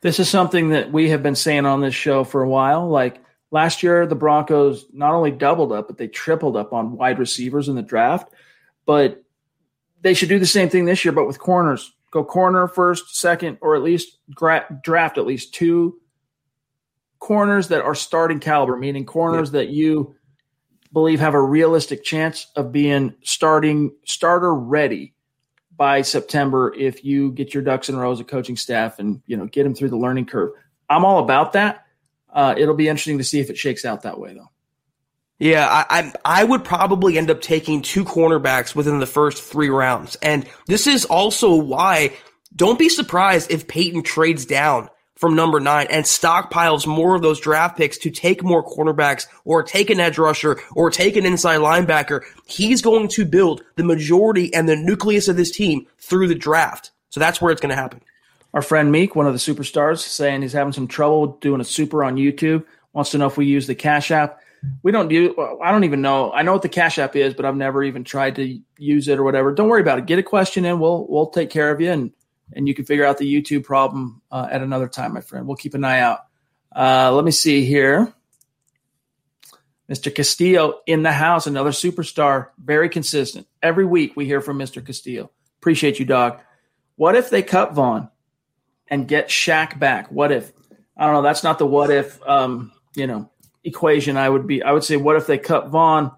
This 0.01 0.21
is 0.21 0.29
something 0.29 0.69
that 0.69 0.93
we 0.93 1.11
have 1.11 1.23
been 1.23 1.35
saying 1.35 1.67
on 1.67 1.81
this 1.81 1.95
show 1.95 2.25
for 2.25 2.43
a 2.43 2.49
while. 2.49 2.89
Like 2.89 3.21
last 3.51 3.83
year, 3.83 4.07
the 4.07 4.15
Broncos 4.15 4.87
not 4.93 5.15
only 5.15 5.31
doubled 5.31 5.73
up, 5.73 5.89
but 5.89 5.99
they 5.99 6.09
tripled 6.09 6.57
up 6.57 6.73
on 6.73 6.97
wide 6.97 7.19
receivers 7.19 7.69
in 7.69 7.75
the 7.75 7.83
draft. 7.83 8.31
But 8.87 9.25
they 10.03 10.15
should 10.15 10.29
do 10.29 10.39
the 10.39 10.47
same 10.47 10.69
thing 10.69 10.85
this 10.85 11.05
year, 11.05 11.13
but 11.13 11.27
with 11.27 11.39
corners 11.39 11.94
go 12.15 12.25
corner 12.25 12.69
first, 12.69 13.17
second, 13.17 13.59
or 13.61 13.75
at 13.75 13.83
least 13.83 14.19
gra- 14.33 14.81
draft 14.83 15.19
at 15.19 15.27
least 15.27 15.53
two 15.53 16.01
corners 17.19 17.69
that 17.69 17.83
are 17.83 17.95
starting 17.95 18.39
caliber, 18.39 18.77
meaning 18.77 19.05
corners 19.05 19.51
that 19.51 19.69
you 19.69 20.15
believe 20.93 21.19
have 21.19 21.35
a 21.35 21.43
realistic 21.43 22.05
chance 22.05 22.47
of 22.55 22.71
being 22.71 23.13
starting 23.25 23.93
starter 24.05 24.55
ready 24.55 25.13
by 25.77 26.03
September 26.03 26.73
if 26.79 27.05
you 27.05 27.33
get 27.33 27.53
your 27.53 27.65
ducks 27.65 27.89
in 27.89 27.97
a 27.97 27.99
row 27.99 28.13
as 28.13 28.21
a 28.21 28.25
coaching 28.25 28.57
staff 28.57 29.01
and 29.01 29.21
you 29.27 29.37
know 29.37 29.47
get 29.47 29.65
them 29.65 29.75
through 29.75 29.91
the 29.91 29.97
learning 29.97 30.25
curve. 30.25 30.53
I'm 30.89 31.05
all 31.05 31.19
about 31.19 31.55
that. 31.55 31.85
Uh, 32.33 32.55
it'll 32.57 32.77
be 32.77 32.89
interesting 32.89 33.19
to 33.19 33.25
see 33.25 33.41
if 33.41 33.51
it 33.51 33.59
shakes 33.59 33.85
out 33.85 34.03
that 34.03 34.21
way 34.21 34.35
though. 34.35 34.51
Yeah, 35.39 35.67
I, 35.69 35.85
I 35.99 36.13
I 36.25 36.45
would 36.45 36.65
probably 36.65 37.19
end 37.19 37.31
up 37.31 37.41
taking 37.41 37.83
two 37.83 38.05
cornerbacks 38.05 38.75
within 38.75 39.01
the 39.01 39.07
first 39.07 39.43
three 39.43 39.69
rounds, 39.69 40.17
and 40.17 40.47
this 40.67 40.87
is 40.87 41.05
also 41.05 41.55
why. 41.55 42.13
Don't 42.57 42.79
be 42.79 42.89
surprised 42.89 43.51
if 43.51 43.67
Paton 43.67 44.05
trades 44.05 44.47
down 44.47 44.89
from 45.17 45.35
number 45.35 45.59
nine 45.59 45.89
and 45.91 46.05
stockpiles 46.05 46.87
more 46.87 47.17
of 47.17 47.23
those 47.23 47.41
draft 47.41 47.77
picks 47.77 47.99
to 47.99 48.11
take 48.11 48.45
more 48.45 48.65
cornerbacks 48.65 49.27
or 49.45 49.63
take 49.63 49.91
an 49.91 49.99
edge 49.99 50.19
rusher 50.19 50.61
or 50.75 50.91
take 50.91 51.17
an 51.17 51.27
inside 51.27 51.59
linebacker. 51.59 52.23
He's 52.47 52.83
going 52.83 53.09
to 53.09 53.25
build 53.25 53.63
the 53.77 53.85
majority 53.85 54.55
and 54.55 54.69
the 54.69 54.77
nucleus 54.77 55.27
of 55.27 55.37
this 55.37 55.51
team 55.51 55.87
through 55.99 56.29
the 56.29 56.35
draft. 56.35 56.93
So 57.11 57.21
that's 57.21 57.41
where 57.41 57.51
it's 57.51 57.61
going 57.61 57.75
to 57.75 57.81
happen. 57.81 58.03
Our 58.53 58.63
friend 58.63 58.93
Meek, 58.93 59.17
one 59.17 59.27
of 59.27 59.33
the 59.33 59.39
superstars, 59.39 59.99
saying 59.99 60.43
he's 60.43 60.53
having 60.53 60.73
some 60.73 60.87
trouble 60.87 61.39
doing 61.41 61.61
a 61.61 61.65
super 61.65 62.05
on 62.05 62.17
YouTube. 62.17 62.65
Wants 62.93 63.11
to 63.11 63.19
know 63.19 63.27
if 63.27 63.37
we 63.37 63.47
use 63.47 63.67
the 63.67 63.75
Cash 63.75 64.13
App 64.13 64.41
we 64.83 64.93
don't 64.93 65.09
do 65.09 65.35
i 65.63 65.71
don't 65.71 65.85
even 65.85 66.03
know. 66.03 66.33
I 66.33 66.43
know 66.43 66.53
what 66.53 66.63
the 66.63 66.69
cash 66.69 66.99
app 66.99 67.17
is 67.17 67.35
but 67.35 67.45
i've 67.45 67.57
never 67.57 67.83
even 67.83 68.05
tried 68.05 68.37
to 68.37 68.61
use 68.79 69.09
it 69.09 69.19
or 69.19 69.25
whatever. 69.25 69.53
Don't 69.53 69.69
worry 69.69 69.81
about 69.81 69.99
it. 69.99 70.07
Get 70.07 70.19
a 70.19 70.23
question 70.23 70.65
in. 70.65 70.79
We'll 70.79 71.07
we'll 71.09 71.29
take 71.31 71.51
care 71.51 71.71
of 71.71 71.81
you 71.81 71.91
and 71.91 72.13
and 72.53 72.69
you 72.69 72.75
can 72.75 72.85
figure 72.85 73.05
out 73.05 73.19
the 73.19 73.33
youtube 73.33 73.65
problem 73.65 74.21
uh, 74.31 74.49
at 74.51 74.63
another 74.63 74.89
time 74.89 75.15
my 75.15 75.21
friend. 75.21 75.47
We'll 75.47 75.57
keep 75.57 75.75
an 75.75 75.85
eye 75.85 76.01
out. 76.01 76.21
Uh, 76.75 77.13
let 77.13 77.25
me 77.25 77.31
see 77.31 77.65
here. 77.65 78.13
Mr 79.91 80.15
castillo 80.15 80.81
in 80.87 81.03
the 81.03 81.13
house 81.13 81.47
another 81.47 81.71
superstar 81.71 82.49
very 82.63 82.89
consistent. 82.89 83.47
Every 83.63 83.85
week 83.85 84.17
we 84.17 84.25
hear 84.25 84.41
from 84.41 84.59
mr 84.59 84.85
castillo. 84.85 85.31
Appreciate 85.61 85.99
you 85.99 86.05
dog. 86.05 86.41
What 86.97 87.17
if 87.17 87.31
they 87.31 87.43
cut 87.43 87.75
Von 87.75 88.09
and 88.89 89.09
get 89.09 89.29
Shaq 89.29 89.79
back? 89.79 90.11
What 90.11 90.31
if? 90.31 90.53
I 90.97 91.07
don't 91.07 91.15
know. 91.15 91.23
That's 91.23 91.43
not 91.43 91.59
the 91.59 91.67
what 91.67 91.91
if 91.91 92.21
um, 92.27 92.73
you 92.95 93.07
know 93.07 93.31
equation, 93.65 94.17
I 94.17 94.29
would 94.29 94.47
be 94.47 94.63
I 94.63 94.73
would 94.73 94.85
say, 94.85 94.97
what 94.97 95.17
if 95.17 95.27
they 95.27 95.39
cut 95.39 95.69
Von? 95.69 96.13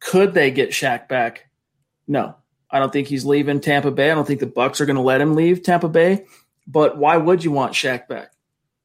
Could 0.00 0.34
they 0.34 0.50
get 0.50 0.70
Shaq 0.70 1.08
back? 1.08 1.48
No, 2.06 2.36
I 2.70 2.78
don't 2.78 2.92
think 2.92 3.08
he's 3.08 3.24
leaving 3.24 3.60
Tampa 3.60 3.90
Bay. 3.90 4.10
I 4.10 4.14
don't 4.14 4.26
think 4.26 4.40
the 4.40 4.46
Bucs 4.46 4.80
are 4.80 4.86
going 4.86 4.96
to 4.96 5.02
let 5.02 5.20
him 5.20 5.34
leave 5.34 5.62
Tampa 5.62 5.88
Bay. 5.88 6.24
But 6.66 6.98
why 6.98 7.16
would 7.16 7.44
you 7.44 7.50
want 7.50 7.72
Shaq 7.72 8.08
back 8.08 8.32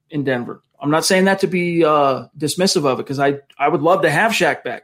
in 0.09 0.23
Denver? 0.23 0.61
I'm 0.79 0.91
not 0.91 1.05
saying 1.05 1.25
that 1.25 1.39
to 1.39 1.47
be 1.47 1.83
uh, 1.85 2.27
dismissive 2.37 2.85
of 2.85 2.99
it 2.99 3.03
because 3.03 3.19
I 3.19 3.39
I 3.57 3.69
would 3.69 3.81
love 3.81 4.01
to 4.01 4.09
have 4.09 4.31
Shaq 4.31 4.63
back, 4.63 4.83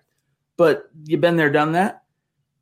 but 0.58 0.90
you've 1.06 1.22
been 1.22 1.38
there, 1.38 1.52
done 1.52 1.74
that 1.74 2.04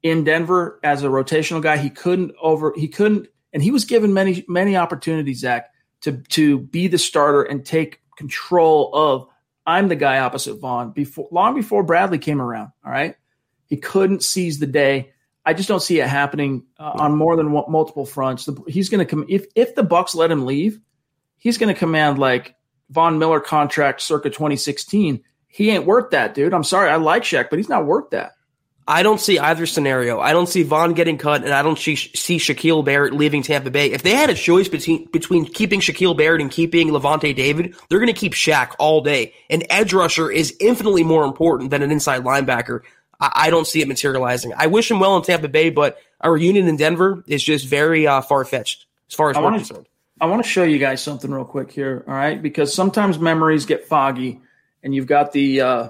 in 0.01 0.23
Denver 0.23 0.79
as 0.83 1.03
a 1.03 1.07
rotational 1.07 1.61
guy. 1.61 1.77
He 1.77 1.89
couldn't 1.89 2.33
over 2.41 2.73
he 2.75 2.87
couldn't, 2.87 3.27
and 3.53 3.61
he 3.61 3.71
was 3.71 3.85
given 3.85 4.13
many 4.13 4.43
many 4.47 4.75
opportunities, 4.75 5.39
Zach, 5.39 5.71
to 6.01 6.17
to 6.29 6.59
be 6.59 6.87
the 6.87 6.97
starter 6.97 7.43
and 7.43 7.65
take 7.65 8.01
control 8.17 8.91
of 8.93 9.27
I'm 9.67 9.89
the 9.89 9.95
guy 9.97 10.19
opposite 10.19 10.55
Von 10.55 10.91
before 10.91 11.27
long 11.29 11.53
before 11.53 11.83
Bradley 11.83 12.17
came 12.17 12.41
around. 12.41 12.71
All 12.85 12.91
right, 12.91 13.15
he 13.65 13.75
couldn't 13.75 14.23
seize 14.23 14.57
the 14.57 14.65
day. 14.65 15.11
I 15.45 15.53
just 15.53 15.67
don't 15.67 15.81
see 15.81 15.99
it 15.99 16.07
happening 16.07 16.65
uh, 16.79 16.93
on 16.95 17.15
more 17.15 17.35
than 17.35 17.51
one, 17.51 17.69
multiple 17.69 18.05
fronts. 18.05 18.45
The, 18.45 18.55
he's 18.67 18.89
going 18.89 18.99
to 18.99 19.05
come 19.05 19.25
if 19.27 19.45
if 19.55 19.75
the 19.75 19.83
Bucs 19.83 20.15
let 20.15 20.31
him 20.31 20.45
leave, 20.45 20.79
he's 21.37 21.57
going 21.57 21.73
to 21.73 21.77
command 21.77 22.17
like 22.17 22.55
Von 22.89 23.19
Miller 23.19 23.41
contract 23.41 24.01
circa 24.01 24.29
2016. 24.29 25.21
He 25.49 25.69
ain't 25.69 25.85
worth 25.85 26.11
that, 26.11 26.33
dude. 26.33 26.53
I'm 26.53 26.63
sorry, 26.63 26.89
I 26.89 26.95
like 26.95 27.23
Shaq, 27.23 27.49
but 27.49 27.59
he's 27.59 27.69
not 27.69 27.85
worth 27.85 28.09
that. 28.11 28.33
I 28.89 29.03
don't 29.03 29.19
see 29.19 29.37
either 29.37 29.65
scenario. 29.65 30.21
I 30.21 30.31
don't 30.31 30.47
see 30.47 30.63
Von 30.63 30.93
getting 30.93 31.17
cut, 31.17 31.43
and 31.43 31.53
I 31.53 31.61
don't 31.61 31.77
see, 31.77 31.97
see 31.97 32.37
Shaquille 32.37 32.85
Barrett 32.85 33.13
leaving 33.13 33.43
Tampa 33.43 33.69
Bay. 33.69 33.91
If 33.91 34.01
they 34.01 34.15
had 34.15 34.29
a 34.29 34.33
choice 34.33 34.69
between 34.69 35.05
between 35.11 35.45
keeping 35.45 35.81
Shaquille 35.81 36.15
Barrett 36.15 36.41
and 36.41 36.49
keeping 36.49 36.89
Lavonte 36.89 37.35
David, 37.35 37.75
they're 37.89 37.99
going 37.99 38.13
to 38.13 38.19
keep 38.19 38.33
Shaq 38.33 38.75
all 38.79 39.01
day. 39.01 39.33
An 39.49 39.63
edge 39.69 39.91
rusher 39.91 40.31
is 40.31 40.55
infinitely 40.61 41.03
more 41.03 41.25
important 41.25 41.69
than 41.69 41.83
an 41.83 41.91
inside 41.91 42.23
linebacker. 42.23 42.81
I, 43.19 43.31
I 43.35 43.49
don't 43.49 43.67
see 43.67 43.81
it 43.81 43.89
materializing. 43.89 44.53
I 44.55 44.67
wish 44.67 44.89
him 44.89 45.01
well 45.01 45.17
in 45.17 45.23
Tampa 45.23 45.49
Bay, 45.49 45.69
but 45.69 45.97
a 46.21 46.31
reunion 46.31 46.67
in 46.67 46.77
Denver 46.77 47.25
is 47.27 47.43
just 47.43 47.67
very 47.67 48.07
uh, 48.07 48.21
far 48.21 48.45
fetched 48.45 48.85
as 49.09 49.15
far 49.15 49.29
as 49.29 49.35
I 49.35 49.39
we're 49.39 49.45
wanna, 49.45 49.57
concerned. 49.57 49.87
I 50.21 50.27
want 50.27 50.43
to 50.43 50.49
show 50.49 50.63
you 50.63 50.79
guys 50.79 51.01
something 51.01 51.29
real 51.29 51.45
quick 51.45 51.71
here, 51.71 52.05
all 52.07 52.13
right? 52.13 52.41
Because 52.41 52.73
sometimes 52.73 53.19
memories 53.19 53.65
get 53.65 53.85
foggy, 53.85 54.39
and 54.81 54.95
you've 54.95 55.07
got 55.07 55.33
the 55.33 55.61
uh, 55.61 55.89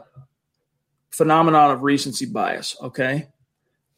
phenomenon 1.18 1.72
of 1.72 1.82
recency 1.82 2.28
bias. 2.28 2.78
Okay. 2.82 3.28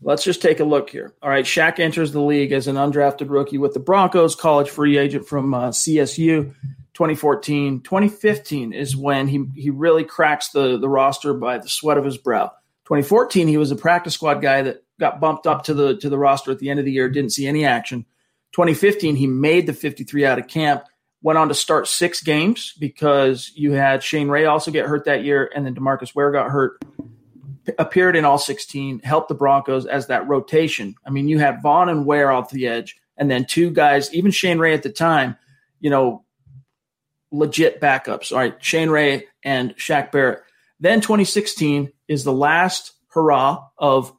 Let's 0.01 0.24
just 0.24 0.41
take 0.41 0.61
a 0.61 0.63
look 0.63 0.89
here. 0.89 1.13
All 1.22 1.30
right. 1.30 1.43
Shaq 1.43 1.80
enters 1.80 2.13
the 2.13 2.22
league 2.22 2.53
as 2.53 2.67
an 2.67 2.78
undrafted 2.78 3.30
rookie 3.30 3.57
with 3.57 3.74
the 3.74 3.82
Broncos, 3.82 4.34
college 4.36 4.70
free 4.70 4.97
agent 4.97 5.28
from 5.28 5.53
uh, 5.53 5.70
CSU 5.70 6.53
2014. 6.93 7.82
2015 7.82 8.72
is 8.72 8.95
when 8.95 9.28
he, 9.28 9.43
he 9.55 9.70
really 9.70 10.05
cracks 10.05 10.49
the, 10.49 10.78
the 10.78 10.88
roster 10.88 11.34
by 11.34 11.57
the 11.57 11.67
sweat 11.67 11.97
of 11.97 12.05
his 12.05 12.17
brow. 12.17 12.47
2014, 12.86 13.49
he 13.49 13.57
was 13.57 13.72
a 13.72 13.76
practice 13.76 14.13
squad 14.13 14.41
guy 14.41 14.61
that 14.61 14.84
got 14.99 15.20
bumped 15.20 15.45
up 15.45 15.65
to 15.65 15.74
the 15.74 15.97
to 15.97 16.09
the 16.09 16.17
roster 16.17 16.51
at 16.51 16.59
the 16.59 16.70
end 16.70 16.80
of 16.80 16.86
the 16.86 16.91
year, 16.91 17.09
didn't 17.09 17.32
see 17.34 17.45
any 17.45 17.65
action. 17.65 18.05
2015, 18.53 19.15
he 19.15 19.28
made 19.28 19.67
the 19.67 19.74
53 19.74 20.26
out 20.26 20.39
of 20.39 20.47
camp, 20.47 20.84
went 21.22 21.38
on 21.38 21.49
to 21.49 21.53
start 21.53 21.88
six 21.88 22.22
games 22.22 22.74
because 22.80 23.51
you 23.55 23.74
had 23.74 24.03
Shane 24.03 24.30
Ray 24.30 24.45
also 24.45 24.72
get 24.72 24.86
hurt 24.86 25.05
that 25.05 25.24
year, 25.24 25.51
and 25.53 25.65
then 25.65 25.76
Demarcus 25.76 26.15
Ware 26.15 26.32
got 26.32 26.49
hurt. 26.49 26.84
Appeared 27.78 28.15
in 28.15 28.26
all 28.26 28.38
16, 28.38 28.99
helped 28.99 29.30
the 29.30 29.36
Broncos 29.36 29.86
as 29.86 30.07
that 30.07 30.28
rotation. 30.28 30.95
I 31.05 31.09
mean, 31.11 31.28
you 31.28 31.39
had 31.39 31.61
Von 31.61 31.89
and 31.89 32.05
Ware 32.05 32.32
off 32.32 32.49
the 32.49 32.67
edge, 32.67 32.97
and 33.17 33.30
then 33.30 33.45
two 33.45 33.70
guys, 33.70 34.13
even 34.13 34.32
Shane 34.32 34.59
Ray 34.59 34.74
at 34.74 34.82
the 34.82 34.89
time, 34.89 35.38
you 35.80 35.89
know, 35.89 36.24
legit 37.32 37.80
backups. 37.80 38.32
All 38.32 38.39
right, 38.39 38.55
Shane 38.63 38.89
Ray 38.89 39.28
and 39.43 39.76
Shaq 39.76 40.11
Barrett. 40.11 40.41
Then 40.80 41.01
2016 41.01 41.91
is 42.07 42.24
the 42.24 42.34
last 42.34 42.93
hurrah 43.09 43.67
of 43.78 44.13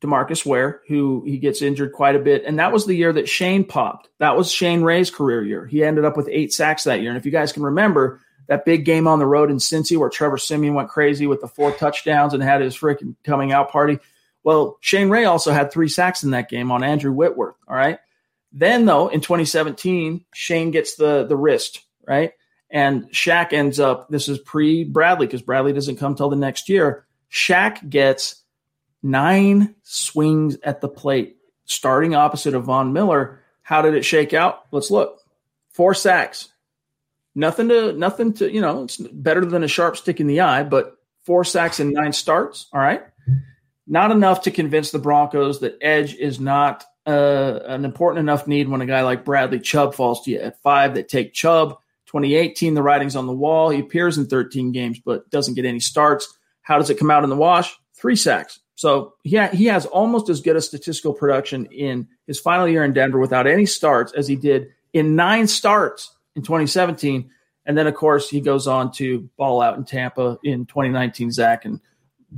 Demarcus 0.00 0.44
Ware, 0.44 0.82
who 0.88 1.22
he 1.26 1.38
gets 1.38 1.62
injured 1.62 1.92
quite 1.92 2.16
a 2.16 2.20
bit. 2.20 2.44
And 2.44 2.58
that 2.58 2.72
was 2.72 2.86
the 2.86 2.94
year 2.94 3.12
that 3.12 3.28
Shane 3.28 3.64
popped. 3.64 4.08
That 4.18 4.36
was 4.36 4.50
Shane 4.50 4.82
Ray's 4.82 5.10
career 5.10 5.44
year. 5.44 5.66
He 5.66 5.82
ended 5.82 6.04
up 6.04 6.16
with 6.16 6.28
eight 6.30 6.52
sacks 6.52 6.84
that 6.84 7.00
year. 7.00 7.10
And 7.10 7.18
if 7.18 7.24
you 7.24 7.32
guys 7.32 7.52
can 7.52 7.62
remember 7.62 8.20
that 8.48 8.64
big 8.64 8.84
game 8.84 9.06
on 9.06 9.18
the 9.18 9.26
road 9.26 9.50
in 9.50 9.56
Cincy 9.56 9.96
where 9.96 10.08
Trevor 10.08 10.38
Siemian 10.38 10.74
went 10.74 10.88
crazy 10.88 11.26
with 11.26 11.40
the 11.40 11.48
four 11.48 11.72
touchdowns 11.72 12.34
and 12.34 12.42
had 12.42 12.60
his 12.60 12.76
freaking 12.76 13.16
coming 13.24 13.52
out 13.52 13.70
party. 13.70 13.98
Well, 14.44 14.78
Shane 14.80 15.08
Ray 15.08 15.24
also 15.24 15.52
had 15.52 15.72
three 15.72 15.88
sacks 15.88 16.22
in 16.22 16.30
that 16.30 16.48
game 16.48 16.70
on 16.70 16.84
Andrew 16.84 17.12
Whitworth. 17.12 17.56
All 17.66 17.74
right. 17.74 17.98
Then 18.52 18.86
though, 18.86 19.08
in 19.08 19.20
2017, 19.20 20.24
Shane 20.32 20.70
gets 20.70 20.94
the 20.94 21.26
the 21.26 21.36
wrist, 21.36 21.80
right? 22.06 22.32
And 22.70 23.10
Shaq 23.10 23.52
ends 23.52 23.78
up, 23.78 24.08
this 24.08 24.28
is 24.28 24.38
pre 24.38 24.84
Bradley, 24.84 25.26
because 25.26 25.42
Bradley 25.42 25.72
doesn't 25.72 25.96
come 25.96 26.14
till 26.14 26.30
the 26.30 26.36
next 26.36 26.68
year. 26.68 27.06
Shaq 27.30 27.88
gets 27.88 28.42
nine 29.06 29.74
swings 29.82 30.58
at 30.62 30.80
the 30.80 30.88
plate, 30.88 31.36
starting 31.64 32.14
opposite 32.14 32.54
of 32.54 32.64
Von 32.64 32.92
Miller. 32.92 33.40
How 33.62 33.82
did 33.82 33.94
it 33.94 34.04
shake 34.04 34.34
out? 34.34 34.64
Let's 34.72 34.90
look. 34.90 35.20
Four 35.70 35.94
sacks. 35.94 36.48
Nothing 37.34 37.68
to 37.68 37.92
nothing 37.92 38.32
to, 38.34 38.50
you 38.50 38.60
know, 38.60 38.84
it's 38.84 38.96
better 38.96 39.44
than 39.44 39.62
a 39.62 39.68
sharp 39.68 39.96
stick 39.96 40.20
in 40.20 40.26
the 40.26 40.40
eye, 40.40 40.62
but 40.64 40.96
four 41.24 41.44
sacks 41.44 41.80
and 41.80 41.92
nine 41.92 42.12
starts. 42.12 42.66
All 42.72 42.80
right. 42.80 43.02
Not 43.86 44.10
enough 44.10 44.42
to 44.42 44.50
convince 44.50 44.90
the 44.90 44.98
Broncos 44.98 45.60
that 45.60 45.78
edge 45.80 46.14
is 46.14 46.40
not 46.40 46.84
uh, 47.06 47.60
an 47.66 47.84
important 47.84 48.20
enough 48.20 48.48
need 48.48 48.68
when 48.68 48.80
a 48.80 48.86
guy 48.86 49.02
like 49.02 49.24
Bradley 49.24 49.60
Chubb 49.60 49.94
falls 49.94 50.24
to 50.24 50.30
you 50.32 50.40
at 50.40 50.60
five. 50.62 50.94
That 50.94 51.08
take 51.08 51.34
Chubb. 51.34 51.78
2018, 52.06 52.74
the 52.74 52.82
writing's 52.82 53.16
on 53.16 53.26
the 53.26 53.32
wall. 53.32 53.68
He 53.68 53.80
appears 53.80 54.16
in 54.16 54.26
13 54.26 54.70
games, 54.70 55.00
but 55.04 55.28
doesn't 55.28 55.54
get 55.54 55.64
any 55.64 55.80
starts. 55.80 56.32
How 56.62 56.78
does 56.78 56.88
it 56.88 56.98
come 56.98 57.10
out 57.10 57.24
in 57.24 57.30
the 57.30 57.36
wash? 57.36 57.76
Three 57.94 58.16
sacks. 58.16 58.60
So 58.76 59.14
he, 59.24 59.36
ha- 59.36 59.48
he 59.48 59.64
has 59.66 59.86
almost 59.86 60.28
as 60.28 60.40
good 60.40 60.54
a 60.54 60.60
statistical 60.60 61.14
production 61.14 61.66
in 61.66 62.06
his 62.26 62.38
final 62.38 62.68
year 62.68 62.84
in 62.84 62.92
Denver 62.92 63.18
without 63.18 63.46
any 63.46 63.66
starts 63.66 64.12
as 64.12 64.28
he 64.28 64.36
did 64.36 64.68
in 64.92 65.16
nine 65.16 65.48
starts 65.48 66.14
in 66.36 66.42
2017. 66.42 67.30
And 67.64 67.76
then, 67.76 67.86
of 67.86 67.94
course, 67.94 68.28
he 68.28 68.40
goes 68.40 68.66
on 68.66 68.92
to 68.92 69.28
ball 69.36 69.60
out 69.60 69.76
in 69.76 69.84
Tampa 69.84 70.38
in 70.44 70.66
2019, 70.66 71.32
Zach, 71.32 71.64
and 71.64 71.80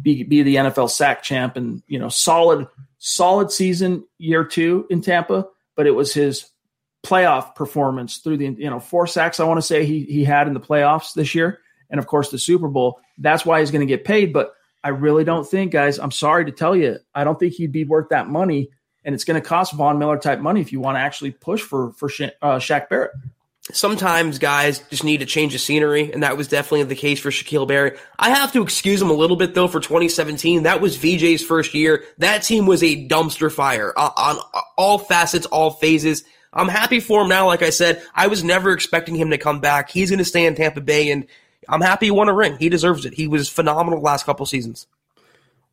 be, 0.01 0.23
be 0.23 0.43
the 0.43 0.57
NFL 0.57 0.91
sack 0.91 1.23
champ 1.23 1.57
and, 1.57 1.83
you 1.89 1.99
know, 1.99 2.09
solid, 2.09 2.69
solid 2.99 3.51
season 3.51 4.07
year 4.17 4.45
two 4.45 4.87
in 4.89 5.03
Tampa. 5.03 5.47
But 5.75 5.87
it 5.87 5.91
was 5.91 6.15
his 6.15 6.49
playoff 7.05 7.57
performance 7.57 8.19
through 8.19 8.37
the, 8.37 8.47
you 8.47 8.71
know, 8.71 8.81
four 8.81 9.09
sacks, 9.09 9.41
I 9.41 9.45
want 9.45 9.59
to 9.59 9.67
say 9.67 9.85
he, 9.85 10.05
he 10.05 10.25
had 10.25 10.47
in 10.47 10.55
the 10.55 10.61
playoffs 10.61 11.15
this 11.15 11.35
year. 11.35 11.61
And 11.91 11.99
of 11.99 12.07
course, 12.07 12.31
the 12.31 12.39
Super 12.39 12.69
Bowl. 12.69 13.01
That's 13.19 13.45
why 13.45 13.59
he's 13.61 13.73
going 13.73 13.87
to 13.87 13.93
get 13.93 14.05
paid. 14.05 14.33
But 14.33 14.53
I 14.85 14.91
really 14.91 15.25
don't 15.25 15.47
think, 15.47 15.73
guys, 15.73 15.99
I'm 15.99 16.11
sorry 16.11 16.45
to 16.45 16.53
tell 16.53 16.77
you, 16.77 16.99
I 17.15 17.25
don't 17.25 17.39
think 17.39 17.55
he'd 17.55 17.73
be 17.73 17.85
worth 17.85 18.11
that 18.11 18.29
money. 18.29 18.71
And 19.05 19.15
it's 19.15 19.25
going 19.25 19.41
to 19.41 19.47
cost 19.47 19.73
Von 19.75 19.99
Miller 19.99 20.19
type 20.19 20.39
money 20.41 20.61
if 20.61 20.73
you 20.73 20.81
want 20.81 20.97
to 20.97 21.01
actually 21.01 21.31
push 21.31 21.63
for 21.63 21.93
for 21.95 22.09
Sha- 22.09 22.31
uh, 22.43 22.59
Shaq 22.59 22.89
Barrett. 22.89 23.13
sometimes 23.73 24.39
guys 24.39 24.81
just 24.91 25.05
need 25.05 25.19
to 25.19 25.27
change 25.27 25.53
the 25.53 25.59
scenery, 25.59 26.13
and 26.13 26.23
that 26.23 26.37
was 26.37 26.49
definitely 26.49 26.85
the 26.85 26.95
case 26.95 27.21
for 27.21 27.31
Shaquille 27.31 27.67
Barrett. 27.67 27.99
I 28.19 28.31
have 28.31 28.53
to 28.53 28.63
excuse 28.63 29.01
him 29.01 29.11
a 29.11 29.15
little 29.15 29.37
bit 29.37 29.55
though 29.55 29.69
for 29.69 29.81
2017. 29.81 30.65
That 30.65 30.81
was 30.81 30.97
VJ's 30.99 31.43
first 31.45 31.75
year. 31.75 32.05
That 32.19 32.43
team 32.43 32.67
was 32.67 32.83
a 32.83 33.09
dumpster 33.09 33.53
fire 33.53 33.93
uh, 33.97 34.11
on 34.17 34.39
all 34.77 34.99
facets, 34.99 35.47
all 35.47 35.71
phases. 35.71 36.25
I'm 36.53 36.69
happy 36.69 37.01
for 37.01 37.23
him 37.23 37.29
now. 37.29 37.47
Like 37.47 37.63
I 37.63 37.71
said, 37.71 38.03
I 38.15 38.27
was 38.27 38.43
never 38.43 38.73
expecting 38.73 39.15
him 39.15 39.31
to 39.31 39.39
come 39.39 39.61
back. 39.61 39.91
He's 39.91 40.11
going 40.11 40.19
to 40.19 40.25
stay 40.25 40.47
in 40.47 40.55
Tampa 40.55 40.81
Bay, 40.81 41.11
and 41.11 41.27
I'm 41.69 41.81
happy 41.81 42.07
he 42.07 42.11
won 42.11 42.29
a 42.29 42.35
ring. 42.35 42.57
He 42.59 42.69
deserves 42.69 43.05
it. 43.05 43.15
He 43.15 43.29
was 43.29 43.49
phenomenal 43.49 44.01
last 44.01 44.25
couple 44.25 44.47
seasons. 44.47 44.87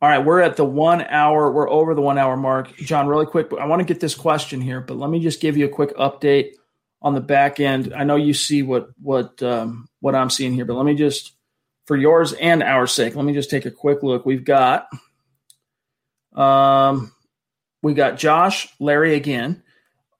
All 0.02 0.10
right, 0.10 0.22
we're 0.22 0.42
at 0.42 0.56
the 0.56 0.64
one 0.64 1.00
hour. 1.02 1.50
We're 1.50 1.70
over 1.70 1.94
the 1.94 2.02
one 2.02 2.18
hour 2.18 2.36
mark. 2.36 2.76
John, 2.76 3.06
really 3.06 3.24
quick, 3.24 3.48
I 3.58 3.64
want 3.66 3.80
to 3.80 3.86
get 3.86 3.98
this 3.98 4.14
question 4.14 4.60
here, 4.60 4.82
but 4.82 4.98
let 4.98 5.08
me 5.08 5.20
just 5.20 5.40
give 5.40 5.56
you 5.56 5.64
a 5.64 5.70
quick 5.70 5.96
update 5.96 6.52
on 7.00 7.14
the 7.14 7.20
back 7.20 7.60
end. 7.60 7.94
I 7.94 8.04
know 8.04 8.16
you 8.16 8.34
see 8.34 8.62
what 8.62 8.90
what 9.00 9.42
um, 9.42 9.88
what 10.00 10.14
I'm 10.14 10.28
seeing 10.28 10.52
here, 10.52 10.66
but 10.66 10.74
let 10.74 10.84
me 10.84 10.94
just, 10.94 11.32
for 11.86 11.96
yours 11.96 12.34
and 12.34 12.62
our 12.62 12.86
sake, 12.86 13.16
let 13.16 13.24
me 13.24 13.32
just 13.32 13.48
take 13.48 13.64
a 13.64 13.70
quick 13.70 14.02
look. 14.02 14.26
We've 14.26 14.44
got, 14.44 14.88
um, 16.34 17.12
we 17.82 17.94
got 17.94 18.18
Josh, 18.18 18.68
Larry 18.78 19.14
again, 19.14 19.62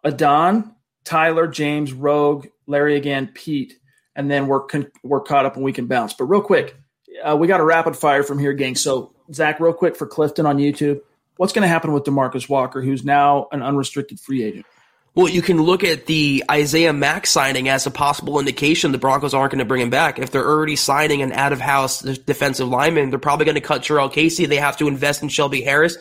Adon, 0.05 0.74
Tyler, 1.05 1.47
James, 1.48 1.93
Rogue, 1.93 2.47
Larry 2.66 2.97
again, 2.97 3.31
Pete, 3.35 3.74
and 4.16 4.30
then 4.30 4.48
we're 4.48 4.60
con- 4.60 4.90
we're 5.05 5.20
caught 5.20 5.47
up 5.47 5.55
and 5.55 5.64
we 5.64 5.72
can 5.72 5.86
bounce. 5.86 6.14
But 6.14 6.24
real 6.24 6.40
quick, 6.40 6.76
uh, 7.22 7.36
we 7.36 7.47
got 7.47 7.60
a 7.60 7.64
rapid 7.64 7.97
fire 7.97 8.24
from 8.24 8.38
here, 8.38 8.52
gang. 8.52 8.74
So 8.74 9.12
Zach, 9.32 9.60
real 9.60 9.72
quick 9.72 9.94
for 9.94 10.06
Clifton 10.06 10.47
on 10.47 10.56
YouTube, 10.56 11.01
what's 11.36 11.52
going 11.52 11.62
to 11.62 11.68
happen 11.68 11.93
with 11.93 12.05
Demarcus 12.05 12.48
Walker, 12.48 12.82
who's 12.82 13.05
now 13.05 13.47
an 13.52 13.62
unrestricted 13.62 14.18
free 14.18 14.43
agent? 14.43 14.66
Well, 15.14 15.30
you 15.30 15.40
can 15.40 15.62
look 15.62 15.82
at 15.82 16.05
the 16.05 16.44
Isaiah 16.51 16.93
Mack 16.93 17.26
signing 17.26 17.70
as 17.70 17.86
a 17.86 17.90
possible 17.90 18.38
indication 18.38 18.93
the 18.93 18.98
Broncos 18.98 19.32
aren't 19.32 19.51
going 19.51 19.60
to 19.60 19.64
bring 19.64 19.80
him 19.80 19.88
back. 19.88 20.18
If 20.18 20.30
they're 20.30 20.47
already 20.47 20.76
signing 20.76 21.22
an 21.22 21.32
out 21.32 21.55
of 21.55 21.60
house 21.60 22.02
defensive 22.02 22.68
lineman, 22.68 23.09
they're 23.09 23.18
probably 23.18 23.47
going 23.47 23.55
to 23.55 23.62
cut 23.62 23.80
Jurrell 23.80 24.12
Casey. 24.12 24.44
They 24.44 24.56
have 24.56 24.76
to 24.76 24.88
invest 24.88 25.22
in 25.22 25.30
Shelby 25.30 25.62
Harris. 25.62 25.97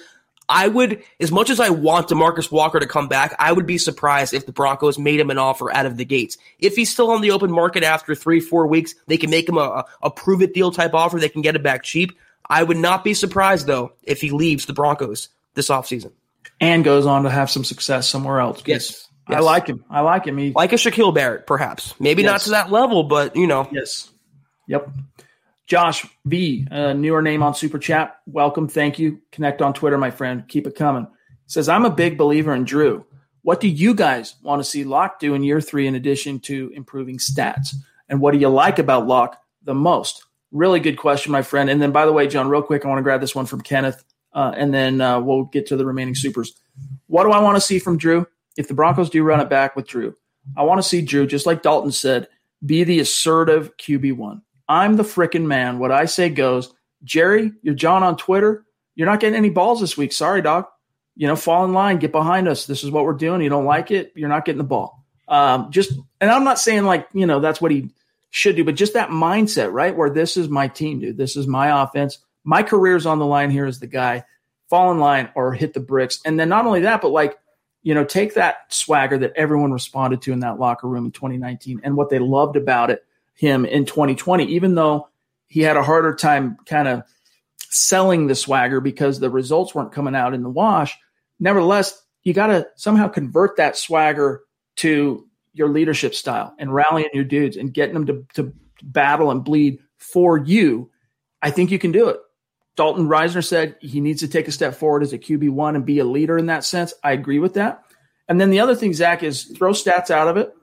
I 0.47 0.67
would, 0.67 1.01
as 1.19 1.31
much 1.31 1.49
as 1.49 1.59
I 1.59 1.69
want 1.69 2.09
Demarcus 2.09 2.51
Walker 2.51 2.79
to 2.79 2.85
come 2.85 3.07
back, 3.07 3.35
I 3.39 3.51
would 3.51 3.65
be 3.65 3.77
surprised 3.77 4.33
if 4.33 4.45
the 4.45 4.51
Broncos 4.51 4.99
made 4.99 5.19
him 5.19 5.29
an 5.29 5.37
offer 5.37 5.73
out 5.73 5.85
of 5.85 5.97
the 5.97 6.05
gates. 6.05 6.37
If 6.59 6.75
he's 6.75 6.91
still 6.91 7.11
on 7.11 7.21
the 7.21 7.31
open 7.31 7.51
market 7.51 7.83
after 7.83 8.13
three, 8.13 8.39
four 8.39 8.67
weeks, 8.67 8.93
they 9.07 9.17
can 9.17 9.29
make 9.29 9.49
him 9.49 9.57
a, 9.57 9.85
a 10.03 10.11
prove 10.11 10.41
it 10.41 10.53
deal 10.53 10.71
type 10.71 10.93
offer. 10.93 11.19
They 11.19 11.29
can 11.29 11.41
get 11.41 11.55
it 11.55 11.63
back 11.63 11.83
cheap. 11.83 12.17
I 12.47 12.63
would 12.63 12.77
not 12.77 13.03
be 13.03 13.13
surprised 13.13 13.65
though 13.67 13.93
if 14.03 14.21
he 14.21 14.29
leaves 14.29 14.65
the 14.65 14.73
Broncos 14.73 15.29
this 15.55 15.69
offseason. 15.69 16.11
And 16.61 16.83
goes 16.83 17.05
on 17.05 17.23
to 17.23 17.29
have 17.29 17.49
some 17.49 17.63
success 17.63 18.07
somewhere 18.07 18.39
else. 18.39 18.61
Yes. 18.65 19.07
yes. 19.29 19.37
I 19.37 19.39
like 19.41 19.67
him. 19.67 19.83
I 19.89 20.01
like 20.01 20.25
him. 20.25 20.37
He, 20.37 20.51
like 20.51 20.71
a 20.71 20.75
Shaquille 20.75 21.13
Barrett, 21.13 21.47
perhaps. 21.47 21.93
Maybe 21.99 22.21
yes. 22.21 22.31
not 22.31 22.41
to 22.41 22.49
that 22.51 22.71
level, 22.71 23.03
but 23.03 23.35
you 23.35 23.47
know. 23.47 23.67
Yes. 23.71 24.09
Yep. 24.67 24.89
Josh 25.67 26.05
V, 26.25 26.67
a 26.69 26.93
newer 26.93 27.21
name 27.21 27.41
on 27.41 27.55
Super 27.55 27.79
Chat. 27.79 28.19
Welcome. 28.27 28.67
Thank 28.67 28.99
you. 28.99 29.21
Connect 29.31 29.61
on 29.61 29.73
Twitter, 29.73 29.97
my 29.97 30.11
friend. 30.11 30.47
Keep 30.47 30.67
it 30.67 30.75
coming. 30.75 31.07
Says, 31.47 31.69
I'm 31.69 31.85
a 31.85 31.89
big 31.89 32.17
believer 32.17 32.53
in 32.53 32.65
Drew. 32.65 33.05
What 33.41 33.59
do 33.59 33.67
you 33.67 33.93
guys 33.93 34.35
want 34.41 34.59
to 34.59 34.63
see 34.63 34.83
Lock 34.83 35.19
do 35.19 35.33
in 35.33 35.43
year 35.43 35.61
three 35.61 35.87
in 35.87 35.95
addition 35.95 36.39
to 36.41 36.71
improving 36.73 37.17
stats? 37.17 37.75
And 38.09 38.19
what 38.19 38.31
do 38.31 38.39
you 38.39 38.49
like 38.49 38.79
about 38.79 39.07
Lock 39.07 39.39
the 39.63 39.75
most? 39.75 40.23
Really 40.51 40.79
good 40.79 40.97
question, 40.97 41.31
my 41.31 41.41
friend. 41.41 41.69
And 41.69 41.81
then, 41.81 41.91
by 41.91 42.05
the 42.05 42.13
way, 42.13 42.27
John, 42.27 42.49
real 42.49 42.61
quick, 42.61 42.85
I 42.85 42.87
want 42.87 42.99
to 42.99 43.03
grab 43.03 43.21
this 43.21 43.35
one 43.35 43.45
from 43.45 43.61
Kenneth, 43.61 44.03
uh, 44.33 44.53
and 44.55 44.73
then 44.73 45.01
uh, 45.01 45.19
we'll 45.19 45.43
get 45.43 45.67
to 45.67 45.75
the 45.75 45.85
remaining 45.85 46.15
supers. 46.15 46.53
What 47.07 47.23
do 47.23 47.31
I 47.31 47.39
want 47.39 47.55
to 47.55 47.61
see 47.61 47.79
from 47.79 47.97
Drew? 47.97 48.27
If 48.57 48.67
the 48.67 48.73
Broncos 48.73 49.09
do 49.09 49.23
run 49.23 49.41
it 49.41 49.49
back 49.49 49.75
with 49.75 49.87
Drew, 49.87 50.15
I 50.55 50.63
want 50.63 50.81
to 50.81 50.87
see 50.87 51.01
Drew, 51.01 51.27
just 51.27 51.45
like 51.45 51.61
Dalton 51.61 51.91
said, 51.91 52.27
be 52.65 52.83
the 52.83 52.99
assertive 52.99 53.75
QB1. 53.77 54.41
I'm 54.67 54.95
the 54.95 55.03
freaking 55.03 55.45
man. 55.45 55.79
What 55.79 55.91
I 55.91 56.05
say 56.05 56.29
goes. 56.29 56.73
Jerry, 57.03 57.51
you're 57.61 57.75
John 57.75 58.03
on 58.03 58.17
Twitter. 58.17 58.65
You're 58.95 59.07
not 59.07 59.19
getting 59.19 59.37
any 59.37 59.49
balls 59.49 59.79
this 59.79 59.97
week. 59.97 60.11
Sorry, 60.11 60.41
Doc. 60.41 60.71
You 61.15 61.27
know, 61.27 61.35
fall 61.35 61.63
in 61.65 61.73
line, 61.73 61.99
get 61.99 62.11
behind 62.11 62.47
us. 62.47 62.65
This 62.65 62.83
is 62.83 62.91
what 62.91 63.05
we're 63.05 63.13
doing. 63.13 63.41
You 63.41 63.49
don't 63.49 63.65
like 63.65 63.91
it, 63.91 64.11
you're 64.15 64.29
not 64.29 64.43
getting 64.43 64.57
the 64.57 64.65
ball. 64.65 65.05
Um, 65.27 65.71
just, 65.71 65.93
and 66.19 66.29
I'm 66.29 66.43
not 66.43 66.59
saying 66.59 66.83
like, 66.83 67.07
you 67.13 67.25
know, 67.25 67.39
that's 67.39 67.61
what 67.61 67.71
he 67.71 67.91
should 68.31 68.57
do, 68.57 68.65
but 68.65 68.75
just 68.75 68.93
that 68.93 69.09
mindset, 69.09 69.71
right? 69.71 69.95
Where 69.95 70.09
this 70.09 70.35
is 70.35 70.49
my 70.49 70.67
team, 70.67 70.99
dude. 70.99 71.17
This 71.17 71.37
is 71.37 71.47
my 71.47 71.83
offense. 71.83 72.19
My 72.43 72.63
career's 72.63 73.05
on 73.05 73.19
the 73.19 73.25
line 73.25 73.49
here 73.49 73.65
as 73.65 73.79
the 73.79 73.87
guy. 73.87 74.25
Fall 74.69 74.91
in 74.91 74.99
line 74.99 75.29
or 75.35 75.53
hit 75.53 75.73
the 75.73 75.79
bricks. 75.79 76.19
And 76.25 76.39
then 76.39 76.49
not 76.49 76.65
only 76.65 76.81
that, 76.81 77.01
but 77.01 77.09
like, 77.09 77.37
you 77.81 77.93
know, 77.93 78.03
take 78.03 78.33
that 78.33 78.73
swagger 78.73 79.17
that 79.19 79.33
everyone 79.35 79.71
responded 79.71 80.21
to 80.23 80.33
in 80.33 80.39
that 80.39 80.59
locker 80.59 80.87
room 80.87 81.05
in 81.05 81.11
2019 81.11 81.81
and 81.83 81.95
what 81.95 82.09
they 82.09 82.19
loved 82.19 82.55
about 82.55 82.89
it 82.89 83.05
him 83.35 83.65
in 83.65 83.85
2020, 83.85 84.45
even 84.45 84.75
though 84.75 85.09
he 85.47 85.61
had 85.61 85.77
a 85.77 85.83
harder 85.83 86.15
time 86.15 86.57
kind 86.65 86.87
of 86.87 87.03
selling 87.69 88.27
the 88.27 88.35
swagger 88.35 88.79
because 88.79 89.19
the 89.19 89.29
results 89.29 89.75
weren't 89.75 89.91
coming 89.91 90.15
out 90.15 90.33
in 90.33 90.43
the 90.43 90.49
wash. 90.49 90.97
Nevertheless, 91.39 92.01
you 92.23 92.33
got 92.33 92.47
to 92.47 92.67
somehow 92.75 93.07
convert 93.07 93.57
that 93.57 93.77
swagger 93.77 94.41
to 94.77 95.27
your 95.53 95.69
leadership 95.69 96.15
style 96.15 96.53
and 96.57 96.73
rallying 96.73 97.09
your 97.13 97.23
dudes 97.23 97.57
and 97.57 97.73
getting 97.73 97.93
them 97.93 98.05
to, 98.05 98.25
to 98.33 98.53
battle 98.81 99.31
and 99.31 99.43
bleed 99.43 99.79
for 99.97 100.37
you. 100.37 100.89
I 101.41 101.51
think 101.51 101.71
you 101.71 101.79
can 101.79 101.91
do 101.91 102.09
it. 102.09 102.19
Dalton 102.75 103.07
Risner 103.07 103.45
said 103.45 103.75
he 103.79 104.01
needs 104.01 104.19
to 104.21 104.27
take 104.27 104.47
a 104.47 104.51
step 104.51 104.75
forward 104.75 105.03
as 105.03 105.13
a 105.13 105.17
QB1 105.17 105.75
and 105.75 105.85
be 105.85 105.99
a 105.99 106.05
leader 106.05 106.37
in 106.37 106.47
that 106.47 106.65
sense. 106.65 106.93
I 107.03 107.13
agree 107.13 107.39
with 107.39 107.53
that. 107.53 107.83
And 108.27 108.41
then 108.41 108.49
the 108.49 108.59
other 108.59 108.75
thing, 108.75 108.93
Zach, 108.93 109.23
is 109.23 109.43
throw 109.43 109.71
stats 109.71 110.09
out 110.09 110.27
of 110.27 110.37
it 110.37 110.53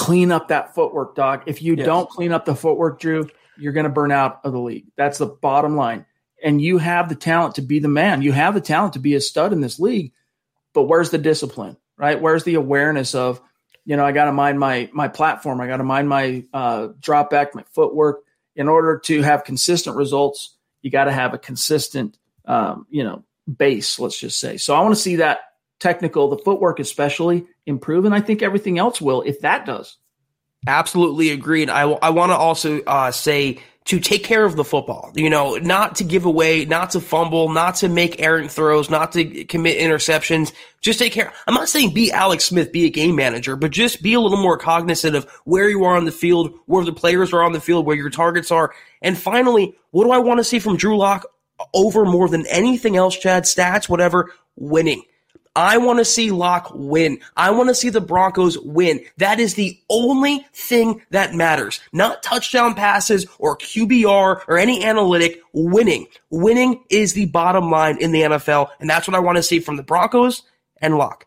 clean 0.00 0.32
up 0.32 0.48
that 0.48 0.74
footwork, 0.74 1.14
dog. 1.14 1.42
If 1.44 1.60
you 1.60 1.74
yes. 1.74 1.84
don't 1.84 2.08
clean 2.08 2.32
up 2.32 2.46
the 2.46 2.56
footwork, 2.56 3.00
Drew, 3.00 3.28
you're 3.58 3.74
going 3.74 3.84
to 3.84 3.90
burn 3.90 4.10
out 4.10 4.40
of 4.44 4.52
the 4.52 4.58
league. 4.58 4.86
That's 4.96 5.18
the 5.18 5.26
bottom 5.26 5.76
line. 5.76 6.06
And 6.42 6.58
you 6.58 6.78
have 6.78 7.10
the 7.10 7.14
talent 7.14 7.56
to 7.56 7.62
be 7.62 7.80
the 7.80 7.88
man. 7.88 8.22
You 8.22 8.32
have 8.32 8.54
the 8.54 8.62
talent 8.62 8.94
to 8.94 8.98
be 8.98 9.14
a 9.14 9.20
stud 9.20 9.52
in 9.52 9.60
this 9.60 9.78
league. 9.78 10.14
But 10.72 10.84
where's 10.84 11.10
the 11.10 11.18
discipline, 11.18 11.76
right? 11.98 12.18
Where's 12.18 12.44
the 12.44 12.54
awareness 12.54 13.14
of, 13.14 13.42
you 13.84 13.94
know, 13.94 14.04
I 14.06 14.12
got 14.12 14.24
to 14.24 14.32
mind 14.32 14.58
my 14.58 14.88
my 14.92 15.08
platform. 15.08 15.60
I 15.60 15.66
got 15.66 15.78
to 15.78 15.84
mind 15.84 16.08
my 16.08 16.44
uh, 16.54 16.88
drop 16.98 17.28
back, 17.28 17.54
my 17.54 17.64
footwork. 17.74 18.22
In 18.56 18.68
order 18.68 18.98
to 19.04 19.22
have 19.22 19.44
consistent 19.44 19.96
results, 19.96 20.56
you 20.80 20.90
got 20.90 21.04
to 21.04 21.12
have 21.12 21.34
a 21.34 21.38
consistent, 21.38 22.16
um, 22.46 22.86
you 22.88 23.04
know, 23.04 23.22
base. 23.54 23.98
Let's 23.98 24.18
just 24.18 24.40
say. 24.40 24.56
So 24.56 24.74
I 24.74 24.80
want 24.80 24.94
to 24.94 25.00
see 25.00 25.16
that 25.16 25.40
technical, 25.80 26.28
the 26.28 26.38
footwork 26.38 26.78
especially, 26.78 27.46
improve. 27.66 28.04
And 28.04 28.14
I 28.14 28.20
think 28.20 28.42
everything 28.42 28.78
else 28.78 29.00
will 29.00 29.22
if 29.22 29.40
that 29.40 29.66
does. 29.66 29.96
Absolutely 30.66 31.30
agreed. 31.30 31.70
I, 31.70 31.82
I 31.82 32.10
want 32.10 32.30
to 32.30 32.36
also 32.36 32.82
uh, 32.82 33.10
say 33.10 33.60
to 33.86 33.98
take 33.98 34.22
care 34.22 34.44
of 34.44 34.56
the 34.56 34.62
football, 34.62 35.10
you 35.14 35.30
know, 35.30 35.56
not 35.56 35.96
to 35.96 36.04
give 36.04 36.26
away, 36.26 36.66
not 36.66 36.90
to 36.90 37.00
fumble, 37.00 37.48
not 37.48 37.76
to 37.76 37.88
make 37.88 38.20
errant 38.20 38.50
throws, 38.50 38.90
not 38.90 39.12
to 39.12 39.44
commit 39.46 39.78
interceptions. 39.78 40.52
Just 40.82 40.98
take 40.98 41.12
care. 41.12 41.32
I'm 41.46 41.54
not 41.54 41.68
saying 41.68 41.94
be 41.94 42.12
Alex 42.12 42.44
Smith, 42.44 42.72
be 42.72 42.84
a 42.84 42.90
game 42.90 43.16
manager, 43.16 43.56
but 43.56 43.70
just 43.70 44.02
be 44.02 44.12
a 44.12 44.20
little 44.20 44.40
more 44.40 44.58
cognizant 44.58 45.16
of 45.16 45.24
where 45.44 45.68
you 45.68 45.82
are 45.84 45.96
on 45.96 46.04
the 46.04 46.12
field, 46.12 46.54
where 46.66 46.84
the 46.84 46.92
players 46.92 47.32
are 47.32 47.42
on 47.42 47.52
the 47.52 47.60
field, 47.60 47.86
where 47.86 47.96
your 47.96 48.10
targets 48.10 48.50
are. 48.50 48.74
And 49.00 49.16
finally, 49.16 49.74
what 49.92 50.04
do 50.04 50.10
I 50.10 50.18
want 50.18 50.38
to 50.38 50.44
see 50.44 50.58
from 50.58 50.76
Drew 50.76 50.98
Lock 50.98 51.26
over 51.72 52.04
more 52.04 52.28
than 52.28 52.46
anything 52.46 52.96
else, 52.96 53.16
Chad? 53.16 53.44
Stats, 53.44 53.88
whatever, 53.88 54.30
winning. 54.56 55.02
I 55.56 55.78
want 55.78 55.98
to 55.98 56.04
see 56.04 56.30
Lock 56.30 56.70
win. 56.74 57.18
I 57.36 57.50
want 57.50 57.68
to 57.68 57.74
see 57.74 57.90
the 57.90 58.00
Broncos 58.00 58.58
win. 58.58 59.00
That 59.16 59.40
is 59.40 59.54
the 59.54 59.78
only 59.90 60.46
thing 60.52 61.02
that 61.10 61.34
matters. 61.34 61.80
Not 61.92 62.22
touchdown 62.22 62.74
passes 62.74 63.26
or 63.38 63.56
QBR 63.56 64.42
or 64.46 64.58
any 64.58 64.84
analytic. 64.84 65.40
Winning. 65.52 66.06
Winning 66.30 66.84
is 66.88 67.14
the 67.14 67.26
bottom 67.26 67.70
line 67.70 68.00
in 68.00 68.12
the 68.12 68.22
NFL, 68.22 68.68
and 68.78 68.88
that's 68.88 69.08
what 69.08 69.16
I 69.16 69.20
want 69.20 69.36
to 69.36 69.42
see 69.42 69.58
from 69.58 69.76
the 69.76 69.82
Broncos 69.82 70.42
and 70.80 70.96
Lock. 70.96 71.26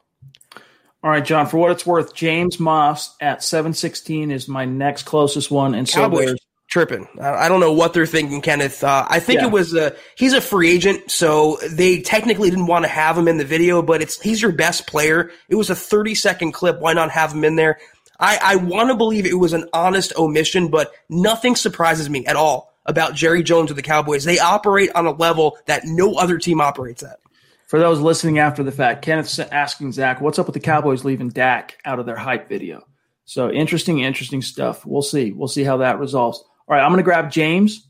All 1.04 1.12
right, 1.12 1.24
John. 1.24 1.48
For 1.48 1.58
what 1.58 1.72
it's 1.72 1.86
worth, 1.86 2.16
James 2.16 2.62
Moss 2.62 3.14
at 3.20 3.44
seven 3.44 3.74
sixteen 3.74 4.32
is 4.32 4.48
my 4.48 4.64
next 4.64 5.04
closest 5.04 5.52
one, 5.52 5.76
and 5.76 5.86
Cowboys. 5.86 6.30
so 6.30 6.36
tripping. 6.74 7.08
I 7.22 7.50
don't 7.50 7.60
know 7.60 7.72
what 7.72 7.94
they're 7.94 8.08
thinking, 8.08 8.42
Kenneth. 8.42 8.84
Uh, 8.84 9.06
I 9.08 9.20
think 9.20 9.42
yeah. 9.42 9.46
it 9.46 9.52
was 9.52 9.76
a, 9.76 9.96
he's 10.16 10.34
a 10.34 10.42
free 10.42 10.72
agent, 10.72 11.12
so 11.12 11.60
they 11.70 12.02
technically 12.02 12.50
didn't 12.50 12.66
want 12.66 12.84
to 12.84 12.90
have 12.90 13.16
him 13.16 13.28
in 13.28 13.38
the 13.38 13.46
video, 13.46 13.84
but 13.84 14.02
it's 14.02 14.20
he's 14.20 14.42
your 14.42 14.52
best 14.52 14.88
player. 14.88 15.30
It 15.50 15.54
was 15.54 15.70
a 15.70 15.76
30 15.76 16.16
second 16.16 16.54
clip. 16.54 16.80
Why 16.80 16.94
not 16.94 17.12
have 17.12 17.32
him 17.32 17.44
in 17.44 17.58
there? 17.58 17.78
I, 18.20 18.40
I 18.42 18.56
want 18.56 18.90
to 18.90 18.96
believe 18.96 19.28
it 19.28 19.38
was 19.38 19.54
an 19.54 19.70
honest 19.72 20.14
omission, 20.18 20.70
but 20.70 20.92
nothing 21.10 21.56
surprises 21.56 22.10
me 22.10 22.26
at 22.26 22.36
all 22.36 22.74
about 22.88 23.14
Jerry 23.14 23.44
Jones 23.44 23.70
or 23.70 23.76
the 23.76 23.84
Cowboys. 23.84 24.24
They 24.24 24.40
operate 24.40 24.90
on 24.96 25.06
a 25.06 25.12
level 25.12 25.60
that 25.68 25.84
no 25.86 26.16
other 26.16 26.40
team 26.40 26.60
operates 26.60 27.04
at. 27.04 27.20
For 27.68 27.78
those 27.78 28.00
listening 28.00 28.40
after 28.40 28.64
the 28.64 28.72
fact, 28.72 29.06
Kenneth's 29.06 29.38
asking 29.38 29.92
Zach, 29.92 30.22
what's 30.22 30.40
up 30.40 30.48
with 30.48 30.56
the 30.56 30.60
Cowboys 30.60 31.06
leaving 31.06 31.30
Dak 31.30 31.78
out 31.86 32.00
of 32.00 32.08
their 32.08 32.16
hype 32.16 32.50
video? 32.50 32.82
So 33.26 33.52
interesting, 33.52 34.00
interesting 34.00 34.42
stuff. 34.42 34.88
We'll 34.88 35.04
see. 35.04 35.32
We'll 35.32 35.48
see 35.48 35.64
how 35.64 35.78
that 35.78 36.00
resolves. 36.00 36.44
All 36.68 36.76
right, 36.76 36.84
I'm 36.84 36.90
going 36.90 36.98
to 36.98 37.04
grab 37.04 37.32
James. 37.32 37.88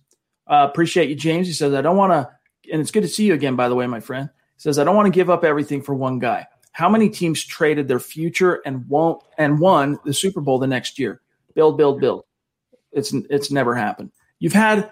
Uh, 0.48 0.68
appreciate 0.70 1.10
you, 1.10 1.16
James. 1.16 1.48
He 1.48 1.54
says, 1.54 1.74
I 1.74 1.82
don't 1.82 1.98
want 1.98 2.12
to, 2.12 2.30
and 2.72 2.82
it's 2.82 2.92
good 2.92 3.04
to 3.04 3.08
see 3.08 3.26
you 3.26 3.34
again, 3.34 3.56
by 3.56 3.70
the 3.70 3.76
way, 3.76 3.88
my 3.88 4.00
friend. 4.00 4.30
He 4.56 4.62
says, 4.62 4.80
I 4.80 4.84
don't 4.84 4.96
want 4.96 5.06
to 5.08 5.18
give 5.18 5.30
up 5.30 5.44
everything 5.44 5.82
for 5.82 5.94
one 5.94 6.20
guy. 6.20 6.48
How 6.72 6.90
many 6.90 7.10
teams 7.10 7.44
traded 7.44 7.88
their 7.88 8.00
future 8.00 8.62
and 8.66 8.88
won't 8.90 9.24
and 9.38 9.60
won 9.60 10.00
the 10.06 10.14
Super 10.14 10.42
Bowl 10.42 10.58
the 10.58 10.68
next 10.68 10.98
year? 10.98 11.22
Build, 11.54 11.78
build, 11.78 12.02
build. 12.02 12.26
It's 12.92 13.14
it's 13.14 13.52
never 13.52 13.76
happened. 13.76 14.12
You've 14.40 14.54
had 14.54 14.92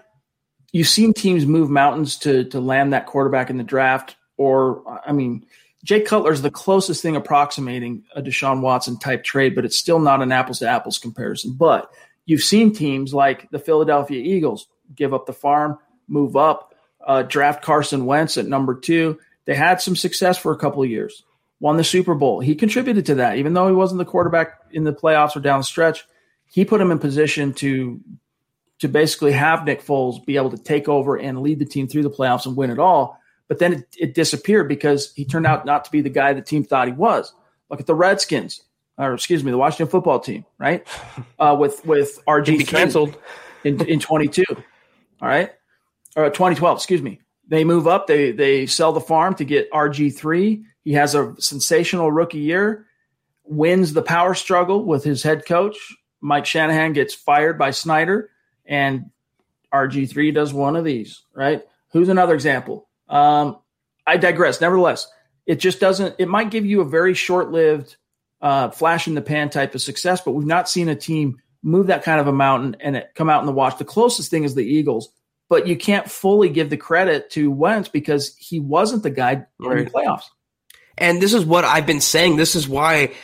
you've 0.72 0.88
seen 0.88 1.12
teams 1.12 1.44
move 1.44 1.70
mountains 1.70 2.16
to 2.18 2.44
to 2.44 2.60
land 2.60 2.92
that 2.92 3.06
quarterback 3.06 3.50
in 3.50 3.58
the 3.58 3.64
draft, 3.64 4.16
or 4.36 4.82
I 5.04 5.12
mean, 5.12 5.44
Jay 5.84 6.00
Cutler 6.00 6.32
is 6.32 6.42
the 6.42 6.50
closest 6.50 7.02
thing 7.02 7.16
approximating 7.16 8.04
a 8.14 8.22
Deshaun 8.22 8.60
Watson 8.60 8.98
type 8.98 9.24
trade, 9.24 9.56
but 9.56 9.64
it's 9.64 9.76
still 9.76 9.98
not 9.98 10.22
an 10.22 10.30
apples 10.30 10.60
to 10.60 10.68
apples 10.68 10.98
comparison. 10.98 11.54
But 11.54 11.90
you've 12.26 12.42
seen 12.42 12.72
teams 12.72 13.12
like 13.12 13.50
the 13.50 13.58
Philadelphia 13.58 14.22
Eagles 14.22 14.68
give 14.94 15.14
up 15.14 15.26
the 15.26 15.32
farm, 15.32 15.78
move 16.08 16.36
up, 16.36 16.74
uh, 17.06 17.22
draft 17.22 17.62
Carson 17.62 18.06
Wentz 18.06 18.38
at 18.38 18.46
number 18.46 18.74
two. 18.74 19.18
They 19.44 19.54
had 19.54 19.80
some 19.80 19.96
success 19.96 20.38
for 20.38 20.52
a 20.52 20.58
couple 20.58 20.82
of 20.82 20.90
years, 20.90 21.24
won 21.60 21.76
the 21.76 21.84
Super 21.84 22.14
Bowl. 22.14 22.40
He 22.40 22.54
contributed 22.54 23.06
to 23.06 23.16
that, 23.16 23.38
even 23.38 23.54
though 23.54 23.66
he 23.66 23.74
wasn't 23.74 23.98
the 23.98 24.04
quarterback 24.04 24.60
in 24.70 24.84
the 24.84 24.92
playoffs 24.92 25.36
or 25.36 25.40
down 25.40 25.60
the 25.60 25.64
stretch. 25.64 26.04
He 26.46 26.64
put 26.64 26.80
him 26.80 26.90
in 26.90 26.98
position 26.98 27.54
to 27.54 28.00
to 28.80 28.88
basically 28.88 29.30
have 29.30 29.64
Nick 29.64 29.80
Foles 29.80 30.24
be 30.26 30.36
able 30.36 30.50
to 30.50 30.58
take 30.58 30.88
over 30.88 31.16
and 31.16 31.40
lead 31.40 31.60
the 31.60 31.64
team 31.64 31.86
through 31.86 32.02
the 32.02 32.10
playoffs 32.10 32.46
and 32.46 32.56
win 32.56 32.68
it 32.70 32.80
all. 32.80 33.16
But 33.46 33.60
then 33.60 33.74
it, 33.74 33.96
it 33.96 34.14
disappeared 34.14 34.68
because 34.68 35.12
he 35.14 35.24
turned 35.24 35.46
out 35.46 35.64
not 35.64 35.84
to 35.84 35.90
be 35.92 36.00
the 36.00 36.10
guy 36.10 36.32
the 36.32 36.42
team 36.42 36.64
thought 36.64 36.88
he 36.88 36.92
was. 36.92 37.32
Look 37.70 37.78
at 37.78 37.86
the 37.86 37.94
Redskins, 37.94 38.60
or 38.98 39.14
excuse 39.14 39.42
me, 39.42 39.50
the 39.50 39.58
Washington 39.58 39.88
football 39.88 40.20
team, 40.20 40.44
right? 40.58 40.86
Uh, 41.38 41.56
with 41.58 41.84
with 41.84 42.20
RG 42.28 42.66
canceled 42.66 43.16
in 43.64 43.84
in 43.86 44.00
twenty 44.00 44.28
two, 44.28 44.44
all 45.20 45.28
right, 45.28 45.50
or 46.16 46.28
twenty 46.30 46.56
twelve, 46.56 46.78
excuse 46.78 47.02
me. 47.02 47.20
They 47.48 47.64
move 47.64 47.86
up. 47.86 48.06
They 48.06 48.32
they 48.32 48.66
sell 48.66 48.92
the 48.92 49.00
farm 49.00 49.34
to 49.36 49.44
get 49.44 49.70
RG 49.72 50.16
three. 50.16 50.64
He 50.84 50.92
has 50.92 51.14
a 51.14 51.34
sensational 51.38 52.10
rookie 52.10 52.38
year. 52.38 52.86
Wins 53.44 53.92
the 53.92 54.02
power 54.02 54.34
struggle 54.34 54.84
with 54.84 55.04
his 55.04 55.22
head 55.22 55.44
coach. 55.46 55.76
Mike 56.20 56.46
Shanahan 56.46 56.92
gets 56.92 57.14
fired 57.14 57.58
by 57.58 57.72
Snyder, 57.72 58.30
and 58.64 59.10
RG 59.72 60.08
three 60.10 60.30
does 60.30 60.54
one 60.54 60.76
of 60.76 60.84
these. 60.84 61.24
Right? 61.34 61.62
Who's 61.90 62.08
another 62.08 62.34
example? 62.34 62.88
Um, 63.08 63.58
I 64.06 64.16
digress. 64.16 64.60
Nevertheless, 64.60 65.06
it 65.46 65.56
just 65.56 65.80
doesn't. 65.80 66.14
It 66.18 66.28
might 66.28 66.50
give 66.50 66.64
you 66.64 66.80
a 66.80 66.84
very 66.84 67.14
short 67.14 67.50
lived 67.50 67.96
uh, 68.42 68.70
flash 68.70 69.06
in 69.06 69.14
the 69.14 69.22
pan 69.22 69.48
type 69.48 69.74
of 69.74 69.80
success, 69.80 70.20
but 70.20 70.32
we've 70.32 70.46
not 70.46 70.68
seen 70.68 70.88
a 70.88 70.96
team 70.96 71.40
move 71.62 71.86
that 71.86 72.02
kind 72.02 72.20
of 72.20 72.26
a 72.26 72.32
mountain 72.32 72.76
and 72.80 72.96
it 72.96 73.12
come 73.14 73.30
out 73.30 73.40
in 73.40 73.46
the 73.46 73.52
watch. 73.52 73.78
The 73.78 73.84
closest 73.84 74.30
thing 74.30 74.44
is 74.44 74.54
the 74.54 74.64
Eagles, 74.64 75.10
but 75.48 75.66
you 75.66 75.76
can't 75.76 76.10
fully 76.10 76.48
give 76.48 76.68
the 76.68 76.76
credit 76.76 77.30
to 77.30 77.50
Wentz 77.50 77.88
because 77.88 78.36
he 78.36 78.58
wasn't 78.58 79.04
the 79.04 79.10
guy 79.10 79.46
right. 79.60 79.78
in 79.78 79.84
the 79.84 79.90
playoffs. 79.90 80.24
And 80.98 81.22
this 81.22 81.32
is 81.32 81.44
what 81.44 81.64
I've 81.64 81.86
been 81.86 82.00
saying. 82.00 82.36
This 82.36 82.54
is 82.54 82.68
why 82.68 83.14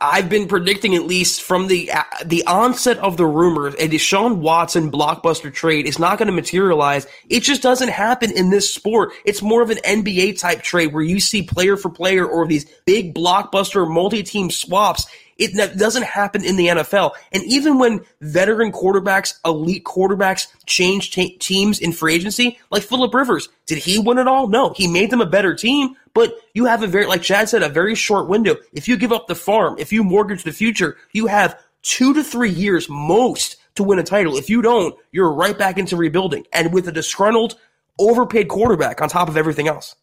I've 0.00 0.28
been 0.28 0.48
predicting 0.48 0.94
at 0.94 1.04
least 1.04 1.42
from 1.42 1.66
the 1.66 1.90
uh, 1.90 2.02
the 2.24 2.46
onset 2.46 2.98
of 2.98 3.16
the 3.16 3.26
rumors 3.26 3.74
a 3.74 3.88
Deshaun 3.88 4.38
Watson 4.38 4.90
blockbuster 4.90 5.52
trade 5.52 5.86
is 5.86 5.98
not 5.98 6.18
going 6.18 6.26
to 6.26 6.32
materialize. 6.32 7.06
It 7.28 7.40
just 7.40 7.62
doesn't 7.62 7.88
happen 7.88 8.30
in 8.32 8.50
this 8.50 8.72
sport. 8.72 9.12
It's 9.24 9.42
more 9.42 9.62
of 9.62 9.70
an 9.70 9.78
NBA 9.78 10.38
type 10.40 10.62
trade 10.62 10.92
where 10.92 11.02
you 11.02 11.20
see 11.20 11.42
player 11.42 11.76
for 11.76 11.90
player 11.90 12.26
or 12.26 12.46
these 12.46 12.66
big 12.86 13.14
blockbuster 13.14 13.88
multi-team 13.88 14.50
swaps. 14.50 15.06
It 15.38 15.78
doesn't 15.78 16.02
happen 16.02 16.44
in 16.44 16.56
the 16.56 16.66
NFL. 16.66 17.12
And 17.30 17.44
even 17.44 17.78
when 17.78 18.04
veteran 18.20 18.72
quarterbacks, 18.72 19.38
elite 19.44 19.84
quarterbacks 19.84 20.48
change 20.66 21.12
t- 21.12 21.36
teams 21.36 21.78
in 21.78 21.92
free 21.92 22.14
agency, 22.14 22.58
like 22.72 22.82
Philip 22.82 23.14
Rivers, 23.14 23.48
did 23.66 23.78
he 23.78 24.00
win 24.00 24.18
it 24.18 24.26
all? 24.26 24.48
No, 24.48 24.72
he 24.76 24.88
made 24.88 25.10
them 25.10 25.20
a 25.20 25.26
better 25.26 25.54
team, 25.54 25.94
but 26.14 26.34
you 26.54 26.64
have 26.66 26.82
a 26.82 26.86
very, 26.86 27.06
like 27.06 27.22
Chad 27.22 27.48
said, 27.48 27.62
a 27.62 27.68
very 27.68 27.94
short 27.94 28.28
window. 28.28 28.56
If 28.72 28.88
you 28.88 28.96
give 28.96 29.12
up 29.12 29.26
the 29.26 29.34
farm, 29.34 29.76
if 29.78 29.92
you 29.92 30.04
mortgage 30.04 30.42
the 30.42 30.52
future, 30.52 30.96
you 31.12 31.26
have 31.26 31.58
two 31.82 32.14
to 32.14 32.24
three 32.24 32.50
years 32.50 32.88
most 32.88 33.56
to 33.76 33.82
win 33.82 33.98
a 33.98 34.02
title. 34.02 34.36
If 34.36 34.50
you 34.50 34.62
don't, 34.62 34.94
you're 35.12 35.32
right 35.32 35.56
back 35.56 35.78
into 35.78 35.96
rebuilding. 35.96 36.46
And 36.52 36.72
with 36.72 36.88
a 36.88 36.92
disgruntled, 36.92 37.56
overpaid 37.98 38.48
quarterback 38.48 39.00
on 39.00 39.08
top 39.08 39.28
of 39.28 39.36
everything 39.36 39.68
else. 39.68 39.94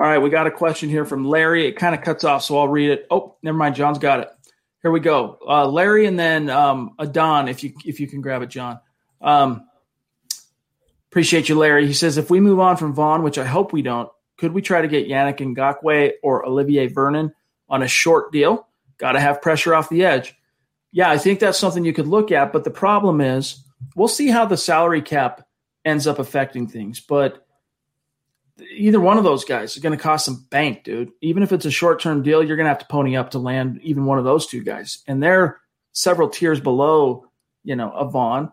All 0.00 0.08
right, 0.08 0.18
we 0.18 0.28
got 0.28 0.46
a 0.46 0.50
question 0.50 0.88
here 0.88 1.04
from 1.04 1.24
Larry. 1.24 1.66
It 1.66 1.76
kind 1.76 1.94
of 1.94 2.02
cuts 2.02 2.24
off, 2.24 2.42
so 2.42 2.58
I'll 2.58 2.68
read 2.68 2.90
it. 2.90 3.06
Oh, 3.10 3.36
never 3.42 3.56
mind. 3.56 3.76
John's 3.76 3.98
got 3.98 4.20
it. 4.20 4.28
Here 4.82 4.90
we 4.90 5.00
go. 5.00 5.38
Uh, 5.46 5.66
Larry 5.66 6.06
and 6.06 6.18
then 6.18 6.50
um, 6.50 6.94
Adon, 6.98 7.48
if 7.48 7.64
you 7.64 7.72
if 7.86 8.00
you 8.00 8.06
can 8.06 8.20
grab 8.20 8.42
it, 8.42 8.50
John. 8.50 8.80
Um, 9.20 9.66
appreciate 11.10 11.48
you, 11.48 11.54
Larry. 11.54 11.86
He 11.86 11.94
says 11.94 12.18
if 12.18 12.28
we 12.28 12.40
move 12.40 12.60
on 12.60 12.76
from 12.76 12.92
Von, 12.92 13.22
which 13.22 13.38
I 13.38 13.44
hope 13.44 13.72
we 13.72 13.82
don't, 13.82 14.10
could 14.36 14.52
we 14.52 14.62
try 14.62 14.82
to 14.82 14.88
get 14.88 15.08
Yannick 15.08 15.38
Ngakoue 15.38 16.12
or 16.22 16.46
Olivier 16.46 16.88
Vernon 16.88 17.32
on 17.68 17.82
a 17.82 17.88
short 17.88 18.32
deal? 18.32 18.66
Got 18.98 19.12
to 19.12 19.20
have 19.20 19.42
pressure 19.42 19.74
off 19.74 19.88
the 19.88 20.04
edge. 20.04 20.34
Yeah, 20.92 21.10
I 21.10 21.18
think 21.18 21.40
that's 21.40 21.58
something 21.58 21.84
you 21.84 21.92
could 21.92 22.06
look 22.06 22.30
at. 22.30 22.52
But 22.52 22.64
the 22.64 22.70
problem 22.70 23.20
is, 23.20 23.62
we'll 23.96 24.08
see 24.08 24.28
how 24.28 24.46
the 24.46 24.56
salary 24.56 25.02
cap 25.02 25.46
ends 25.84 26.06
up 26.06 26.18
affecting 26.18 26.68
things. 26.68 27.00
But 27.00 27.44
either 28.70 29.00
one 29.00 29.18
of 29.18 29.24
those 29.24 29.44
guys 29.44 29.76
is 29.76 29.82
going 29.82 29.96
to 29.96 30.02
cost 30.02 30.24
some 30.24 30.46
bank, 30.50 30.84
dude. 30.84 31.10
Even 31.20 31.42
if 31.42 31.52
it's 31.52 31.64
a 31.66 31.70
short 31.70 32.00
term 32.00 32.22
deal, 32.22 32.42
you're 32.42 32.56
going 32.56 32.64
to 32.64 32.70
have 32.70 32.78
to 32.78 32.86
pony 32.86 33.16
up 33.16 33.30
to 33.30 33.38
land 33.38 33.80
even 33.82 34.04
one 34.04 34.18
of 34.18 34.24
those 34.24 34.46
two 34.46 34.62
guys. 34.62 35.02
And 35.06 35.22
they're 35.22 35.60
several 35.92 36.28
tiers 36.28 36.60
below, 36.60 37.26
you 37.64 37.76
know, 37.76 37.90
a 37.90 38.08
Von. 38.08 38.52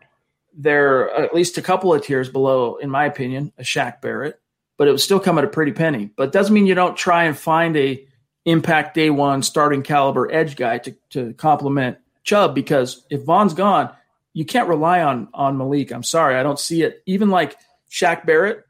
They're 0.54 1.10
at 1.12 1.34
least 1.34 1.58
a 1.58 1.62
couple 1.62 1.94
of 1.94 2.04
tiers 2.04 2.30
below, 2.30 2.76
in 2.76 2.90
my 2.90 3.06
opinion, 3.06 3.54
a 3.58 3.62
Shaq 3.62 4.02
Barrett 4.02 4.41
but 4.82 4.88
it 4.88 4.92
would 4.94 5.00
still 5.00 5.20
come 5.20 5.38
at 5.38 5.44
a 5.44 5.48
pretty 5.48 5.72
penny. 5.72 6.10
But 6.16 6.32
doesn't 6.32 6.56
mean 6.56 6.66
you 6.66 6.74
don't 6.74 6.98
try 6.98 7.26
and 7.26 7.38
find 7.38 7.78
a 7.78 8.04
impact 8.46 8.96
day 8.96 9.12
one 9.12 9.44
starting 9.44 9.84
caliber 9.84 10.32
edge 10.32 10.56
guy 10.56 10.80
to, 10.80 10.96
to 11.12 11.34
complement 11.34 12.00
Chubb 12.24 12.56
because 12.56 13.06
if 13.12 13.22
Von's 13.22 13.54
gone, 13.54 13.92
you 14.34 14.44
can't 14.44 14.68
rely 14.68 15.04
on 15.04 15.28
on 15.36 15.56
Malik. 15.56 15.92
I'm 15.92 16.02
sorry, 16.02 16.36
I 16.36 16.42
don't 16.42 16.60
see 16.60 16.82
it. 16.82 17.04
Even 17.06 17.30
like 17.30 17.58
Shaq 17.92 18.26
Barrett, 18.26 18.66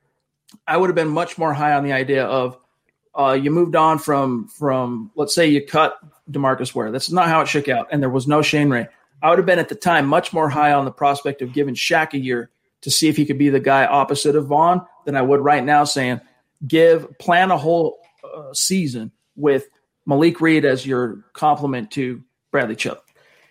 I 0.68 0.76
would 0.76 0.90
have 0.90 0.98
been 0.98 1.08
much 1.08 1.38
more 1.38 1.54
high 1.54 1.76
on 1.76 1.86
the 1.86 1.94
idea 1.94 2.26
of 2.26 2.58
uh, 3.18 3.32
you 3.42 3.50
moved 3.50 3.78
on 3.78 3.98
from 3.98 4.50
from 4.50 5.12
let's 5.16 5.34
say 5.34 5.48
you 5.48 5.66
cut 5.66 5.98
Demarcus 6.30 6.76
Ware. 6.76 6.92
That's 6.92 7.10
not 7.10 7.30
how 7.30 7.40
it 7.40 7.48
shook 7.48 7.70
out, 7.70 7.88
and 7.90 8.02
there 8.02 8.10
was 8.10 8.28
no 8.28 8.42
Shane 8.42 8.70
Ray. 8.70 8.90
I 9.24 9.30
would 9.30 9.40
have 9.40 9.46
been 9.46 9.60
at 9.60 9.70
the 9.70 9.76
time 9.76 10.08
much 10.08 10.34
more 10.34 10.50
high 10.50 10.74
on 10.74 10.84
the 10.84 10.92
prospect 10.92 11.42
of 11.42 11.54
giving 11.54 11.74
Shaq 11.74 12.12
a 12.12 12.20
year 12.20 12.50
to 12.82 12.92
see 12.92 13.08
if 13.08 13.18
he 13.18 13.26
could 13.26 13.38
be 13.38 13.50
the 13.50 13.60
guy 13.60 13.86
opposite 13.86 14.36
of 14.36 14.48
Von 14.48 14.86
than 15.06 15.16
I 15.16 15.22
would 15.22 15.42
right 15.42 15.64
now 15.64 15.84
saying 15.84 16.22
give 16.68 17.18
plan 17.20 17.52
a 17.52 17.58
whole 17.58 18.00
uh, 18.24 18.54
season 18.54 19.12
with 19.36 19.68
Malik 20.06 20.42
Reed 20.42 20.66
as 20.66 20.86
your 20.86 21.24
complement 21.34 21.92
to 21.92 22.22
Bradley 22.52 22.76
Chubb. 22.76 23.00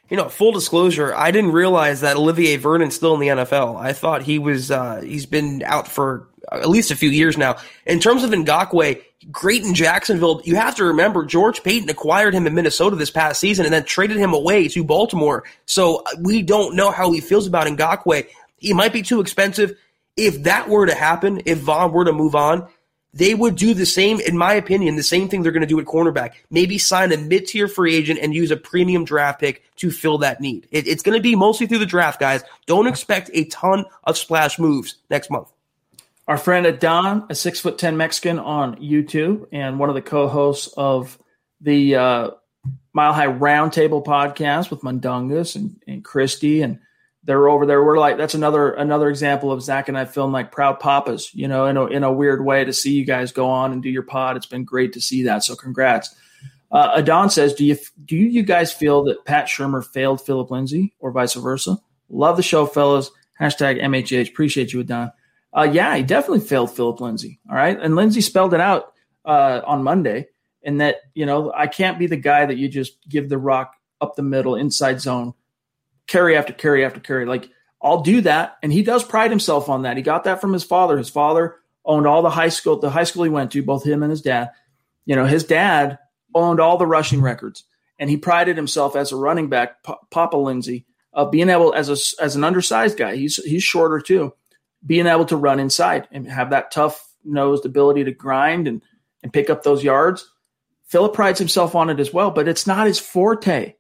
You 0.09 0.17
know, 0.17 0.29
full 0.29 0.51
disclosure, 0.51 1.15
I 1.15 1.31
didn't 1.31 1.53
realize 1.53 2.01
that 2.01 2.17
Olivier 2.17 2.57
Vernon's 2.57 2.97
still 2.97 3.15
in 3.15 3.21
the 3.21 3.29
NFL. 3.29 3.77
I 3.81 3.93
thought 3.93 4.23
he 4.23 4.41
was 4.41 4.71
uh, 4.71 5.01
he's 5.03 5.27
been 5.27 5.63
out 5.65 5.87
for 5.87 6.29
at 6.51 6.69
least 6.69 6.91
a 6.91 6.97
few 6.97 7.11
years 7.11 7.39
now. 7.39 7.57
In 7.87 8.01
terms 8.01 8.25
of 8.25 8.31
Ngakoue, 8.31 9.01
great 9.31 9.63
in 9.65 9.75
Jacksonville. 9.75 10.41
You 10.45 10.57
have 10.57 10.75
to 10.77 10.85
remember 10.85 11.25
George 11.25 11.63
Paton 11.63 11.89
acquired 11.91 12.35
him 12.35 12.47
in 12.47 12.55
Minnesota 12.55 12.97
this 12.97 13.11
past 13.11 13.41
season 13.41 13.67
and 13.67 13.73
then 13.73 13.85
traded 13.85 14.17
him 14.17 14.33
away 14.33 14.69
to 14.69 14.83
Baltimore. 14.83 15.45
So 15.67 16.03
uh, 16.07 16.11
we 16.23 16.43
don't 16.43 16.75
know 16.75 16.91
how 16.91 17.13
he 17.13 17.21
feels 17.21 17.47
about 17.47 17.67
Ngakoue. 17.67 18.27
He 18.61 18.73
might 18.73 18.93
be 18.93 19.03
too 19.03 19.21
expensive. 19.21 19.77
If 20.17 20.45
that 20.45 20.69
were 20.69 20.87
to 20.87 20.95
happen, 20.95 21.43
if 21.47 21.59
Von 21.59 21.93
were 21.93 22.05
to 22.05 22.13
move 22.13 22.37
on, 22.37 22.69
they 23.13 23.35
would 23.35 23.57
do 23.57 23.75
the 23.75 23.87
same, 23.87 24.21
in 24.21 24.39
my 24.39 24.55
opinion, 24.55 24.95
the 24.95 25.03
same 25.03 25.29
thing 25.29 25.43
they're 25.43 25.51
going 25.51 25.63
to 25.63 25.67
do 25.67 25.81
at 25.81 25.87
cornerback. 25.87 26.35
Maybe 26.51 26.79
sign 26.79 27.11
a 27.11 27.17
mid 27.17 27.47
tier 27.47 27.67
free 27.67 27.97
agent 27.97 28.21
and 28.23 28.33
use 28.33 28.53
a 28.53 28.57
premium 28.57 29.05
draft 29.05 29.41
pick 29.41 29.65
to 29.77 29.91
fill 29.91 30.19
that 30.19 30.41
need. 30.41 30.69
It, 30.71 30.87
it's 30.87 31.03
going 31.03 31.19
to 31.19 31.23
be 31.23 31.35
mostly 31.35 31.67
through 31.67 31.79
the 31.79 31.87
draft, 31.87 32.21
guys. 32.21 32.45
Don't 32.67 32.87
expect 32.87 33.31
a 33.33 33.47
ton 33.47 33.85
of 34.05 34.17
splash 34.17 34.59
moves 34.59 34.97
next 35.09 35.31
month. 35.31 35.51
Our 36.29 36.39
friend 36.39 36.67
Adon, 36.67 37.27
a 37.29 37.35
six 37.35 37.59
foot 37.59 37.79
ten 37.79 37.97
Mexican 37.97 38.39
on 38.39 38.77
YouTube, 38.77 39.49
and 39.51 39.81
one 39.81 39.89
of 39.89 39.97
the 39.97 40.03
co-hosts 40.03 40.73
of 40.77 41.19
the 41.61 41.97
uh, 41.97 42.31
Mile 42.93 43.13
High 43.13 43.27
Roundtable 43.27 44.05
podcast 44.05 44.71
with 44.71 44.83
Mundungus 44.83 45.57
and, 45.57 45.83
and 45.89 46.05
Christy 46.05 46.63
and 46.63 46.79
they're 47.25 47.49
over 47.49 47.67
there. 47.67 47.85
We're 47.85 47.99
like 47.99 48.17
that's 48.17 48.35
another 48.35 48.73
another 48.73 49.09
example 49.09 49.53
of 49.53 49.63
Zach 49.63 49.89
and 49.89 49.99
I 49.99 50.05
film 50.05 50.33
like 50.33 50.53
proud 50.53 50.81
papas, 50.81 51.35
you 51.35 51.49
know, 51.49 51.67
in 51.67 51.77
a 51.77 51.87
in 51.87 52.03
a 52.03 52.13
weird 52.13 52.45
way 52.45 52.65
to 52.65 52.73
see 52.73 52.93
you 52.93 53.05
guys 53.05 53.33
go 53.33 53.49
on 53.49 53.73
and 53.73 53.83
do 53.83 53.91
your 53.91 54.03
pod. 54.03 54.37
It's 54.37 54.47
been 54.47 54.65
great 54.65 54.95
to 54.95 55.01
see 55.01 55.25
that. 55.25 55.45
So 55.45 55.55
congrats. 55.55 56.15
Uh, 56.73 56.93
Adon 56.97 57.31
says, 57.31 57.53
do 57.55 57.65
you 57.65 57.77
do 58.05 58.17
you 58.17 58.43
guys 58.43 58.73
feel 58.73 59.05
that 59.05 59.25
Pat 59.25 59.47
Shurmur 59.47 59.85
failed 59.85 60.25
Phillip 60.25 60.51
Lindsay 60.51 60.95
or 60.99 61.11
vice 61.11 61.35
versa? 61.35 61.79
Love 62.09 62.37
the 62.37 62.43
show, 62.43 62.65
fellas. 62.65 63.11
Hashtag 63.41 63.83
MHH. 63.83 64.29
Appreciate 64.29 64.73
you, 64.73 64.81
Adon. 64.81 65.13
Uh, 65.53 65.69
yeah, 65.71 65.97
he 65.97 66.03
definitely 66.03 66.41
failed 66.41 66.75
Phillip 66.75 67.01
Lindsay. 67.01 67.41
All 67.49 67.57
right, 67.57 67.79
and 67.81 67.97
Lindsay 67.97 68.21
spelled 68.21 68.55
it 68.55 68.61
out 68.61 68.93
uh, 69.25 69.61
on 69.67 69.83
Monday, 69.83 70.29
and 70.63 70.81
that 70.81 70.97
you 71.15 71.27
know 71.27 71.53
I 71.55 71.67
can't 71.67 71.99
be 71.99 72.07
the 72.07 72.17
guy 72.17 72.47
that 72.47 72.57
you 72.57 72.69
just 72.69 72.97
give 73.09 73.29
the 73.29 73.39
rock 73.39 73.75
up 74.01 74.15
the 74.15 74.23
middle 74.23 74.55
inside 74.55 75.01
zone 75.01 75.35
carry 76.11 76.37
after 76.37 76.53
carry 76.53 76.85
after 76.85 77.01
carry. 77.01 77.25
Like 77.25 77.49
I'll 77.83 78.03
do 78.03 78.21
that, 78.23 78.59
and 78.63 78.73
he 78.73 78.83
does 78.83 79.05
pride 79.05 79.31
himself 79.31 79.69
on 79.69 79.83
that. 79.83 79.97
He 79.97 80.03
got 80.03 80.25
that 80.25 80.41
from 80.41 80.53
his 80.53 80.65
father. 80.65 80.99
His 80.99 81.09
father 81.09 81.57
owned 81.85 82.07
all 82.07 82.21
the 82.21 82.31
high 82.31 82.51
school, 82.51 82.79
the 82.79 82.91
high 82.91 83.05
school 83.05 83.25
he 83.25 83.31
went 83.31 83.53
to, 83.53 83.63
both 83.63 83.87
him 83.87 84.03
and 84.03 84.11
his 84.11 84.21
dad. 84.21 84.51
You 85.07 85.17
know, 85.17 85.25
his 85.25 85.45
dad 85.45 85.99
owned 86.35 86.61
all 86.61 86.77
the 86.77 86.87
rushing 86.87 87.23
records, 87.23 87.65
and 87.99 88.11
he 88.11 88.17
prided 88.19 88.57
himself 88.57 88.97
as 88.97 89.13
a 89.13 89.17
running 89.17 89.49
back, 89.49 89.83
P- 89.83 89.95
Papa 90.11 90.37
Lindsay, 90.37 90.85
of 91.13 91.31
being 91.31 91.49
able 91.49 91.73
as 91.73 91.89
a 91.89 92.23
as 92.23 92.37
an 92.37 92.45
undersized 92.45 92.99
guy. 92.99 93.17
He's 93.17 93.37
he's 93.37 93.63
shorter 93.63 94.01
too, 94.01 94.35
being 94.85 95.07
able 95.07 95.27
to 95.27 95.37
run 95.37 95.61
inside 95.61 96.09
and 96.13 96.29
have 96.29 96.51
that 96.51 96.73
tough 96.73 97.07
nosed 97.25 97.65
ability 97.65 98.05
to 98.05 98.13
grind 98.13 98.69
and 98.69 98.83
and 99.23 99.33
pick 99.33 99.49
up 99.49 99.63
those 99.63 99.85
yards. 99.85 100.31
Phillip 100.85 101.15
prides 101.15 101.39
himself 101.39 101.75
on 101.77 101.89
it 101.89 102.01
as 102.01 102.13
well, 102.13 102.31
but 102.31 102.49
it's 102.49 102.67
not 102.67 102.89
his 102.89 102.99
forte. 102.99 103.75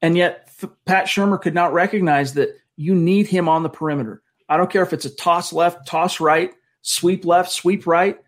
And 0.00 0.16
yet, 0.16 0.41
Pat 0.86 1.06
Shurmur 1.06 1.40
could 1.40 1.54
not 1.54 1.72
recognize 1.72 2.34
that 2.34 2.50
you 2.76 2.94
need 2.94 3.26
him 3.26 3.48
on 3.48 3.62
the 3.62 3.68
perimeter. 3.68 4.22
I 4.48 4.56
don't 4.56 4.70
care 4.70 4.82
if 4.82 4.92
it's 4.92 5.04
a 5.04 5.14
toss 5.14 5.52
left, 5.52 5.86
toss 5.86 6.20
right, 6.20 6.52
sweep 6.82 7.24
left, 7.24 7.50
sweep 7.50 7.86
right, 7.86 8.18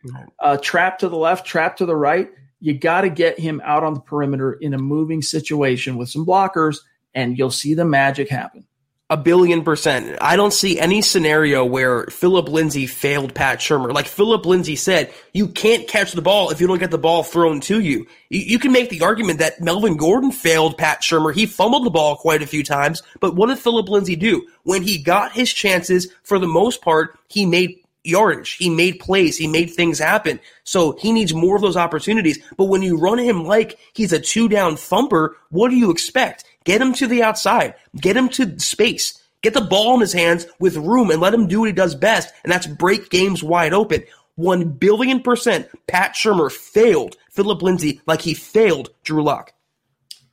uh, 0.40 0.56
trap 0.59 0.98
to 0.98 1.09
the 1.09 1.16
left, 1.16 1.47
trap 1.47 1.77
to 1.78 1.86
the 1.86 1.97
right. 1.97 2.31
You 2.61 2.78
got 2.78 3.02
to 3.02 3.11
get 3.11 3.39
him 3.39 3.61
out 3.65 3.85
on 3.85 3.94
the 3.94 4.01
perimeter 4.01 4.55
in 4.55 4.73
a 4.73 4.78
moving 4.78 5.20
situation 5.20 5.97
with 5.97 6.09
some 6.09 6.24
blockers, 6.24 6.78
and 7.15 7.36
you'll 7.36 7.51
see 7.51 7.74
the 7.74 7.85
magic 7.85 8.28
happen. 8.28 8.66
A 9.14 9.16
billion 9.16 9.62
percent. 9.62 10.18
I 10.20 10.34
don't 10.34 10.52
see 10.52 10.80
any 10.80 11.00
scenario 11.00 11.64
where 11.64 12.06
Phillip 12.06 12.48
Lindsay 12.48 12.88
failed 12.88 13.32
Pat 13.32 13.60
Shurmur. 13.60 13.94
Like 13.94 14.08
Phillip 14.08 14.44
Lindsay 14.44 14.74
said, 14.74 15.14
you 15.32 15.46
can't 15.46 15.86
catch 15.86 16.14
the 16.14 16.20
ball 16.20 16.50
if 16.50 16.60
you 16.60 16.66
don't 16.66 16.80
get 16.80 16.90
the 16.90 16.98
ball 16.98 17.22
thrown 17.22 17.60
to 17.60 17.78
you. 17.78 18.08
You, 18.28 18.40
you 18.40 18.58
can 18.58 18.72
make 18.72 18.90
the 18.90 19.02
argument 19.02 19.38
that 19.38 19.60
Melvin 19.60 19.96
Gordon 19.96 20.32
failed 20.32 20.76
Pat 20.76 21.00
Shurmur. 21.00 21.32
He 21.32 21.46
fumbled 21.46 21.86
the 21.86 21.90
ball 21.90 22.16
quite 22.16 22.42
a 22.42 22.46
few 22.48 22.64
times, 22.64 23.04
but 23.20 23.36
what 23.36 23.46
did 23.46 23.60
Phillip 23.60 23.88
Lindsay 23.88 24.16
do? 24.16 24.48
When 24.64 24.82
he 24.82 25.00
got 25.00 25.30
his 25.30 25.52
chances, 25.52 26.08
for 26.24 26.40
the 26.40 26.48
most 26.48 26.82
part, 26.82 27.16
he 27.28 27.46
made 27.46 27.78
yardage. 28.02 28.54
He 28.54 28.68
made 28.68 28.98
plays. 28.98 29.38
He 29.38 29.46
made 29.46 29.70
things 29.70 30.00
happen. 30.00 30.38
So 30.64 30.92
he 30.92 31.12
needs 31.12 31.32
more 31.32 31.56
of 31.56 31.62
those 31.62 31.76
opportunities. 31.76 32.38
But 32.56 32.64
when 32.64 32.82
you 32.82 32.98
run 32.98 33.18
him 33.18 33.44
like 33.44 33.78
he's 33.94 34.12
a 34.12 34.20
two 34.20 34.48
down 34.48 34.76
thumper, 34.76 35.36
what 35.50 35.70
do 35.70 35.76
you 35.76 35.90
expect? 35.90 36.44
Get 36.64 36.80
him 36.80 36.92
to 36.94 37.06
the 37.06 37.22
outside. 37.22 37.74
Get 37.96 38.16
him 38.16 38.28
to 38.30 38.58
space. 38.58 39.20
Get 39.42 39.54
the 39.54 39.60
ball 39.60 39.94
in 39.94 40.00
his 40.00 40.12
hands 40.12 40.46
with 40.58 40.76
room 40.76 41.10
and 41.10 41.20
let 41.20 41.34
him 41.34 41.46
do 41.46 41.60
what 41.60 41.66
he 41.66 41.72
does 41.72 41.94
best, 41.94 42.32
and 42.42 42.52
that's 42.52 42.66
break 42.66 43.10
games 43.10 43.42
wide 43.42 43.74
open. 43.74 44.02
One 44.36 44.70
billion 44.70 45.20
percent, 45.20 45.68
Pat 45.86 46.14
Shurmur 46.14 46.50
failed 46.50 47.16
Phillip 47.30 47.62
Lindsay 47.62 48.00
like 48.06 48.22
he 48.22 48.34
failed 48.34 48.90
Drew 49.04 49.22
Lock. 49.22 49.52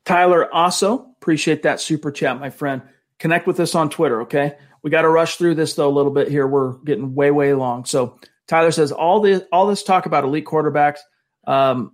Tyler 0.05 0.51
also 0.53 1.07
appreciate 1.21 1.63
that 1.63 1.79
super 1.81 2.09
chat, 2.09 2.39
my 2.39 2.49
friend. 2.49 2.81
Connect 3.19 3.45
with 3.45 3.59
us 3.59 3.75
on 3.75 3.89
Twitter, 3.89 4.21
okay? 4.21 4.57
We 4.81 4.89
got 4.89 5.03
to 5.03 5.09
rush 5.09 5.35
through 5.35 5.55
this 5.55 5.75
though 5.75 5.89
a 5.89 5.91
little 5.91 6.11
bit 6.11 6.29
here. 6.29 6.47
We're 6.47 6.77
getting 6.77 7.13
way 7.13 7.31
way 7.31 7.53
long. 7.53 7.85
So 7.85 8.17
Tyler 8.47 8.71
says 8.71 8.91
all 8.91 9.19
this 9.19 9.43
all 9.51 9.67
this 9.67 9.83
talk 9.83 10.05
about 10.05 10.23
elite 10.23 10.45
quarterbacks 10.45 10.99
um, 11.45 11.91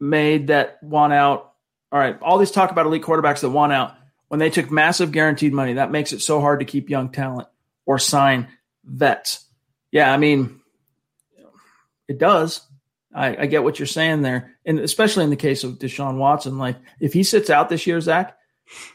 made 0.00 0.48
that 0.48 0.78
one 0.82 1.12
out. 1.12 1.51
All 1.92 1.98
right, 1.98 2.18
all 2.22 2.38
this 2.38 2.50
talk 2.50 2.70
about 2.70 2.86
elite 2.86 3.02
quarterbacks 3.02 3.40
that 3.40 3.50
want 3.50 3.72
out 3.72 3.94
when 4.28 4.40
they 4.40 4.48
took 4.48 4.70
massive 4.70 5.12
guaranteed 5.12 5.52
money. 5.52 5.74
That 5.74 5.90
makes 5.90 6.14
it 6.14 6.22
so 6.22 6.40
hard 6.40 6.60
to 6.60 6.64
keep 6.66 6.88
young 6.88 7.10
talent 7.10 7.48
or 7.84 7.98
sign 7.98 8.48
vets. 8.82 9.44
Yeah, 9.90 10.10
I 10.10 10.16
mean, 10.16 10.60
it 12.08 12.18
does. 12.18 12.62
I, 13.14 13.42
I 13.42 13.46
get 13.46 13.62
what 13.62 13.78
you're 13.78 13.86
saying 13.86 14.22
there, 14.22 14.56
and 14.64 14.78
especially 14.78 15.24
in 15.24 15.30
the 15.30 15.36
case 15.36 15.64
of 15.64 15.78
Deshaun 15.78 16.16
Watson. 16.16 16.56
Like, 16.56 16.76
if 16.98 17.12
he 17.12 17.24
sits 17.24 17.50
out 17.50 17.68
this 17.68 17.86
year, 17.86 18.00
Zach, 18.00 18.38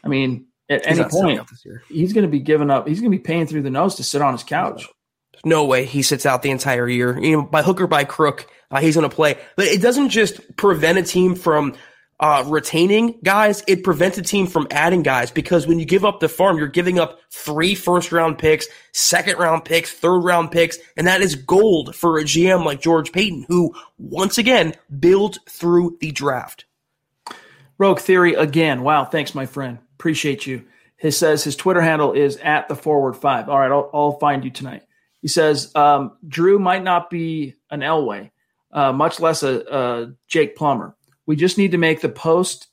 I 0.02 0.08
mean, 0.08 0.46
at 0.68 0.84
He's 0.84 0.98
any 0.98 1.08
point, 1.08 1.48
this 1.48 1.64
year. 1.64 1.82
he's 1.88 2.12
going 2.12 2.26
to 2.26 2.30
be 2.30 2.40
giving 2.40 2.68
up. 2.68 2.88
He's 2.88 3.00
going 3.00 3.12
to 3.12 3.16
be 3.16 3.22
paying 3.22 3.46
through 3.46 3.62
the 3.62 3.70
nose 3.70 3.94
to 3.94 4.02
sit 4.02 4.20
on 4.20 4.32
his 4.32 4.42
couch. 4.42 4.88
No 5.44 5.66
way 5.66 5.84
he 5.84 6.02
sits 6.02 6.26
out 6.26 6.42
the 6.42 6.50
entire 6.50 6.88
year. 6.88 7.16
You 7.18 7.36
know, 7.36 7.42
by 7.42 7.62
hook 7.62 7.80
or 7.80 7.86
by 7.86 8.02
crook, 8.02 8.50
uh, 8.72 8.80
he's 8.80 8.96
going 8.96 9.08
to 9.08 9.14
play. 9.14 9.38
But 9.56 9.66
it 9.66 9.80
doesn't 9.80 10.08
just 10.08 10.56
prevent 10.56 10.98
a 10.98 11.02
team 11.04 11.36
from 11.36 11.74
uh, 12.20 12.44
retaining 12.46 13.18
guys; 13.22 13.62
it 13.66 13.84
prevents 13.84 14.18
a 14.18 14.22
team 14.22 14.46
from 14.46 14.66
adding 14.70 15.02
guys 15.02 15.30
because 15.30 15.66
when 15.66 15.78
you 15.78 15.84
give 15.84 16.04
up 16.04 16.20
the 16.20 16.28
farm, 16.28 16.58
you're 16.58 16.68
giving 16.68 16.98
up 16.98 17.20
three 17.30 17.74
first 17.74 18.12
round 18.12 18.38
picks, 18.38 18.66
second 18.92 19.38
round 19.38 19.64
picks, 19.64 19.92
third 19.92 20.20
round 20.20 20.50
picks, 20.50 20.78
and 20.96 21.06
that 21.06 21.20
is 21.20 21.34
gold 21.34 21.94
for 21.94 22.18
a 22.18 22.24
GM 22.24 22.64
like 22.64 22.80
George 22.80 23.12
Paton, 23.12 23.44
who 23.48 23.74
once 23.98 24.38
again 24.38 24.74
built 24.98 25.38
through 25.48 25.96
the 26.00 26.10
draft. 26.10 26.64
Rogue 27.78 28.00
Theory 28.00 28.34
again. 28.34 28.82
Wow, 28.82 29.04
thanks, 29.04 29.34
my 29.34 29.46
friend. 29.46 29.78
Appreciate 29.94 30.46
you. 30.46 30.64
He 30.96 31.12
says 31.12 31.44
his 31.44 31.54
Twitter 31.54 31.80
handle 31.80 32.12
is 32.12 32.36
at 32.38 32.68
the 32.68 32.74
forward 32.74 33.14
five. 33.14 33.48
All 33.48 33.58
right, 33.58 33.70
I'll, 33.70 33.88
I'll 33.94 34.18
find 34.18 34.44
you 34.44 34.50
tonight. 34.50 34.82
He 35.22 35.28
says 35.28 35.74
um, 35.74 36.16
Drew 36.26 36.58
might 36.58 36.82
not 36.82 37.08
be 37.08 37.54
an 37.70 37.80
Elway, 37.80 38.30
uh, 38.72 38.92
much 38.92 39.20
less 39.20 39.42
a, 39.44 39.60
a 39.70 40.14
Jake 40.26 40.56
Plummer. 40.56 40.96
We 41.28 41.36
just 41.36 41.58
need 41.58 41.72
to 41.72 41.78
make 41.78 42.00
the 42.00 42.08
post 42.08 42.68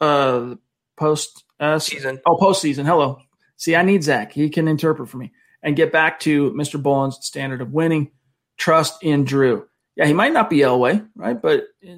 uh, 0.00 0.56
post 0.96 1.44
uh, 1.60 1.78
Season. 1.78 2.20
Oh, 2.26 2.36
postseason. 2.36 2.84
Hello. 2.84 3.20
See, 3.58 3.76
I 3.76 3.82
need 3.82 4.02
Zach. 4.02 4.32
He 4.32 4.50
can 4.50 4.66
interpret 4.66 5.08
for 5.08 5.18
me 5.18 5.32
and 5.62 5.76
get 5.76 5.92
back 5.92 6.18
to 6.20 6.50
Mr. 6.50 6.82
Bowlen's 6.82 7.24
standard 7.24 7.62
of 7.62 7.72
winning. 7.72 8.10
Trust 8.58 9.04
in 9.04 9.24
Drew. 9.24 9.68
Yeah, 9.94 10.06
he 10.06 10.14
might 10.14 10.32
not 10.32 10.50
be 10.50 10.58
Elway, 10.58 11.08
right? 11.14 11.40
But 11.40 11.68
uh, 11.88 11.92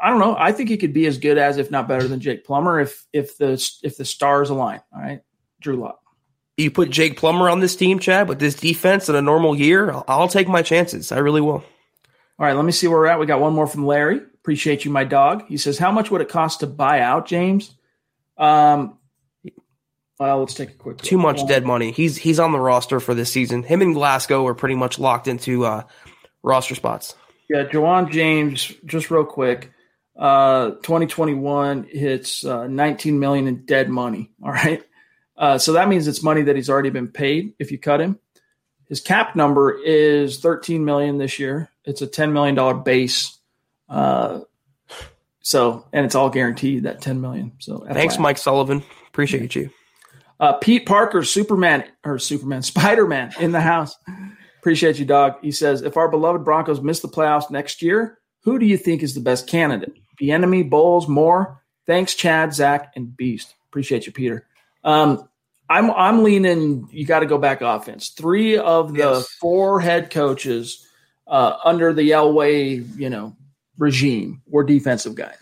I 0.00 0.10
don't 0.10 0.20
know. 0.20 0.36
I 0.38 0.52
think 0.52 0.68
he 0.68 0.76
could 0.76 0.92
be 0.92 1.06
as 1.06 1.16
good 1.16 1.38
as, 1.38 1.56
if 1.56 1.70
not 1.70 1.88
better 1.88 2.06
than 2.06 2.20
Jake 2.20 2.44
Plummer, 2.44 2.78
if 2.78 3.06
if 3.14 3.38
the 3.38 3.52
if 3.82 3.96
the 3.96 4.04
stars 4.04 4.50
align. 4.50 4.82
All 4.94 5.00
right, 5.00 5.22
Drew 5.62 5.76
Lock. 5.76 6.00
You 6.58 6.70
put 6.70 6.90
Jake 6.90 7.16
Plummer 7.16 7.48
on 7.48 7.60
this 7.60 7.76
team, 7.76 7.98
Chad, 7.98 8.28
with 8.28 8.40
this 8.40 8.56
defense 8.56 9.08
in 9.08 9.14
a 9.14 9.22
normal 9.22 9.58
year, 9.58 9.90
I'll, 9.90 10.04
I'll 10.06 10.28
take 10.28 10.48
my 10.48 10.60
chances. 10.60 11.12
I 11.12 11.18
really 11.18 11.40
will. 11.40 11.64
All 12.38 12.46
right, 12.46 12.54
let 12.54 12.66
me 12.66 12.72
see 12.72 12.88
where 12.88 12.98
we're 12.98 13.06
at. 13.06 13.18
We 13.18 13.24
got 13.24 13.40
one 13.40 13.54
more 13.54 13.66
from 13.66 13.86
Larry. 13.86 14.20
Appreciate 14.42 14.84
you, 14.84 14.90
my 14.90 15.04
dog. 15.04 15.44
He 15.48 15.56
says, 15.56 15.78
"How 15.78 15.92
much 15.92 16.10
would 16.10 16.20
it 16.20 16.28
cost 16.28 16.60
to 16.60 16.66
buy 16.66 17.00
out 17.00 17.26
James?" 17.26 17.74
Um, 18.36 18.98
well, 20.18 20.40
let's 20.40 20.54
take 20.54 20.70
a 20.70 20.74
quick. 20.74 20.98
Too 20.98 21.16
look. 21.16 21.36
much 21.36 21.48
dead 21.48 21.64
money. 21.64 21.90
He's 21.90 22.16
he's 22.16 22.38
on 22.38 22.52
the 22.52 22.60
roster 22.60 23.00
for 23.00 23.14
this 23.14 23.32
season. 23.32 23.62
Him 23.62 23.82
and 23.82 23.94
Glasgow 23.94 24.46
are 24.46 24.54
pretty 24.54 24.74
much 24.74 24.98
locked 24.98 25.28
into 25.28 25.64
uh, 25.64 25.82
roster 26.42 26.74
spots. 26.74 27.14
Yeah, 27.48 27.64
Ja'Wuan 27.64 28.10
James. 28.10 28.72
Just 28.84 29.10
real 29.10 29.24
quick, 29.24 29.72
uh, 30.16 30.70
2021 30.82 31.84
hits 31.84 32.44
uh, 32.44 32.66
19 32.66 33.18
million 33.18 33.46
in 33.46 33.64
dead 33.64 33.88
money. 33.88 34.30
All 34.42 34.52
right, 34.52 34.82
uh, 35.36 35.58
so 35.58 35.72
that 35.74 35.88
means 35.88 36.06
it's 36.06 36.22
money 36.22 36.42
that 36.42 36.56
he's 36.56 36.70
already 36.70 36.90
been 36.90 37.08
paid 37.08 37.54
if 37.58 37.72
you 37.72 37.78
cut 37.78 38.00
him. 38.00 38.18
His 38.88 39.00
cap 39.00 39.34
number 39.34 39.76
is 39.82 40.38
13 40.40 40.84
million 40.84 41.18
this 41.18 41.38
year. 41.38 41.70
It's 41.84 42.02
a 42.02 42.06
10 42.06 42.32
million 42.32 42.54
dollar 42.54 42.74
base. 42.74 43.38
Uh, 43.88 44.40
so 45.40 45.84
and 45.92 46.04
it's 46.06 46.14
all 46.14 46.30
guaranteed 46.30 46.84
that 46.84 47.00
10 47.02 47.20
million. 47.20 47.52
So 47.58 47.86
Thanks, 47.90 48.16
FYI. 48.16 48.20
Mike 48.20 48.38
Sullivan. 48.38 48.82
Appreciate 49.08 49.54
you. 49.54 49.70
Uh, 50.40 50.54
Pete 50.54 50.86
Parker, 50.86 51.22
Superman 51.22 51.84
or 52.04 52.18
Superman, 52.18 52.62
Spider 52.62 53.06
Man 53.06 53.32
in 53.40 53.52
the 53.52 53.60
house. 53.60 53.96
Appreciate 54.58 54.98
you, 54.98 55.04
dog. 55.04 55.34
He 55.42 55.50
says, 55.50 55.82
if 55.82 55.96
our 55.96 56.08
beloved 56.08 56.44
Broncos 56.44 56.80
miss 56.80 57.00
the 57.00 57.08
playoffs 57.08 57.50
next 57.50 57.82
year, 57.82 58.18
who 58.44 58.58
do 58.58 58.66
you 58.66 58.76
think 58.76 59.02
is 59.02 59.14
the 59.14 59.20
best 59.20 59.46
candidate? 59.48 59.92
Bieniemy, 60.20 60.68
Bowles, 60.70 61.08
Moore. 61.08 61.60
Thanks, 61.86 62.14
Chad, 62.14 62.54
Zach, 62.54 62.92
and 62.94 63.16
Beast. 63.16 63.54
Appreciate 63.68 64.06
you, 64.06 64.12
Peter. 64.12 64.46
Um, 64.84 65.28
I'm 65.68 65.90
I'm 65.92 66.22
leaning. 66.22 66.88
You 66.92 67.06
got 67.06 67.20
to 67.20 67.26
go 67.26 67.38
back 67.38 67.60
offense. 67.60 68.10
Three 68.10 68.56
of 68.58 68.92
the 68.92 68.98
Yes. 68.98 69.28
four 69.40 69.80
head 69.80 70.10
coaches 70.10 70.86
uh, 71.26 71.56
under 71.64 71.92
the 71.92 72.10
Elway, 72.10 72.84
you 72.98 73.08
know, 73.10 73.34
regime 73.78 74.42
were 74.46 74.64
defensive 74.64 75.14
guys. 75.14 75.36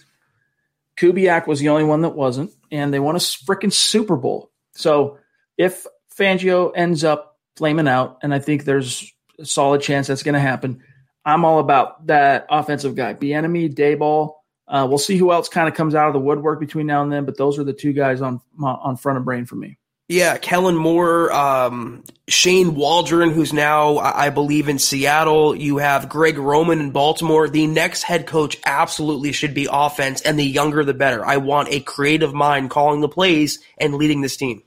Kubiak 0.98 1.46
was 1.46 1.60
the 1.60 1.70
only 1.70 1.84
one 1.84 2.02
that 2.02 2.10
wasn't, 2.10 2.50
and 2.70 2.92
they 2.92 3.00
won 3.00 3.16
a 3.16 3.18
freaking 3.18 3.72
Super 3.72 4.16
Bowl. 4.16 4.50
So 4.74 5.18
if 5.56 5.86
Fangio 6.16 6.72
ends 6.74 7.04
up 7.04 7.38
flaming 7.56 7.88
out, 7.88 8.18
and 8.22 8.34
I 8.34 8.38
think 8.38 8.64
there's 8.64 9.10
a 9.38 9.46
solid 9.46 9.80
chance 9.80 10.06
that's 10.06 10.22
going 10.22 10.34
to 10.34 10.40
happen, 10.40 10.82
I'm 11.24 11.44
all 11.44 11.58
about 11.58 12.06
that 12.06 12.46
offensive 12.50 12.94
guy. 12.94 13.14
Bieniemy, 13.14 13.74
Daboll. 13.74 14.34
Uh, 14.68 14.86
we'll 14.88 14.98
see 14.98 15.16
who 15.16 15.32
else 15.32 15.48
kind 15.48 15.68
of 15.68 15.74
comes 15.74 15.94
out 15.94 16.06
of 16.06 16.12
the 16.12 16.20
woodwork 16.20 16.60
between 16.60 16.86
now 16.86 17.02
and 17.02 17.12
then, 17.12 17.24
but 17.24 17.36
those 17.36 17.58
are 17.58 17.64
the 17.64 17.72
two 17.72 17.92
guys 17.92 18.22
on 18.22 18.40
on 18.62 18.96
front 18.96 19.18
of 19.18 19.24
brain 19.24 19.44
for 19.44 19.56
me. 19.56 19.78
Yeah, 20.10 20.38
Kellen 20.38 20.76
Moore, 20.76 21.32
um, 21.32 22.02
Shane 22.26 22.74
Waldron, 22.74 23.30
who's 23.30 23.52
now, 23.52 23.98
I 23.98 24.30
believe, 24.30 24.68
in 24.68 24.80
Seattle. 24.80 25.54
You 25.54 25.78
have 25.78 26.08
Greg 26.08 26.36
Roman 26.36 26.80
in 26.80 26.90
Baltimore. 26.90 27.48
The 27.48 27.68
next 27.68 28.02
head 28.02 28.26
coach 28.26 28.58
absolutely 28.66 29.30
should 29.30 29.54
be 29.54 29.68
offense, 29.70 30.20
and 30.22 30.36
the 30.36 30.42
younger 30.44 30.82
the 30.82 30.94
better. 30.94 31.24
I 31.24 31.36
want 31.36 31.68
a 31.70 31.78
creative 31.78 32.34
mind 32.34 32.70
calling 32.70 33.02
the 33.02 33.08
plays 33.08 33.60
and 33.78 33.94
leading 33.94 34.20
this 34.20 34.36
team. 34.36 34.64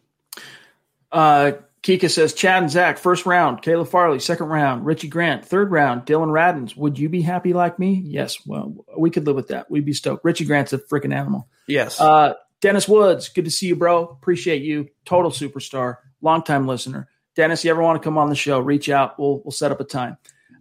Uh, 1.12 1.52
Kika 1.82 2.10
says 2.10 2.34
Chad 2.34 2.64
and 2.64 2.72
Zach, 2.72 2.98
first 2.98 3.26
round. 3.26 3.62
Caleb 3.62 3.90
Farley, 3.90 4.20
second 4.20 4.48
round. 4.48 4.86
Richie 4.86 5.10
Grant, 5.10 5.44
third 5.44 5.72
round. 5.72 6.06
Dylan 6.06 6.30
Radins. 6.30 6.78
Would 6.78 6.98
you 6.98 7.10
be 7.10 7.22
happy 7.22 7.52
like 7.52 7.78
me? 7.78 8.02
Yes. 8.06 8.38
Well, 8.46 8.86
we 8.98 9.10
could 9.10 9.26
live 9.26 9.36
with 9.36 9.50
that. 9.50 9.70
We'd 9.70 9.84
be 9.84 9.92
stoked. 9.92 10.24
Richie 10.24 10.46
Grant's 10.46 10.72
a 10.72 10.78
freaking 10.78 11.14
animal. 11.14 11.50
Yes. 11.68 12.00
Uh, 12.00 12.36
Dennis 12.64 12.88
Woods, 12.88 13.28
good 13.28 13.44
to 13.44 13.52
see 13.52 13.68
you, 13.68 13.76
bro. 13.76 14.06
Appreciate 14.06 14.62
you. 14.62 14.88
Total 15.04 15.30
superstar, 15.30 15.98
longtime 16.22 16.66
listener. 16.66 17.10
Dennis, 17.36 17.66
you 17.66 17.70
ever 17.70 17.82
want 17.82 18.02
to 18.02 18.04
come 18.04 18.18
on 18.18 18.30
the 18.30 18.38
show, 18.38 18.58
reach 18.58 18.88
out. 18.88 19.20
We'll 19.20 19.42
we'll 19.44 19.52
set 19.52 19.74
up 19.74 19.82
a 19.82 19.84
time. 19.84 20.16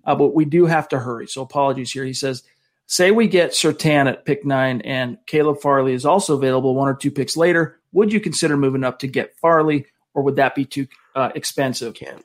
Uh, 0.04 0.16
but 0.16 0.34
we 0.34 0.44
do 0.44 0.66
have 0.66 0.88
to 0.88 0.98
hurry. 0.98 1.28
So 1.28 1.42
apologies 1.42 1.92
here. 1.92 2.04
He 2.04 2.12
says, 2.12 2.42
Say 2.86 3.12
we 3.12 3.28
get 3.28 3.52
Surtain 3.52 4.08
at 4.08 4.24
pick 4.24 4.44
nine 4.44 4.80
and 4.80 5.16
Caleb 5.26 5.60
Farley 5.60 5.92
is 5.92 6.04
also 6.04 6.34
available 6.34 6.74
one 6.74 6.88
or 6.88 6.94
two 6.96 7.12
picks 7.12 7.36
later. 7.36 7.78
Would 7.92 8.12
you 8.12 8.18
consider 8.18 8.56
moving 8.56 8.82
up 8.82 8.98
to 8.98 9.06
get 9.06 9.36
Farley, 9.36 9.86
or 10.12 10.24
would 10.24 10.34
that 10.36 10.56
be 10.56 10.64
too 10.64 10.88
uh, 11.14 11.30
expensive? 11.36 11.94
Can. 11.94 12.20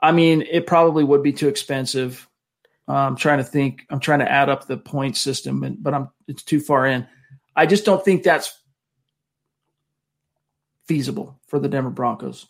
I 0.00 0.12
mean, 0.12 0.40
it 0.40 0.66
probably 0.66 1.04
would 1.04 1.22
be 1.22 1.34
too 1.34 1.48
expensive. 1.48 2.26
Uh, 2.88 2.94
I'm 2.94 3.16
trying 3.16 3.38
to 3.38 3.44
think. 3.44 3.82
I'm 3.90 4.00
trying 4.00 4.20
to 4.20 4.32
add 4.32 4.48
up 4.48 4.66
the 4.66 4.78
point 4.78 5.18
system, 5.18 5.64
and, 5.64 5.82
but 5.82 5.92
I'm 5.92 6.08
it's 6.28 6.42
too 6.42 6.60
far 6.60 6.86
in. 6.86 7.06
I 7.54 7.66
just 7.66 7.84
don't 7.84 8.02
think 8.02 8.22
that's 8.22 8.58
feasible 10.86 11.38
for 11.46 11.58
the 11.58 11.68
Denver 11.68 11.90
Broncos. 11.90 12.46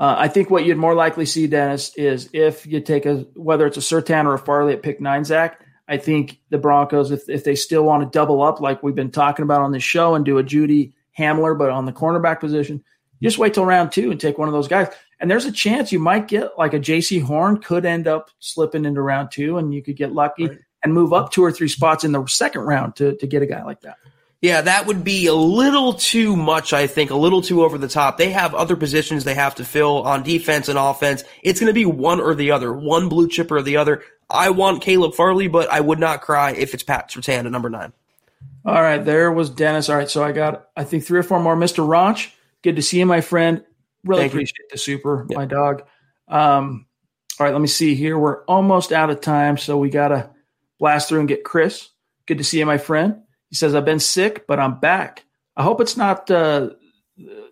Uh, 0.00 0.14
I 0.16 0.28
think 0.28 0.48
what 0.48 0.64
you'd 0.64 0.76
more 0.76 0.94
likely 0.94 1.26
see, 1.26 1.46
Dennis, 1.46 1.92
is 1.96 2.30
if 2.32 2.66
you 2.66 2.80
take 2.80 3.04
a 3.04 3.26
whether 3.34 3.66
it's 3.66 3.76
a 3.76 3.80
Surtain 3.80 4.26
or 4.26 4.34
a 4.34 4.38
Farley 4.38 4.72
at 4.72 4.82
pick 4.82 5.00
nine, 5.00 5.24
Zach. 5.24 5.60
I 5.88 5.96
think 5.96 6.38
the 6.50 6.58
Broncos, 6.58 7.10
if 7.10 7.28
if 7.28 7.44
they 7.44 7.56
still 7.56 7.82
want 7.82 8.02
to 8.02 8.16
double 8.16 8.42
up 8.42 8.60
like 8.60 8.82
we've 8.82 8.94
been 8.94 9.10
talking 9.10 9.42
about 9.42 9.62
on 9.62 9.72
this 9.72 9.82
show 9.82 10.14
and 10.14 10.24
do 10.24 10.38
a 10.38 10.44
Jeudy 10.44 10.92
Hamler, 11.18 11.58
but 11.58 11.70
on 11.70 11.86
the 11.86 11.92
cornerback 11.92 12.38
position, 12.40 12.84
just 13.22 13.38
wait 13.38 13.54
till 13.54 13.64
round 13.64 13.90
two 13.90 14.10
and 14.10 14.20
take 14.20 14.38
one 14.38 14.48
of 14.48 14.54
those 14.54 14.68
guys. 14.68 14.88
And 15.18 15.28
there's 15.28 15.46
a 15.46 15.52
chance 15.52 15.90
you 15.90 15.98
might 15.98 16.28
get 16.28 16.56
like 16.56 16.74
a 16.74 16.78
Jaycee 16.78 17.22
Horn 17.22 17.60
could 17.60 17.84
end 17.84 18.06
up 18.06 18.30
slipping 18.38 18.84
into 18.84 19.02
round 19.02 19.32
two, 19.32 19.58
and 19.58 19.74
you 19.74 19.82
could 19.82 19.96
get 19.96 20.12
lucky 20.12 20.46
right. 20.46 20.58
and 20.84 20.94
move 20.94 21.12
up 21.12 21.32
two 21.32 21.42
or 21.42 21.50
three 21.50 21.68
spots 21.68 22.04
in 22.04 22.12
the 22.12 22.24
second 22.26 22.62
round 22.62 22.94
to 22.96 23.16
to 23.16 23.26
get 23.26 23.42
a 23.42 23.46
guy 23.46 23.64
like 23.64 23.80
that. 23.80 23.96
Yeah, 24.40 24.60
that 24.60 24.86
would 24.86 25.02
be 25.02 25.26
a 25.26 25.34
little 25.34 25.94
too 25.94 26.36
much, 26.36 26.72
I 26.72 26.86
think, 26.86 27.10
a 27.10 27.16
little 27.16 27.42
too 27.42 27.64
over 27.64 27.76
the 27.76 27.88
top. 27.88 28.18
They 28.18 28.30
have 28.30 28.54
other 28.54 28.76
positions 28.76 29.24
they 29.24 29.34
have 29.34 29.56
to 29.56 29.64
fill 29.64 30.02
on 30.02 30.22
defense 30.22 30.68
and 30.68 30.78
offense. 30.78 31.24
It's 31.42 31.58
going 31.58 31.70
to 31.70 31.74
be 31.74 31.86
one 31.86 32.20
or 32.20 32.36
the 32.36 32.52
other, 32.52 32.72
one 32.72 33.08
blue 33.08 33.28
chip 33.28 33.50
or 33.50 33.62
the 33.62 33.78
other. 33.78 34.02
I 34.30 34.50
want 34.50 34.82
Caleb 34.82 35.14
Farley, 35.14 35.48
but 35.48 35.68
I 35.70 35.80
would 35.80 35.98
not 35.98 36.20
cry 36.20 36.52
if 36.52 36.72
it's 36.72 36.84
Pat 36.84 37.10
Surtain 37.10 37.46
at 37.46 37.50
number 37.50 37.68
nine. 37.68 37.92
All 38.64 38.80
right, 38.80 39.04
there 39.04 39.32
was 39.32 39.50
Dennis. 39.50 39.88
All 39.88 39.96
right, 39.96 40.08
so 40.08 40.22
I 40.22 40.30
got, 40.30 40.68
I 40.76 40.84
think, 40.84 41.04
three 41.04 41.18
or 41.18 41.24
four 41.24 41.40
more. 41.40 41.56
Mr. 41.56 41.86
Ranch, 41.86 42.32
good 42.62 42.76
to 42.76 42.82
see 42.82 42.98
you, 42.98 43.06
my 43.06 43.22
friend. 43.22 43.64
Really 44.04 44.22
Thank 44.22 44.34
appreciate 44.34 44.58
you. 44.58 44.68
the 44.70 44.78
super, 44.78 45.26
yep. 45.28 45.36
my 45.36 45.46
dog. 45.46 45.82
Um, 46.28 46.86
all 47.40 47.46
right, 47.46 47.52
let 47.52 47.60
me 47.60 47.68
see 47.68 47.96
here. 47.96 48.16
We're 48.16 48.44
almost 48.44 48.92
out 48.92 49.10
of 49.10 49.20
time, 49.20 49.56
so 49.56 49.78
we 49.78 49.90
got 49.90 50.08
to 50.08 50.30
blast 50.78 51.08
through 51.08 51.20
and 51.20 51.28
get 51.28 51.42
Chris. 51.42 51.88
Good 52.26 52.38
to 52.38 52.44
see 52.44 52.58
you, 52.58 52.66
my 52.66 52.78
friend. 52.78 53.22
He 53.48 53.56
says, 53.56 53.74
I've 53.74 53.84
been 53.84 54.00
sick, 54.00 54.46
but 54.46 54.60
I'm 54.60 54.78
back. 54.80 55.24
I 55.56 55.62
hope 55.62 55.80
it's 55.80 55.96
not 55.96 56.30
uh, 56.30 56.70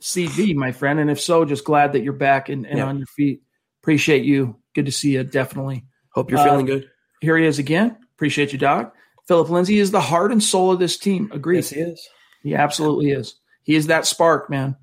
CV, 0.01 0.55
my 0.55 0.73
friend. 0.73 1.01
And 1.01 1.11
if 1.11 1.21
so, 1.21 1.45
just 1.45 1.65
glad 1.65 1.93
that 1.93 2.03
you're 2.03 2.13
back 2.13 2.49
and, 2.49 2.67
and 2.67 2.79
yeah. 2.79 2.87
on 2.87 2.99
your 2.99 3.07
feet. 3.07 3.43
Appreciate 3.83 4.25
you. 4.25 4.57
Good 4.75 4.87
to 4.87 4.93
see 4.93 5.13
you. 5.13 5.25
Definitely. 5.25 5.85
Hope 6.11 6.31
you're 6.31 6.41
uh, 6.41 6.45
feeling 6.45 6.67
good. 6.67 6.91
Here 7.21 7.37
he 7.37 7.47
is 7.47 7.59
again. 7.59 7.97
Appreciate 8.15 8.53
you, 8.53 8.59
Doc. 8.59 8.95
Phillip 9.27 9.49
Lindsay 9.49 9.79
is 9.79 9.91
the 9.91 10.01
heart 10.01 10.33
and 10.33 10.43
soul 10.43 10.71
of 10.71 10.79
this 10.79 10.99
team. 10.99 11.31
Agreed. 11.33 11.57
Yes, 11.57 11.71
he 11.71 11.81
is. 11.81 12.09
He 12.43 12.55
absolutely 12.55 13.11
is. 13.11 13.35
He 13.63 13.75
is 13.75 13.89
that 13.89 14.07
spark, 14.07 14.49
man. 14.49 14.77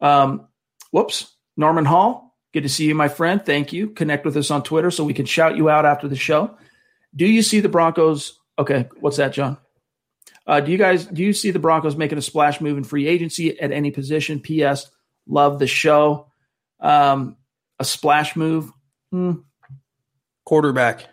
Um, 0.00 0.48
whoops. 0.90 1.36
Norman 1.56 1.84
Hall, 1.84 2.34
good 2.54 2.62
to 2.62 2.70
see 2.70 2.86
you, 2.86 2.94
my 2.94 3.08
friend. 3.08 3.44
Thank 3.44 3.72
you. 3.72 3.90
Connect 3.90 4.24
with 4.24 4.36
us 4.36 4.50
on 4.50 4.62
Twitter 4.62 4.90
so 4.90 5.04
we 5.04 5.12
can 5.12 5.26
shout 5.26 5.56
you 5.56 5.68
out 5.68 5.84
after 5.84 6.08
the 6.08 6.16
show. 6.16 6.56
Do 7.14 7.26
you 7.26 7.42
see 7.42 7.60
the 7.60 7.68
Broncos? 7.68 8.38
Okay, 8.58 8.88
what's 9.00 9.18
that, 9.18 9.34
John? 9.34 9.58
Uh, 10.46 10.60
do 10.60 10.72
you 10.72 10.78
guys 10.78 11.06
do 11.06 11.22
you 11.22 11.32
see 11.32 11.50
the 11.50 11.58
Broncos 11.58 11.96
making 11.96 12.18
a 12.18 12.22
splash 12.22 12.60
move 12.60 12.78
in 12.78 12.84
free 12.84 13.06
agency 13.06 13.58
at 13.60 13.72
any 13.72 13.90
position? 13.90 14.40
P.S. 14.40 14.90
Love 15.26 15.58
the 15.58 15.66
show. 15.66 16.26
Um, 16.80 17.36
a 17.78 17.84
splash 17.84 18.36
move. 18.36 18.70
Hmm. 19.10 19.32
Quarterback. 20.44 21.06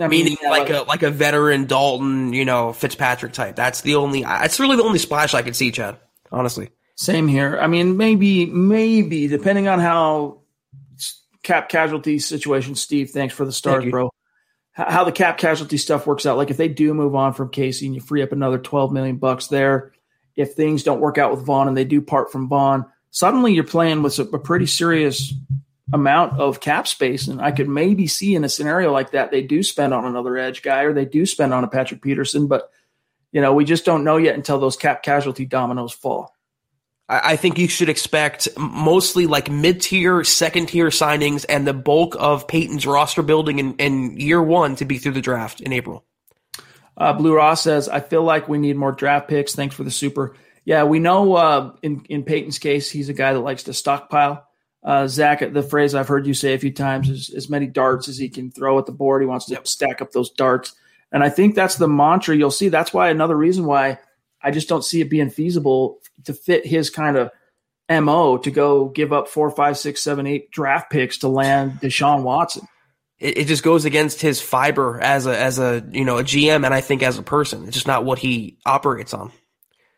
I 0.00 0.08
mean, 0.08 0.24
Meaning 0.24 0.38
like 0.44 0.70
a 0.70 0.82
like 0.82 1.02
a 1.02 1.10
veteran 1.10 1.66
Dalton, 1.66 2.32
you 2.32 2.44
know, 2.44 2.72
Fitzpatrick 2.72 3.32
type. 3.32 3.54
That's 3.54 3.82
the 3.82 3.96
only. 3.96 4.22
That's 4.22 4.58
really 4.58 4.76
the 4.76 4.82
only 4.82 4.98
splash 4.98 5.34
I 5.34 5.42
could 5.42 5.54
see, 5.54 5.70
Chad. 5.70 5.98
Honestly. 6.32 6.70
Same 6.96 7.28
here. 7.28 7.58
I 7.60 7.66
mean, 7.66 7.96
maybe 7.96 8.46
maybe 8.46 9.28
depending 9.28 9.68
on 9.68 9.78
how 9.78 10.40
cap 11.42 11.68
casualty 11.68 12.18
situation. 12.18 12.74
Steve, 12.74 13.10
thanks 13.10 13.34
for 13.34 13.44
the 13.44 13.52
stars, 13.52 13.84
bro 13.84 14.10
how 14.72 15.04
the 15.04 15.12
cap 15.12 15.38
casualty 15.38 15.76
stuff 15.76 16.06
works 16.06 16.24
out. 16.24 16.36
Like 16.36 16.50
if 16.50 16.56
they 16.56 16.68
do 16.68 16.94
move 16.94 17.14
on 17.14 17.34
from 17.34 17.50
Casey 17.50 17.86
and 17.86 17.94
you 17.94 18.00
free 18.00 18.22
up 18.22 18.32
another 18.32 18.58
12 18.58 18.92
million 18.92 19.16
bucks 19.16 19.48
there, 19.48 19.92
if 20.34 20.54
things 20.54 20.82
don't 20.82 21.00
work 21.00 21.18
out 21.18 21.30
with 21.30 21.44
Von 21.44 21.68
and 21.68 21.76
they 21.76 21.84
do 21.84 22.00
part 22.00 22.32
from 22.32 22.48
Von, 22.48 22.86
suddenly 23.10 23.52
you're 23.52 23.64
playing 23.64 24.02
with 24.02 24.18
a, 24.18 24.38
pretty 24.38 24.66
serious 24.66 25.34
amount 25.92 26.40
of 26.40 26.60
cap 26.60 26.88
space. 26.88 27.28
And 27.28 27.40
I 27.40 27.52
could 27.52 27.68
maybe 27.68 28.06
see 28.06 28.34
in 28.34 28.44
a 28.44 28.48
scenario 28.48 28.92
like 28.92 29.10
that, 29.10 29.30
they 29.30 29.42
do 29.42 29.62
spend 29.62 29.92
on 29.92 30.06
another 30.06 30.38
edge 30.38 30.62
guy 30.62 30.82
or 30.84 30.94
they 30.94 31.04
do 31.04 31.26
spend 31.26 31.52
on 31.52 31.64
a 31.64 31.68
Patrick 31.68 32.00
Peterson, 32.00 32.46
but 32.46 32.70
you 33.30 33.40
know, 33.40 33.54
we 33.54 33.64
just 33.64 33.84
don't 33.84 34.04
know 34.04 34.18
yet 34.18 34.34
until 34.34 34.58
those 34.58 34.76
cap 34.76 35.02
casualty 35.02 35.46
dominoes 35.46 35.92
fall. 35.92 36.34
I 37.12 37.36
think 37.36 37.58
you 37.58 37.68
should 37.68 37.90
expect 37.90 38.48
mostly 38.56 39.26
like 39.26 39.50
mid 39.50 39.82
tier, 39.82 40.24
second 40.24 40.66
tier 40.66 40.88
signings 40.88 41.44
and 41.48 41.66
the 41.66 41.74
bulk 41.74 42.16
of 42.18 42.48
Paton's 42.48 42.86
roster 42.86 43.22
building 43.22 43.58
in, 43.58 43.74
in 43.74 44.18
year 44.18 44.42
one 44.42 44.76
to 44.76 44.84
be 44.84 44.98
through 44.98 45.12
the 45.12 45.20
draft 45.20 45.60
in 45.60 45.72
April. 45.72 46.04
Uh, 46.96 47.12
Blue 47.12 47.34
Ross 47.34 47.62
says, 47.62 47.88
I 47.88 48.00
feel 48.00 48.22
like 48.22 48.48
we 48.48 48.58
need 48.58 48.76
more 48.76 48.92
draft 48.92 49.28
picks. 49.28 49.54
Thanks 49.54 49.74
for 49.74 49.84
the 49.84 49.90
super. 49.90 50.36
Yeah, 50.64 50.84
we 50.84 51.00
know 51.00 51.34
uh, 51.34 51.74
in, 51.82 52.04
in 52.08 52.22
Paton's 52.22 52.58
case, 52.58 52.90
he's 52.90 53.08
a 53.08 53.14
guy 53.14 53.32
that 53.32 53.40
likes 53.40 53.64
to 53.64 53.74
stockpile. 53.74 54.46
Uh, 54.82 55.06
Zach, 55.06 55.40
the 55.52 55.62
phrase 55.62 55.94
I've 55.94 56.08
heard 56.08 56.26
you 56.26 56.34
say 56.34 56.54
a 56.54 56.58
few 56.58 56.72
times 56.72 57.08
is 57.08 57.30
as 57.30 57.48
many 57.48 57.66
darts 57.66 58.08
as 58.08 58.18
he 58.18 58.28
can 58.28 58.50
throw 58.50 58.78
at 58.78 58.86
the 58.86 58.92
board. 58.92 59.22
He 59.22 59.26
wants 59.26 59.46
to 59.46 59.60
stack 59.64 60.00
up 60.00 60.12
those 60.12 60.30
darts. 60.30 60.74
And 61.12 61.22
I 61.22 61.28
think 61.28 61.54
that's 61.54 61.76
the 61.76 61.88
mantra 61.88 62.36
you'll 62.36 62.50
see. 62.50 62.68
That's 62.68 62.92
why 62.92 63.10
another 63.10 63.36
reason 63.36 63.64
why 63.66 63.98
I 64.42 64.50
just 64.50 64.68
don't 64.68 64.84
see 64.84 65.00
it 65.00 65.10
being 65.10 65.30
feasible 65.30 66.00
to 66.24 66.34
fit 66.34 66.66
his 66.66 66.90
kind 66.90 67.16
of 67.16 67.30
mo 67.88 68.38
to 68.38 68.50
go 68.50 68.88
give 68.88 69.12
up 69.12 69.28
four, 69.28 69.50
five, 69.50 69.76
six, 69.76 70.00
seven, 70.00 70.26
eight 70.26 70.50
draft 70.50 70.90
picks 70.90 71.18
to 71.18 71.28
land 71.28 71.78
Deshaun 71.80 72.22
Watson. 72.22 72.66
It, 73.18 73.38
it 73.38 73.46
just 73.46 73.62
goes 73.62 73.84
against 73.84 74.20
his 74.20 74.40
fiber 74.40 75.00
as 75.00 75.26
a 75.26 75.38
as 75.38 75.58
a 75.58 75.84
you 75.90 76.04
know 76.04 76.18
a 76.18 76.24
GM, 76.24 76.64
and 76.64 76.74
I 76.74 76.80
think 76.80 77.02
as 77.02 77.18
a 77.18 77.22
person, 77.22 77.64
it's 77.64 77.74
just 77.74 77.86
not 77.86 78.04
what 78.04 78.18
he 78.18 78.58
operates 78.64 79.14
on. 79.14 79.32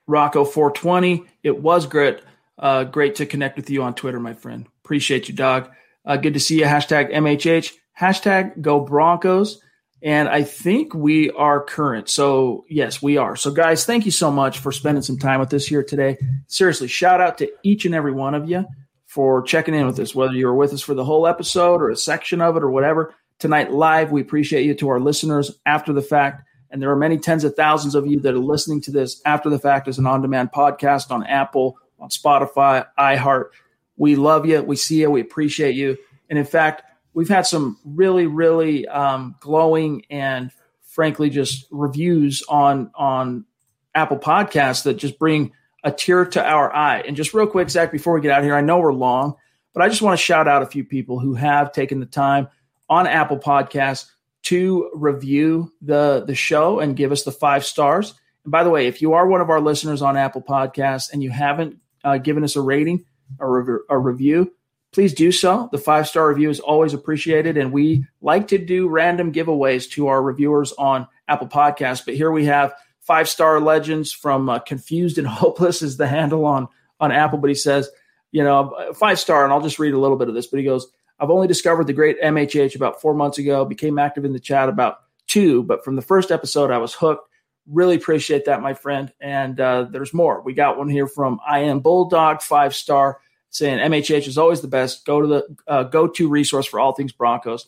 Rocco 0.07 0.45
420. 0.45 1.25
It 1.43 1.63
was 1.63 1.87
great. 1.87 2.21
Uh, 2.59 2.85
great 2.85 3.17
to 3.17 3.27
connect 3.27 3.57
with 3.57 3.71
you 3.71 3.83
on 3.83 3.95
Twitter, 3.95 4.21
my 4.21 4.35
friend. 4.35 4.67
Appreciate 4.85 5.29
you, 5.29 5.35
dog. 5.35 5.71
Uh, 6.05 6.17
good 6.17 6.35
to 6.35 6.41
see 6.41 6.59
you. 6.59 6.65
Hashtag 6.65 7.13
MHH. 7.13 7.73
Hashtag 7.99 8.61
Go 8.61 8.81
Broncos. 8.81 9.61
And 10.05 10.29
I 10.29 10.43
think 10.43 10.93
we 10.93 11.31
are 11.31 11.65
current. 11.65 12.11
So, 12.11 12.67
yes, 12.69 13.01
we 13.01 13.17
are. 13.17 13.37
So, 13.37 13.51
guys, 13.51 13.87
thank 13.87 14.05
you 14.05 14.11
so 14.11 14.31
much 14.31 14.59
for 14.59 14.71
spending 14.71 15.03
some 15.03 15.19
time 15.19 15.41
with 15.41 15.55
us 15.55 15.65
here 15.65 15.83
today. 15.83 16.19
Seriously, 16.47 16.89
shout 16.89 17.23
out 17.23 17.39
to 17.39 17.51
each 17.63 17.87
and 17.87 17.95
every 17.95 18.13
one 18.13 18.35
of 18.35 18.47
you 18.47 18.67
for 19.07 19.41
checking 19.43 19.75
in 19.75 19.87
with 19.87 19.99
us, 19.99 20.15
whether 20.15 20.35
you 20.35 20.47
were 20.47 20.55
with 20.55 20.75
us 20.75 20.83
for 20.83 20.93
the 20.93 21.07
whole 21.07 21.27
episode 21.27 21.81
or 21.81 21.89
a 21.89 21.97
section 21.97 22.43
of 22.43 22.55
it 22.55 22.63
or 22.63 22.71
whatever. 22.71 23.15
Tonight, 23.39 23.73
live, 23.73 24.13
we 24.13 24.21
appreciate 24.21 24.67
you 24.67 24.75
to 24.75 24.91
our 24.91 25.01
listeners 25.01 25.59
after 25.65 25.95
the 25.95 26.03
fact. 26.03 26.47
And 26.71 26.83
there 26.83 26.91
are 26.91 26.97
many 26.97 27.17
tens 27.17 27.43
of 27.43 27.55
thousands 27.55 27.95
of 27.95 28.07
you 28.07 28.21
that 28.21 28.35
are 28.35 28.39
listening 28.39 28.83
to 28.83 28.91
this 28.91 29.23
after 29.25 29.49
the 29.49 29.59
fact 29.59 29.89
as 29.89 29.99
an 29.99 30.07
on 30.07 30.21
demand 30.21 30.51
podcast 30.53 31.11
on 31.13 31.25
Apple, 31.25 31.79
on 31.99 32.11
Spotify, 32.11 32.85
iHeart. 32.99 33.51
We 33.97 34.17
love 34.17 34.45
you. 34.45 34.63
We 34.63 34.77
see 34.77 35.01
you. 35.01 35.11
We 35.11 35.23
appreciate 35.23 35.77
you. 35.77 35.97
And 36.29 36.39
in 36.39 36.45
fact, 36.45 36.83
we've 37.15 37.29
had 37.29 37.47
some 37.47 37.79
really, 37.85 38.27
really 38.27 38.87
um, 38.87 39.37
glowing 39.41 40.05
and 40.11 40.51
frankly 40.83 41.31
just 41.31 41.67
reviews 41.71 42.43
on 42.49 42.91
on 42.95 43.47
Apple 43.95 44.19
Podcasts 44.19 44.85
that 44.85 44.95
just 44.95 45.19
bring 45.19 45.53
a 45.83 45.93
tear 45.93 46.25
to 46.25 46.45
our 46.45 46.75
eye. 46.75 47.01
And 47.01 47.17
just 47.17 47.33
real 47.33 47.47
quick, 47.47 47.71
Zach, 47.71 47.93
before 47.93 48.15
we 48.15 48.21
get 48.21 48.33
out 48.33 48.43
here, 48.43 48.55
I 48.55 48.61
know 48.61 48.79
we're 48.79 48.93
long, 48.93 49.35
but 49.73 49.83
I 49.83 49.89
just 49.89 50.03
want 50.03 50.19
to 50.19 50.25
shout 50.25 50.49
out 50.49 50.63
a 50.63 50.67
few 50.67 50.85
people 50.85 51.19
who 51.19 51.35
have 51.35 51.73
taken 51.73 52.01
the 52.01 52.07
time 52.07 52.49
on 52.89 53.07
Apple 53.07 53.39
Podcasts 53.39 54.11
to 54.45 54.91
review 54.95 55.73
the 55.81 56.25
the 56.27 56.35
show 56.35 56.81
and 56.81 56.97
give 56.97 57.13
us 57.13 57.23
the 57.23 57.33
five 57.33 57.65
stars. 57.65 58.15
And 58.45 58.53
by 58.53 58.65
the 58.65 58.71
way, 58.71 58.87
if 58.87 59.01
you 59.01 59.15
are 59.15 59.27
one 59.27 59.41
of 59.41 59.51
our 59.51 59.61
listeners 59.61 60.03
on 60.03 60.17
Apple 60.17 60.43
Podcasts 60.43 61.13
and 61.13 61.23
you 61.23 61.31
haven't 61.31 61.79
uh, 62.03 62.19
given 62.19 62.45
us 62.45 62.57
a 62.57 62.61
rating 62.61 63.05
or 63.39 63.85
a 63.89 63.99
review, 63.99 64.53
please 64.95 65.13
do 65.13 65.33
so. 65.33 65.69
The 65.73 65.79
five 65.79 66.07
star 66.07 66.29
review 66.29 66.49
is 66.49 66.61
always 66.61 66.95
appreciated. 66.95 67.59
And 67.59 67.73
we 67.73 68.07
like 68.23 68.49
to 68.49 68.59
do 68.59 68.89
random 68.89 69.33
giveaways 69.33 69.91
to 69.91 70.07
our 70.07 70.23
reviewers 70.23 70.73
on 70.73 71.09
Apple 71.29 71.49
Podcasts. 71.49 72.05
But 72.05 72.15
here 72.15 72.31
we 72.31 72.45
have 72.47 72.73
five 73.01 73.29
star 73.29 73.61
legends 73.61 74.13
from 74.13 74.49
uh, 74.49 74.61
Confused 74.61 75.19
and 75.19 75.27
Hopeless 75.27 75.83
is 75.83 75.97
the 75.97 76.07
handle 76.07 76.47
on, 76.47 76.69
on 77.01 77.13
Apple. 77.13 77.39
But 77.39 77.51
he 77.51 77.57
says, 77.57 77.91
you 78.31 78.43
know, 78.43 78.95
five 78.95 79.19
star, 79.19 79.45
and 79.45 79.53
I'll 79.53 79.61
just 79.61 79.79
read 79.79 79.95
a 79.95 79.99
little 79.99 80.17
bit 80.17 80.29
of 80.29 80.35
this. 80.35 80.47
But 80.47 80.59
he 80.59 80.65
goes, 80.65 80.87
I've 81.19 81.31
only 81.31 81.47
discovered 81.47 81.87
the 81.87 81.93
great 81.93 82.21
MHH 82.21 82.75
about 82.75 83.01
four 83.01 83.15
months 83.15 83.39
ago, 83.39 83.65
became 83.65 83.99
active 83.99 84.25
in 84.25 84.33
the 84.33 84.41
chat 84.41 84.69
about 84.69 84.99
two. 85.27 85.63
But 85.63 85.85
from 85.85 85.97
the 85.97 86.03
first 86.03 86.31
episode, 86.31 86.71
I 86.71 86.79
was 86.79 86.95
hooked. 86.95 87.29
Really 87.67 87.97
appreciate 87.97 88.45
that, 88.45 88.61
my 88.61 88.75
friend. 88.75 89.13
And 89.21 89.59
uh, 89.59 89.85
there's 89.91 90.13
more. 90.13 90.43
We 90.43 90.53
got 90.53 90.79
one 90.79 90.89
here 90.89 91.07
from 91.07 91.41
I 91.47 91.61
am 91.61 91.81
Bulldog, 91.81 92.43
five 92.43 92.75
star 92.75 93.21
saying 93.55 93.79
MHH 93.79 94.27
is 94.27 94.37
always 94.37 94.61
the 94.61 94.69
best. 94.69 95.07
Go 95.07 95.21
to 95.21 95.27
the 95.27 95.57
uh, 95.69 95.85
go-to 95.85 96.29
resource 96.29 96.67
for 96.67 96.81
all 96.81 96.93
things 96.93 97.13
Broncos. 97.13 97.67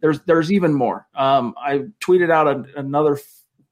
There's 0.00 0.20
there's 0.22 0.52
even 0.52 0.72
more. 0.72 1.06
Um, 1.14 1.54
I 1.58 1.86
tweeted 2.00 2.30
out 2.30 2.46
a, 2.46 2.78
another 2.78 3.18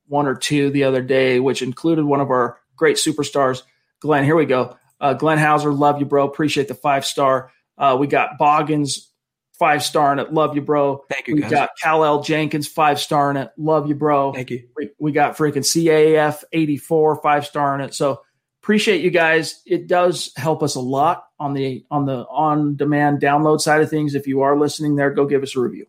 one 0.09 0.27
or 0.27 0.35
two 0.35 0.71
the 0.71 0.85
other 0.85 1.03
day, 1.03 1.41
which 1.41 1.63
included 1.63 2.05
one 2.05 2.21
of 2.21 2.31
our 2.31 2.59
great 2.75 2.97
superstars, 2.97 3.63
Glenn. 4.01 4.25
Here 4.25 4.37
we 4.37 4.47
go. 4.47 4.77
Uh, 5.01 5.15
Glenn 5.15 5.39
Hauser, 5.39 5.73
love 5.73 6.01
you, 6.01 6.05
bro. 6.05 6.27
Appreciate 6.27 6.69
the 6.69 6.75
five 6.75 7.05
star. 7.07 7.51
Uh, 7.79 7.97
we 7.99 8.07
got 8.07 8.39
Boggins, 8.39 9.11
five 9.59 9.85
star 9.85 10.13
in 10.13 10.19
it. 10.19 10.33
Love 10.33 10.57
you, 10.57 10.63
bro. 10.63 11.05
Thank 11.09 11.29
you. 11.29 11.37
We 11.37 11.43
guys. 11.43 11.51
got 11.51 11.71
Cal 11.81 12.05
L. 12.05 12.23
Jenkins, 12.23 12.67
five 12.67 12.99
star 12.99 13.31
in 13.31 13.37
it. 13.37 13.51
Love 13.57 13.87
you, 13.87 13.95
bro. 13.95 14.33
Thank 14.33 14.51
you. 14.51 14.69
We, 14.77 14.91
we 14.99 15.13
got 15.13 15.37
freaking 15.37 15.59
CAF 15.59 16.43
84, 16.53 17.23
five 17.23 17.47
star 17.47 17.75
in 17.77 17.83
it. 17.83 17.95
So 17.95 18.23
appreciate 18.63 19.03
you 19.03 19.11
guys. 19.11 19.61
It 19.67 19.89
does 19.89 20.33
help 20.37 20.63
us 20.63 20.77
a 20.77 20.81
lot 20.81 21.27
on 21.39 21.53
the 21.53 21.85
on 21.91 22.07
the 22.07 22.27
on 22.29 22.77
demand 22.77 23.21
download 23.21 23.61
side 23.61 23.83
of 23.83 23.91
things. 23.91 24.15
If 24.15 24.27
you 24.27 24.43
are 24.43 24.57
listening 24.57 24.97
there, 24.97 25.11
go 25.11 25.27
give 25.27 25.43
us 25.43 25.57
a 25.57 25.61
review. 25.61 25.87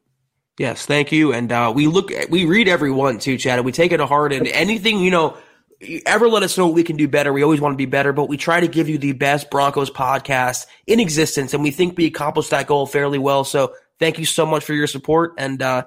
Yes, 0.57 0.85
thank 0.85 1.11
you. 1.11 1.33
And 1.33 1.51
uh, 1.51 1.71
we 1.75 1.87
look, 1.87 2.11
we 2.29 2.45
read 2.45 2.67
every 2.67 2.91
one 2.91 3.19
too, 3.19 3.37
Chad. 3.37 3.59
And 3.59 3.65
we 3.65 3.71
take 3.71 3.91
it 3.91 3.97
to 3.97 4.05
heart. 4.05 4.33
And 4.33 4.47
anything 4.47 4.99
you 4.99 5.09
know, 5.09 5.37
you 5.79 6.01
ever 6.05 6.27
let 6.27 6.43
us 6.43 6.57
know 6.57 6.67
what 6.67 6.75
we 6.75 6.83
can 6.83 6.95
do 6.95 7.07
better. 7.07 7.33
We 7.33 7.43
always 7.43 7.59
want 7.59 7.73
to 7.73 7.77
be 7.77 7.85
better, 7.85 8.13
but 8.13 8.29
we 8.29 8.37
try 8.37 8.59
to 8.59 8.67
give 8.67 8.87
you 8.87 8.97
the 8.97 9.13
best 9.13 9.49
Broncos 9.49 9.89
podcast 9.89 10.67
in 10.87 10.99
existence, 10.99 11.53
and 11.53 11.63
we 11.63 11.71
think 11.71 11.97
we 11.97 12.05
accomplished 12.05 12.51
that 12.51 12.67
goal 12.67 12.85
fairly 12.85 13.17
well. 13.19 13.43
So 13.43 13.73
thank 13.99 14.19
you 14.19 14.25
so 14.25 14.45
much 14.45 14.63
for 14.63 14.73
your 14.73 14.87
support, 14.87 15.33
and 15.37 15.61
uh, 15.61 15.83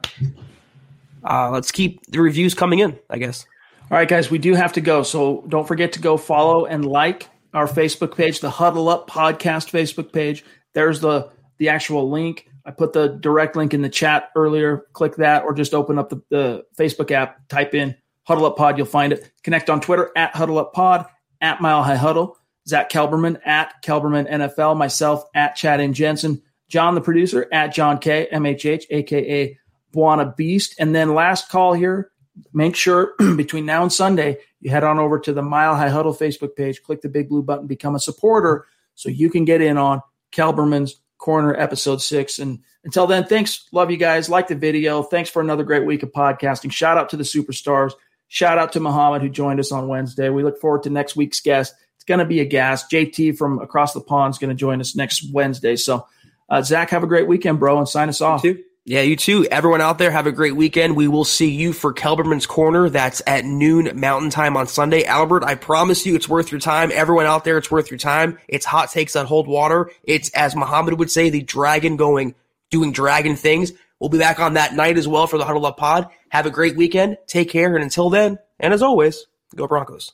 uh, 1.25 1.51
let's 1.51 1.71
keep 1.71 2.05
the 2.07 2.21
reviews 2.21 2.55
coming 2.55 2.81
in. 2.81 2.99
I 3.09 3.19
guess. 3.19 3.47
All 3.89 3.97
right, 3.97 4.09
guys, 4.09 4.31
we 4.31 4.39
do 4.39 4.55
have 4.55 4.73
to 4.73 4.81
go. 4.81 5.05
So 5.05 5.45
don't 5.49 5.69
forget 5.69 5.93
to 5.93 6.01
go 6.01 6.17
follow 6.17 6.67
and 6.67 6.85
like 6.85 7.29
our 7.55 7.69
Facebook 7.69 8.17
page, 8.17 8.41
the 8.41 8.51
Huddle 8.51 8.89
Up 8.89 9.09
Podcast 9.09 9.71
Facebook 9.71 10.13
page. 10.13 10.45
There's 10.73 11.01
the 11.01 11.31
the 11.59 11.69
actual 11.69 12.11
link. 12.11 12.49
I 12.65 12.73
put 12.73 12.93
the 12.93 13.07
direct 13.09 13.55
link 13.55 13.73
in 13.75 13.83
the 13.83 13.89
chat 13.89 14.31
earlier. 14.35 14.87
Click 14.93 15.17
that 15.17 15.45
or 15.45 15.55
just 15.55 15.73
open 15.73 15.99
up 16.01 16.11
the, 16.11 16.21
the 16.31 16.65
Facebook 16.77 17.13
app, 17.13 17.47
type 17.49 17.75
in 17.75 17.95
Huddle 18.27 18.47
Up 18.47 18.57
Pod, 18.57 18.77
you'll 18.77 18.87
find 18.87 19.13
it. 19.13 19.31
Connect 19.45 19.71
on 19.71 19.81
Twitter 19.81 20.11
at 20.17 20.35
Huddle 20.35 20.59
Up 20.59 20.73
Pod, 20.73 21.07
at 21.41 21.61
Mile 21.61 21.85
High 21.85 21.97
Huddle, 21.97 22.37
Zach 22.67 22.91
Kelberman 22.91 23.39
at 23.47 23.83
Kelberman 23.85 24.29
NFL, 24.29 24.77
myself 24.77 25.23
at 25.33 25.55
Chad 25.55 25.79
and 25.79 25.95
Jensen, 25.95 26.43
John 26.69 26.97
the 26.97 27.01
producer 27.01 27.47
at 27.53 27.73
John 27.73 27.99
K, 27.99 28.27
aka 28.33 29.59
Buana 29.95 30.37
Beast. 30.37 30.75
And 30.81 30.93
then 30.93 31.15
last 31.15 31.49
call 31.49 31.73
here, 31.73 32.11
make 32.53 32.77
sure 32.77 33.15
between 33.37 33.67
now 33.67 33.83
and 33.83 33.93
Sunday, 33.93 34.39
you 34.61 34.71
head 34.71 34.85
on 34.85 34.99
over 34.99 35.19
to 35.21 35.33
the 35.33 35.43
Mile 35.43 35.77
High 35.77 35.89
Huddle 35.89 36.15
Facebook 36.15 36.57
page, 36.57 36.83
click 36.83 37.01
the 37.01 37.09
big 37.09 37.29
blue 37.29 37.43
button, 37.43 37.67
become 37.67 37.95
a 37.95 38.01
supporter 38.01 38.67
so 38.95 39.09
you 39.09 39.31
can 39.31 39.45
get 39.45 39.61
in 39.61 39.79
on 39.79 40.03
Kelberman's 40.33 40.97
Corner 41.19 41.55
episode 41.57 42.03
six. 42.03 42.39
And 42.39 42.61
until 42.85 43.07
then, 43.07 43.25
thanks. 43.25 43.69
Love 43.73 43.91
you 43.91 43.97
guys. 43.97 44.29
Like 44.29 44.49
the 44.49 44.55
video. 44.55 45.03
Thanks 45.03 45.31
for 45.31 45.41
another 45.41 45.65
great 45.65 45.87
week 45.87 46.03
of 46.03 46.13
podcasting. 46.13 46.71
Shout 46.71 46.99
out 46.99 47.09
to 47.11 47.17
the 47.17 47.25
superstars. 47.25 47.93
Shout 48.29 48.59
out 48.59 48.73
to 48.73 48.81
Muhammad 48.81 49.23
who 49.23 49.29
joined 49.29 49.61
us 49.61 49.73
on 49.73 49.89
Wednesday. 49.89 50.29
We 50.29 50.43
look 50.43 50.61
forward 50.61 50.83
to 50.83 50.91
next 50.91 51.17
week's 51.17 51.41
guest. 51.41 51.75
It's 51.95 52.05
going 52.05 52.19
to 52.19 52.25
be 52.25 52.41
a 52.41 52.45
gas. 52.45 52.87
JT 52.89 53.39
from 53.39 53.61
across 53.61 53.93
the 53.93 54.01
pond 54.01 54.35
is 54.35 54.39
going 54.39 54.51
to 54.51 54.55
join 54.55 54.81
us 54.81 54.95
next 54.95 55.33
Wednesday. 55.33 55.77
So, 55.77 56.07
uh, 56.49 56.63
Zach, 56.63 56.91
have 56.91 57.03
a 57.03 57.09
great 57.09 57.27
weekend, 57.27 57.59
bro, 57.59 57.79
and 57.79 57.89
sign 57.89 58.09
us 58.09 58.21
off. 58.21 58.45
Yeah, 58.89 59.03
you 59.03 59.17
too. 59.17 59.45
Everyone 59.51 59.81
out 59.81 59.99
there, 59.99 60.13
have 60.13 60.29
a 60.29 60.33
great 60.33 60.55
weekend. 60.55 60.95
We 60.95 61.09
will 61.09 61.25
see 61.25 61.51
you 61.51 61.73
for 61.73 61.93
Kelberman's 61.93 62.47
Corner. 62.47 62.89
That's 62.89 63.21
at 63.27 63.45
noon 63.45 63.91
Mountain 63.99 64.31
Time 64.31 64.57
on 64.57 64.69
Sunday. 64.69 65.03
Albert, 65.03 65.43
I 65.43 65.57
promise 65.57 66.07
you 66.07 66.15
it's 66.15 66.29
worth 66.29 66.53
your 66.53 66.61
time. 66.61 66.93
Everyone 66.95 67.27
out 67.27 67.43
there, 67.43 67.59
it's 67.59 67.69
worth 67.69 67.91
your 67.91 67.99
time. 67.99 68.39
It's 68.47 68.65
hot 68.65 68.93
takes 68.93 69.15
that 69.15 69.27
hold 69.27 69.49
water. 69.49 69.91
It's, 70.05 70.31
as 70.31 70.55
Muhammad 70.55 71.01
would 71.01 71.11
say, 71.11 71.31
the 71.31 71.43
dragon 71.43 71.97
going, 71.97 72.37
doing 72.71 72.93
dragon 72.93 73.35
things. 73.35 73.73
We'll 73.99 74.09
be 74.09 74.19
back 74.19 74.39
on 74.39 74.55
that 74.55 74.75
night 74.75 74.99
as 74.99 75.09
well 75.09 75.27
for 75.27 75.37
the 75.37 75.45
Huddle 75.45 75.67
Up 75.67 75.79
Pod. 75.79 76.07
Have 76.29 76.47
a 76.47 76.51
great 76.51 76.77
weekend. 76.77 77.19
Take 77.27 77.51
care. 77.51 77.75
And 77.75 77.83
until 77.83 78.09
then, 78.09 78.39
and 78.61 78.73
as 78.73 78.83
always, 78.83 79.27
go 79.57 79.67
Broncos. 79.67 80.13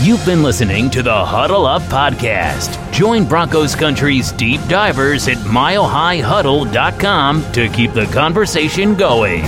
You've 0.00 0.24
been 0.24 0.42
listening 0.42 0.88
to 0.90 1.02
the 1.02 1.24
Huddle 1.26 1.66
Up 1.66 1.82
Podcast. 1.82 2.75
Join 2.96 3.26
Broncos 3.26 3.74
Country's 3.74 4.32
deep 4.32 4.62
divers 4.68 5.28
at 5.28 5.36
milehighhuddle.com 5.36 7.52
to 7.52 7.68
keep 7.68 7.92
the 7.92 8.06
conversation 8.06 8.94
going. 8.94 9.44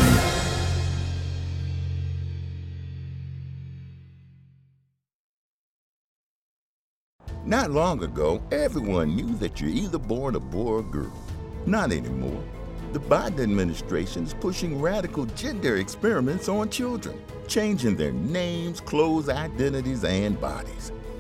Not 7.46 7.70
long 7.70 8.02
ago, 8.02 8.42
everyone 8.52 9.16
knew 9.16 9.34
that 9.36 9.62
you're 9.62 9.70
either 9.70 9.96
born 9.96 10.34
a 10.34 10.40
boy 10.40 10.72
or 10.72 10.82
girl. 10.82 11.16
Not 11.64 11.90
anymore. 11.90 12.44
The 12.92 13.00
Biden 13.00 13.40
administration 13.40 14.24
is 14.24 14.34
pushing 14.34 14.78
radical 14.78 15.24
gender 15.24 15.78
experiments 15.78 16.50
on 16.50 16.68
children, 16.68 17.18
changing 17.46 17.96
their 17.96 18.12
names, 18.12 18.82
clothes, 18.82 19.30
identities, 19.30 20.04
and 20.04 20.38
bodies. 20.38 20.92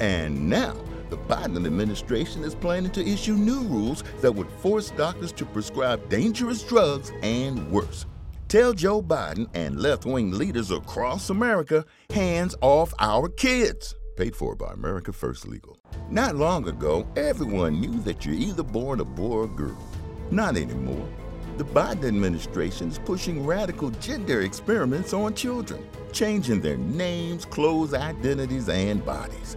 And 0.00 0.48
now, 0.48 0.74
the 1.10 1.18
Biden 1.18 1.66
administration 1.66 2.42
is 2.42 2.54
planning 2.54 2.90
to 2.92 3.06
issue 3.06 3.34
new 3.34 3.62
rules 3.62 4.02
that 4.20 4.34
would 4.34 4.50
force 4.50 4.90
doctors 4.90 5.32
to 5.32 5.44
prescribe 5.44 6.08
dangerous 6.08 6.62
drugs 6.62 7.12
and 7.22 7.70
worse. 7.70 8.06
Tell 8.48 8.72
Joe 8.72 9.02
Biden 9.02 9.48
and 9.54 9.80
left 9.80 10.04
wing 10.04 10.32
leaders 10.32 10.70
across 10.70 11.30
America 11.30 11.84
hands 12.10 12.54
off 12.60 12.92
our 12.98 13.28
kids. 13.28 13.94
Paid 14.16 14.36
for 14.36 14.54
by 14.54 14.72
America 14.72 15.12
First 15.12 15.46
Legal. 15.46 15.78
Not 16.10 16.36
long 16.36 16.68
ago, 16.68 17.06
everyone 17.16 17.80
knew 17.80 17.98
that 18.00 18.26
you're 18.26 18.34
either 18.34 18.62
born 18.62 19.00
a 19.00 19.04
boy 19.04 19.36
or 19.36 19.48
girl. 19.48 19.82
Not 20.30 20.56
anymore. 20.56 21.08
The 21.56 21.64
Biden 21.64 22.04
administration 22.04 22.88
is 22.88 22.98
pushing 22.98 23.46
radical 23.46 23.90
gender 23.90 24.42
experiments 24.42 25.12
on 25.12 25.34
children, 25.34 25.86
changing 26.12 26.60
their 26.60 26.78
names, 26.78 27.44
clothes, 27.44 27.94
identities, 27.94 28.68
and 28.68 29.04
bodies. 29.04 29.56